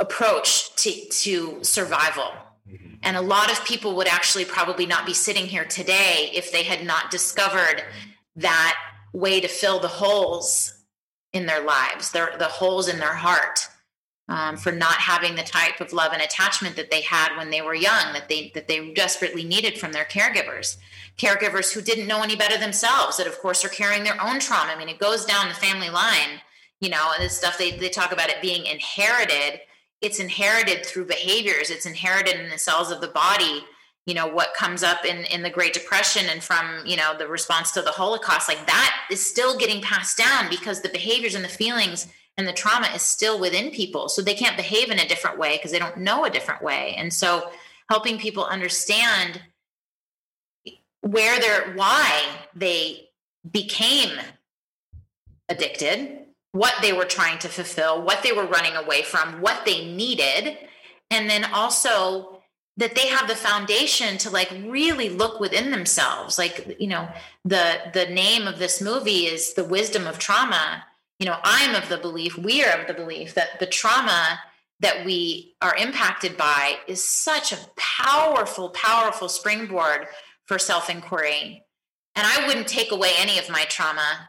approach 0.00 0.74
to, 0.76 0.90
to 1.08 1.58
survival. 1.62 2.32
Mm-hmm. 2.68 2.94
And 3.02 3.16
a 3.16 3.20
lot 3.20 3.52
of 3.52 3.64
people 3.64 3.94
would 3.96 4.08
actually 4.08 4.44
probably 4.44 4.86
not 4.86 5.06
be 5.06 5.14
sitting 5.14 5.46
here 5.46 5.64
today 5.64 6.30
if 6.34 6.50
they 6.50 6.64
had 6.64 6.84
not 6.84 7.10
discovered 7.10 7.84
that 8.36 8.76
way 9.12 9.40
to 9.40 9.48
fill 9.48 9.78
the 9.78 9.88
holes 9.88 10.74
in 11.32 11.46
their 11.46 11.62
lives, 11.64 12.10
their, 12.10 12.34
the 12.38 12.46
holes 12.46 12.88
in 12.88 12.98
their 12.98 13.14
heart. 13.14 13.68
Um, 14.28 14.56
for 14.56 14.72
not 14.72 14.94
having 14.94 15.36
the 15.36 15.44
type 15.44 15.80
of 15.80 15.92
love 15.92 16.12
and 16.12 16.20
attachment 16.20 16.74
that 16.74 16.90
they 16.90 17.02
had 17.02 17.36
when 17.36 17.50
they 17.50 17.62
were 17.62 17.76
young, 17.76 18.12
that 18.12 18.28
they 18.28 18.50
that 18.56 18.66
they 18.66 18.92
desperately 18.92 19.44
needed 19.44 19.78
from 19.78 19.92
their 19.92 20.04
caregivers, 20.04 20.78
caregivers 21.16 21.72
who 21.72 21.80
didn't 21.80 22.08
know 22.08 22.24
any 22.24 22.34
better 22.34 22.58
themselves, 22.58 23.18
that 23.18 23.28
of 23.28 23.38
course 23.38 23.64
are 23.64 23.68
carrying 23.68 24.02
their 24.02 24.20
own 24.20 24.40
trauma. 24.40 24.72
I 24.72 24.76
mean, 24.76 24.88
it 24.88 24.98
goes 24.98 25.24
down 25.24 25.46
the 25.46 25.54
family 25.54 25.90
line, 25.90 26.40
you 26.80 26.88
know, 26.88 27.12
and 27.14 27.24
this 27.24 27.38
stuff 27.38 27.56
they 27.56 27.70
they 27.76 27.88
talk 27.88 28.10
about 28.10 28.28
it 28.28 28.42
being 28.42 28.66
inherited 28.66 29.60
it's 30.00 30.20
inherited 30.20 30.84
through 30.84 31.06
behaviors. 31.06 31.70
It's 31.70 31.86
inherited 31.86 32.38
in 32.38 32.50
the 32.50 32.58
cells 32.58 32.90
of 32.90 33.00
the 33.00 33.08
body 33.08 33.64
you 34.06 34.14
know 34.14 34.28
what 34.28 34.54
comes 34.54 34.82
up 34.82 35.04
in 35.04 35.24
in 35.26 35.42
the 35.42 35.50
great 35.50 35.72
depression 35.72 36.26
and 36.30 36.42
from 36.42 36.82
you 36.86 36.96
know 36.96 37.14
the 37.18 37.26
response 37.26 37.72
to 37.72 37.82
the 37.82 37.90
holocaust. 37.90 38.48
Like 38.48 38.64
that 38.66 38.96
is 39.10 39.24
still 39.24 39.58
getting 39.58 39.82
passed 39.82 40.16
down 40.16 40.48
because 40.48 40.80
the 40.80 40.88
behaviors 40.88 41.34
and 41.34 41.44
the 41.44 41.48
feelings 41.48 42.06
and 42.38 42.46
the 42.46 42.52
trauma 42.52 42.86
is 42.94 43.02
still 43.02 43.40
within 43.40 43.70
people. 43.70 44.08
So 44.08 44.22
they 44.22 44.34
can't 44.34 44.56
behave 44.56 44.90
in 44.90 45.00
a 45.00 45.08
different 45.08 45.38
way 45.38 45.56
because 45.56 45.72
they 45.72 45.78
don't 45.78 45.98
know 45.98 46.24
a 46.24 46.30
different 46.30 46.62
way. 46.62 46.94
And 46.96 47.12
so 47.12 47.50
helping 47.90 48.18
people 48.18 48.44
understand 48.44 49.40
where 51.00 51.40
they're 51.40 51.72
why 51.74 52.22
they 52.54 53.08
became 53.50 54.18
addicted 55.48 56.25
what 56.56 56.74
they 56.82 56.92
were 56.92 57.04
trying 57.04 57.38
to 57.40 57.48
fulfill, 57.48 58.02
what 58.02 58.22
they 58.22 58.32
were 58.32 58.46
running 58.46 58.74
away 58.74 59.02
from, 59.02 59.40
what 59.40 59.64
they 59.64 59.92
needed, 59.92 60.58
and 61.10 61.28
then 61.28 61.44
also 61.44 62.40
that 62.78 62.94
they 62.94 63.06
have 63.08 63.26
the 63.26 63.34
foundation 63.34 64.18
to 64.18 64.30
like 64.30 64.50
really 64.66 65.08
look 65.08 65.40
within 65.40 65.70
themselves. 65.70 66.38
Like, 66.38 66.76
you 66.78 66.88
know, 66.88 67.08
the 67.44 67.90
the 67.94 68.06
name 68.06 68.46
of 68.46 68.58
this 68.58 68.80
movie 68.80 69.26
is 69.26 69.54
The 69.54 69.64
Wisdom 69.64 70.06
of 70.06 70.18
Trauma. 70.18 70.84
You 71.18 71.26
know, 71.26 71.38
I'm 71.42 71.74
of 71.74 71.88
the 71.88 71.96
belief, 71.96 72.36
we 72.36 72.62
are 72.62 72.78
of 72.78 72.86
the 72.86 72.94
belief 72.94 73.34
that 73.34 73.58
the 73.58 73.66
trauma 73.66 74.38
that 74.80 75.06
we 75.06 75.54
are 75.62 75.74
impacted 75.74 76.36
by 76.36 76.76
is 76.86 77.08
such 77.08 77.52
a 77.52 77.58
powerful, 77.76 78.68
powerful 78.70 79.28
springboard 79.28 80.06
for 80.44 80.58
self 80.58 80.90
inquiry. 80.90 81.64
And 82.14 82.26
I 82.26 82.46
wouldn't 82.46 82.68
take 82.68 82.92
away 82.92 83.12
any 83.18 83.38
of 83.38 83.50
my 83.50 83.64
trauma 83.68 84.28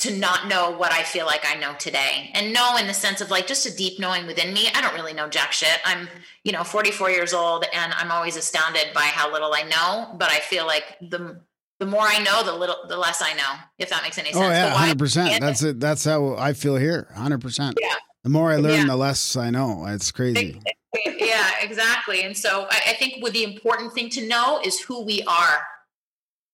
to 0.00 0.16
not 0.16 0.46
know 0.46 0.70
what 0.70 0.92
I 0.92 1.02
feel 1.02 1.26
like 1.26 1.44
I 1.44 1.58
know 1.58 1.74
today 1.74 2.30
and 2.34 2.52
know 2.52 2.76
in 2.76 2.86
the 2.86 2.94
sense 2.94 3.20
of 3.20 3.30
like 3.30 3.48
just 3.48 3.66
a 3.66 3.76
deep 3.76 3.98
knowing 3.98 4.26
within 4.26 4.54
me. 4.54 4.68
I 4.74 4.80
don't 4.80 4.94
really 4.94 5.12
know 5.12 5.28
jack 5.28 5.52
shit. 5.52 5.80
I'm, 5.84 6.08
you 6.44 6.52
know, 6.52 6.62
44 6.62 7.10
years 7.10 7.34
old 7.34 7.64
and 7.74 7.92
I'm 7.94 8.12
always 8.12 8.36
astounded 8.36 8.94
by 8.94 9.02
how 9.02 9.32
little 9.32 9.52
I 9.52 9.62
know, 9.62 10.14
but 10.16 10.30
I 10.30 10.38
feel 10.38 10.66
like 10.66 10.84
the 11.00 11.40
the 11.80 11.86
more 11.86 12.02
I 12.02 12.18
know, 12.24 12.42
the 12.42 12.52
little 12.52 12.76
the 12.88 12.96
less 12.96 13.22
I 13.22 13.34
know, 13.34 13.54
if 13.78 13.90
that 13.90 14.02
makes 14.02 14.18
any 14.18 14.30
oh, 14.30 14.32
sense. 14.32 14.44
Oh 14.46 14.50
yeah, 14.50 14.70
hundred 14.70 14.98
percent. 14.98 15.40
That's 15.40 15.62
it. 15.62 15.78
That's 15.78 16.04
how 16.04 16.34
I 16.36 16.52
feel 16.52 16.76
here. 16.76 17.08
Hundred 17.14 17.40
percent. 17.40 17.78
Yeah. 17.80 17.94
The 18.24 18.30
more 18.30 18.50
I 18.50 18.56
learn, 18.56 18.80
yeah. 18.80 18.86
the 18.86 18.96
less 18.96 19.36
I 19.36 19.50
know. 19.50 19.86
It's 19.86 20.10
crazy. 20.10 20.60
Yeah, 21.04 21.50
exactly. 21.60 22.22
And 22.22 22.36
so 22.36 22.66
I, 22.70 22.80
I 22.88 22.92
think 22.94 23.22
what 23.22 23.32
the 23.32 23.44
important 23.44 23.92
thing 23.92 24.08
to 24.10 24.26
know 24.26 24.60
is 24.64 24.80
who 24.80 25.04
we 25.04 25.22
are 25.22 25.58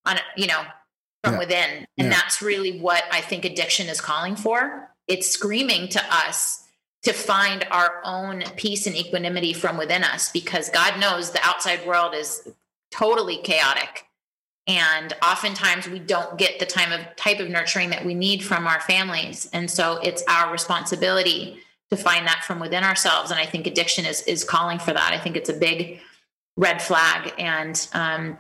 on, 0.05 0.19
you 0.37 0.47
know, 0.47 0.63
from 1.25 1.35
yeah. 1.35 1.39
within. 1.39 1.87
And 1.99 2.09
yeah. 2.09 2.11
that's 2.11 2.43
really 2.43 2.79
what 2.79 3.03
I 3.11 3.21
think 3.21 3.45
addiction 3.45 3.89
is 3.89 4.01
calling 4.01 4.37
for. 4.37 4.91
It's 5.09 5.31
screaming 5.31 5.89
to 5.89 6.03
us 6.11 6.63
to 7.03 7.13
find 7.13 7.67
our 7.71 8.01
own 8.05 8.43
peace 8.57 8.87
and 8.87 8.97
equanimity 8.97 9.53
from 9.53 9.77
within 9.77 10.05
us 10.05 10.31
because 10.33 10.71
God 10.71 10.99
knows 10.99 11.31
the 11.31 11.45
outside 11.45 11.87
world 11.87 12.15
is 12.15 12.49
totally 12.91 13.39
chaotic. 13.39 14.07
And 14.67 15.13
oftentimes 15.23 15.89
we 15.89 15.99
don't 15.99 16.39
get 16.39 16.59
the 16.59 16.65
time 16.65 16.93
of 16.93 17.01
type 17.17 17.41
of 17.41 17.51
nurturing 17.51 17.91
that 17.91 18.05
we 18.05 18.15
need 18.15 18.43
from 18.43 18.67
our 18.67 18.81
families. 18.81 19.49
And 19.53 19.71
so 19.71 19.99
it's 20.03 20.23
our 20.27 20.51
responsibility 20.51 21.59
to 21.91 21.97
find 21.97 22.27
that 22.27 22.45
from 22.45 22.61
within 22.61 22.83
ourselves. 22.83 23.31
And 23.31 23.39
I 23.39 23.45
think 23.45 23.67
addiction 23.67 24.07
is 24.07 24.23
is 24.23 24.43
calling 24.43 24.79
for 24.79 24.95
that. 24.95 25.13
I 25.13 25.19
think 25.19 25.37
it's 25.37 25.51
a 25.51 25.55
big 25.55 26.01
red 26.57 26.81
flag. 26.81 27.35
And 27.39 27.87
um, 27.93 28.39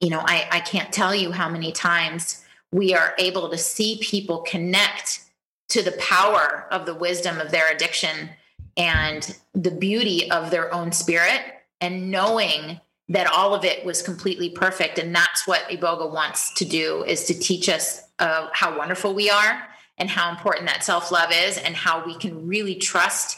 you 0.00 0.10
know, 0.10 0.22
I, 0.24 0.46
I 0.50 0.60
can't 0.60 0.92
tell 0.92 1.14
you 1.14 1.32
how 1.32 1.48
many 1.48 1.72
times 1.72 2.44
we 2.72 2.94
are 2.94 3.14
able 3.18 3.48
to 3.50 3.58
see 3.58 3.98
people 4.02 4.38
connect 4.40 5.24
to 5.68 5.82
the 5.82 5.92
power 5.92 6.66
of 6.70 6.86
the 6.86 6.94
wisdom 6.94 7.40
of 7.40 7.50
their 7.50 7.72
addiction 7.72 8.30
and 8.76 9.36
the 9.54 9.70
beauty 9.70 10.30
of 10.30 10.50
their 10.50 10.72
own 10.72 10.92
spirit 10.92 11.40
and 11.80 12.10
knowing 12.10 12.80
that 13.08 13.26
all 13.26 13.54
of 13.54 13.64
it 13.64 13.84
was 13.84 14.02
completely 14.02 14.50
perfect. 14.50 14.98
And 14.98 15.14
that's 15.14 15.46
what 15.46 15.68
Iboga 15.68 16.12
wants 16.12 16.52
to 16.54 16.64
do 16.64 17.04
is 17.04 17.24
to 17.26 17.38
teach 17.38 17.68
us 17.68 18.02
uh, 18.18 18.48
how 18.52 18.76
wonderful 18.76 19.14
we 19.14 19.30
are 19.30 19.62
and 19.98 20.10
how 20.10 20.30
important 20.30 20.66
that 20.66 20.84
self 20.84 21.10
love 21.10 21.30
is 21.32 21.58
and 21.58 21.74
how 21.74 22.04
we 22.04 22.16
can 22.16 22.46
really 22.46 22.74
trust 22.74 23.36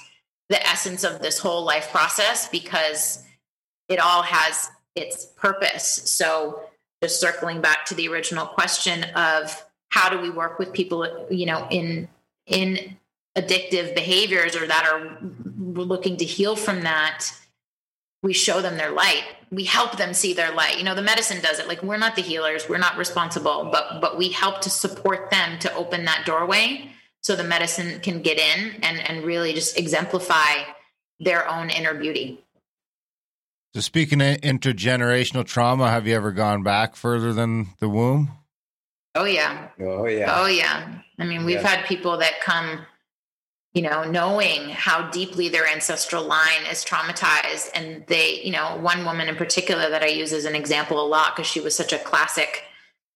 the 0.48 0.66
essence 0.66 1.04
of 1.04 1.20
this 1.20 1.38
whole 1.38 1.64
life 1.64 1.90
process 1.90 2.48
because 2.48 3.22
it 3.88 3.98
all 3.98 4.22
has 4.22 4.70
its 4.98 5.26
purpose. 5.26 5.86
So 5.86 6.62
just 7.02 7.20
circling 7.20 7.60
back 7.60 7.86
to 7.86 7.94
the 7.94 8.08
original 8.08 8.46
question 8.46 9.04
of 9.14 9.64
how 9.90 10.08
do 10.08 10.20
we 10.20 10.30
work 10.30 10.58
with 10.58 10.72
people, 10.72 11.26
you 11.30 11.46
know, 11.46 11.66
in 11.70 12.08
in 12.46 12.96
addictive 13.36 13.94
behaviors 13.94 14.56
or 14.56 14.66
that 14.66 14.86
are 14.86 15.18
looking 15.56 16.16
to 16.16 16.24
heal 16.24 16.56
from 16.56 16.82
that, 16.82 17.26
we 18.22 18.32
show 18.32 18.60
them 18.60 18.76
their 18.76 18.90
light. 18.90 19.22
We 19.50 19.64
help 19.64 19.96
them 19.96 20.12
see 20.12 20.32
their 20.32 20.52
light. 20.52 20.78
You 20.78 20.84
know, 20.84 20.94
the 20.94 21.02
medicine 21.02 21.40
does 21.40 21.58
it. 21.58 21.68
Like 21.68 21.82
we're 21.82 21.98
not 21.98 22.16
the 22.16 22.22
healers, 22.22 22.68
we're 22.68 22.78
not 22.78 22.96
responsible, 22.98 23.68
but 23.70 24.00
but 24.00 24.18
we 24.18 24.30
help 24.30 24.60
to 24.62 24.70
support 24.70 25.30
them 25.30 25.58
to 25.60 25.74
open 25.74 26.04
that 26.04 26.26
doorway 26.26 26.90
so 27.22 27.36
the 27.36 27.44
medicine 27.44 28.00
can 28.00 28.22
get 28.22 28.38
in 28.38 28.82
and 28.82 28.98
and 29.08 29.24
really 29.24 29.52
just 29.52 29.78
exemplify 29.78 30.64
their 31.20 31.48
own 31.48 31.70
inner 31.70 31.94
beauty. 31.94 32.44
So, 33.74 33.80
speaking 33.80 34.20
of 34.22 34.38
intergenerational 34.40 35.44
trauma, 35.44 35.90
have 35.90 36.06
you 36.06 36.14
ever 36.14 36.32
gone 36.32 36.62
back 36.62 36.96
further 36.96 37.32
than 37.32 37.68
the 37.80 37.88
womb? 37.88 38.30
Oh 39.14 39.24
yeah. 39.24 39.68
Oh 39.80 40.06
yeah. 40.06 40.34
Oh 40.40 40.46
yeah. 40.46 41.02
I 41.18 41.24
mean, 41.24 41.44
we've 41.44 41.60
Yeah. 41.60 41.76
had 41.76 41.86
people 41.86 42.16
that 42.18 42.40
come, 42.40 42.86
you 43.74 43.82
know, 43.82 44.04
knowing 44.04 44.70
how 44.70 45.10
deeply 45.10 45.48
their 45.48 45.66
ancestral 45.66 46.24
line 46.24 46.64
is 46.70 46.84
traumatized, 46.84 47.70
and 47.74 48.06
they, 48.06 48.40
you 48.42 48.52
know, 48.52 48.76
one 48.78 49.04
woman 49.04 49.28
in 49.28 49.36
particular 49.36 49.90
that 49.90 50.02
I 50.02 50.06
use 50.06 50.32
as 50.32 50.44
an 50.46 50.54
example 50.54 51.00
a 51.00 51.06
lot 51.06 51.36
because 51.36 51.50
she 51.50 51.60
was 51.60 51.74
such 51.74 51.92
a 51.92 51.98
classic, 51.98 52.62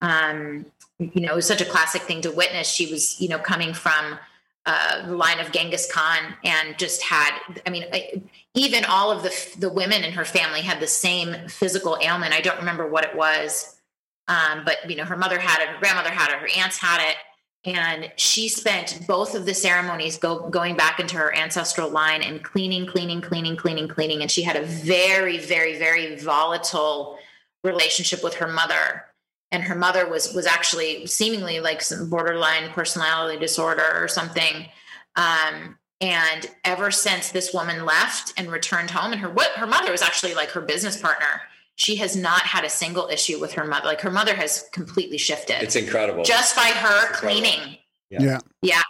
um, 0.02 0.66
you 0.98 1.22
know, 1.22 1.32
it 1.32 1.36
was 1.36 1.46
such 1.46 1.62
a 1.62 1.66
classic 1.66 2.02
thing 2.02 2.20
to 2.22 2.30
witness. 2.30 2.68
She 2.68 2.90
was, 2.90 3.18
you 3.20 3.28
know, 3.28 3.38
coming 3.38 3.72
from 3.72 4.18
uh, 4.66 5.06
the 5.06 5.16
line 5.16 5.40
of 5.40 5.51
Genghis 5.52 5.90
Khan 5.90 6.34
and 6.44 6.78
just 6.78 7.02
had, 7.02 7.32
I 7.66 7.70
mean, 7.70 7.84
I- 7.93 8.22
even 8.55 8.84
all 8.84 9.10
of 9.10 9.22
the 9.22 9.34
the 9.59 9.72
women 9.72 10.05
in 10.05 10.12
her 10.12 10.26
family 10.26 10.60
had 10.60 10.78
the 10.78 10.86
same 10.86 11.48
physical 11.48 11.97
ailment. 12.02 12.34
I 12.34 12.40
don't 12.43 12.59
remember 12.59 12.86
what 12.86 13.05
it 13.05 13.16
was, 13.16 13.80
um, 14.28 14.62
but 14.64 14.89
you 14.89 14.97
know, 14.97 15.05
her 15.05 15.16
mother 15.16 15.39
had 15.39 15.62
it, 15.62 15.68
her 15.68 15.78
grandmother 15.78 16.10
had 16.10 16.30
it, 16.30 16.39
her 16.39 16.60
aunts 16.60 16.78
had 16.78 17.01
it, 17.01 17.16
and 17.64 18.12
she 18.16 18.48
spent 18.48 19.06
both 19.06 19.34
of 19.34 19.47
the 19.47 19.55
ceremonies 19.55 20.18
go, 20.18 20.48
going 20.51 20.76
back 20.76 20.98
into 21.01 21.16
her 21.16 21.34
ancestral 21.34 21.89
line 21.89 22.22
and 22.22 22.43
cleaning, 22.43 22.86
cleaning, 22.86 23.20
cleaning, 23.20 23.56
cleaning, 23.56 23.89
cleaning. 23.89 24.20
And 24.20 24.30
she 24.30 24.43
had 24.43 24.56
a 24.56 24.64
very, 24.64 25.39
very, 25.39 25.78
very 25.78 26.16
volatile 26.16 27.18
relationship 27.62 28.22
with 28.24 28.34
her 28.34 28.48
mother. 28.48 29.06
And 29.52 29.62
her 29.64 29.74
mother 29.76 30.08
was 30.08 30.32
was 30.34 30.46
actually 30.46 31.06
seemingly 31.06 31.60
like 31.60 31.82
some 31.82 32.08
borderline 32.10 32.70
personality 32.70 33.38
disorder 33.38 33.84
or 33.94 34.08
something. 34.08 34.66
Um, 35.14 35.78
and 36.00 36.50
ever 36.64 36.90
since 36.90 37.30
this 37.30 37.52
woman 37.54 37.84
left 37.84 38.32
and 38.36 38.50
returned 38.50 38.90
home, 38.90 39.12
and 39.12 39.20
her 39.20 39.28
what 39.30 39.50
her 39.52 39.66
mother 39.66 39.92
was 39.92 40.02
actually 40.02 40.34
like 40.34 40.48
her 40.50 40.60
business 40.62 41.00
partner, 41.00 41.42
she 41.76 41.96
has 41.96 42.16
not 42.16 42.40
had 42.42 42.64
a 42.64 42.70
single 42.70 43.08
issue 43.08 43.38
with 43.38 43.52
her 43.52 43.64
mother. 43.64 43.84
Like 43.86 44.00
her 44.00 44.10
mother 44.10 44.34
has 44.34 44.64
completely 44.72 45.18
shifted 45.18 45.62
It's 45.62 45.76
incredible. 45.76 46.24
just 46.24 46.56
by 46.56 46.62
her 46.68 47.10
It's 47.10 47.20
cleaning. 47.20 47.76
Yeah. 48.10 48.40
Yeah. 48.62 48.82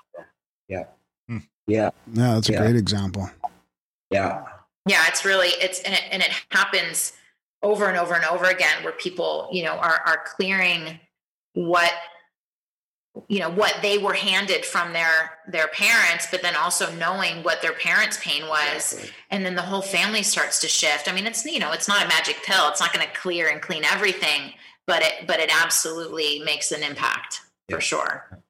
yeah. 0.69 0.85
Hmm. 1.29 1.39
Yeah. 1.67 1.91
Yeah, 2.13 2.35
that's 2.35 2.49
a 2.49 2.53
Yeah. 2.53 2.59
great 2.63 2.77
example. 2.77 3.29
Yeah. 4.11 4.45
Yeah. 4.87 5.05
It's 5.09 5.25
really, 5.25 5.49
it's, 5.49 5.81
and 5.83 5.95
it, 5.95 6.03
and 6.11 6.23
it 6.23 6.31
happens 6.51 7.13
over 7.63 7.87
and 7.87 7.97
over 7.97 8.15
and 8.15 8.25
over 8.25 8.47
again 8.47 8.83
where 8.83 8.93
people, 8.93 9.49
you 9.53 9.63
know, 9.65 9.73
are, 9.75 10.01
are 10.05 10.23
clearing 10.25 10.99
what, 11.55 11.93
you 13.29 13.39
know, 13.41 13.51
what 13.51 13.77
they 13.83 13.99
were 13.99 14.15
handed 14.15 14.65
from 14.65 14.93
their, 14.93 15.39
their 15.47 15.69
parents, 15.69 16.27
but 16.31 16.43
then 16.43 16.57
also 16.57 16.93
knowing 16.95 17.43
what 17.43 17.61
their 17.61 17.75
parents' 17.75 18.19
pain 18.23 18.49
was. 18.49 19.11
And 19.31 19.45
then 19.45 19.55
the 19.55 19.63
whole 19.63 19.83
family 19.83 20.23
starts 20.23 20.61
to 20.63 20.69
shift. 20.69 21.11
I 21.11 21.15
mean, 21.15 21.27
it's, 21.27 21.45
you 21.45 21.59
know, 21.59 21.73
it's 21.73 21.89
not 21.89 22.05
a 22.05 22.09
magic 22.09 22.43
pill. 22.45 22.69
It's 22.69 22.81
not 22.81 22.93
going 22.93 23.07
to 23.07 23.13
clear 23.15 23.49
and 23.49 23.61
clean 23.61 23.85
everything, 23.85 24.55
but 24.87 25.03
it, 25.03 25.27
but 25.27 25.41
it 25.41 25.51
absolutely 25.63 26.41
makes 26.45 26.73
an 26.73 26.83
impact 26.83 27.41
Yeah. 27.69 27.77
for 27.77 27.81
sure. 27.83 28.43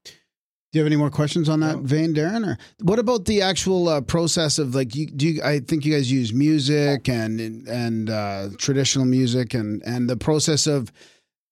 Do 0.73 0.79
you 0.79 0.85
have 0.85 0.87
any 0.87 0.97
more 0.97 1.11
questions 1.11 1.51
on 1.51 1.61
that 1.61 1.81
vein, 1.81 2.15
Darren? 2.15 2.47
Or 2.47 2.57
what 2.81 2.99
about 2.99 3.27
the 3.27 3.43
actual 3.43 3.89
uh, 3.89 4.01
process 4.01 4.59
of 4.59 4.75
like? 4.75 4.95
You, 4.95 5.07
do 5.07 5.29
you, 5.29 5.43
I 5.43 5.61
think 5.61 5.85
you 5.85 5.93
guys 5.93 6.11
use 6.11 6.33
music 6.33 7.11
and 7.11 7.69
and 7.69 8.09
uh, 8.09 8.49
traditional 8.57 9.05
music 9.05 9.53
and 9.53 9.83
and 9.85 10.09
the 10.09 10.17
process 10.17 10.67
of 10.67 10.91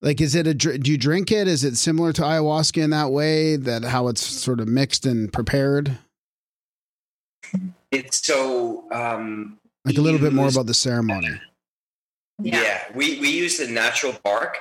like, 0.01 0.23
is 0.23 0.35
it 0.35 0.47
a 0.47 0.55
do 0.55 0.91
you 0.91 0.97
drink 0.97 1.31
it? 1.31 1.49
Is 1.49 1.65
it 1.65 1.77
similar 1.77 2.15
to 2.15 2.23
ayahuasca 2.23 2.83
in 2.83 2.91
that 2.91 3.11
way 3.11 3.57
that 3.57 3.85
how 3.85 4.09
it's 4.09 4.25
sort 4.25 4.59
of 4.59 4.69
mixed 4.69 5.05
and 5.05 5.31
prepared? 5.31 5.99
It's 7.91 8.27
so 8.27 8.91
um 8.91 9.59
Like 9.85 9.99
a 9.99 10.01
little 10.01 10.21
bit 10.21 10.33
more 10.33 10.49
about 10.49 10.65
the 10.65 10.75
ceremony. 10.75 11.39
Yeah. 12.43 12.85
we 12.95 13.21
we 13.21 13.29
use 13.29 13.59
the 13.59 13.69
natural 13.69 14.15
bark. 14.25 14.57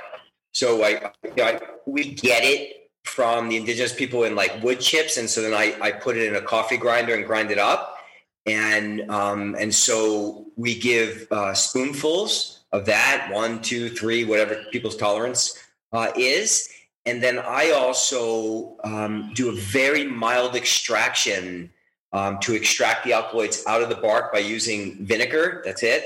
So 0.53 0.83
I, 0.83 1.11
I 1.37 1.61
we 1.85 2.11
get 2.11 2.43
it 2.43 2.88
from 3.09 3.49
the 3.49 3.57
indigenous 3.57 3.93
people 3.93 4.23
in 4.23 4.35
like 4.35 4.61
wood 4.63 4.79
chips, 4.79 5.17
and 5.17 5.29
so 5.29 5.41
then 5.41 5.53
I 5.53 5.75
I 5.81 5.91
put 5.91 6.15
it 6.15 6.27
in 6.27 6.35
a 6.35 6.41
coffee 6.41 6.77
grinder 6.77 7.13
and 7.15 7.25
grind 7.25 7.51
it 7.51 7.57
up, 7.57 7.97
and 8.45 9.09
um 9.09 9.55
and 9.59 9.73
so 9.73 10.45
we 10.55 10.77
give 10.77 11.27
uh, 11.31 11.53
spoonfuls 11.53 12.61
of 12.71 12.85
that 12.85 13.29
one, 13.31 13.61
two, 13.61 13.89
three, 13.89 14.25
whatever 14.25 14.63
people's 14.71 14.95
tolerance 14.95 15.57
uh, 15.91 16.11
is, 16.15 16.69
and 17.05 17.23
then 17.23 17.39
I 17.39 17.71
also 17.71 18.77
um, 18.83 19.31
do 19.33 19.49
a 19.49 19.55
very 19.55 20.05
mild 20.05 20.55
extraction 20.55 21.71
um, 22.13 22.37
to 22.39 22.53
extract 22.53 23.05
the 23.05 23.13
alkaloids 23.13 23.63
out 23.65 23.81
of 23.81 23.89
the 23.89 23.95
bark 23.95 24.31
by 24.31 24.39
using 24.39 25.03
vinegar. 25.05 25.61
That's 25.65 25.81
it 25.81 26.05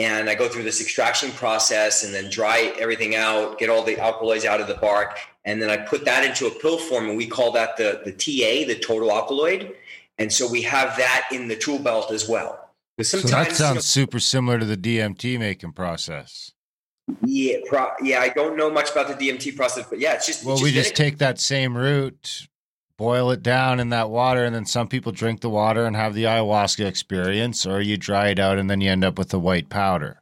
and 0.00 0.30
I 0.30 0.34
go 0.34 0.48
through 0.48 0.62
this 0.62 0.80
extraction 0.80 1.30
process 1.32 2.04
and 2.04 2.14
then 2.14 2.30
dry 2.30 2.72
everything 2.80 3.16
out, 3.16 3.58
get 3.58 3.68
all 3.68 3.82
the 3.82 3.98
alkaloids 3.98 4.46
out 4.46 4.60
of 4.60 4.66
the 4.66 4.74
bark, 4.74 5.18
and 5.44 5.60
then 5.60 5.70
I 5.70 5.78
put 5.78 6.04
that 6.04 6.24
into 6.24 6.46
a 6.46 6.50
pill 6.50 6.78
form, 6.78 7.08
and 7.08 7.16
we 7.16 7.26
call 7.26 7.52
that 7.52 7.76
the 7.76 8.02
the 8.04 8.12
TA, 8.12 8.66
the 8.66 8.78
total 8.78 9.10
alkaloid. 9.10 9.74
And 10.18 10.30
so 10.30 10.48
we 10.48 10.60
have 10.62 10.98
that 10.98 11.28
in 11.32 11.48
the 11.48 11.56
tool 11.56 11.78
belt 11.78 12.10
as 12.10 12.28
well. 12.28 12.70
So 13.02 13.16
that 13.20 13.52
sounds 13.52 13.86
super 13.86 14.20
similar 14.20 14.58
to 14.58 14.66
the 14.66 14.76
DMT 14.76 15.38
making 15.38 15.72
process. 15.72 16.52
yeah, 17.22 17.56
pro- 17.66 17.92
yeah, 18.02 18.20
I 18.20 18.28
don't 18.28 18.56
know 18.56 18.70
much 18.70 18.90
about 18.90 19.08
the 19.08 19.14
DMT 19.14 19.56
process, 19.56 19.86
but 19.88 19.98
yeah, 19.98 20.12
it's 20.12 20.26
just 20.26 20.44
Well, 20.44 20.56
it's 20.56 20.62
we 20.62 20.72
just 20.72 20.94
take 20.94 21.16
that 21.18 21.40
same 21.40 21.74
root, 21.74 22.48
boil 22.98 23.30
it 23.30 23.42
down 23.42 23.80
in 23.80 23.88
that 23.88 24.10
water, 24.10 24.44
and 24.44 24.54
then 24.54 24.66
some 24.66 24.88
people 24.88 25.10
drink 25.10 25.40
the 25.40 25.48
water 25.48 25.86
and 25.86 25.96
have 25.96 26.12
the 26.12 26.24
ayahuasca 26.24 26.84
experience, 26.84 27.64
or 27.64 27.80
you 27.80 27.96
dry 27.96 28.28
it 28.28 28.38
out 28.38 28.58
and 28.58 28.68
then 28.68 28.82
you 28.82 28.90
end 28.90 29.02
up 29.02 29.16
with 29.16 29.30
the 29.30 29.40
white 29.40 29.70
powder. 29.70 30.20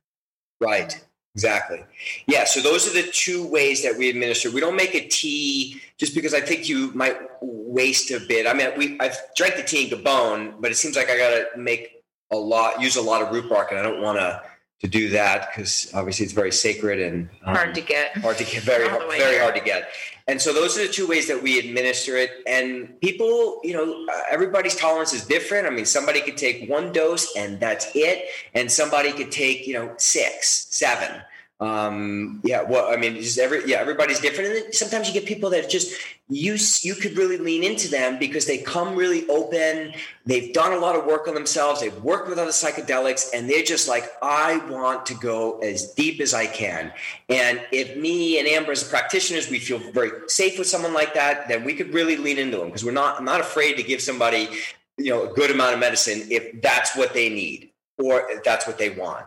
Right. 0.61 1.05
Exactly. 1.39 1.85
Yeah. 2.27 2.45
So 2.47 2.61
those 2.61 2.89
are 2.89 2.93
the 3.01 3.09
two 3.13 3.47
ways 3.47 3.85
that 3.85 3.97
we 3.97 4.11
administer. 4.11 4.51
We 4.51 4.61
don't 4.61 4.75
make 4.75 4.95
a 4.97 5.07
tea 5.07 5.81
just 5.97 6.13
because 6.17 6.35
I 6.35 6.41
think 6.41 6.69
you 6.69 6.91
might 6.95 7.17
waste 7.41 8.11
a 8.11 8.19
bit. 8.19 8.45
I 8.49 8.55
mean, 8.55 8.71
we 8.77 8.99
I've 8.99 9.17
drank 9.37 9.55
the 9.55 9.63
tea 9.63 9.85
in 9.85 9.91
Gabon, 9.97 10.61
but 10.61 10.73
it 10.73 10.75
seems 10.75 10.97
like 10.97 11.09
I 11.09 11.17
got 11.17 11.31
to 11.31 11.47
make 11.57 12.03
a 12.33 12.37
lot, 12.37 12.81
use 12.83 12.97
a 12.97 13.03
lot 13.03 13.23
of 13.23 13.33
root 13.33 13.49
bark, 13.49 13.71
and 13.71 13.79
I 13.79 13.85
don't 13.85 14.03
want 14.03 14.19
to 14.19 14.43
to 14.81 14.87
do 14.87 15.09
that 15.11 15.49
because 15.51 15.91
obviously 15.95 16.25
it's 16.25 16.33
very 16.33 16.53
sacred 16.53 17.01
and 17.01 17.29
um, 17.45 17.55
Hard 17.57 17.75
to 17.75 17.81
get. 17.81 18.17
hard 18.19 18.39
to 18.39 18.45
get 18.45 18.63
very 18.63 18.89
hard, 18.89 19.03
very 19.11 19.33
here. 19.33 19.43
hard 19.43 19.57
to 19.57 19.61
get 19.61 19.89
and 20.29 20.41
so 20.41 20.53
those 20.53 20.79
are 20.79 20.87
the 20.87 20.93
two 20.93 21.07
ways 21.09 21.27
that 21.27 21.43
we 21.43 21.59
administer 21.59 22.17
it 22.17 22.31
and 22.47 23.01
people 23.01 23.61
you 23.65 23.73
know 23.73 24.07
uh, 24.15 24.23
everybody's 24.31 24.77
tolerance 24.77 25.13
is 25.13 25.27
different 25.27 25.67
i 25.67 25.71
mean 25.71 25.85
somebody 25.85 26.21
could 26.21 26.37
take 26.37 26.71
one 26.71 26.93
dose 26.93 27.35
and 27.37 27.59
that's 27.59 27.89
it 27.97 28.27
and 28.55 28.71
somebody 28.71 29.11
could 29.13 29.33
take 29.33 29.67
you 29.67 29.75
know 29.75 29.93
six 29.97 30.69
seven 30.71 31.21
um 31.61 32.41
yeah 32.45 32.63
well 32.63 32.87
i 32.89 32.97
mean 32.97 33.17
just 33.17 33.37
every 33.37 33.69
yeah 33.69 33.79
everybody's 33.79 34.21
different. 34.21 34.51
And 34.51 34.75
sometimes 34.75 35.09
you 35.09 35.15
get 35.15 35.27
people 35.27 35.51
that 35.51 35.69
just 35.69 35.93
you 36.29 36.57
you 36.83 36.95
could 36.95 37.17
really 37.17 37.37
lean 37.37 37.65
into 37.65 37.89
them 37.89 38.19
because 38.19 38.47
they 38.47 38.59
come 38.59 38.95
really 38.95 39.27
open. 39.29 39.93
They've 40.25 40.53
done 40.53 40.73
a 40.73 40.79
lot 40.79 40.95
of 40.95 41.07
work 41.07 41.27
on 41.27 41.35
themselves. 41.35 41.81
They've 41.81 42.03
worked 42.03 42.29
with 42.29 42.39
other 42.39 42.53
psychedelics 42.53 43.31
and 43.35 43.51
they're 43.51 43.65
just 43.65 43.89
like 43.89 44.05
i 44.23 44.59
want 44.71 45.07
to 45.07 45.15
go 45.15 45.59
as 45.59 45.93
deep 45.95 46.21
as 46.21 46.33
i 46.33 46.47
can. 46.47 46.93
And 47.29 47.61
if 47.73 47.97
me 47.97 48.39
and 48.39 48.47
amber 48.47 48.73
as 48.73 48.85
practitioners 48.85 49.51
we 49.51 49.59
feel 49.59 49.79
very 49.79 50.11
safe 50.29 50.59
with 50.59 50.69
someone 50.69 50.95
like 50.95 51.15
that 51.15 51.49
then 51.49 51.65
we 51.65 51.75
could 51.75 51.93
really 51.93 52.17
lean 52.17 52.39
into 52.39 52.59
them 52.59 52.67
because 52.67 52.85
we're 52.85 52.93
not 52.93 53.19
i'm 53.19 53.25
not 53.25 53.41
afraid 53.41 53.77
to 53.77 53.83
give 53.83 54.01
somebody 54.01 54.49
you 54.97 55.11
know 55.11 55.31
a 55.31 55.33
good 55.35 55.51
amount 55.51 55.75
of 55.75 55.81
medicine 55.81 56.23
if 56.31 56.61
that's 56.63 56.97
what 56.97 57.13
they 57.15 57.29
need 57.29 57.71
or 57.99 58.31
if 58.31 58.43
that's 58.45 58.67
what 58.67 58.79
they 58.79 58.91
want 58.91 59.27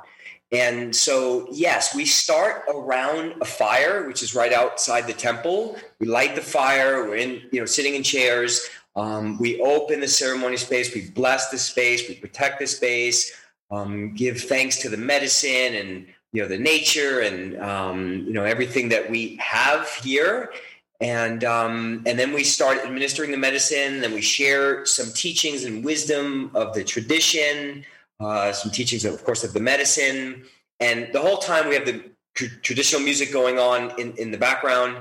and 0.52 0.94
so, 0.94 1.48
yes, 1.52 1.96
we 1.96 2.06
start 2.06 2.64
around 2.68 3.42
a 3.42 3.46
fire, 3.46 4.06
which 4.06 4.22
is 4.22 4.36
right 4.36 4.52
outside 4.52 5.08
the 5.08 5.14
temple. 5.14 5.78
We 6.00 6.08
light 6.08 6.36
the 6.36 6.42
fire. 6.42 7.06
We're 7.06 7.16
in, 7.16 7.42
you 7.52 7.62
know, 7.62 7.66
sitting 7.66 7.96
in 7.96 8.04
chairs. 8.04 8.70
Um, 8.98 9.40
we 9.40 9.62
open 9.62 10.02
the 10.02 10.10
ceremony 10.10 10.58
space. 10.58 10.94
We 10.94 11.10
bless 11.12 11.50
the 11.52 11.58
space. 11.58 12.08
We 12.10 12.16
protect 12.16 12.60
the 12.60 12.68
space. 12.68 13.32
Um, 13.72 14.14
give 14.14 14.42
thanks 14.42 14.78
to 14.80 14.90
the 14.90 14.98
medicine 14.98 15.76
and 15.76 16.06
you 16.34 16.42
know 16.42 16.48
the 16.48 16.58
nature 16.58 17.22
and 17.22 17.58
um, 17.62 18.26
you 18.28 18.34
know 18.34 18.44
everything 18.44 18.90
that 18.90 19.10
we 19.10 19.38
have 19.38 19.88
here 20.04 20.52
and 21.00 21.44
um, 21.46 22.04
and 22.06 22.20
then 22.20 22.34
we 22.34 22.44
start 22.44 22.80
administering 22.80 23.32
the 23.32 23.38
medicine 23.38 24.02
then 24.02 24.14
we 24.14 24.22
share 24.22 24.86
some 24.86 25.08
teachings 25.14 25.64
and 25.64 25.84
wisdom 25.86 26.52
of 26.54 26.74
the 26.74 26.84
tradition 26.84 27.86
uh, 28.22 28.52
some 28.52 28.72
teachings 28.72 29.06
of 29.06 29.24
course 29.24 29.44
of 29.44 29.54
the 29.54 29.60
medicine. 29.60 30.44
And 30.80 31.12
the 31.14 31.20
whole 31.20 31.38
time 31.38 31.68
we 31.68 31.76
have 31.76 31.86
the 31.86 32.04
tr- 32.34 32.60
traditional 32.62 33.02
music 33.02 33.32
going 33.32 33.60
on 33.60 34.00
in, 34.00 34.14
in 34.18 34.32
the 34.32 34.38
background. 34.38 34.98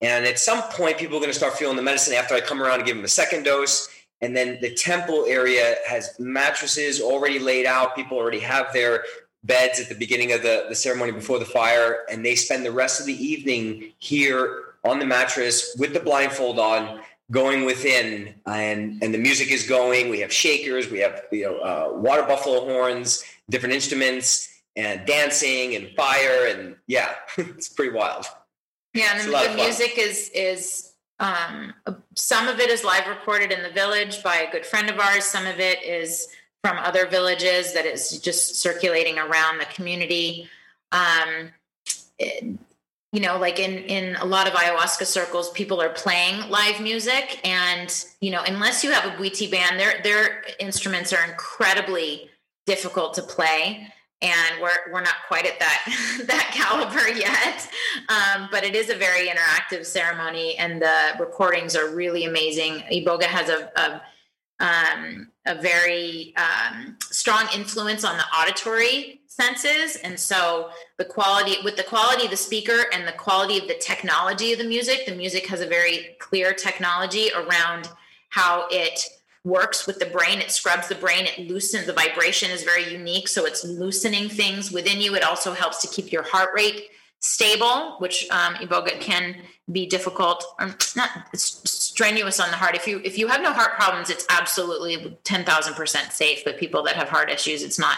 And 0.00 0.24
at 0.26 0.38
some 0.38 0.62
point 0.62 0.98
people 0.98 1.16
are 1.16 1.20
going 1.20 1.30
to 1.30 1.38
start 1.38 1.54
feeling 1.54 1.76
the 1.76 1.82
medicine 1.82 2.14
after 2.14 2.34
i 2.34 2.40
come 2.40 2.62
around 2.62 2.80
and 2.80 2.86
give 2.86 2.96
them 2.96 3.04
a 3.04 3.08
second 3.08 3.44
dose. 3.44 3.88
And 4.20 4.36
then 4.36 4.58
the 4.60 4.74
temple 4.74 5.24
area 5.26 5.76
has 5.86 6.14
mattresses 6.18 7.00
already 7.00 7.38
laid 7.38 7.66
out. 7.66 7.96
People 7.96 8.16
already 8.16 8.38
have 8.40 8.72
their 8.72 9.04
beds 9.44 9.80
at 9.80 9.88
the 9.88 9.94
beginning 9.94 10.32
of 10.32 10.42
the, 10.42 10.66
the 10.68 10.74
ceremony 10.74 11.12
before 11.12 11.38
the 11.38 11.44
fire, 11.44 12.04
and 12.10 12.24
they 12.24 12.36
spend 12.36 12.64
the 12.64 12.70
rest 12.70 13.00
of 13.00 13.06
the 13.06 13.24
evening 13.24 13.92
here 13.98 14.74
on 14.84 14.98
the 14.98 15.06
mattress 15.06 15.74
with 15.78 15.92
the 15.92 16.00
blindfold 16.00 16.58
on, 16.58 17.00
going 17.30 17.64
within, 17.64 18.34
and 18.46 19.02
and 19.02 19.14
the 19.14 19.18
music 19.18 19.50
is 19.50 19.68
going. 19.68 20.10
We 20.10 20.20
have 20.20 20.32
shakers, 20.32 20.90
we 20.90 20.98
have 21.00 21.22
you 21.30 21.44
know 21.44 21.58
uh, 21.58 21.92
water 21.94 22.22
buffalo 22.22 22.60
horns, 22.64 23.24
different 23.50 23.74
instruments, 23.74 24.48
and 24.76 25.06
dancing 25.06 25.74
and 25.74 25.90
fire, 25.96 26.46
and 26.46 26.76
yeah, 26.86 27.14
it's 27.38 27.68
pretty 27.68 27.92
wild. 27.92 28.26
Yeah, 28.94 29.18
and 29.18 29.32
the, 29.32 29.54
music 29.56 29.96
is 29.96 30.30
is 30.34 30.92
um, 31.18 31.72
some 32.14 32.48
of 32.48 32.58
it 32.60 32.68
is 32.68 32.84
live 32.84 33.06
recorded 33.06 33.52
in 33.52 33.62
the 33.62 33.70
village 33.70 34.22
by 34.22 34.36
a 34.36 34.50
good 34.50 34.66
friend 34.66 34.90
of 34.90 34.98
ours. 34.98 35.24
Some 35.24 35.46
of 35.46 35.60
it 35.60 35.82
is 35.82 36.28
from 36.62 36.78
other 36.78 37.06
villages 37.06 37.72
that 37.74 37.86
is 37.86 38.18
just 38.20 38.56
circulating 38.56 39.18
around 39.18 39.58
the 39.58 39.64
community. 39.66 40.48
Um, 40.92 41.50
it, 42.18 42.58
you 43.12 43.20
know, 43.20 43.38
like 43.38 43.58
in 43.58 43.78
in 43.84 44.16
a 44.16 44.24
lot 44.24 44.46
of 44.46 44.54
ayahuasca 44.54 45.06
circles, 45.06 45.50
people 45.50 45.80
are 45.80 45.90
playing 45.90 46.48
live 46.48 46.80
music, 46.80 47.40
and 47.44 48.04
you 48.20 48.30
know, 48.30 48.42
unless 48.46 48.82
you 48.82 48.90
have 48.90 49.04
a 49.04 49.16
Bwiti 49.16 49.50
band, 49.50 49.78
their 49.78 50.02
their 50.02 50.42
instruments 50.58 51.12
are 51.12 51.24
incredibly 51.24 52.30
difficult 52.66 53.14
to 53.14 53.22
play 53.22 53.88
and 54.22 54.62
we're 54.62 54.92
we're 54.92 55.02
not 55.02 55.16
quite 55.26 55.44
at 55.44 55.58
that 55.58 56.22
that 56.26 56.50
caliber 56.54 57.08
yet. 57.10 57.68
Um, 58.08 58.48
but 58.50 58.64
it 58.64 58.74
is 58.74 58.88
a 58.88 58.94
very 58.94 59.28
interactive 59.28 59.84
ceremony, 59.84 60.56
and 60.56 60.80
the 60.80 61.16
recordings 61.18 61.76
are 61.76 61.94
really 61.94 62.24
amazing. 62.24 62.84
Iboga 62.90 63.24
has 63.24 63.48
a, 63.50 63.70
a 63.76 64.02
um, 64.64 65.28
a 65.44 65.56
very 65.56 66.34
um, 66.36 66.96
strong 67.02 67.48
influence 67.54 68.04
on 68.04 68.16
the 68.16 68.24
auditory 68.38 69.21
senses 69.36 69.96
and 69.96 70.18
so 70.18 70.70
the 70.98 71.04
quality 71.04 71.56
with 71.64 71.76
the 71.76 71.82
quality 71.82 72.24
of 72.24 72.30
the 72.30 72.36
speaker 72.36 72.86
and 72.92 73.06
the 73.06 73.12
quality 73.12 73.58
of 73.58 73.66
the 73.68 73.78
technology 73.80 74.52
of 74.52 74.58
the 74.58 74.64
music 74.64 75.06
the 75.06 75.14
music 75.14 75.46
has 75.46 75.60
a 75.60 75.66
very 75.66 76.16
clear 76.18 76.52
technology 76.52 77.30
around 77.36 77.88
how 78.28 78.66
it 78.70 79.00
works 79.44 79.86
with 79.86 79.98
the 79.98 80.06
brain 80.06 80.38
it 80.38 80.50
scrubs 80.50 80.88
the 80.88 80.94
brain 80.94 81.26
it 81.26 81.48
loosens 81.50 81.86
the 81.86 81.92
vibration 81.92 82.50
is 82.50 82.62
very 82.62 82.92
unique 82.92 83.26
so 83.26 83.44
it's 83.44 83.64
loosening 83.64 84.28
things 84.28 84.70
within 84.70 85.00
you 85.00 85.14
it 85.14 85.24
also 85.24 85.52
helps 85.52 85.80
to 85.80 85.88
keep 85.88 86.12
your 86.12 86.22
heart 86.22 86.50
rate 86.54 86.90
stable, 87.22 87.94
which 87.98 88.28
um, 88.30 88.54
iboga 88.56 89.00
can 89.00 89.36
be 89.70 89.86
difficult. 89.86 90.44
Um, 90.58 90.74
not 90.96 91.10
strenuous 91.34 92.40
on 92.40 92.50
the 92.50 92.56
heart. 92.56 92.74
If 92.74 92.86
you 92.86 93.00
if 93.04 93.16
you 93.16 93.28
have 93.28 93.40
no 93.40 93.52
heart 93.52 93.74
problems, 93.78 94.10
it's 94.10 94.26
absolutely 94.28 95.16
ten 95.24 95.44
thousand 95.44 95.74
percent 95.74 96.12
safe. 96.12 96.44
But 96.44 96.58
people 96.58 96.82
that 96.82 96.96
have 96.96 97.08
heart 97.08 97.30
issues, 97.30 97.62
it's 97.62 97.78
not. 97.78 97.96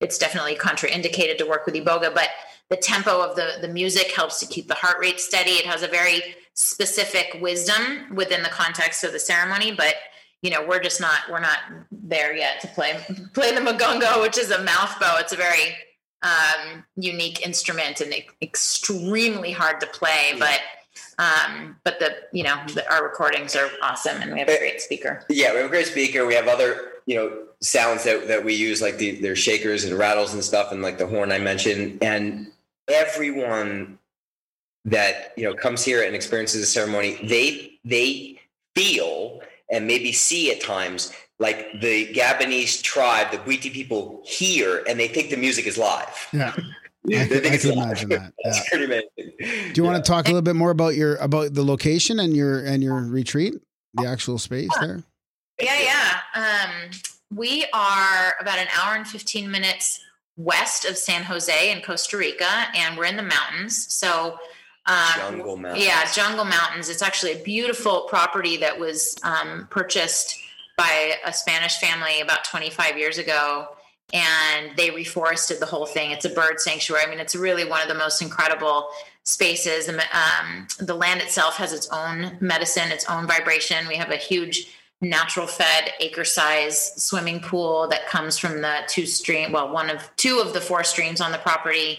It's 0.00 0.18
definitely 0.18 0.56
contraindicated 0.56 1.38
to 1.38 1.46
work 1.46 1.66
with 1.66 1.74
iboga. 1.74 2.14
But 2.14 2.30
the 2.68 2.76
tempo 2.76 3.22
of 3.22 3.36
the 3.36 3.58
the 3.60 3.68
music 3.68 4.10
helps 4.12 4.40
to 4.40 4.46
keep 4.46 4.68
the 4.68 4.74
heart 4.74 4.98
rate 5.00 5.20
steady. 5.20 5.52
It 5.52 5.66
has 5.66 5.82
a 5.82 5.88
very 5.88 6.22
specific 6.54 7.38
wisdom 7.40 8.14
within 8.14 8.42
the 8.42 8.48
context 8.48 9.04
of 9.04 9.12
the 9.12 9.18
ceremony, 9.18 9.72
but 9.72 9.94
you 10.42 10.50
know 10.50 10.66
we're 10.66 10.80
just 10.80 11.00
not 11.00 11.20
we're 11.30 11.40
not 11.40 11.58
there 11.90 12.36
yet 12.36 12.60
to 12.60 12.68
play 12.68 12.98
play 13.34 13.54
the 13.54 13.60
magongo, 13.60 14.20
which 14.20 14.38
is 14.38 14.50
a 14.50 14.62
mouth 14.62 14.98
bow. 15.00 15.16
It's 15.18 15.32
a 15.32 15.36
very 15.36 15.76
um, 16.22 16.84
unique 16.96 17.46
instrument 17.46 18.00
and 18.00 18.12
extremely 18.42 19.52
hard 19.52 19.80
to 19.80 19.86
play, 19.86 20.34
but 20.38 20.60
um, 21.18 21.76
but 21.84 21.98
the 21.98 22.16
you 22.32 22.42
know 22.42 22.56
the, 22.74 22.90
our 22.92 23.04
recordings 23.04 23.54
are 23.54 23.70
awesome 23.82 24.20
and 24.20 24.32
we 24.32 24.40
have 24.40 24.48
a 24.48 24.58
great 24.58 24.80
speaker. 24.80 25.24
Yeah, 25.28 25.52
we 25.52 25.58
have 25.58 25.66
a 25.66 25.70
great 25.70 25.86
speaker. 25.86 26.26
We 26.26 26.34
have 26.34 26.48
other 26.48 26.92
you 27.06 27.14
know 27.14 27.44
sounds 27.60 28.04
that 28.04 28.28
that 28.28 28.44
we 28.44 28.54
use 28.54 28.82
like 28.82 28.98
the 28.98 29.20
their 29.20 29.36
shakers 29.36 29.84
and 29.84 29.96
rattles 29.96 30.34
and 30.34 30.44
stuff 30.44 30.72
and 30.72 30.82
like 30.82 30.98
the 30.98 31.06
horn 31.06 31.32
I 31.32 31.38
mentioned 31.38 32.02
and 32.02 32.48
everyone 32.88 33.98
that 34.84 35.32
you 35.36 35.44
know 35.44 35.54
comes 35.54 35.84
here 35.84 36.02
and 36.02 36.14
experiences 36.14 36.60
the 36.60 36.66
ceremony 36.66 37.18
they 37.22 37.78
they 37.84 38.40
feel 38.74 39.40
and 39.70 39.86
maybe 39.86 40.12
see 40.12 40.52
at 40.52 40.60
times 40.60 41.12
like 41.38 41.80
the 41.80 42.12
Gabonese 42.14 42.82
tribe, 42.82 43.30
the 43.30 43.38
Bwiti 43.38 43.70
people 43.72 44.22
hear 44.24 44.82
and 44.88 44.98
they 44.98 45.08
think 45.08 45.30
the 45.30 45.36
music 45.36 45.66
is 45.66 45.76
live. 45.76 46.28
Yeah. 46.32 46.54
I 47.08 47.28
can, 47.28 47.46
I 47.46 47.56
can 47.56 47.70
imagine 47.72 48.08
that. 48.08 48.32
Yeah. 48.44 49.72
Do 49.72 49.80
you 49.80 49.84
want 49.84 50.04
to 50.04 50.08
talk 50.08 50.24
a 50.26 50.28
little 50.28 50.42
bit 50.42 50.56
more 50.56 50.70
about 50.70 50.96
your 50.96 51.16
about 51.16 51.54
the 51.54 51.62
location 51.62 52.18
and 52.18 52.36
your 52.36 52.64
and 52.64 52.82
your 52.82 53.00
retreat, 53.00 53.54
the 53.94 54.04
oh. 54.04 54.08
actual 54.08 54.38
space 54.38 54.70
there? 54.80 55.04
Yeah, 55.60 55.80
yeah. 55.80 56.05
Um, 56.36 56.90
we 57.34 57.66
are 57.72 58.34
about 58.40 58.58
an 58.58 58.68
hour 58.78 58.94
and 58.94 59.06
fifteen 59.06 59.50
minutes 59.50 60.00
west 60.36 60.84
of 60.84 60.98
San 60.98 61.24
Jose 61.24 61.72
in 61.72 61.82
Costa 61.82 62.16
Rica, 62.16 62.66
and 62.74 62.96
we're 62.96 63.06
in 63.06 63.16
the 63.16 63.22
mountains. 63.22 63.92
So, 63.92 64.38
um, 64.86 64.96
jungle 65.16 65.56
mountains. 65.56 65.84
Yeah, 65.84 66.04
jungle 66.12 66.44
mountains. 66.44 66.88
It's 66.88 67.02
actually 67.02 67.32
a 67.32 67.42
beautiful 67.42 68.02
property 68.02 68.56
that 68.58 68.78
was 68.78 69.16
um, 69.22 69.66
purchased 69.70 70.36
by 70.76 71.14
a 71.24 71.32
Spanish 71.32 71.78
family 71.78 72.20
about 72.20 72.44
25 72.44 72.98
years 72.98 73.16
ago 73.16 73.68
and 74.12 74.76
they 74.76 74.90
reforested 74.90 75.58
the 75.58 75.66
whole 75.66 75.86
thing. 75.86 76.10
It's 76.10 76.24
a 76.24 76.30
bird 76.30 76.60
sanctuary. 76.60 77.04
I 77.04 77.10
mean, 77.10 77.18
it's 77.18 77.34
really 77.34 77.64
one 77.64 77.82
of 77.82 77.88
the 77.88 77.94
most 77.94 78.22
incredible 78.22 78.88
spaces. 79.24 79.88
Um, 79.88 80.68
the 80.78 80.94
land 80.94 81.20
itself 81.20 81.56
has 81.56 81.72
its 81.72 81.88
own 81.90 82.36
medicine, 82.40 82.92
its 82.92 83.08
own 83.08 83.26
vibration. 83.26 83.88
We 83.88 83.96
have 83.96 84.10
a 84.10 84.16
huge 84.16 84.68
natural 85.00 85.46
fed 85.46 85.92
acre 86.00 86.24
size 86.24 86.92
swimming 87.02 87.40
pool 87.40 87.86
that 87.88 88.06
comes 88.06 88.38
from 88.38 88.62
the 88.62 88.80
two 88.88 89.06
stream, 89.06 89.52
well, 89.52 89.72
one 89.72 89.90
of 89.90 90.10
two 90.16 90.38
of 90.38 90.52
the 90.52 90.60
four 90.60 90.84
streams 90.84 91.20
on 91.20 91.32
the 91.32 91.38
property. 91.38 91.98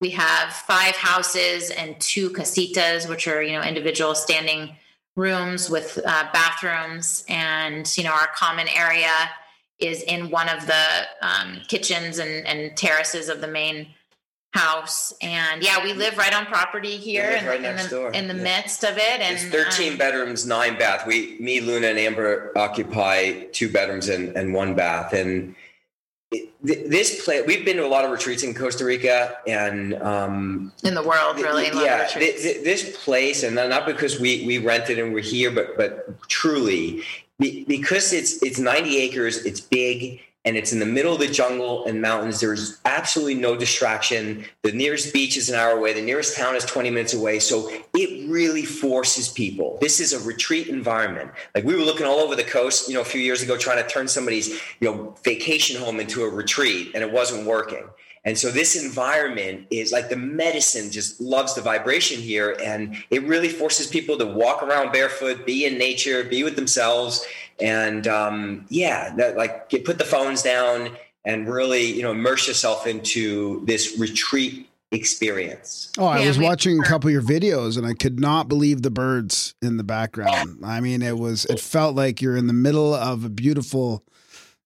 We 0.00 0.10
have 0.10 0.52
five 0.52 0.96
houses 0.96 1.70
and 1.70 1.98
two 2.00 2.30
casitas, 2.30 3.08
which 3.08 3.28
are, 3.28 3.42
you 3.42 3.52
know, 3.52 3.62
individual 3.62 4.16
standing 4.16 4.76
rooms 5.16 5.68
with 5.68 5.98
uh, 6.06 6.28
bathrooms 6.32 7.24
and 7.28 7.96
you 7.98 8.04
know 8.04 8.12
our 8.12 8.28
common 8.34 8.66
area 8.68 9.10
is 9.78 10.02
in 10.02 10.30
one 10.30 10.48
of 10.48 10.66
the 10.66 10.84
um, 11.22 11.60
kitchens 11.68 12.18
and, 12.18 12.46
and, 12.46 12.76
terraces 12.76 13.28
of 13.28 13.40
the 13.40 13.48
main 13.48 13.88
house. 14.52 15.12
And 15.20 15.62
yeah 15.62 15.82
we 15.82 15.92
live 15.92 16.16
right 16.16 16.34
on 16.34 16.46
property 16.46 16.96
here 16.96 17.30
in, 17.30 17.46
right 17.46 17.62
in, 17.62 17.76
the, 17.76 17.88
door. 17.88 18.10
in 18.12 18.28
the 18.28 18.36
yeah. 18.36 18.42
midst 18.42 18.84
of 18.84 18.96
it. 18.96 19.20
And 19.20 19.36
it's 19.36 19.44
13 19.46 19.92
um, 19.92 19.98
bedrooms 19.98 20.46
nine 20.46 20.78
bath. 20.78 21.06
We 21.06 21.36
me 21.40 21.60
luna 21.60 21.88
and 21.88 21.98
amber 21.98 22.52
occupy 22.56 23.46
two 23.52 23.70
bedrooms 23.70 24.08
and, 24.08 24.36
and 24.36 24.54
one 24.54 24.74
bath. 24.74 25.12
And 25.12 25.54
this 26.62 27.24
place 27.24 27.44
we've 27.46 27.64
been 27.64 27.76
to 27.76 27.84
a 27.84 27.88
lot 27.88 28.04
of 28.04 28.10
retreats 28.10 28.42
in 28.42 28.54
costa 28.54 28.84
rica 28.84 29.36
and 29.46 29.94
um, 30.02 30.72
in 30.84 30.94
the 30.94 31.02
world 31.02 31.36
really 31.36 31.66
yeah 31.66 32.08
this 32.14 32.96
place 33.04 33.42
and 33.42 33.54
not 33.54 33.84
because 33.84 34.18
we 34.18 34.46
we 34.46 34.58
rented 34.58 34.98
and 34.98 35.12
we're 35.12 35.20
here 35.20 35.50
but 35.50 35.76
but 35.76 36.18
truly 36.28 37.02
because 37.38 38.12
it's 38.12 38.42
it's 38.42 38.58
90 38.58 38.96
acres 38.98 39.44
it's 39.44 39.60
big 39.60 40.20
and 40.44 40.56
it's 40.56 40.72
in 40.72 40.80
the 40.80 40.86
middle 40.86 41.12
of 41.12 41.20
the 41.20 41.28
jungle 41.28 41.84
and 41.86 42.02
mountains. 42.02 42.40
There's 42.40 42.80
absolutely 42.84 43.36
no 43.36 43.56
distraction. 43.56 44.44
The 44.62 44.72
nearest 44.72 45.12
beach 45.12 45.36
is 45.36 45.48
an 45.48 45.54
hour 45.54 45.76
away. 45.76 45.92
The 45.92 46.02
nearest 46.02 46.36
town 46.36 46.56
is 46.56 46.64
20 46.64 46.90
minutes 46.90 47.14
away. 47.14 47.38
So 47.38 47.70
it 47.94 48.28
really 48.28 48.64
forces 48.64 49.28
people. 49.28 49.78
This 49.80 50.00
is 50.00 50.12
a 50.12 50.26
retreat 50.26 50.66
environment. 50.68 51.30
Like 51.54 51.64
we 51.64 51.76
were 51.76 51.82
looking 51.82 52.06
all 52.06 52.18
over 52.18 52.34
the 52.34 52.44
coast, 52.44 52.88
you 52.88 52.94
know, 52.94 53.02
a 53.02 53.04
few 53.04 53.20
years 53.20 53.42
ago, 53.42 53.56
trying 53.56 53.82
to 53.82 53.88
turn 53.88 54.08
somebody's, 54.08 54.48
you 54.80 54.90
know, 54.90 55.14
vacation 55.24 55.80
home 55.80 56.00
into 56.00 56.24
a 56.24 56.28
retreat, 56.28 56.90
and 56.94 57.04
it 57.04 57.12
wasn't 57.12 57.46
working. 57.46 57.88
And 58.24 58.38
so 58.38 58.50
this 58.52 58.80
environment 58.80 59.66
is 59.70 59.90
like 59.90 60.08
the 60.08 60.16
medicine 60.16 60.92
just 60.92 61.20
loves 61.20 61.54
the 61.54 61.60
vibration 61.60 62.20
here. 62.20 62.56
And 62.62 62.96
it 63.10 63.24
really 63.24 63.48
forces 63.48 63.88
people 63.88 64.16
to 64.18 64.26
walk 64.26 64.62
around 64.62 64.92
barefoot, 64.92 65.44
be 65.44 65.66
in 65.66 65.76
nature, 65.76 66.22
be 66.22 66.44
with 66.44 66.54
themselves. 66.54 67.26
And 67.62 68.06
um, 68.08 68.66
yeah, 68.68 69.14
that, 69.16 69.36
like 69.36 69.68
get, 69.68 69.84
put 69.84 69.98
the 69.98 70.04
phones 70.04 70.42
down 70.42 70.96
and 71.24 71.48
really, 71.48 71.84
you 71.84 72.02
know, 72.02 72.10
immerse 72.10 72.48
yourself 72.48 72.86
into 72.86 73.64
this 73.64 73.98
retreat 73.98 74.68
experience. 74.90 75.90
Oh, 75.96 76.06
I 76.06 76.20
yeah, 76.20 76.28
was 76.28 76.38
watching 76.38 76.80
a 76.80 76.82
couple 76.82 77.08
of 77.08 77.12
your 77.12 77.22
videos 77.22 77.78
and 77.78 77.86
I 77.86 77.94
could 77.94 78.18
not 78.18 78.48
believe 78.48 78.82
the 78.82 78.90
birds 78.90 79.54
in 79.62 79.76
the 79.76 79.84
background. 79.84 80.58
I 80.64 80.80
mean, 80.80 81.00
it 81.02 81.16
was, 81.16 81.44
it 81.46 81.60
felt 81.60 81.94
like 81.94 82.20
you're 82.20 82.36
in 82.36 82.48
the 82.48 82.52
middle 82.52 82.92
of 82.92 83.24
a 83.24 83.30
beautiful, 83.30 84.04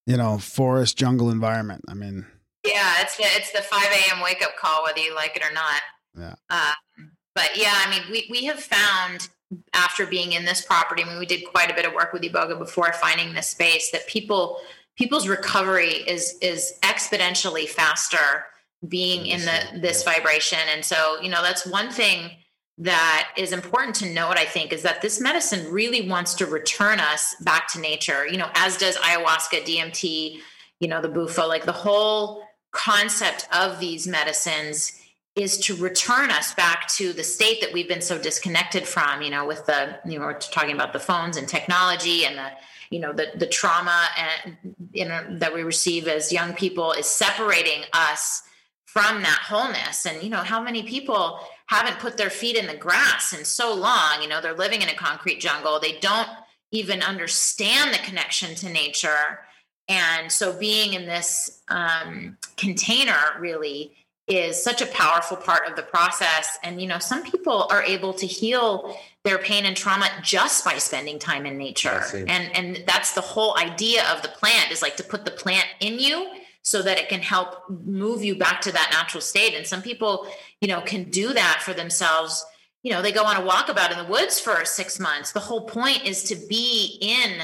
you 0.06 0.16
know, 0.16 0.38
forest 0.38 0.96
jungle 0.96 1.30
environment. 1.30 1.84
I 1.88 1.94
mean, 1.94 2.26
yeah, 2.66 2.94
it's 3.00 3.16
the 3.16 3.24
it's 3.24 3.52
the 3.52 3.62
five 3.62 3.88
a.m. 3.92 4.22
wake 4.22 4.42
up 4.42 4.56
call, 4.56 4.82
whether 4.82 4.98
you 4.98 5.14
like 5.14 5.36
it 5.36 5.44
or 5.44 5.52
not. 5.52 5.82
Yeah. 6.18 6.34
Um, 6.50 7.12
but 7.34 7.50
yeah, 7.54 7.72
I 7.74 7.90
mean, 7.90 8.02
we 8.10 8.26
we 8.28 8.46
have 8.46 8.58
found 8.58 9.28
after 9.72 10.06
being 10.06 10.32
in 10.32 10.44
this 10.44 10.60
property, 10.60 11.02
I 11.02 11.06
mean, 11.06 11.18
we 11.18 11.26
did 11.26 11.44
quite 11.44 11.70
a 11.70 11.74
bit 11.74 11.86
of 11.86 11.92
work 11.92 12.12
with 12.12 12.22
Iboga 12.22 12.58
before 12.58 12.92
finding 12.94 13.34
this 13.34 13.48
space 13.48 13.90
that 13.92 14.06
people 14.06 14.60
people's 14.96 15.28
recovery 15.28 15.92
is 15.92 16.36
is 16.40 16.78
exponentially 16.82 17.68
faster 17.68 18.46
being 18.88 19.26
in 19.26 19.40
the 19.40 19.80
this 19.80 20.02
vibration, 20.02 20.58
and 20.72 20.84
so 20.84 21.20
you 21.20 21.30
know 21.30 21.42
that's 21.42 21.66
one 21.66 21.90
thing 21.90 22.30
that 22.78 23.30
is 23.36 23.52
important 23.52 23.94
to 23.96 24.12
note, 24.12 24.36
I 24.36 24.44
think, 24.44 24.72
is 24.72 24.82
that 24.82 25.00
this 25.00 25.20
medicine 25.20 25.72
really 25.72 26.08
wants 26.08 26.34
to 26.34 26.46
return 26.46 27.00
us 27.00 27.34
back 27.40 27.68
to 27.72 27.80
nature, 27.80 28.26
you 28.26 28.36
know, 28.36 28.50
as 28.54 28.76
does 28.76 28.96
ayahuasca, 28.98 29.64
DMT, 29.64 30.40
you 30.80 30.88
know, 30.88 31.00
the 31.00 31.08
bufo, 31.08 31.46
like 31.46 31.64
the 31.64 31.72
whole 31.72 32.42
concept 32.72 33.48
of 33.50 33.80
these 33.80 34.06
medicines 34.06 34.95
is 35.36 35.58
to 35.58 35.76
return 35.76 36.30
us 36.30 36.54
back 36.54 36.88
to 36.88 37.12
the 37.12 37.22
state 37.22 37.60
that 37.60 37.72
we've 37.72 37.88
been 37.88 38.00
so 38.00 38.18
disconnected 38.18 38.86
from, 38.86 39.22
you 39.22 39.30
know, 39.30 39.46
with 39.46 39.64
the, 39.66 39.98
you 40.06 40.18
know, 40.18 40.24
we're 40.24 40.38
talking 40.38 40.74
about 40.74 40.92
the 40.92 41.00
phones 41.00 41.36
and 41.36 41.46
technology 41.46 42.24
and 42.24 42.38
the, 42.38 42.50
you 42.90 42.98
know, 42.98 43.12
the, 43.12 43.32
the 43.36 43.46
trauma 43.46 44.08
and, 44.16 44.56
you 44.92 45.04
know, 45.04 45.24
that 45.38 45.52
we 45.52 45.62
receive 45.62 46.08
as 46.08 46.32
young 46.32 46.54
people 46.54 46.92
is 46.92 47.06
separating 47.06 47.84
us 47.92 48.42
from 48.86 49.22
that 49.22 49.40
wholeness. 49.42 50.06
And, 50.06 50.22
you 50.22 50.30
know, 50.30 50.38
how 50.38 50.62
many 50.62 50.82
people, 50.84 51.40
haven't 51.66 51.98
put 51.98 52.16
their 52.16 52.30
feet 52.30 52.56
in 52.56 52.66
the 52.66 52.76
grass 52.76 53.32
in 53.36 53.44
so 53.44 53.74
long. 53.74 54.22
You 54.22 54.28
know, 54.28 54.40
they're 54.40 54.54
living 54.54 54.82
in 54.82 54.88
a 54.88 54.94
concrete 54.94 55.40
jungle. 55.40 55.78
They 55.80 55.98
don't 55.98 56.28
even 56.70 57.02
understand 57.02 57.92
the 57.92 57.98
connection 57.98 58.54
to 58.56 58.68
nature. 58.68 59.40
And 59.88 60.30
so 60.30 60.56
being 60.58 60.94
in 60.94 61.06
this 61.06 61.62
um, 61.68 62.38
container 62.56 63.38
really 63.38 63.92
is 64.28 64.60
such 64.62 64.82
a 64.82 64.86
powerful 64.86 65.36
part 65.36 65.68
of 65.68 65.76
the 65.76 65.82
process. 65.82 66.58
And, 66.64 66.80
you 66.80 66.88
know, 66.88 66.98
some 66.98 67.22
people 67.22 67.68
are 67.70 67.82
able 67.82 68.12
to 68.14 68.26
heal 68.26 68.98
their 69.24 69.38
pain 69.38 69.64
and 69.64 69.76
trauma 69.76 70.08
just 70.22 70.64
by 70.64 70.78
spending 70.78 71.18
time 71.18 71.46
in 71.46 71.56
nature. 71.56 72.02
And, 72.28 72.56
and 72.56 72.84
that's 72.86 73.12
the 73.12 73.20
whole 73.20 73.56
idea 73.58 74.04
of 74.12 74.22
the 74.22 74.28
plant 74.28 74.72
is 74.72 74.82
like 74.82 74.96
to 74.96 75.04
put 75.04 75.24
the 75.24 75.30
plant 75.30 75.66
in 75.80 75.98
you 75.98 76.28
so 76.62 76.82
that 76.82 76.98
it 76.98 77.08
can 77.08 77.20
help 77.20 77.70
move 77.70 78.24
you 78.24 78.34
back 78.34 78.60
to 78.62 78.72
that 78.72 78.90
natural 78.92 79.20
state. 79.20 79.54
And 79.54 79.64
some 79.64 79.82
people, 79.82 80.26
you 80.60 80.66
know, 80.66 80.80
can 80.80 81.04
do 81.04 81.32
that 81.32 81.62
for 81.62 81.72
themselves. 81.72 82.44
You 82.82 82.92
know, 82.92 83.02
they 83.02 83.12
go 83.12 83.24
on 83.24 83.36
a 83.36 83.48
walkabout 83.48 83.92
in 83.92 83.98
the 83.98 84.10
woods 84.10 84.40
for 84.40 84.64
six 84.64 84.98
months. 84.98 85.30
The 85.30 85.40
whole 85.40 85.66
point 85.66 86.04
is 86.04 86.24
to 86.24 86.36
be 86.48 86.98
in 87.00 87.42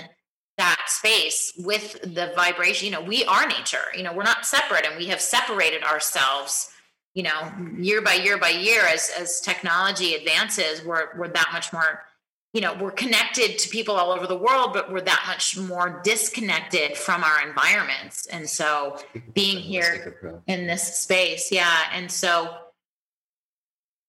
that 0.58 0.84
space 0.86 1.52
with 1.58 2.00
the 2.02 2.32
vibration. 2.34 2.86
You 2.86 2.92
know, 2.92 3.00
we 3.00 3.24
are 3.24 3.46
nature. 3.46 3.78
You 3.96 4.02
know, 4.02 4.12
we're 4.12 4.24
not 4.24 4.44
separate, 4.44 4.86
and 4.86 4.96
we 4.96 5.06
have 5.06 5.20
separated 5.20 5.84
ourselves. 5.84 6.71
You 7.14 7.24
know, 7.24 7.52
year 7.76 8.00
by 8.00 8.14
year 8.14 8.38
by 8.38 8.50
year, 8.50 8.82
as 8.86 9.10
as 9.18 9.40
technology 9.40 10.14
advances, 10.14 10.82
we're 10.84 11.08
we're 11.16 11.28
that 11.28 11.50
much 11.52 11.72
more 11.72 12.04
you 12.52 12.60
know 12.60 12.74
we're 12.74 12.90
connected 12.90 13.58
to 13.58 13.68
people 13.68 13.96
all 13.96 14.12
over 14.12 14.26
the 14.26 14.36
world 14.36 14.72
but 14.72 14.92
we're 14.92 15.00
that 15.00 15.24
much 15.26 15.56
more 15.56 16.00
disconnected 16.04 16.96
from 16.96 17.22
our 17.24 17.46
environments. 17.46 18.26
And 18.26 18.48
so 18.48 18.98
being 19.34 19.58
here 19.58 20.42
in 20.46 20.66
this 20.66 20.98
space 20.98 21.52
yeah. 21.52 21.82
And 21.92 22.10
so 22.10 22.56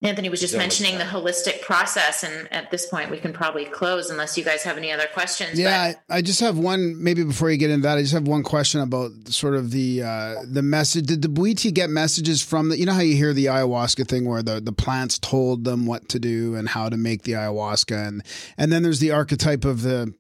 Anthony 0.04 0.28
was 0.28 0.42
just 0.42 0.58
mentioning 0.58 0.98
the 0.98 1.06
holistic 1.06 1.62
process, 1.62 2.24
and 2.24 2.52
at 2.52 2.70
this 2.72 2.86
point, 2.86 3.10
we 3.10 3.18
can 3.18 3.32
probably 3.32 3.64
close 3.64 4.10
unless 4.10 4.38
you 4.38 4.44
guys 4.44 4.62
have 4.64 4.78
any 4.78 4.92
other 4.92 5.08
questions. 5.14 5.58
Yeah, 5.58 5.94
I, 6.10 6.18
I, 6.18 6.22
just 6.22 6.42
have 6.42 6.58
one. 6.58 7.02
Maybe 7.02 7.24
before 7.24 7.50
you 7.50 7.56
get 7.56 7.70
into 7.70 7.84
that, 7.84 7.98
I 7.98 8.02
just 8.02 8.14
have 8.14 8.28
one 8.28 8.44
question 8.44 8.82
about 8.82 9.12
sort 9.30 9.56
of 9.56 9.72
the 9.72 10.04
uh, 10.04 10.36
the 10.46 10.62
message. 10.62 11.06
Did 11.06 11.22
the 11.22 11.30
Bwiti 11.30 11.74
get 11.74 11.90
messages 11.90 12.42
from 12.42 12.68
the? 12.68 12.78
You 12.78 12.86
know 12.86 12.92
how 12.92 13.00
you 13.00 13.16
hear 13.16 13.32
the 13.32 13.46
ayahuasca 13.46 14.06
thing 14.06 14.26
where 14.26 14.44
the 14.44 14.60
the 14.60 14.74
plants 14.74 15.18
told 15.20 15.64
them 15.64 15.86
what 15.86 16.10
to 16.10 16.20
do 16.20 16.56
and 16.56 16.68
how 16.68 16.90
to 16.90 16.98
make 16.98 17.24
the 17.24 17.32
ayahuasca, 17.32 18.08
and 18.08 18.24
and 18.58 18.74
then 18.74 18.84
there's 18.84 19.00
the 19.00 19.12
archetype 19.12 19.64
of 19.64 19.84
the 19.84 20.14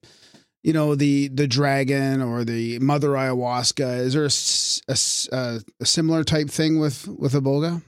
you 0.64 0.72
know 0.72 0.96
the 0.96 1.28
the 1.28 1.46
dragon 1.46 2.22
or 2.22 2.46
the 2.46 2.80
mother 2.80 3.10
ayahuasca 3.10 4.00
is 4.00 4.14
there 4.14 4.24
a, 4.88 5.36
a, 5.36 5.60
a 5.82 5.86
similar 5.86 6.24
type 6.24 6.50
thing 6.50 6.80
with 6.80 7.06
with 7.20 7.34
iboga 7.34 7.82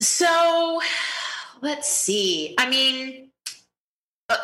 so 0.00 0.80
let's 1.62 1.90
see. 1.90 2.54
I 2.58 2.68
mean, 2.68 3.30
a, 4.28 4.36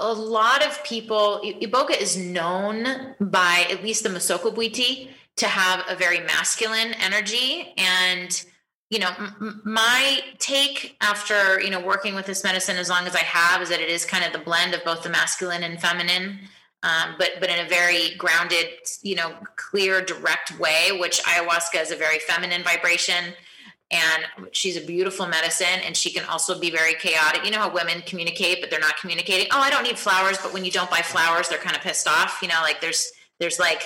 a, 0.00 0.12
lot 0.12 0.64
of 0.64 0.82
people, 0.84 1.40
Iboga 1.44 1.98
is 1.98 2.16
known 2.16 3.14
by 3.20 3.66
at 3.70 3.82
least 3.82 4.02
the 4.02 4.10
Missoko 4.10 4.54
Bwiti 4.54 5.08
to 5.36 5.46
have 5.46 5.84
a 5.88 5.96
very 5.96 6.20
masculine 6.20 6.92
energy. 6.94 7.72
And, 7.78 8.44
you 8.90 8.98
know, 8.98 9.10
m- 9.18 9.62
my 9.64 10.20
take 10.38 10.96
after, 11.00 11.60
you 11.60 11.70
know, 11.70 11.80
working 11.80 12.14
with 12.14 12.26
this 12.26 12.44
medicine 12.44 12.76
as 12.76 12.90
long 12.90 13.06
as 13.06 13.14
I 13.14 13.20
have 13.20 13.62
is 13.62 13.70
that 13.70 13.80
it 13.80 13.88
is 13.88 14.04
kind 14.04 14.24
of 14.24 14.32
the 14.32 14.38
blend 14.38 14.74
of 14.74 14.84
both 14.84 15.02
the 15.02 15.10
masculine 15.10 15.62
and 15.62 15.80
feminine. 15.80 16.40
Um, 16.82 17.16
but 17.18 17.32
but 17.40 17.50
in 17.50 17.64
a 17.64 17.68
very 17.68 18.14
grounded, 18.16 18.66
you 19.02 19.14
know, 19.14 19.34
clear, 19.56 20.00
direct 20.02 20.58
way, 20.58 20.98
which 20.98 21.22
ayahuasca 21.24 21.80
is 21.80 21.90
a 21.90 21.96
very 21.96 22.18
feminine 22.20 22.62
vibration 22.62 23.34
and 23.90 24.24
she's 24.52 24.76
a 24.76 24.80
beautiful 24.80 25.26
medicine 25.26 25.80
and 25.84 25.96
she 25.96 26.12
can 26.12 26.24
also 26.26 26.58
be 26.58 26.70
very 26.70 26.94
chaotic. 26.94 27.44
You 27.44 27.50
know 27.50 27.58
how 27.58 27.72
women 27.72 28.02
communicate 28.06 28.60
but 28.60 28.70
they're 28.70 28.80
not 28.80 28.96
communicating? 28.98 29.46
Oh 29.52 29.60
i 29.60 29.70
don't 29.70 29.82
need 29.82 29.98
flowers 29.98 30.38
but 30.38 30.52
when 30.52 30.64
you 30.64 30.70
don't 30.70 30.90
buy 30.90 31.02
flowers 31.02 31.48
they're 31.48 31.58
kind 31.58 31.76
of 31.76 31.82
pissed 31.82 32.08
off 32.08 32.38
you 32.42 32.48
know 32.48 32.60
like 32.62 32.80
there's 32.80 33.10
there's 33.38 33.58
like 33.58 33.82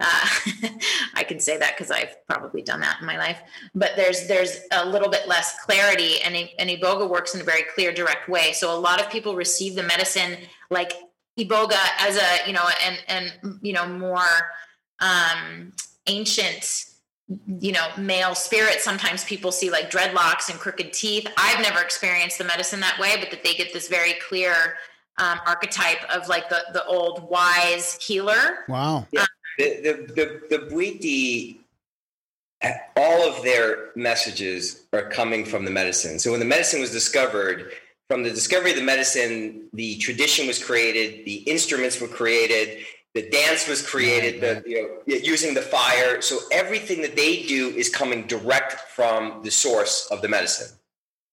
uh, 0.00 0.26
i 1.14 1.24
can 1.24 1.40
say 1.40 1.56
that 1.58 1.74
because 1.76 1.90
i've 1.90 2.14
probably 2.26 2.62
done 2.62 2.80
that 2.80 2.98
in 3.00 3.06
my 3.06 3.16
life 3.16 3.40
but 3.74 3.92
there's 3.96 4.28
there's 4.28 4.60
a 4.72 4.86
little 4.86 5.08
bit 5.08 5.26
less 5.26 5.58
clarity 5.64 6.20
and, 6.22 6.36
and 6.58 6.70
iboga 6.70 7.08
works 7.08 7.34
in 7.34 7.40
a 7.40 7.44
very 7.44 7.62
clear 7.74 7.92
direct 7.92 8.28
way. 8.28 8.52
So 8.52 8.76
a 8.76 8.78
lot 8.78 9.00
of 9.00 9.10
people 9.10 9.34
receive 9.34 9.74
the 9.74 9.82
medicine 9.82 10.36
like 10.70 10.92
iboga 11.38 11.78
as 11.98 12.16
a 12.16 12.46
you 12.46 12.52
know 12.52 12.68
and 12.84 12.98
and 13.08 13.58
you 13.62 13.72
know 13.72 13.88
more 13.88 14.52
um 15.00 15.72
ancient 16.06 16.86
you 17.46 17.72
know, 17.72 17.88
male 17.98 18.34
spirit. 18.34 18.80
Sometimes 18.80 19.24
people 19.24 19.52
see 19.52 19.70
like 19.70 19.90
dreadlocks 19.90 20.48
and 20.48 20.58
crooked 20.58 20.92
teeth. 20.92 21.26
I've 21.36 21.60
never 21.60 21.80
experienced 21.80 22.38
the 22.38 22.44
medicine 22.44 22.80
that 22.80 22.98
way, 22.98 23.16
but 23.20 23.30
that 23.30 23.44
they 23.44 23.54
get 23.54 23.72
this 23.72 23.88
very 23.88 24.14
clear 24.14 24.76
um, 25.18 25.40
archetype 25.46 26.02
of 26.14 26.28
like 26.28 26.48
the 26.48 26.64
the 26.72 26.84
old 26.86 27.28
wise 27.28 27.98
healer. 28.00 28.64
Wow. 28.68 29.06
Yeah. 29.12 29.26
the 29.58 29.80
the 29.82 30.12
the, 30.48 30.56
the 30.56 30.66
Bwiti, 30.66 31.58
all 32.96 33.28
of 33.28 33.42
their 33.42 33.90
messages 33.94 34.86
are 34.92 35.08
coming 35.10 35.44
from 35.44 35.64
the 35.64 35.70
medicine. 35.70 36.18
So 36.18 36.30
when 36.30 36.40
the 36.40 36.46
medicine 36.46 36.80
was 36.80 36.90
discovered, 36.90 37.72
from 38.08 38.22
the 38.22 38.30
discovery 38.30 38.70
of 38.70 38.76
the 38.76 38.82
medicine, 38.82 39.68
the 39.74 39.98
tradition 39.98 40.46
was 40.46 40.62
created, 40.62 41.26
the 41.26 41.36
instruments 41.40 42.00
were 42.00 42.08
created, 42.08 42.84
the 43.18 43.28
dance 43.30 43.66
was 43.66 43.84
created 43.84 44.40
the 44.40 44.62
you 44.68 44.82
know 44.82 44.88
using 45.06 45.52
the 45.54 45.62
fire 45.62 46.22
so 46.22 46.38
everything 46.52 47.02
that 47.02 47.16
they 47.16 47.42
do 47.42 47.70
is 47.70 47.88
coming 47.88 48.26
direct 48.26 48.72
from 48.96 49.42
the 49.42 49.50
source 49.50 50.06
of 50.12 50.22
the 50.22 50.28
medicine 50.28 50.68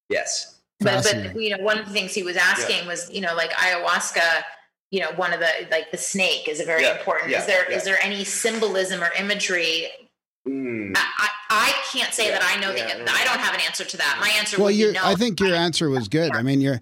yes 0.09 0.59
but 0.79 1.03
but 1.03 1.39
you 1.39 1.55
know 1.55 1.63
one 1.63 1.77
of 1.77 1.85
the 1.85 1.91
things 1.91 2.13
he 2.13 2.23
was 2.23 2.37
asking 2.37 2.81
yeah. 2.83 2.87
was 2.87 3.11
you 3.11 3.21
know 3.21 3.35
like 3.35 3.51
ayahuasca 3.51 4.43
you 4.89 4.99
know 4.99 5.11
one 5.15 5.31
of 5.31 5.39
the 5.39 5.49
like 5.69 5.91
the 5.91 5.97
snake 5.97 6.47
is 6.47 6.59
a 6.59 6.65
very 6.65 6.81
yeah. 6.81 6.97
important 6.97 7.29
yeah. 7.29 7.39
is 7.39 7.45
there 7.45 7.71
is 7.71 7.83
there 7.83 8.01
any 8.01 8.23
symbolism 8.23 9.03
or 9.03 9.11
imagery 9.19 9.87
mm. 10.47 10.91
I, 10.95 11.29
I, 11.49 11.73
can't 11.93 12.13
say 12.13 12.29
that 12.31 12.41
I 12.43 12.59
know 12.59 12.73
the 12.73 12.83
I 12.83 13.23
don't 13.23 13.39
have 13.39 13.53
an 13.53 13.61
answer 13.61 13.85
to 13.85 13.97
that. 13.97 14.17
My 14.19 14.29
answer 14.37 14.59
well, 14.59 14.71
your, 14.71 14.91
no. 14.91 15.01
I 15.03 15.15
think 15.15 15.39
your 15.39 15.55
answer 15.55 15.89
was 15.89 16.09
good. 16.09 16.35
I 16.35 16.41
mean, 16.41 16.59
your 16.59 16.81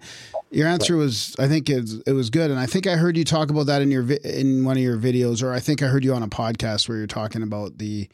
your 0.54 0.68
answer 0.68 0.96
was, 0.96 1.34
I 1.38 1.48
think 1.48 1.68
it, 1.68 1.90
it 2.06 2.12
was 2.12 2.30
good, 2.30 2.50
and 2.50 2.60
I 2.60 2.66
think 2.66 2.86
I 2.86 2.96
heard 2.96 3.16
you 3.16 3.24
talk 3.24 3.50
about 3.50 3.66
that 3.66 3.82
in 3.82 3.90
your 3.90 4.10
in 4.12 4.64
one 4.64 4.76
of 4.76 4.82
your 4.82 4.96
videos, 4.96 5.42
or 5.42 5.52
I 5.52 5.60
think 5.60 5.82
I 5.82 5.86
heard 5.86 6.04
you 6.04 6.14
on 6.14 6.22
a 6.22 6.28
podcast 6.28 6.88
where 6.88 6.98
you're 6.98 7.06
talking 7.06 7.42
about 7.42 7.78
the 7.78 8.08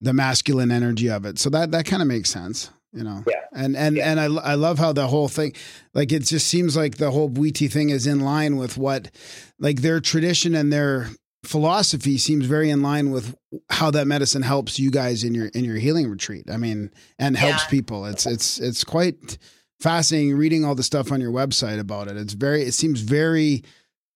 the 0.00 0.12
masculine 0.12 0.70
energy 0.70 1.10
of 1.10 1.24
it. 1.24 1.38
So 1.38 1.50
that 1.50 1.70
that 1.72 1.86
kind 1.86 2.02
of 2.02 2.08
makes 2.08 2.30
sense, 2.30 2.70
you 2.92 3.02
know. 3.02 3.24
Yeah. 3.26 3.40
And 3.52 3.76
and 3.76 3.96
yeah. 3.96 4.10
and 4.10 4.20
I 4.20 4.24
I 4.24 4.54
love 4.54 4.78
how 4.78 4.92
the 4.92 5.06
whole 5.06 5.28
thing, 5.28 5.54
like 5.94 6.12
it 6.12 6.24
just 6.24 6.46
seems 6.46 6.76
like 6.76 6.96
the 6.96 7.10
whole 7.10 7.30
Bwiti 7.30 7.70
thing 7.70 7.90
is 7.90 8.06
in 8.06 8.20
line 8.20 8.56
with 8.56 8.76
what, 8.76 9.10
like 9.58 9.80
their 9.80 10.00
tradition 10.00 10.54
and 10.54 10.72
their 10.72 11.08
philosophy 11.44 12.18
seems 12.18 12.46
very 12.46 12.70
in 12.70 12.82
line 12.82 13.10
with 13.10 13.36
how 13.70 13.90
that 13.90 14.06
medicine 14.06 14.42
helps 14.42 14.78
you 14.78 14.90
guys 14.90 15.24
in 15.24 15.34
your 15.34 15.46
in 15.48 15.64
your 15.64 15.76
healing 15.76 16.08
retreat. 16.08 16.50
I 16.50 16.56
mean, 16.56 16.90
and 17.18 17.36
helps 17.36 17.64
yeah. 17.64 17.70
people. 17.70 18.06
It's 18.06 18.26
it's 18.26 18.58
it's 18.60 18.84
quite 18.84 19.38
fascinating 19.84 20.34
reading 20.34 20.64
all 20.64 20.74
the 20.74 20.82
stuff 20.82 21.12
on 21.12 21.20
your 21.20 21.30
website 21.30 21.78
about 21.78 22.08
it. 22.08 22.16
It's 22.16 22.32
very, 22.32 22.62
it 22.62 22.72
seems 22.72 23.00
very 23.02 23.62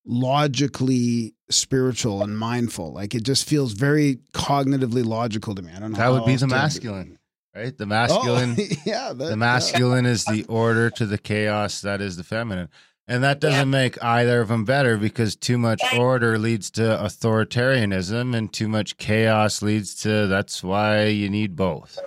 logically 0.06 1.34
spiritual 1.50 2.22
and 2.22 2.38
mindful. 2.38 2.92
Like 2.94 3.14
it 3.14 3.22
just 3.22 3.46
feels 3.46 3.74
very 3.74 4.18
cognitively 4.32 5.04
logical 5.04 5.54
to 5.54 5.60
me. 5.60 5.70
I 5.76 5.78
don't 5.78 5.92
know. 5.92 5.98
That 5.98 6.08
would 6.08 6.24
be 6.24 6.36
the 6.36 6.46
masculine, 6.46 7.18
right? 7.54 7.76
The 7.76 7.84
masculine. 7.84 8.56
Oh, 8.58 8.64
yeah. 8.86 9.12
That, 9.12 9.28
the 9.28 9.36
masculine 9.36 10.06
yeah. 10.06 10.12
is 10.12 10.24
the 10.24 10.44
order 10.48 10.88
to 10.90 11.04
the 11.04 11.18
chaos. 11.18 11.82
That 11.82 12.00
is 12.00 12.16
the 12.16 12.24
feminine. 12.24 12.70
And 13.06 13.22
that 13.22 13.38
doesn't 13.38 13.58
Yeah. 13.58 13.64
make 13.82 14.02
either 14.02 14.40
of 14.40 14.48
them 14.48 14.64
better 14.64 14.96
because 14.96 15.36
too 15.36 15.58
much 15.58 15.82
Right. 15.82 15.98
order 15.98 16.38
leads 16.38 16.70
to 16.72 16.82
authoritarianism 16.82 18.34
and 18.34 18.50
too 18.50 18.68
much 18.68 18.96
chaos 18.96 19.60
leads 19.60 19.94
to 19.96 20.26
that's 20.28 20.62
why 20.64 21.04
you 21.06 21.28
need 21.28 21.56
both. 21.56 21.98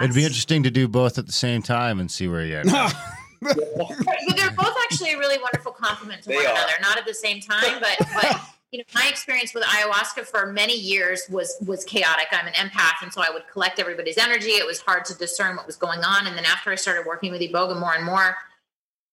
It'd 0.00 0.14
be 0.14 0.24
interesting 0.24 0.62
to 0.62 0.70
do 0.70 0.88
both 0.88 1.18
at 1.18 1.26
the 1.26 1.32
same 1.32 1.62
time 1.62 2.00
and 2.00 2.10
see 2.10 2.28
where 2.28 2.44
you 2.44 2.58
end 2.58 2.70
up. 2.70 2.92
But 3.42 4.36
they're 4.36 4.52
both 4.52 4.76
actually 4.84 5.14
a 5.14 5.18
really 5.18 5.36
wonderful 5.42 5.72
compliment 5.72 6.22
to 6.22 6.28
They 6.28 6.36
one 6.36 6.46
are. 6.46 6.50
another. 6.52 6.72
Not 6.80 6.96
at 6.96 7.04
the 7.04 7.14
same 7.14 7.40
time, 7.40 7.80
but 7.80 7.96
but 8.14 8.40
you 8.70 8.78
know, 8.78 8.84
my 8.94 9.08
experience 9.08 9.52
with 9.52 9.64
ayahuasca 9.64 10.26
for 10.26 10.46
many 10.52 10.74
years 10.78 11.22
was 11.28 11.56
was 11.66 11.84
chaotic. 11.84 12.28
I'm 12.30 12.46
an 12.46 12.52
empath, 12.52 13.02
and 13.02 13.12
so 13.12 13.20
I 13.20 13.30
would 13.32 13.42
collect 13.52 13.80
everybody's 13.80 14.16
energy. 14.16 14.50
It 14.50 14.64
was 14.66 14.80
hard 14.80 15.04
to 15.06 15.18
discern 15.18 15.56
what 15.56 15.66
was 15.66 15.76
going 15.76 16.04
on. 16.04 16.26
And 16.28 16.36
then 16.36 16.44
after 16.44 16.70
I 16.70 16.76
started 16.76 17.04
working 17.04 17.32
with 17.32 17.40
Iboga 17.40 17.78
more 17.80 17.94
and 17.94 18.04
more, 18.04 18.36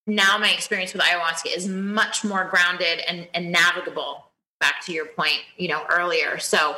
now 0.05 0.37
my 0.37 0.51
experience 0.51 0.93
with 0.93 1.01
ayahuasca 1.01 1.55
is 1.55 1.67
much 1.67 2.23
more 2.23 2.45
grounded 2.45 2.99
and, 3.07 3.27
and 3.33 3.51
navigable. 3.51 4.25
Back 4.59 4.85
to 4.85 4.93
your 4.93 5.05
point, 5.07 5.39
you 5.57 5.69
know, 5.69 5.83
earlier. 5.89 6.37
So 6.37 6.71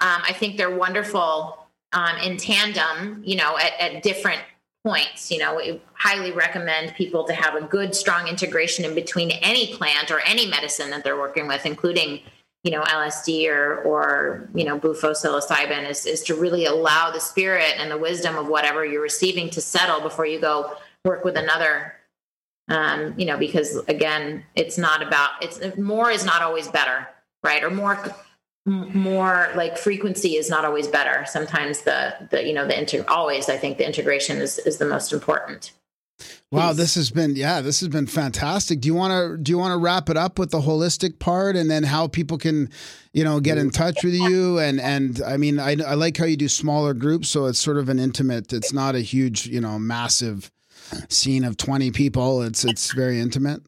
um, 0.00 0.22
I 0.26 0.32
think 0.32 0.56
they're 0.56 0.74
wonderful 0.76 1.57
um, 1.92 2.16
in 2.18 2.36
tandem. 2.36 3.22
You 3.24 3.36
know, 3.36 3.56
at, 3.58 3.72
at 3.80 4.02
different 4.02 4.40
points. 4.84 5.30
You 5.30 5.38
know, 5.38 5.56
we 5.56 5.80
highly 5.94 6.32
recommend 6.32 6.94
people 6.94 7.24
to 7.24 7.32
have 7.32 7.54
a 7.54 7.62
good, 7.62 7.94
strong 7.94 8.28
integration 8.28 8.84
in 8.84 8.94
between 8.94 9.30
any 9.30 9.74
plant 9.74 10.10
or 10.10 10.20
any 10.20 10.46
medicine 10.46 10.90
that 10.90 11.04
they're 11.04 11.18
working 11.18 11.46
with, 11.46 11.66
including, 11.66 12.20
you 12.64 12.70
know, 12.70 12.82
LSD 12.82 13.48
or 13.48 13.82
or 13.82 14.48
you 14.54 14.64
know, 14.64 14.78
bufo 14.78 15.10
is 15.10 16.06
is 16.06 16.22
to 16.24 16.34
really 16.34 16.64
allow 16.64 17.10
the 17.10 17.20
spirit 17.20 17.74
and 17.76 17.90
the 17.90 17.98
wisdom 17.98 18.36
of 18.36 18.46
whatever 18.46 18.84
you're 18.84 19.02
receiving 19.02 19.50
to 19.50 19.60
settle 19.60 20.00
before 20.00 20.26
you 20.26 20.40
go 20.40 20.74
work 21.04 21.24
with 21.24 21.36
another. 21.36 21.94
Um, 22.70 23.14
you 23.16 23.24
know, 23.24 23.38
because 23.38 23.76
again, 23.88 24.44
it's 24.54 24.76
not 24.76 25.02
about 25.02 25.30
it's 25.42 25.76
more 25.78 26.10
is 26.10 26.24
not 26.24 26.42
always 26.42 26.68
better, 26.68 27.08
right? 27.42 27.64
Or 27.64 27.70
more 27.70 27.96
more 28.68 29.48
like 29.54 29.78
frequency 29.78 30.36
is 30.36 30.50
not 30.50 30.64
always 30.64 30.86
better. 30.86 31.24
Sometimes 31.26 31.82
the 31.82 32.14
the 32.30 32.46
you 32.46 32.52
know 32.52 32.66
the 32.66 32.78
inter 32.78 33.04
always 33.08 33.48
I 33.48 33.56
think 33.56 33.78
the 33.78 33.86
integration 33.86 34.38
is 34.38 34.58
is 34.60 34.78
the 34.78 34.86
most 34.86 35.12
important. 35.12 35.72
Wow, 36.50 36.72
this 36.72 36.94
has 36.94 37.10
been 37.10 37.36
yeah, 37.36 37.60
this 37.60 37.80
has 37.80 37.90
been 37.90 38.06
fantastic. 38.06 38.80
Do 38.80 38.88
you 38.88 38.94
want 38.94 39.12
to 39.12 39.36
do 39.36 39.50
you 39.50 39.58
want 39.58 39.72
to 39.72 39.78
wrap 39.78 40.08
it 40.08 40.16
up 40.16 40.38
with 40.38 40.50
the 40.50 40.60
holistic 40.60 41.18
part 41.18 41.56
and 41.56 41.70
then 41.70 41.84
how 41.84 42.08
people 42.08 42.38
can, 42.38 42.70
you 43.12 43.22
know, 43.22 43.38
get 43.38 43.58
in 43.58 43.70
touch 43.70 44.02
with 44.02 44.14
you 44.14 44.58
and 44.58 44.80
and 44.80 45.20
I 45.22 45.36
mean 45.36 45.60
I 45.60 45.76
I 45.86 45.94
like 45.94 46.16
how 46.16 46.24
you 46.24 46.36
do 46.36 46.48
smaller 46.48 46.94
groups 46.94 47.28
so 47.28 47.46
it's 47.46 47.58
sort 47.58 47.76
of 47.76 47.88
an 47.88 47.98
intimate. 47.98 48.52
It's 48.52 48.72
not 48.72 48.94
a 48.94 49.00
huge, 49.00 49.46
you 49.46 49.60
know, 49.60 49.78
massive 49.78 50.50
scene 51.08 51.44
of 51.44 51.56
20 51.58 51.90
people. 51.90 52.42
It's 52.42 52.64
it's 52.64 52.92
very 52.92 53.20
intimate. 53.20 53.62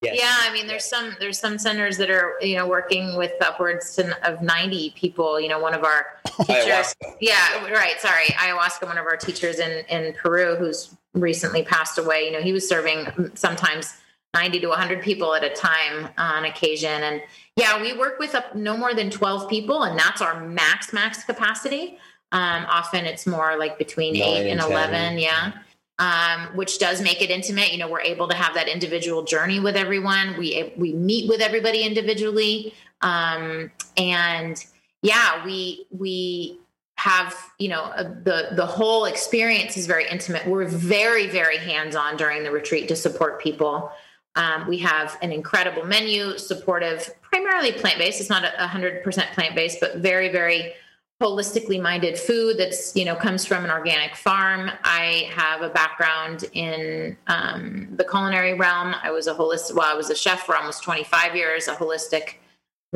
Yes. 0.00 0.16
Yeah, 0.20 0.48
I 0.48 0.52
mean, 0.52 0.68
there's 0.68 0.84
some 0.84 1.16
there's 1.18 1.38
some 1.38 1.58
centers 1.58 1.96
that 1.96 2.08
are 2.08 2.36
you 2.40 2.54
know 2.56 2.68
working 2.68 3.16
with 3.16 3.32
upwards 3.40 3.96
to, 3.96 4.16
of 4.28 4.40
90 4.40 4.90
people. 4.90 5.40
You 5.40 5.48
know, 5.48 5.58
one 5.58 5.74
of 5.74 5.82
our 5.82 6.06
teachers, 6.46 6.94
yeah, 7.20 7.64
right. 7.72 8.00
Sorry, 8.00 8.26
ayahuasca. 8.26 8.86
One 8.86 8.96
of 8.98 9.06
our 9.06 9.16
teachers 9.16 9.58
in 9.58 9.84
in 9.86 10.12
Peru, 10.14 10.54
who's 10.54 10.94
recently 11.14 11.64
passed 11.64 11.98
away. 11.98 12.26
You 12.26 12.32
know, 12.32 12.40
he 12.40 12.52
was 12.52 12.68
serving 12.68 13.08
sometimes 13.34 13.94
90 14.34 14.60
to 14.60 14.68
100 14.68 15.02
people 15.02 15.34
at 15.34 15.42
a 15.42 15.50
time 15.50 16.10
on 16.16 16.44
occasion, 16.44 17.02
and 17.02 17.20
yeah, 17.56 17.80
we 17.80 17.92
work 17.98 18.20
with 18.20 18.36
up 18.36 18.54
no 18.54 18.76
more 18.76 18.94
than 18.94 19.10
12 19.10 19.50
people, 19.50 19.82
and 19.82 19.98
that's 19.98 20.22
our 20.22 20.46
max 20.46 20.92
max 20.92 21.24
capacity. 21.24 21.98
Um, 22.30 22.66
often 22.68 23.04
it's 23.04 23.26
more 23.26 23.58
like 23.58 23.78
between 23.78 24.12
Nine 24.12 24.22
eight 24.22 24.50
and 24.50 24.60
and 24.60 24.70
10. 24.70 24.70
11. 24.70 25.18
Yeah 25.18 25.52
um, 25.98 26.54
which 26.54 26.78
does 26.78 27.00
make 27.00 27.20
it 27.20 27.30
intimate. 27.30 27.72
You 27.72 27.78
know, 27.78 27.88
we're 27.88 28.00
able 28.00 28.28
to 28.28 28.34
have 28.34 28.54
that 28.54 28.68
individual 28.68 29.24
journey 29.24 29.60
with 29.60 29.76
everyone. 29.76 30.36
We 30.38 30.72
we 30.76 30.92
meet 30.92 31.28
with 31.28 31.40
everybody 31.40 31.82
individually, 31.82 32.74
um, 33.00 33.70
and 33.96 34.64
yeah, 35.02 35.44
we 35.44 35.86
we 35.90 36.60
have 36.96 37.34
you 37.58 37.68
know 37.68 37.82
uh, 37.82 38.02
the 38.02 38.48
the 38.52 38.66
whole 38.66 39.04
experience 39.04 39.76
is 39.76 39.86
very 39.86 40.08
intimate. 40.08 40.46
We're 40.46 40.66
very 40.66 41.26
very 41.26 41.58
hands 41.58 41.96
on 41.96 42.16
during 42.16 42.44
the 42.44 42.50
retreat 42.50 42.88
to 42.88 42.96
support 42.96 43.40
people. 43.40 43.90
Um, 44.36 44.68
we 44.68 44.78
have 44.78 45.18
an 45.20 45.32
incredible 45.32 45.84
menu, 45.84 46.38
supportive, 46.38 47.10
primarily 47.22 47.72
plant 47.72 47.98
based. 47.98 48.20
It's 48.20 48.30
not 48.30 48.44
a 48.44 48.68
hundred 48.68 49.02
percent 49.02 49.32
plant 49.32 49.56
based, 49.56 49.80
but 49.80 49.96
very 49.96 50.28
very 50.28 50.74
holistically 51.20 51.82
minded 51.82 52.16
food 52.16 52.56
that's 52.58 52.94
you 52.94 53.04
know 53.04 53.14
comes 53.16 53.44
from 53.44 53.64
an 53.64 53.70
organic 53.70 54.14
farm. 54.14 54.70
I 54.84 55.28
have 55.34 55.62
a 55.62 55.68
background 55.68 56.44
in 56.52 57.16
um, 57.26 57.88
the 57.96 58.04
culinary 58.04 58.54
realm. 58.54 58.94
I 59.02 59.10
was 59.10 59.26
a 59.26 59.34
holistic 59.34 59.74
well 59.74 59.90
i 59.92 59.94
was 59.94 60.10
a 60.10 60.14
chef 60.14 60.46
for 60.46 60.56
almost 60.56 60.82
25 60.84 61.34
years 61.34 61.66
a 61.66 61.74
holistically 61.74 62.36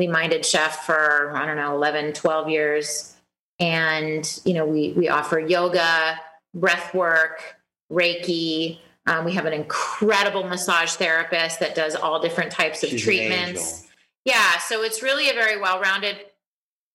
minded 0.09 0.45
chef 0.45 0.85
for 0.85 1.35
i 1.35 1.45
don't 1.45 1.57
know 1.57 1.75
11 1.75 2.13
12 2.13 2.49
years. 2.49 3.15
And 3.59 4.41
you 4.45 4.53
know 4.53 4.65
we 4.65 4.93
we 4.93 5.09
offer 5.09 5.39
yoga 5.39 6.19
breath 6.53 6.93
work 6.93 7.57
reiki. 7.91 8.79
Um, 9.05 9.25
we 9.25 9.33
have 9.33 9.45
an 9.45 9.53
incredible 9.53 10.43
massage 10.45 10.93
therapist 10.93 11.59
that 11.59 11.75
does 11.75 11.93
all 11.93 12.21
different 12.21 12.51
types 12.51 12.83
of 12.83 12.89
She's 12.89 13.03
treatments. 13.03 13.85
yeah 14.23 14.57
so 14.59 14.81
it's 14.81 15.03
really 15.03 15.29
a 15.29 15.33
very 15.33 15.59
well-rounded 15.59 16.25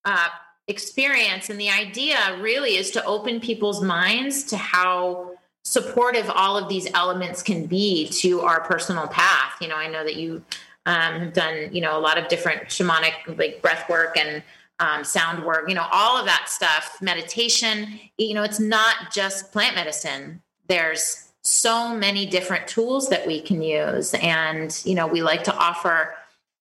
uh, 0.07 0.29
experience. 0.69 1.51
And 1.51 1.59
the 1.59 1.71
idea 1.71 2.39
really 2.41 2.77
is 2.77 2.91
to 2.93 3.05
open 3.05 3.41
people's 3.41 3.83
minds 3.83 4.45
to 4.45 4.57
how 4.57 5.33
supportive 5.65 6.31
all 6.31 6.57
of 6.57 6.69
these 6.69 6.89
elements 6.95 7.43
can 7.43 7.67
be 7.67 8.09
to 8.09 8.41
our 8.41 8.61
personal 8.61 9.07
path. 9.09 9.55
You 9.61 9.69
know 9.69 9.77
i 9.77 9.89
know 9.89 10.05
that 10.05 10.17
you 10.17 10.43
um, 10.87 11.21
have 11.21 11.33
done 11.33 11.69
you 11.73 11.81
know 11.81 11.99
a 11.99 12.01
lot 12.01 12.17
of 12.17 12.29
different 12.29 12.65
shamanic 12.69 13.13
like 13.39 13.61
breath 13.61 13.89
work 13.89 14.17
and 14.17 14.43
um, 14.81 15.05
sound 15.05 15.45
work 15.45 15.69
you 15.69 15.75
know 15.75 15.87
all 15.93 16.17
of 16.17 16.25
that 16.27 16.49
stuff 16.49 16.99
meditation. 17.03 18.01
You 18.17 18.35
know 18.35 18.43
it's 18.43 18.61
not 18.61 19.13
just 19.13 19.53
plant 19.53 19.75
medicine. 19.75 20.43
There's 20.69 21.29
so 21.43 21.95
many 21.95 22.27
different 22.27 22.67
tools 22.67 23.09
that 23.09 23.27
we 23.27 23.41
can 23.41 23.63
use. 23.63 24.15
And 24.15 24.79
you 24.85 24.95
know 24.95 25.07
we 25.07 25.23
like 25.23 25.45
to 25.45 25.55
offer 25.55 26.15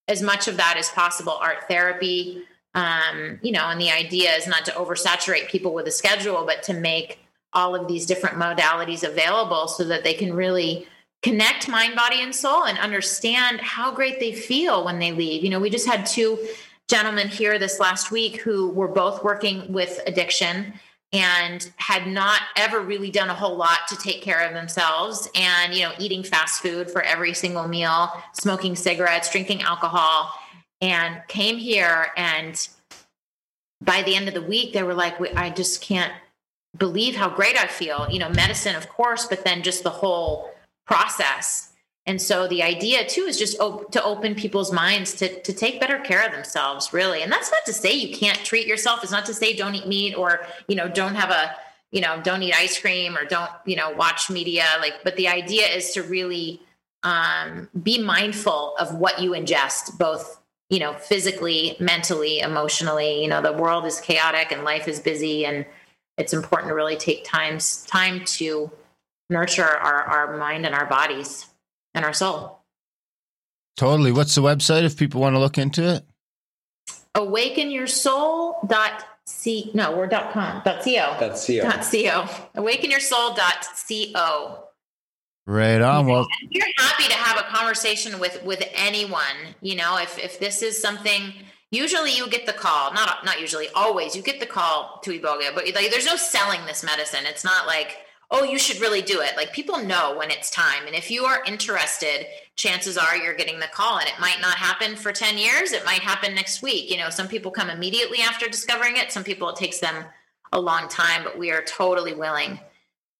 as 0.09 0.21
much 0.21 0.47
of 0.47 0.57
that 0.57 0.75
as 0.77 0.89
possible. 0.89 1.33
Art 1.33 1.67
therapy 1.67 2.43
um, 2.77 3.39
you 3.41 3.51
know, 3.51 3.65
and 3.69 3.81
the 3.81 3.89
idea 3.89 4.35
is 4.35 4.45
not 4.45 4.63
to 4.65 4.71
oversaturate 4.71 5.49
people 5.49 5.73
with 5.73 5.87
a 5.87 5.91
schedule, 5.91 6.45
but 6.45 6.61
to 6.63 6.75
make 6.75 7.17
all 7.51 7.73
of 7.73 7.87
these 7.87 8.05
different 8.05 8.35
modalities 8.35 9.03
available 9.03 9.67
so 9.67 9.83
that 9.85 10.03
they 10.03 10.13
can 10.13 10.31
really 10.31 10.87
connect 11.23 11.67
mind, 11.67 11.95
body, 11.95 12.21
and 12.21 12.35
soul 12.35 12.65
and 12.65 12.77
understand 12.77 13.59
how 13.61 13.91
great 13.91 14.19
they 14.19 14.31
feel 14.31 14.85
when 14.85 14.99
they 14.99 15.11
leave. 15.11 15.43
You 15.43 15.49
know, 15.49 15.59
we 15.59 15.71
just 15.71 15.87
had 15.87 16.05
two 16.05 16.37
gentlemen 16.87 17.29
here 17.29 17.57
this 17.57 17.79
last 17.79 18.11
week 18.11 18.41
who 18.41 18.69
were 18.69 18.87
both 18.87 19.23
working 19.23 19.73
with 19.73 19.99
addiction 20.05 20.71
and 21.13 21.71
had 21.77 22.05
not 22.05 22.41
ever 22.57 22.79
really 22.79 23.09
done 23.09 23.29
a 23.29 23.33
whole 23.33 23.55
lot 23.55 23.87
to 23.87 23.95
take 23.97 24.21
care 24.21 24.45
of 24.45 24.53
themselves 24.53 25.29
and 25.35 25.73
you 25.73 25.81
know 25.81 25.93
eating 25.99 26.21
fast 26.21 26.61
food 26.61 26.91
for 26.91 27.01
every 27.01 27.33
single 27.33 27.65
meal 27.65 28.11
smoking 28.33 28.75
cigarettes 28.75 29.31
drinking 29.31 29.61
alcohol 29.61 30.33
and 30.81 31.21
came 31.27 31.57
here 31.57 32.07
and 32.15 32.69
by 33.81 34.01
the 34.03 34.15
end 34.15 34.27
of 34.27 34.33
the 34.33 34.41
week 34.41 34.73
they 34.73 34.83
were 34.83 34.93
like 34.93 35.15
i 35.35 35.49
just 35.49 35.81
can't 35.81 36.13
believe 36.77 37.15
how 37.15 37.29
great 37.29 37.57
i 37.57 37.67
feel 37.67 38.07
you 38.09 38.19
know 38.19 38.29
medicine 38.29 38.75
of 38.75 38.87
course 38.89 39.25
but 39.25 39.43
then 39.43 39.63
just 39.63 39.83
the 39.83 39.89
whole 39.89 40.51
process. 40.87 41.73
And 42.07 42.21
so 42.21 42.47
the 42.47 42.63
idea 42.63 43.05
too 43.05 43.23
is 43.23 43.37
just 43.37 43.59
op- 43.59 43.91
to 43.91 44.01
open 44.01 44.33
people's 44.33 44.71
minds 44.71 45.13
to, 45.15 45.41
to 45.41 45.53
take 45.53 45.79
better 45.81 45.99
care 45.99 46.25
of 46.25 46.31
themselves 46.31 46.93
really. 46.93 47.21
And 47.21 47.31
that's 47.31 47.51
not 47.51 47.65
to 47.65 47.73
say 47.73 47.93
you 47.93 48.15
can't 48.15 48.39
treat 48.39 48.65
yourself. 48.65 49.03
It's 49.03 49.11
not 49.11 49.25
to 49.25 49.33
say 49.33 49.53
don't 49.53 49.75
eat 49.75 49.87
meat 49.87 50.15
or 50.15 50.47
you 50.67 50.75
know 50.75 50.87
don't 50.87 51.15
have 51.15 51.29
a 51.29 51.55
you 51.91 51.99
know 51.99 52.21
don't 52.23 52.41
eat 52.41 52.55
ice 52.55 52.79
cream 52.79 53.17
or 53.17 53.25
don't 53.25 53.51
you 53.65 53.75
know 53.75 53.91
watch 53.91 54.29
media 54.29 54.65
like 54.79 54.95
but 55.03 55.15
the 55.15 55.27
idea 55.27 55.67
is 55.67 55.91
to 55.91 56.03
really 56.03 56.61
um, 57.03 57.69
be 57.83 58.01
mindful 58.01 58.75
of 58.77 58.95
what 58.95 59.21
you 59.21 59.31
ingest 59.31 59.97
both 59.97 60.41
you 60.69 60.79
know 60.79 60.93
physically 60.93 61.75
mentally 61.79 62.39
emotionally 62.39 63.21
you 63.21 63.27
know 63.27 63.41
the 63.41 63.53
world 63.53 63.85
is 63.85 63.99
chaotic 64.01 64.51
and 64.51 64.63
life 64.63 64.87
is 64.87 64.99
busy 64.99 65.45
and 65.45 65.65
it's 66.17 66.33
important 66.33 66.69
to 66.69 66.75
really 66.75 66.97
take 66.97 67.23
times 67.23 67.85
time 67.85 68.23
to 68.25 68.71
nurture 69.29 69.63
our, 69.63 70.03
our 70.03 70.37
mind 70.37 70.65
and 70.65 70.73
our 70.75 70.85
bodies 70.85 71.47
and 71.93 72.05
our 72.05 72.13
soul 72.13 72.53
Totally. 73.77 74.11
What's 74.11 74.33
the 74.33 74.41
website 74.41 74.81
if 74.85 74.97
people 74.97 75.21
want 75.21 75.35
to 75.35 75.39
look 75.39 75.59
into 75.59 75.87
it? 75.87 76.03
awaken 77.17 77.71
your 77.71 77.87
soul 77.87 78.57
dot 78.67 79.05
c 79.25 79.71
no 79.73 79.95
we're 79.95 80.07
dot 80.07 80.31
com 80.31 80.61
dot 80.63 80.83
co 80.83 81.17
dot 81.19 81.35
CO. 81.35 81.61
dot 81.61 81.83
co 81.91 82.45
awaken 82.55 82.91
your 82.91 82.99
soul 82.99 83.33
dot 83.33 83.65
co 83.87 84.66
Right 85.47 85.81
on. 85.81 86.07
Well, 86.07 86.27
you're 86.49 86.67
happy 86.77 87.05
to 87.05 87.15
have 87.15 87.39
a 87.39 87.43
conversation 87.43 88.19
with 88.19 88.43
with 88.43 88.61
anyone 88.73 89.55
you 89.61 89.75
know 89.75 89.97
if 89.97 90.19
if 90.19 90.39
this 90.39 90.61
is 90.61 90.79
something 90.79 91.33
usually 91.71 92.15
you 92.15 92.29
get 92.29 92.45
the 92.45 92.53
call 92.53 92.93
not 92.93 93.23
not 93.23 93.39
usually 93.39 93.67
always 93.73 94.15
you 94.15 94.21
get 94.21 94.41
the 94.41 94.45
call 94.45 94.99
to 95.03 95.11
iboga 95.11 95.55
but 95.55 95.65
like 95.73 95.89
there's 95.89 96.05
no 96.05 96.17
selling 96.17 96.65
this 96.65 96.83
medicine 96.83 97.21
it's 97.25 97.45
not 97.45 97.65
like 97.65 97.97
oh, 98.29 98.43
you 98.43 98.59
should 98.59 98.81
really 98.81 99.01
do 99.01 99.21
it. 99.21 99.37
Like 99.37 99.53
people 99.53 99.77
know 99.77 100.17
when 100.17 100.31
it's 100.31 100.51
time. 100.51 100.85
And 100.85 100.95
if 100.95 101.09
you 101.09 101.23
are 101.25 101.43
interested, 101.45 102.25
chances 102.55 102.97
are 102.97 103.15
you're 103.15 103.33
getting 103.35 103.59
the 103.59 103.67
call. 103.67 103.99
And 103.99 104.07
it 104.07 104.19
might 104.19 104.41
not 104.41 104.57
happen 104.57 104.95
for 104.95 105.13
10 105.13 105.37
years, 105.37 105.71
it 105.71 105.85
might 105.85 106.01
happen 106.01 106.35
next 106.35 106.61
week. 106.61 106.91
You 106.91 106.97
know, 106.97 107.09
some 107.09 107.27
people 107.27 107.51
come 107.51 107.69
immediately 107.69 108.19
after 108.19 108.47
discovering 108.47 108.97
it, 108.97 109.11
some 109.11 109.23
people 109.23 109.49
it 109.49 109.55
takes 109.55 109.79
them 109.79 110.03
a 110.51 110.59
long 110.59 110.87
time, 110.89 111.23
but 111.23 111.37
we 111.37 111.51
are 111.51 111.61
totally 111.61 112.13
willing 112.13 112.59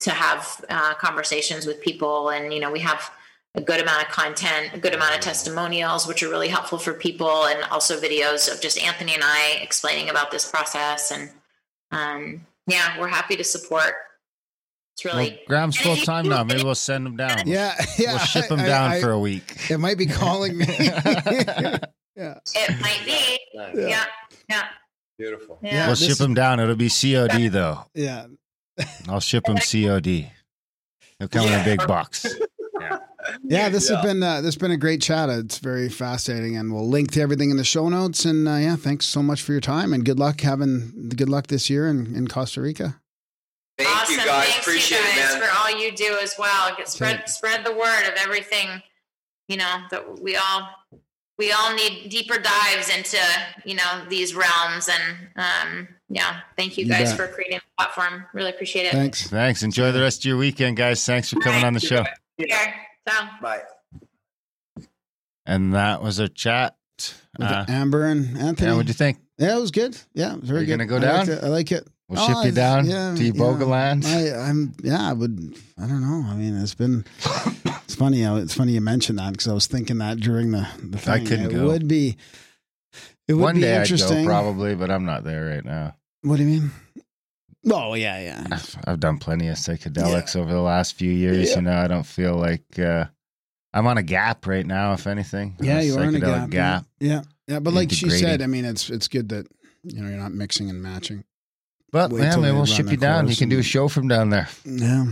to 0.02 0.12
have 0.12 0.64
uh, 0.70 0.94
conversations 0.96 1.66
with 1.66 1.82
people. 1.82 2.30
And, 2.30 2.54
you 2.54 2.60
know, 2.60 2.72
we 2.72 2.80
have 2.80 3.10
a 3.56 3.62
good 3.62 3.82
amount 3.82 4.04
of 4.04 4.10
content, 4.10 4.70
a 4.74 4.78
good 4.78 4.94
amount 4.94 5.16
of 5.16 5.22
testimonials, 5.22 6.06
which 6.08 6.22
are 6.22 6.30
really 6.30 6.48
helpful 6.50 6.78
for 6.78 6.94
people, 6.94 7.46
and 7.46 7.64
also 7.72 8.00
videos 8.00 8.54
of 8.54 8.62
just 8.62 8.80
Anthony 8.82 9.14
and 9.16 9.24
I 9.26 9.58
explaining 9.62 10.10
about 10.10 10.30
this 10.32 10.50
process. 10.50 11.12
And 11.12 11.32
um, 11.92 12.46
yeah, 12.68 13.00
we're 13.00 13.08
happy 13.08 13.36
to 13.36 13.44
support. 13.44 13.94
It's 14.96 15.06
really 15.06 15.30
Well, 15.30 15.40
Graham's 15.48 15.78
full 15.78 15.96
time 15.96 16.28
now. 16.28 16.44
Maybe 16.44 16.64
we'll 16.64 16.74
send 16.76 17.06
him 17.06 17.18
down. 17.18 17.48
Yeah, 17.48 17.74
yeah. 18.00 18.14
We'll 18.14 18.20
ship 18.20 18.50
him 18.50 18.60
I- 18.60 18.66
down 18.66 18.92
I- 18.92 19.02
for 19.02 19.12
a 19.12 19.20
week. 19.20 19.56
It 19.70 19.80
might 19.80 19.98
be 19.98 20.06
calling 20.08 20.58
me. 20.58 20.66
yeah. 20.70 21.78
It 22.16 22.82
might 22.82 23.02
be. 23.06 23.40
Nice. 23.54 23.76
Yeah. 23.76 24.06
Yeah. 24.50 24.64
Beautiful. 25.18 25.60
Yeah. 25.64 25.74
Yeah. 25.74 25.86
We'll 25.88 25.96
this 25.96 26.08
ship 26.08 26.20
him 26.20 26.34
down. 26.34 26.60
It'll 26.60 26.76
be 26.76 26.90
COD 26.90 27.52
though. 27.52 27.86
Yeah. 27.94 28.26
I'll 29.10 29.20
ship 29.20 29.46
them 29.46 29.58
COD. 29.58 30.32
They'll 31.20 31.28
come 31.30 31.48
in 31.48 31.60
a 31.60 31.64
big 31.64 31.86
box. 31.88 32.36
Yeah, 33.44 33.68
this 33.68 33.90
Yeah. 33.90 33.98
has 33.98 34.06
been 34.06 34.24
uh, 34.24 34.38
this 34.38 34.54
has 34.54 34.58
been 34.58 34.72
a 34.72 34.78
great 34.78 35.02
chat. 35.02 35.28
It's 35.30 35.58
very 35.58 35.90
fascinating, 35.90 36.56
and 36.56 36.74
we'll 36.74 36.88
link 36.88 37.12
to 37.12 37.22
everything 37.22 37.50
in 37.52 37.58
the 37.58 37.64
show 37.66 37.90
notes. 37.90 38.24
And 38.24 38.48
uh, 38.48 38.56
yeah, 38.56 38.76
thanks 38.78 39.06
so 39.06 39.22
much 39.22 39.42
for 39.42 39.52
your 39.52 39.60
time, 39.60 39.92
and 39.92 40.06
good 40.06 40.18
luck 40.18 40.40
having 40.42 41.10
good 41.10 41.28
luck 41.28 41.48
this 41.48 41.70
year 41.70 41.90
in, 41.90 42.16
in 42.16 42.30
Costa 42.30 42.62
Rica. 42.62 43.02
Thank 43.78 43.90
awesome. 43.96 44.14
you 44.14 44.18
guys. 44.26 44.48
Thanks 44.48 44.60
Appreciate 44.66 45.00
you 45.00 45.04
guys 45.22 45.36
it, 45.36 45.40
man. 45.40 45.50
for 45.50 45.58
all 45.58 45.78
you 45.78 45.92
do 45.92 46.18
as 46.22 46.36
well. 46.40 46.74
Get, 46.78 46.88
spread 46.88 47.16
Okay. 47.18 47.26
spread 47.28 47.66
the 47.66 47.74
word 47.74 48.04
of 48.08 48.14
everything. 48.18 48.82
You 49.50 49.58
know 49.58 49.76
that 49.92 50.20
we 50.22 50.38
all 50.38 50.70
we 51.38 51.52
all 51.52 51.74
need 51.76 52.08
deeper 52.10 52.38
dives 52.40 52.90
into 52.96 53.18
you 53.66 53.76
know 53.76 54.06
these 54.08 54.36
realms 54.36 54.88
and 54.90 55.18
um 55.36 55.88
yeah. 56.10 56.40
Thank 56.58 56.78
you 56.78 56.86
You 56.86 56.92
guys 56.92 57.10
bet. 57.14 57.18
for 57.18 57.28
creating 57.34 57.60
the 57.60 57.84
platform. 57.84 58.26
Really 58.34 58.50
appreciate 58.50 58.86
it. 58.86 58.92
Thanks. 58.92 59.28
Thanks. 59.30 59.64
Enjoy 59.64 59.92
the 59.92 60.02
rest 60.02 60.22
of 60.22 60.26
your 60.26 60.38
weekend, 60.38 60.78
guys. 60.78 61.06
Thanks 61.06 61.30
for 61.30 61.40
coming 61.40 61.64
on 61.64 61.74
the 61.74 61.80
show. 61.80 62.04
Yeah. 62.38 62.72
So. 63.08 63.14
Bye. 63.42 63.62
And 65.46 65.74
that 65.74 66.02
was 66.02 66.20
our 66.20 66.28
chat. 66.28 66.76
With 67.38 67.48
Uh, 67.48 67.66
Amber 67.68 68.06
and 68.06 68.38
Anthony. 68.38 68.70
yeah, 68.70 68.76
what'd 68.76 68.88
you 68.88 68.94
think? 68.94 69.20
Yeah, 69.38 69.58
it 69.58 69.62
was 69.62 69.70
good. 69.72 69.96
Yeah, 70.16 70.34
it 70.34 70.42
was 70.42 70.50
very 70.50 70.60
Are 70.60 70.62
you 70.64 70.68
good. 70.68 70.78
gonna 70.80 70.86
go 70.88 70.98
I 70.98 71.00
down? 71.00 71.16
liked 71.18 71.30
it. 71.30 71.44
I 71.44 71.48
like 71.48 71.72
it. 71.72 71.88
We'll 72.10 72.20
Oh, 72.20 72.26
ship 72.28 72.36
you 72.36 72.40
it's- 72.50 72.54
down 72.56 72.86
yeah, 72.88 73.14
to 73.16 73.24
yeah. 73.24 73.32
Iboga 73.32 73.68
land. 73.68 74.06
I, 74.08 74.32
I'm 74.50 74.74
yeah. 74.82 75.10
I 75.10 75.14
would. 75.14 75.56
I 75.78 75.82
don't 75.88 76.02
know. 76.02 76.28
I 76.28 76.36
mean, 76.36 76.58
it's 76.58 76.74
been. 76.74 77.06
It's 77.84 77.96
funny. 77.96 78.24
It's 78.24 78.54
funny 78.56 78.72
you 78.74 78.82
mentioned 78.82 79.20
that 79.20 79.32
because 79.34 79.48
I 79.48 79.54
was 79.54 79.68
thinking 79.68 80.00
that 80.00 80.20
during 80.20 80.52
the 80.52 80.68
the 80.84 80.98
thing. 80.98 81.14
I 81.14 81.20
couldn't 81.20 81.52
it 81.52 81.54
go. 81.54 81.66
would 81.68 81.88
be. 81.88 82.18
It 83.28 83.34
would 83.34 83.42
One 83.44 83.56
be 83.56 83.62
day 83.62 83.76
I'd 83.76 83.82
interesting. 83.82 84.24
go 84.24 84.30
probably, 84.30 84.76
but 84.76 84.90
I'm 84.90 85.06
not 85.06 85.24
there 85.24 85.46
right 85.46 85.66
now. 85.66 85.96
What 86.22 86.38
do 86.38 86.44
you 86.44 86.62
mean? 86.62 86.72
Oh 87.70 87.94
yeah, 87.96 88.20
yeah. 88.22 88.48
I've, 88.52 88.78
I've 88.88 89.00
done 89.00 89.18
plenty 89.18 89.48
of 89.50 89.56
psychedelics 89.58 90.36
over 90.36 90.52
the 90.52 90.62
last 90.62 90.94
few 90.96 91.12
years. 91.12 91.56
You 91.56 91.62
know, 91.62 91.74
I 91.76 91.88
don't 91.88 92.06
feel 92.06 92.36
like 92.36 92.64
uh, 92.80 93.06
I'm 93.74 93.88
on 93.88 93.98
a 93.98 94.04
gap 94.04 94.48
right 94.48 94.66
now. 94.66 94.94
If 94.94 95.08
anything, 95.08 95.58
I'm 95.60 95.66
Yeah, 95.66 95.82
you 95.82 95.98
are 95.98 96.04
in 96.04 96.16
a 96.16 96.20
psychedelic 96.20 96.50
gap. 96.52 96.86
Yeah, 97.00 97.22
yeah. 97.48 97.60
But 97.60 97.74
like 97.74 97.92
she 97.92 98.10
said, 98.10 98.42
I 98.42 98.48
mean, 98.48 98.64
it's 98.64 98.90
it's 98.90 99.08
good 99.10 99.30
that 99.30 99.48
you 99.84 100.02
know 100.02 100.08
you're 100.08 100.18
not 100.20 100.32
mixing 100.32 100.70
and 100.70 100.82
matching. 100.82 101.26
But 101.92 102.12
Wait 102.12 102.22
yeah, 102.22 102.32
till 102.34 102.42
they 102.44 102.52
we'll 102.52 102.60
run 102.60 102.66
ship 102.68 102.90
you 102.92 102.98
down. 102.98 103.26
You 103.26 103.30
course 103.30 103.40
can 103.40 103.50
do 103.50 103.56
a 103.56 103.60
and- 103.60 103.66
show 103.66 103.88
from 103.90 104.08
down 104.08 104.30
there. 104.30 104.48
Yeah. 104.64 105.06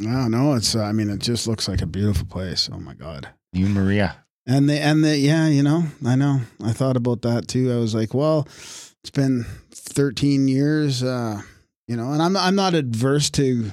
No, 0.00 0.28
no. 0.28 0.54
It's. 0.54 0.74
Uh, 0.74 0.82
I 0.84 0.92
mean, 0.92 1.10
it 1.10 1.18
just 1.20 1.46
looks 1.46 1.68
like 1.68 1.82
a 1.82 1.86
beautiful 1.86 2.26
place. 2.26 2.70
Oh 2.72 2.78
my 2.80 2.94
god. 2.94 3.28
You 3.52 3.66
Maria. 3.66 4.16
And 4.46 4.68
the 4.68 4.80
and 4.80 5.04
the 5.04 5.16
yeah, 5.16 5.48
you 5.48 5.62
know, 5.62 5.84
I 6.04 6.16
know. 6.16 6.40
I 6.64 6.72
thought 6.72 6.96
about 6.96 7.22
that 7.22 7.48
too. 7.48 7.72
I 7.72 7.76
was 7.76 7.94
like, 7.94 8.14
well, 8.14 8.46
it's 9.02 9.10
been 9.12 9.44
13 9.72 10.48
years, 10.48 11.02
uh, 11.02 11.42
you 11.86 11.96
know, 11.96 12.12
and 12.12 12.22
I'm 12.22 12.36
I'm 12.36 12.54
not 12.54 12.74
adverse 12.74 13.30
to 13.30 13.72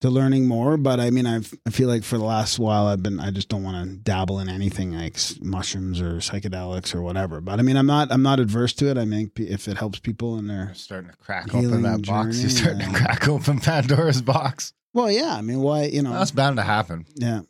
to 0.00 0.10
learning 0.10 0.46
more, 0.46 0.76
but 0.76 1.00
I 1.00 1.10
mean, 1.10 1.26
I've 1.26 1.52
I 1.66 1.70
feel 1.70 1.88
like 1.88 2.04
for 2.04 2.18
the 2.18 2.24
last 2.24 2.58
while 2.58 2.86
I've 2.86 3.02
been 3.02 3.18
I 3.18 3.30
just 3.30 3.48
don't 3.48 3.64
want 3.64 3.84
to 3.84 3.96
dabble 3.96 4.38
in 4.38 4.48
anything 4.48 4.92
like 4.92 5.18
mushrooms 5.40 6.00
or 6.00 6.14
psychedelics 6.18 6.94
or 6.94 7.02
whatever. 7.02 7.40
But 7.40 7.58
I 7.58 7.62
mean, 7.62 7.76
I'm 7.76 7.86
not 7.86 8.12
I'm 8.12 8.22
not 8.22 8.38
adverse 8.38 8.72
to 8.74 8.90
it. 8.90 8.98
I 8.98 9.04
mean, 9.04 9.30
if 9.36 9.66
it 9.66 9.76
helps 9.76 9.98
people 9.98 10.36
and 10.36 10.48
they're 10.48 10.72
Starting 10.74 11.10
to 11.10 11.16
crack 11.16 11.52
open 11.54 11.82
that 11.82 12.06
box. 12.06 12.40
You're 12.40 12.50
starting 12.50 12.80
yeah. 12.80 12.92
to 12.92 13.04
crack 13.04 13.28
open 13.28 13.58
Pandora's 13.58 14.22
box. 14.22 14.72
well, 14.94 15.10
yeah. 15.10 15.34
I 15.34 15.40
mean, 15.40 15.60
why 15.60 15.84
you 15.84 16.02
know? 16.02 16.12
That's 16.12 16.30
bound 16.30 16.56
to 16.56 16.62
happen. 16.62 17.06
yeah, 17.16 17.40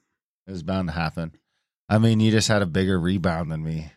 it's 0.46 0.62
bound 0.62 0.88
to 0.88 0.94
happen. 0.94 1.32
I 1.88 1.98
mean, 1.98 2.20
you 2.20 2.30
just 2.30 2.48
had 2.48 2.62
a 2.62 2.66
bigger 2.66 2.98
rebound 3.00 3.50
than 3.50 3.64
me, 3.64 3.92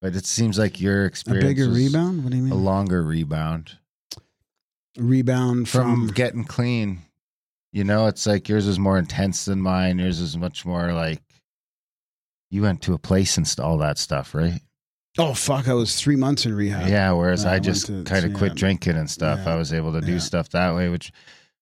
but 0.00 0.16
it 0.16 0.24
seems 0.24 0.58
like 0.58 0.80
your 0.80 1.04
experience 1.06 1.44
a 1.44 1.48
bigger 1.48 1.68
rebound. 1.68 2.24
What 2.24 2.30
do 2.30 2.36
you 2.36 2.44
mean? 2.44 2.52
a 2.52 2.56
longer 2.56 3.02
rebound 3.02 3.78
rebound 4.96 5.68
from, 5.68 6.06
from, 6.06 6.14
getting 6.14 6.44
clean. 6.44 7.00
You 7.72 7.84
know, 7.84 8.06
it's 8.06 8.26
like 8.26 8.48
yours 8.48 8.66
is 8.66 8.78
more 8.78 8.98
intense 8.98 9.44
than 9.44 9.60
mine. 9.60 9.98
Yours 9.98 10.20
is 10.20 10.36
much 10.36 10.66
more 10.66 10.92
like 10.92 11.22
you 12.50 12.62
went 12.62 12.82
to 12.82 12.94
a 12.94 12.98
place 12.98 13.36
and 13.36 13.54
all 13.60 13.78
that 13.78 13.98
stuff, 13.98 14.34
right? 14.34 14.60
oh 15.18 15.34
fuck! 15.34 15.68
I 15.68 15.74
was 15.74 16.00
three 16.00 16.16
months 16.16 16.46
in 16.46 16.54
rehab. 16.54 16.88
Yeah. 16.88 17.12
Whereas 17.12 17.44
Yeah, 17.44 17.52
I 17.52 17.54
I 17.54 17.58
just 17.58 17.86
kind 17.86 18.24
of 18.24 18.32
yeah. 18.32 18.38
quit 18.38 18.54
drinking 18.54 18.96
and 18.96 19.10
stuff. 19.10 19.40
Yeah. 19.44 19.54
I 19.54 19.56
was 19.56 19.72
able 19.72 19.92
to 19.92 20.00
do 20.00 20.14
Yeah. 20.14 20.18
stuff 20.18 20.48
that 20.50 20.74
way, 20.74 20.88
which 20.88 21.12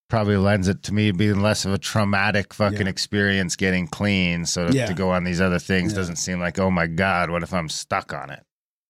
probably 0.08 0.36
lends 0.36 0.68
it 0.68 0.82
to 0.84 0.94
me 0.94 1.10
being 1.12 1.40
less 1.40 1.64
of 1.64 1.72
a 1.72 1.78
traumatic 1.78 2.54
fucking 2.54 2.82
Yeah. 2.82 2.88
experience 2.88 3.56
getting 3.56 3.86
clean. 3.86 4.46
So 4.46 4.68
to, 4.68 4.74
Yeah. 4.74 4.86
to 4.86 4.94
go 4.94 5.10
on 5.10 5.24
these 5.24 5.40
other 5.40 5.58
things 5.58 5.92
Yeah. 5.92 5.98
doesn't 5.98 6.16
seem 6.16 6.40
like, 6.40 6.58
oh 6.58 6.70
my 6.70 6.86
God, 6.86 7.30
what 7.30 7.42
if 7.42 7.52
I'm 7.52 7.68
stuck 7.68 8.12
on 8.12 8.30
it? 8.30 8.42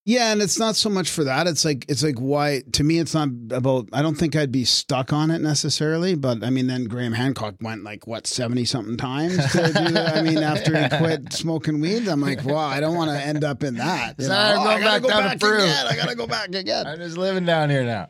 Yeah, 0.07 0.33
and 0.33 0.41
it's 0.41 0.59
not 0.59 0.75
so 0.75 0.89
much 0.89 1.11
for 1.11 1.25
that. 1.25 1.47
It's 1.47 1.67
like 1.67 1.85
it's 1.87 2.03
like 2.03 2.19
why 2.19 2.63
to 2.73 2.83
me 2.83 2.99
it's 2.99 3.13
not 3.13 3.29
about 3.51 3.91
I 3.93 4.01
don't 4.01 4.15
think 4.15 4.35
I'd 4.37 4.51
be 4.51 4.65
stuck 4.65 5.13
on 5.13 5.31
it 5.31 5.43
necessarily, 5.43 6.15
but 6.15 6.43
I 6.43 6.49
mean 6.49 6.67
then 6.67 6.85
Graham 6.85 7.13
Hancock 7.13 7.57
went 7.61 7.85
like 7.85 8.07
what 8.07 8.27
70 8.27 8.65
something 8.65 8.97
times 8.97 9.37
to 9.53 9.59
do 9.67 9.91
that. 9.93 10.17
I 10.17 10.23
mean 10.23 10.39
after 10.39 10.81
he 10.83 10.89
quit 10.97 11.31
smoking 11.35 11.81
weed, 11.81 12.09
I'm 12.09 12.23
like, 12.23 12.43
wow, 12.43 12.57
I 12.57 12.81
don't 12.81 12.97
want 12.97 13.11
to 13.11 13.21
end 13.23 13.45
up 13.45 13.63
in 13.63 13.75
that. 13.75 14.15
So 14.23 14.29
know? 14.29 14.35
I'm 14.35 14.59
Oh, 14.61 14.65
going 14.65 14.77
I 14.79 14.81
gotta 14.81 14.85
back 14.93 15.03
go 15.03 15.09
down 15.11 15.23
to 15.25 15.29
back 15.29 15.41
Peru. 15.41 15.63
again. 15.65 15.87
I 15.89 15.97
got 15.97 16.09
to 16.09 16.15
go 16.15 16.27
back 16.27 16.55
again. 16.55 16.87
I'm 16.87 16.99
just 16.99 17.19
living 17.19 17.45
down 17.45 17.69
here 17.69 17.85
now. 17.85 18.09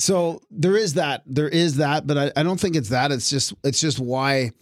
So 0.00 0.40
there 0.50 0.76
is 0.76 0.94
that. 0.94 1.22
There 1.26 1.48
is 1.48 1.76
that, 1.76 2.06
but 2.06 2.16
I, 2.16 2.32
I 2.34 2.42
don't 2.42 2.58
think 2.58 2.74
it's 2.74 2.88
that. 2.88 3.12
It's 3.12 3.28
just 3.28 3.52
it's 3.62 3.80
just 3.80 3.98
why 3.98 4.52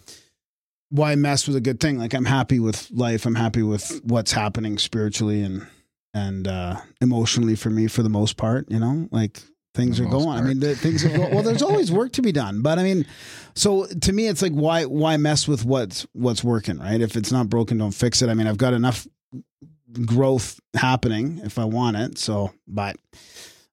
why 0.90 1.14
mess 1.14 1.46
with 1.46 1.56
a 1.56 1.60
good 1.60 1.78
thing. 1.78 1.98
Like 1.98 2.12
I'm 2.12 2.24
happy 2.24 2.58
with 2.58 2.90
life. 2.90 3.24
I'm 3.24 3.36
happy 3.36 3.62
with 3.62 4.00
what's 4.04 4.32
happening 4.32 4.78
spiritually 4.78 5.42
and 5.42 5.66
and 6.12 6.48
uh 6.48 6.80
emotionally 7.00 7.54
for 7.54 7.70
me 7.70 7.86
for 7.86 8.02
the 8.02 8.08
most 8.08 8.36
part, 8.36 8.70
you 8.70 8.80
know? 8.80 9.08
Like 9.12 9.40
things 9.74 9.98
The 9.98 10.04
are 10.04 10.10
going. 10.10 10.38
I 10.38 10.42
mean, 10.42 10.58
the 10.58 10.74
things 10.74 11.04
are 11.04 11.16
going. 11.16 11.32
Well, 11.32 11.44
there's 11.44 11.62
always 11.62 11.92
work 11.92 12.12
to 12.12 12.22
be 12.22 12.32
done, 12.32 12.62
but 12.62 12.80
I 12.80 12.82
mean, 12.82 13.06
so 13.54 13.86
to 13.86 14.12
me, 14.12 14.26
it's 14.26 14.42
like 14.42 14.52
why 14.52 14.86
why 14.86 15.16
mess 15.18 15.46
with 15.46 15.64
what's 15.64 16.04
what's 16.14 16.42
working, 16.42 16.78
right? 16.78 17.00
If 17.00 17.16
it's 17.16 17.30
not 17.30 17.48
broken, 17.48 17.78
don't 17.78 17.92
fix 17.92 18.22
it. 18.22 18.28
I 18.28 18.34
mean, 18.34 18.48
I've 18.48 18.58
got 18.58 18.72
enough 18.72 19.06
growth 20.04 20.58
happening 20.74 21.40
if 21.44 21.58
I 21.60 21.64
want 21.64 21.96
it. 21.96 22.18
So, 22.18 22.52
but 22.66 22.96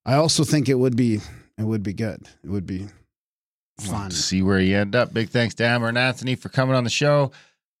I 0.04 0.14
also 0.14 0.44
think 0.44 0.68
it 0.68 0.74
would 0.74 0.96
be 0.96 1.20
it 1.58 1.64
would 1.64 1.82
be 1.82 1.92
good. 1.92 2.28
It 2.44 2.50
would 2.50 2.66
be 2.66 2.86
fun. 3.78 4.10
To 4.10 4.16
see 4.16 4.42
where 4.42 4.60
you 4.60 4.76
end 4.76 4.94
up. 4.94 5.12
Big 5.12 5.30
thanks 5.30 5.54
to 5.56 5.64
Amber 5.66 5.88
and 5.88 5.98
Anthony 5.98 6.34
for 6.34 6.48
coming 6.48 6.76
on 6.76 6.84
the 6.84 6.90
show. 6.90 7.32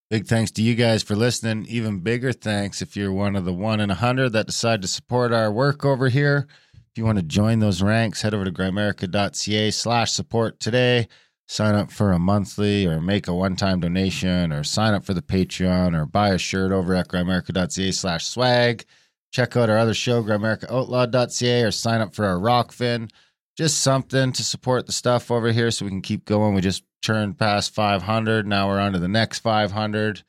Big 0.08 0.26
thanks 0.26 0.52
to 0.52 0.62
you 0.62 0.74
guys 0.74 1.02
for 1.02 1.16
listening. 1.16 1.66
Even 1.68 1.98
bigger 1.98 2.32
thanks 2.32 2.80
if 2.80 2.96
you're 2.96 3.12
one 3.12 3.34
of 3.34 3.44
the 3.44 3.52
one 3.52 3.80
in 3.80 3.90
a 3.90 3.94
hundred 3.94 4.30
that 4.30 4.46
decide 4.46 4.80
to 4.82 4.88
support 4.88 5.32
our 5.32 5.50
work 5.50 5.84
over 5.84 6.08
here. 6.08 6.46
If 6.74 6.98
you 6.98 7.04
want 7.04 7.18
to 7.18 7.24
join 7.24 7.58
those 7.58 7.82
ranks, 7.82 8.22
head 8.22 8.32
over 8.32 8.44
to 8.44 8.52
grimerica.ca 8.52 9.70
slash 9.72 10.12
support 10.12 10.60
today. 10.60 11.08
Sign 11.48 11.74
up 11.74 11.90
for 11.90 12.12
a 12.12 12.18
monthly 12.18 12.86
or 12.86 13.00
make 13.00 13.28
a 13.28 13.34
one-time 13.34 13.80
donation 13.80 14.52
or 14.52 14.64
sign 14.64 14.94
up 14.94 15.04
for 15.04 15.14
the 15.14 15.22
Patreon 15.22 15.96
or 15.96 16.06
buy 16.06 16.30
a 16.30 16.38
shirt 16.38 16.72
over 16.72 16.94
at 16.94 17.08
grimerica.ca 17.08 17.90
slash 17.92 18.26
swag. 18.26 18.84
Check 19.32 19.56
out 19.56 19.68
our 19.68 19.78
other 19.78 19.94
show, 19.94 20.22
grimericaoutlaw.ca 20.22 21.62
or 21.62 21.70
sign 21.70 22.00
up 22.00 22.14
for 22.14 22.24
our 22.24 22.38
Rokfin 22.38 23.10
just 23.56 23.80
something 23.80 24.32
to 24.32 24.44
support 24.44 24.86
the 24.86 24.92
stuff 24.92 25.30
over 25.30 25.50
here 25.50 25.70
so 25.70 25.84
we 25.84 25.90
can 25.90 26.02
keep 26.02 26.24
going. 26.24 26.54
We 26.54 26.60
just 26.60 26.84
churned 27.02 27.38
past 27.38 27.74
500. 27.74 28.46
Now 28.46 28.68
we're 28.68 28.78
on 28.78 28.92
to 28.92 28.98
the 28.98 29.08
next 29.08 29.40
500. 29.40 30.22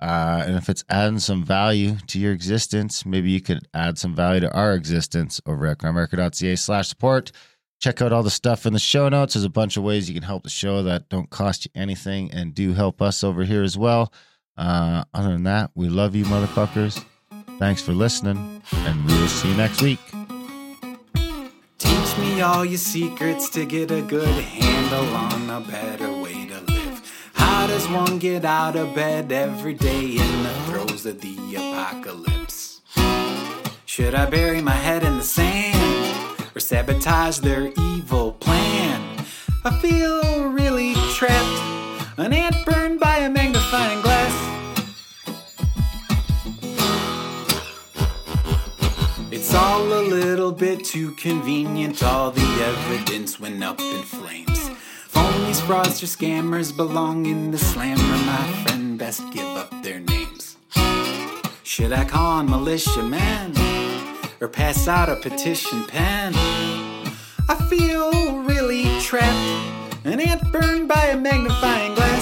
Uh, 0.00 0.44
and 0.46 0.56
if 0.56 0.70
it's 0.70 0.84
adding 0.88 1.18
some 1.18 1.44
value 1.44 1.96
to 2.06 2.18
your 2.18 2.32
existence, 2.32 3.04
maybe 3.04 3.30
you 3.30 3.40
could 3.40 3.68
add 3.74 3.98
some 3.98 4.14
value 4.14 4.40
to 4.40 4.52
our 4.54 4.72
existence 4.72 5.40
over 5.44 5.66
at 5.66 5.78
grimerica.ca 5.78 6.56
slash 6.56 6.88
support. 6.88 7.32
Check 7.80 8.00
out 8.00 8.12
all 8.12 8.22
the 8.22 8.30
stuff 8.30 8.64
in 8.64 8.72
the 8.72 8.78
show 8.78 9.10
notes. 9.10 9.34
There's 9.34 9.44
a 9.44 9.50
bunch 9.50 9.76
of 9.76 9.82
ways 9.82 10.08
you 10.08 10.14
can 10.14 10.22
help 10.22 10.42
the 10.42 10.50
show 10.50 10.82
that 10.84 11.10
don't 11.10 11.28
cost 11.28 11.66
you 11.66 11.70
anything 11.74 12.30
and 12.30 12.54
do 12.54 12.72
help 12.72 13.02
us 13.02 13.22
over 13.22 13.44
here 13.44 13.62
as 13.62 13.76
well. 13.76 14.12
Uh, 14.56 15.04
other 15.12 15.32
than 15.32 15.44
that, 15.44 15.70
we 15.74 15.88
love 15.88 16.14
you, 16.14 16.24
motherfuckers. 16.24 17.02
Thanks 17.58 17.82
for 17.82 17.92
listening, 17.92 18.62
and 18.72 19.06
we 19.06 19.12
will 19.14 19.28
see 19.28 19.50
you 19.50 19.56
next 19.56 19.82
week. 19.82 20.19
Teach 21.80 22.18
me 22.18 22.42
all 22.42 22.62
your 22.62 22.76
secrets 22.76 23.48
to 23.48 23.64
get 23.64 23.90
a 23.90 24.02
good 24.02 24.44
handle 24.44 25.16
on 25.16 25.48
a 25.48 25.66
better 25.66 26.12
way 26.12 26.46
to 26.46 26.60
live. 26.72 27.30
How 27.32 27.66
does 27.66 27.88
one 27.88 28.18
get 28.18 28.44
out 28.44 28.76
of 28.76 28.94
bed 28.94 29.32
every 29.32 29.72
day 29.72 30.10
in 30.10 30.42
the 30.42 30.54
throes 30.66 31.06
of 31.06 31.22
the 31.22 31.36
apocalypse? 31.56 32.82
Should 33.86 34.14
I 34.14 34.26
bury 34.26 34.60
my 34.60 34.74
head 34.74 35.02
in 35.02 35.16
the 35.16 35.24
sand 35.24 36.44
or 36.54 36.60
sabotage 36.60 37.38
their 37.38 37.72
evil 37.78 38.32
plan? 38.32 39.24
I 39.64 39.78
feel 39.80 40.50
really 40.50 40.92
trapped, 41.14 42.18
an 42.18 42.34
ant 42.34 42.56
burned 42.66 43.00
by 43.00 43.20
a 43.20 43.30
magnifying 43.30 44.02
glass. 44.02 44.49
It's 49.50 49.58
all 49.58 49.82
a 49.82 50.04
little 50.06 50.52
bit 50.52 50.84
too 50.84 51.10
convenient, 51.16 52.04
all 52.04 52.30
the 52.30 52.40
evidence 52.40 53.40
went 53.40 53.64
up 53.64 53.80
in 53.80 54.02
flames. 54.02 54.70
Phonies, 55.08 55.60
fraudsters, 55.60 56.16
scammers 56.16 56.70
belong 56.76 57.26
in 57.26 57.50
the 57.50 57.58
slammer. 57.58 58.00
My 58.00 58.62
friend, 58.62 58.96
best 58.96 59.24
give 59.32 59.48
up 59.56 59.82
their 59.82 59.98
names. 59.98 60.56
Should 61.64 61.92
I 61.92 62.04
call 62.04 62.30
on 62.38 62.48
militiamen 62.48 63.56
or 64.40 64.46
pass 64.46 64.86
out 64.86 65.08
a 65.08 65.16
petition 65.16 65.82
pen? 65.82 66.32
I 67.48 67.56
feel 67.68 68.38
really 68.42 68.84
trapped, 69.00 70.06
an 70.06 70.20
ant 70.20 70.52
burned 70.52 70.86
by 70.86 71.06
a 71.06 71.16
magnifying 71.16 71.96
glass. 71.96 72.19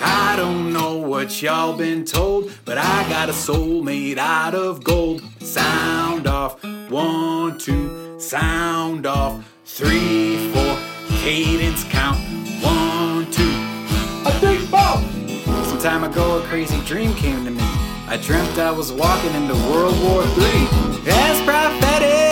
I 0.00 0.34
don't 0.36 0.72
know 0.72 0.96
what 0.96 1.42
y'all 1.42 1.76
been 1.76 2.04
told, 2.04 2.52
but 2.64 2.78
I 2.78 3.08
got 3.08 3.28
a 3.28 3.32
soul 3.32 3.82
made 3.82 4.18
out 4.18 4.54
of 4.54 4.82
gold. 4.82 5.22
Sound 5.40 6.26
off, 6.26 6.62
one, 6.90 7.58
two, 7.58 8.18
sound 8.18 9.06
off, 9.06 9.44
three, 9.64 10.52
four, 10.52 10.78
cadence 11.18 11.84
count, 11.84 12.18
one, 12.62 13.30
two, 13.30 13.52
a 14.26 14.32
three, 14.40 14.58
four. 14.66 14.96
Some 15.64 15.78
time 15.78 16.04
ago, 16.04 16.38
a 16.38 16.42
crazy 16.46 16.80
dream 16.84 17.14
came 17.14 17.44
to 17.44 17.50
me. 17.50 17.62
I 18.08 18.18
dreamt 18.22 18.58
I 18.58 18.70
was 18.70 18.92
walking 18.92 19.34
into 19.34 19.54
World 19.54 20.00
War 20.02 20.22
III. 20.22 21.10
As 21.12 21.40
prophetic 21.42 22.29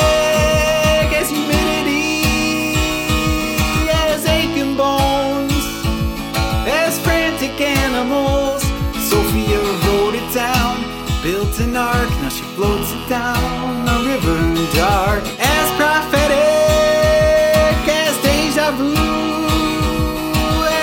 animals. 7.98 8.62
Sophia 9.10 9.60
wrote 9.84 10.14
it 10.14 10.34
down, 10.34 10.76
built 11.22 11.58
an 11.60 11.76
ark, 11.76 12.10
now 12.22 12.28
she 12.28 12.44
floats 12.54 12.92
it 12.92 13.08
down 13.08 13.88
a 13.88 13.98
river 14.10 14.40
dark. 14.74 15.22
As 15.38 15.66
prophetic 15.80 16.38
as 18.02 18.14
deja 18.22 18.70
vu, 18.78 18.94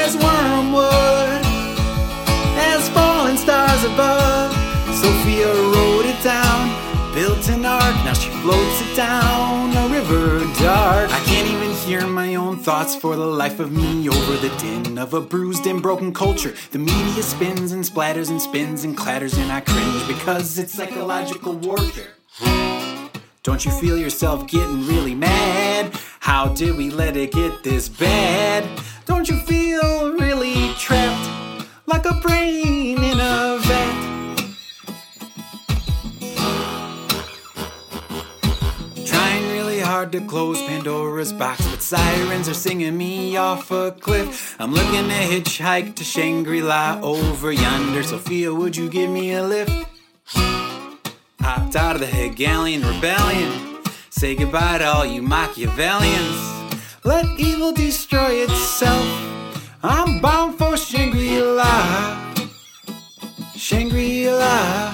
as 0.02 0.18
wormwood, 0.24 1.44
as 2.72 2.90
falling 2.90 3.38
stars 3.38 3.84
above. 3.86 4.52
Sophia 4.94 5.54
wrote 5.72 6.06
it 6.06 6.22
down, 6.24 6.64
built 7.14 7.48
an 7.50 7.66
ark, 7.66 7.96
now 8.06 8.14
she 8.14 8.30
floats 8.42 8.82
it 8.86 8.96
down 8.96 9.76
a 9.78 9.88
river 9.88 10.40
dark. 10.60 11.10
I 11.12 11.20
can't 11.26 11.45
hear 11.86 12.08
my 12.08 12.34
own 12.34 12.58
thoughts 12.58 12.96
for 12.96 13.16
the 13.16 13.26
life 13.26 13.60
of 13.60 13.72
me 13.72 14.10
over 14.10 14.38
the 14.38 14.50
din 14.58 14.98
of 14.98 15.14
a 15.14 15.22
bruised 15.22 15.68
and 15.68 15.84
broken 15.84 16.12
culture. 16.12 16.56
The 16.72 16.80
media 16.80 17.22
spins 17.22 17.74
and 17.74 17.84
splatters 17.84 18.32
and 18.32 18.42
spins 18.42 18.84
and 18.84 18.98
clatters, 18.98 19.38
and 19.38 19.52
I 19.52 19.62
cringe 19.62 20.08
because 20.08 20.58
it's 20.58 20.74
psychological 20.74 21.54
warfare. 21.54 22.16
Don't 23.44 23.64
you 23.64 23.72
feel 23.72 24.00
yourself 24.00 24.48
getting 24.48 24.88
really 24.88 25.14
mad? 25.14 25.94
How 26.20 26.48
did 26.48 26.76
we 26.76 26.90
let 26.90 27.16
it 27.16 27.32
get 27.32 27.64
this 27.64 27.88
bad? 27.88 28.68
Don't 29.06 29.30
you 29.30 29.38
feel 29.42 30.14
really 30.14 30.74
trapped 30.80 31.68
like 31.86 32.06
a 32.08 32.16
brain 32.16 32.98
in 32.98 33.20
a 33.20 33.60
vat? 33.60 34.15
Hard 39.96 40.12
to 40.12 40.20
close 40.28 40.62
Pandora's 40.64 41.32
box, 41.32 41.66
but 41.72 41.82
sirens 41.82 42.50
are 42.50 42.54
singing 42.54 42.98
me 42.98 43.38
off 43.38 43.72
a 43.72 43.92
cliff. 43.92 44.54
I'm 44.60 44.74
looking 44.74 45.08
to 45.08 45.20
hitchhike 45.32 45.96
to 45.96 46.04
Shangri 46.04 46.62
La 46.62 47.00
over 47.02 47.50
yonder. 47.50 48.04
Sophia, 48.04 48.54
would 48.54 48.76
you 48.76 48.90
give 48.90 49.10
me 49.10 49.32
a 49.32 49.42
lift? 49.42 49.72
Hopped 51.40 51.78
out 51.78 51.96
of 51.96 52.02
the 52.02 52.08
Hegelian 52.08 52.82
rebellion. 52.86 53.54
Say 54.10 54.36
goodbye 54.36 54.80
to 54.80 54.86
all 54.86 55.06
you 55.06 55.22
Machiavellians. 55.22 56.40
Let 57.06 57.26
evil 57.40 57.72
destroy 57.72 58.44
itself. 58.44 59.08
I'm 59.82 60.20
bound 60.20 60.58
for 60.58 60.76
Shangri 60.76 61.40
La. 61.40 62.34
Shangri 63.56 64.28
La. 64.28 64.94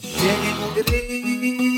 Shangri, 0.00 1.77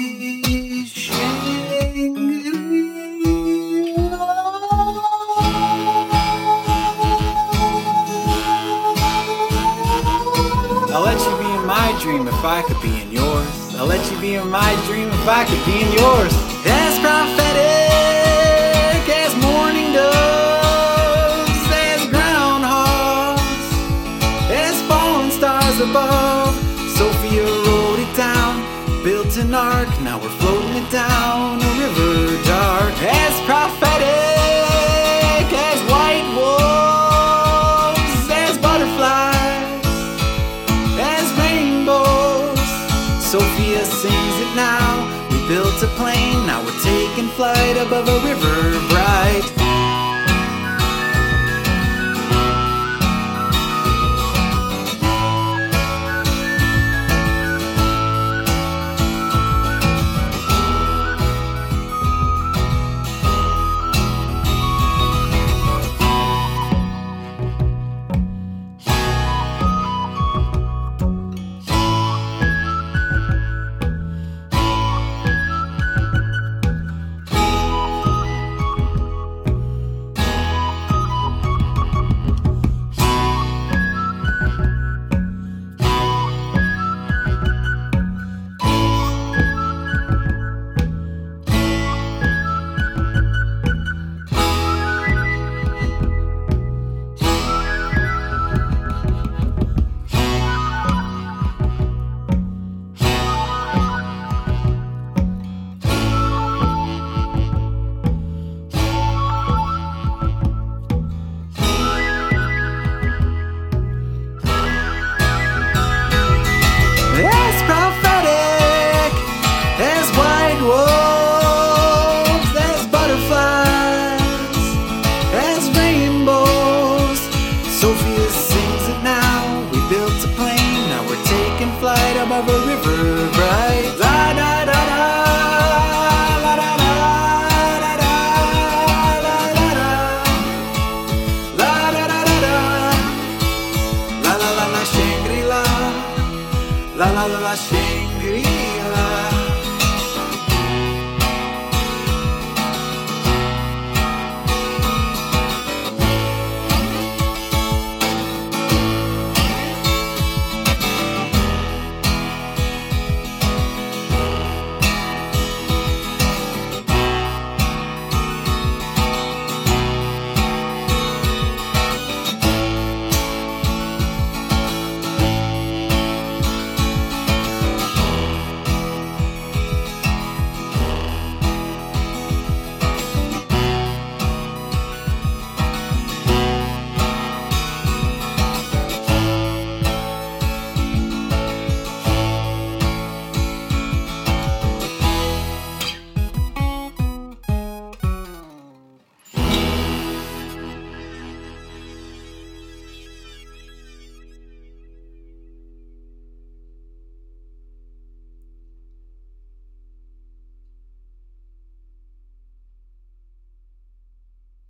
if 12.41 12.47
I 12.47 12.63
could 12.63 12.81
be 12.81 13.03
in 13.03 13.13
yours. 13.13 13.75
I'll 13.77 13.85
let 13.85 14.01
you 14.11 14.19
be 14.19 14.37
in 14.37 14.49
my 14.49 14.73
dream 14.87 15.09
if 15.09 15.29
I 15.29 15.45
could 15.45 15.63
be 15.67 15.85
in 15.85 15.93
yours. 15.93 16.33
As 16.65 16.97
prophetic 17.05 19.05
as 19.13 19.37
morning 19.45 19.93
doves, 19.93 21.61
as 21.69 22.01
groundhogs, 22.09 23.45
as 24.49 24.81
fallen 24.89 25.31
stars 25.31 25.81
above. 25.81 26.57
Sophia 26.97 27.45
wrote 27.45 28.01
it 28.07 28.17
down, 28.17 28.65
built 29.05 29.37
an 29.37 29.53
ark, 29.53 29.93
now 30.01 30.19
we're 30.19 30.33
floating 30.41 30.83
it 30.83 30.91
down 30.91 31.61
a 31.61 31.71
river 31.77 32.43
dark. 32.45 32.95
As 33.05 33.37
prophetic 33.45 34.30
flight 47.41 47.79
above 47.79 48.07
a 48.07 48.19
river 48.27 48.79
bright. 48.91 49.60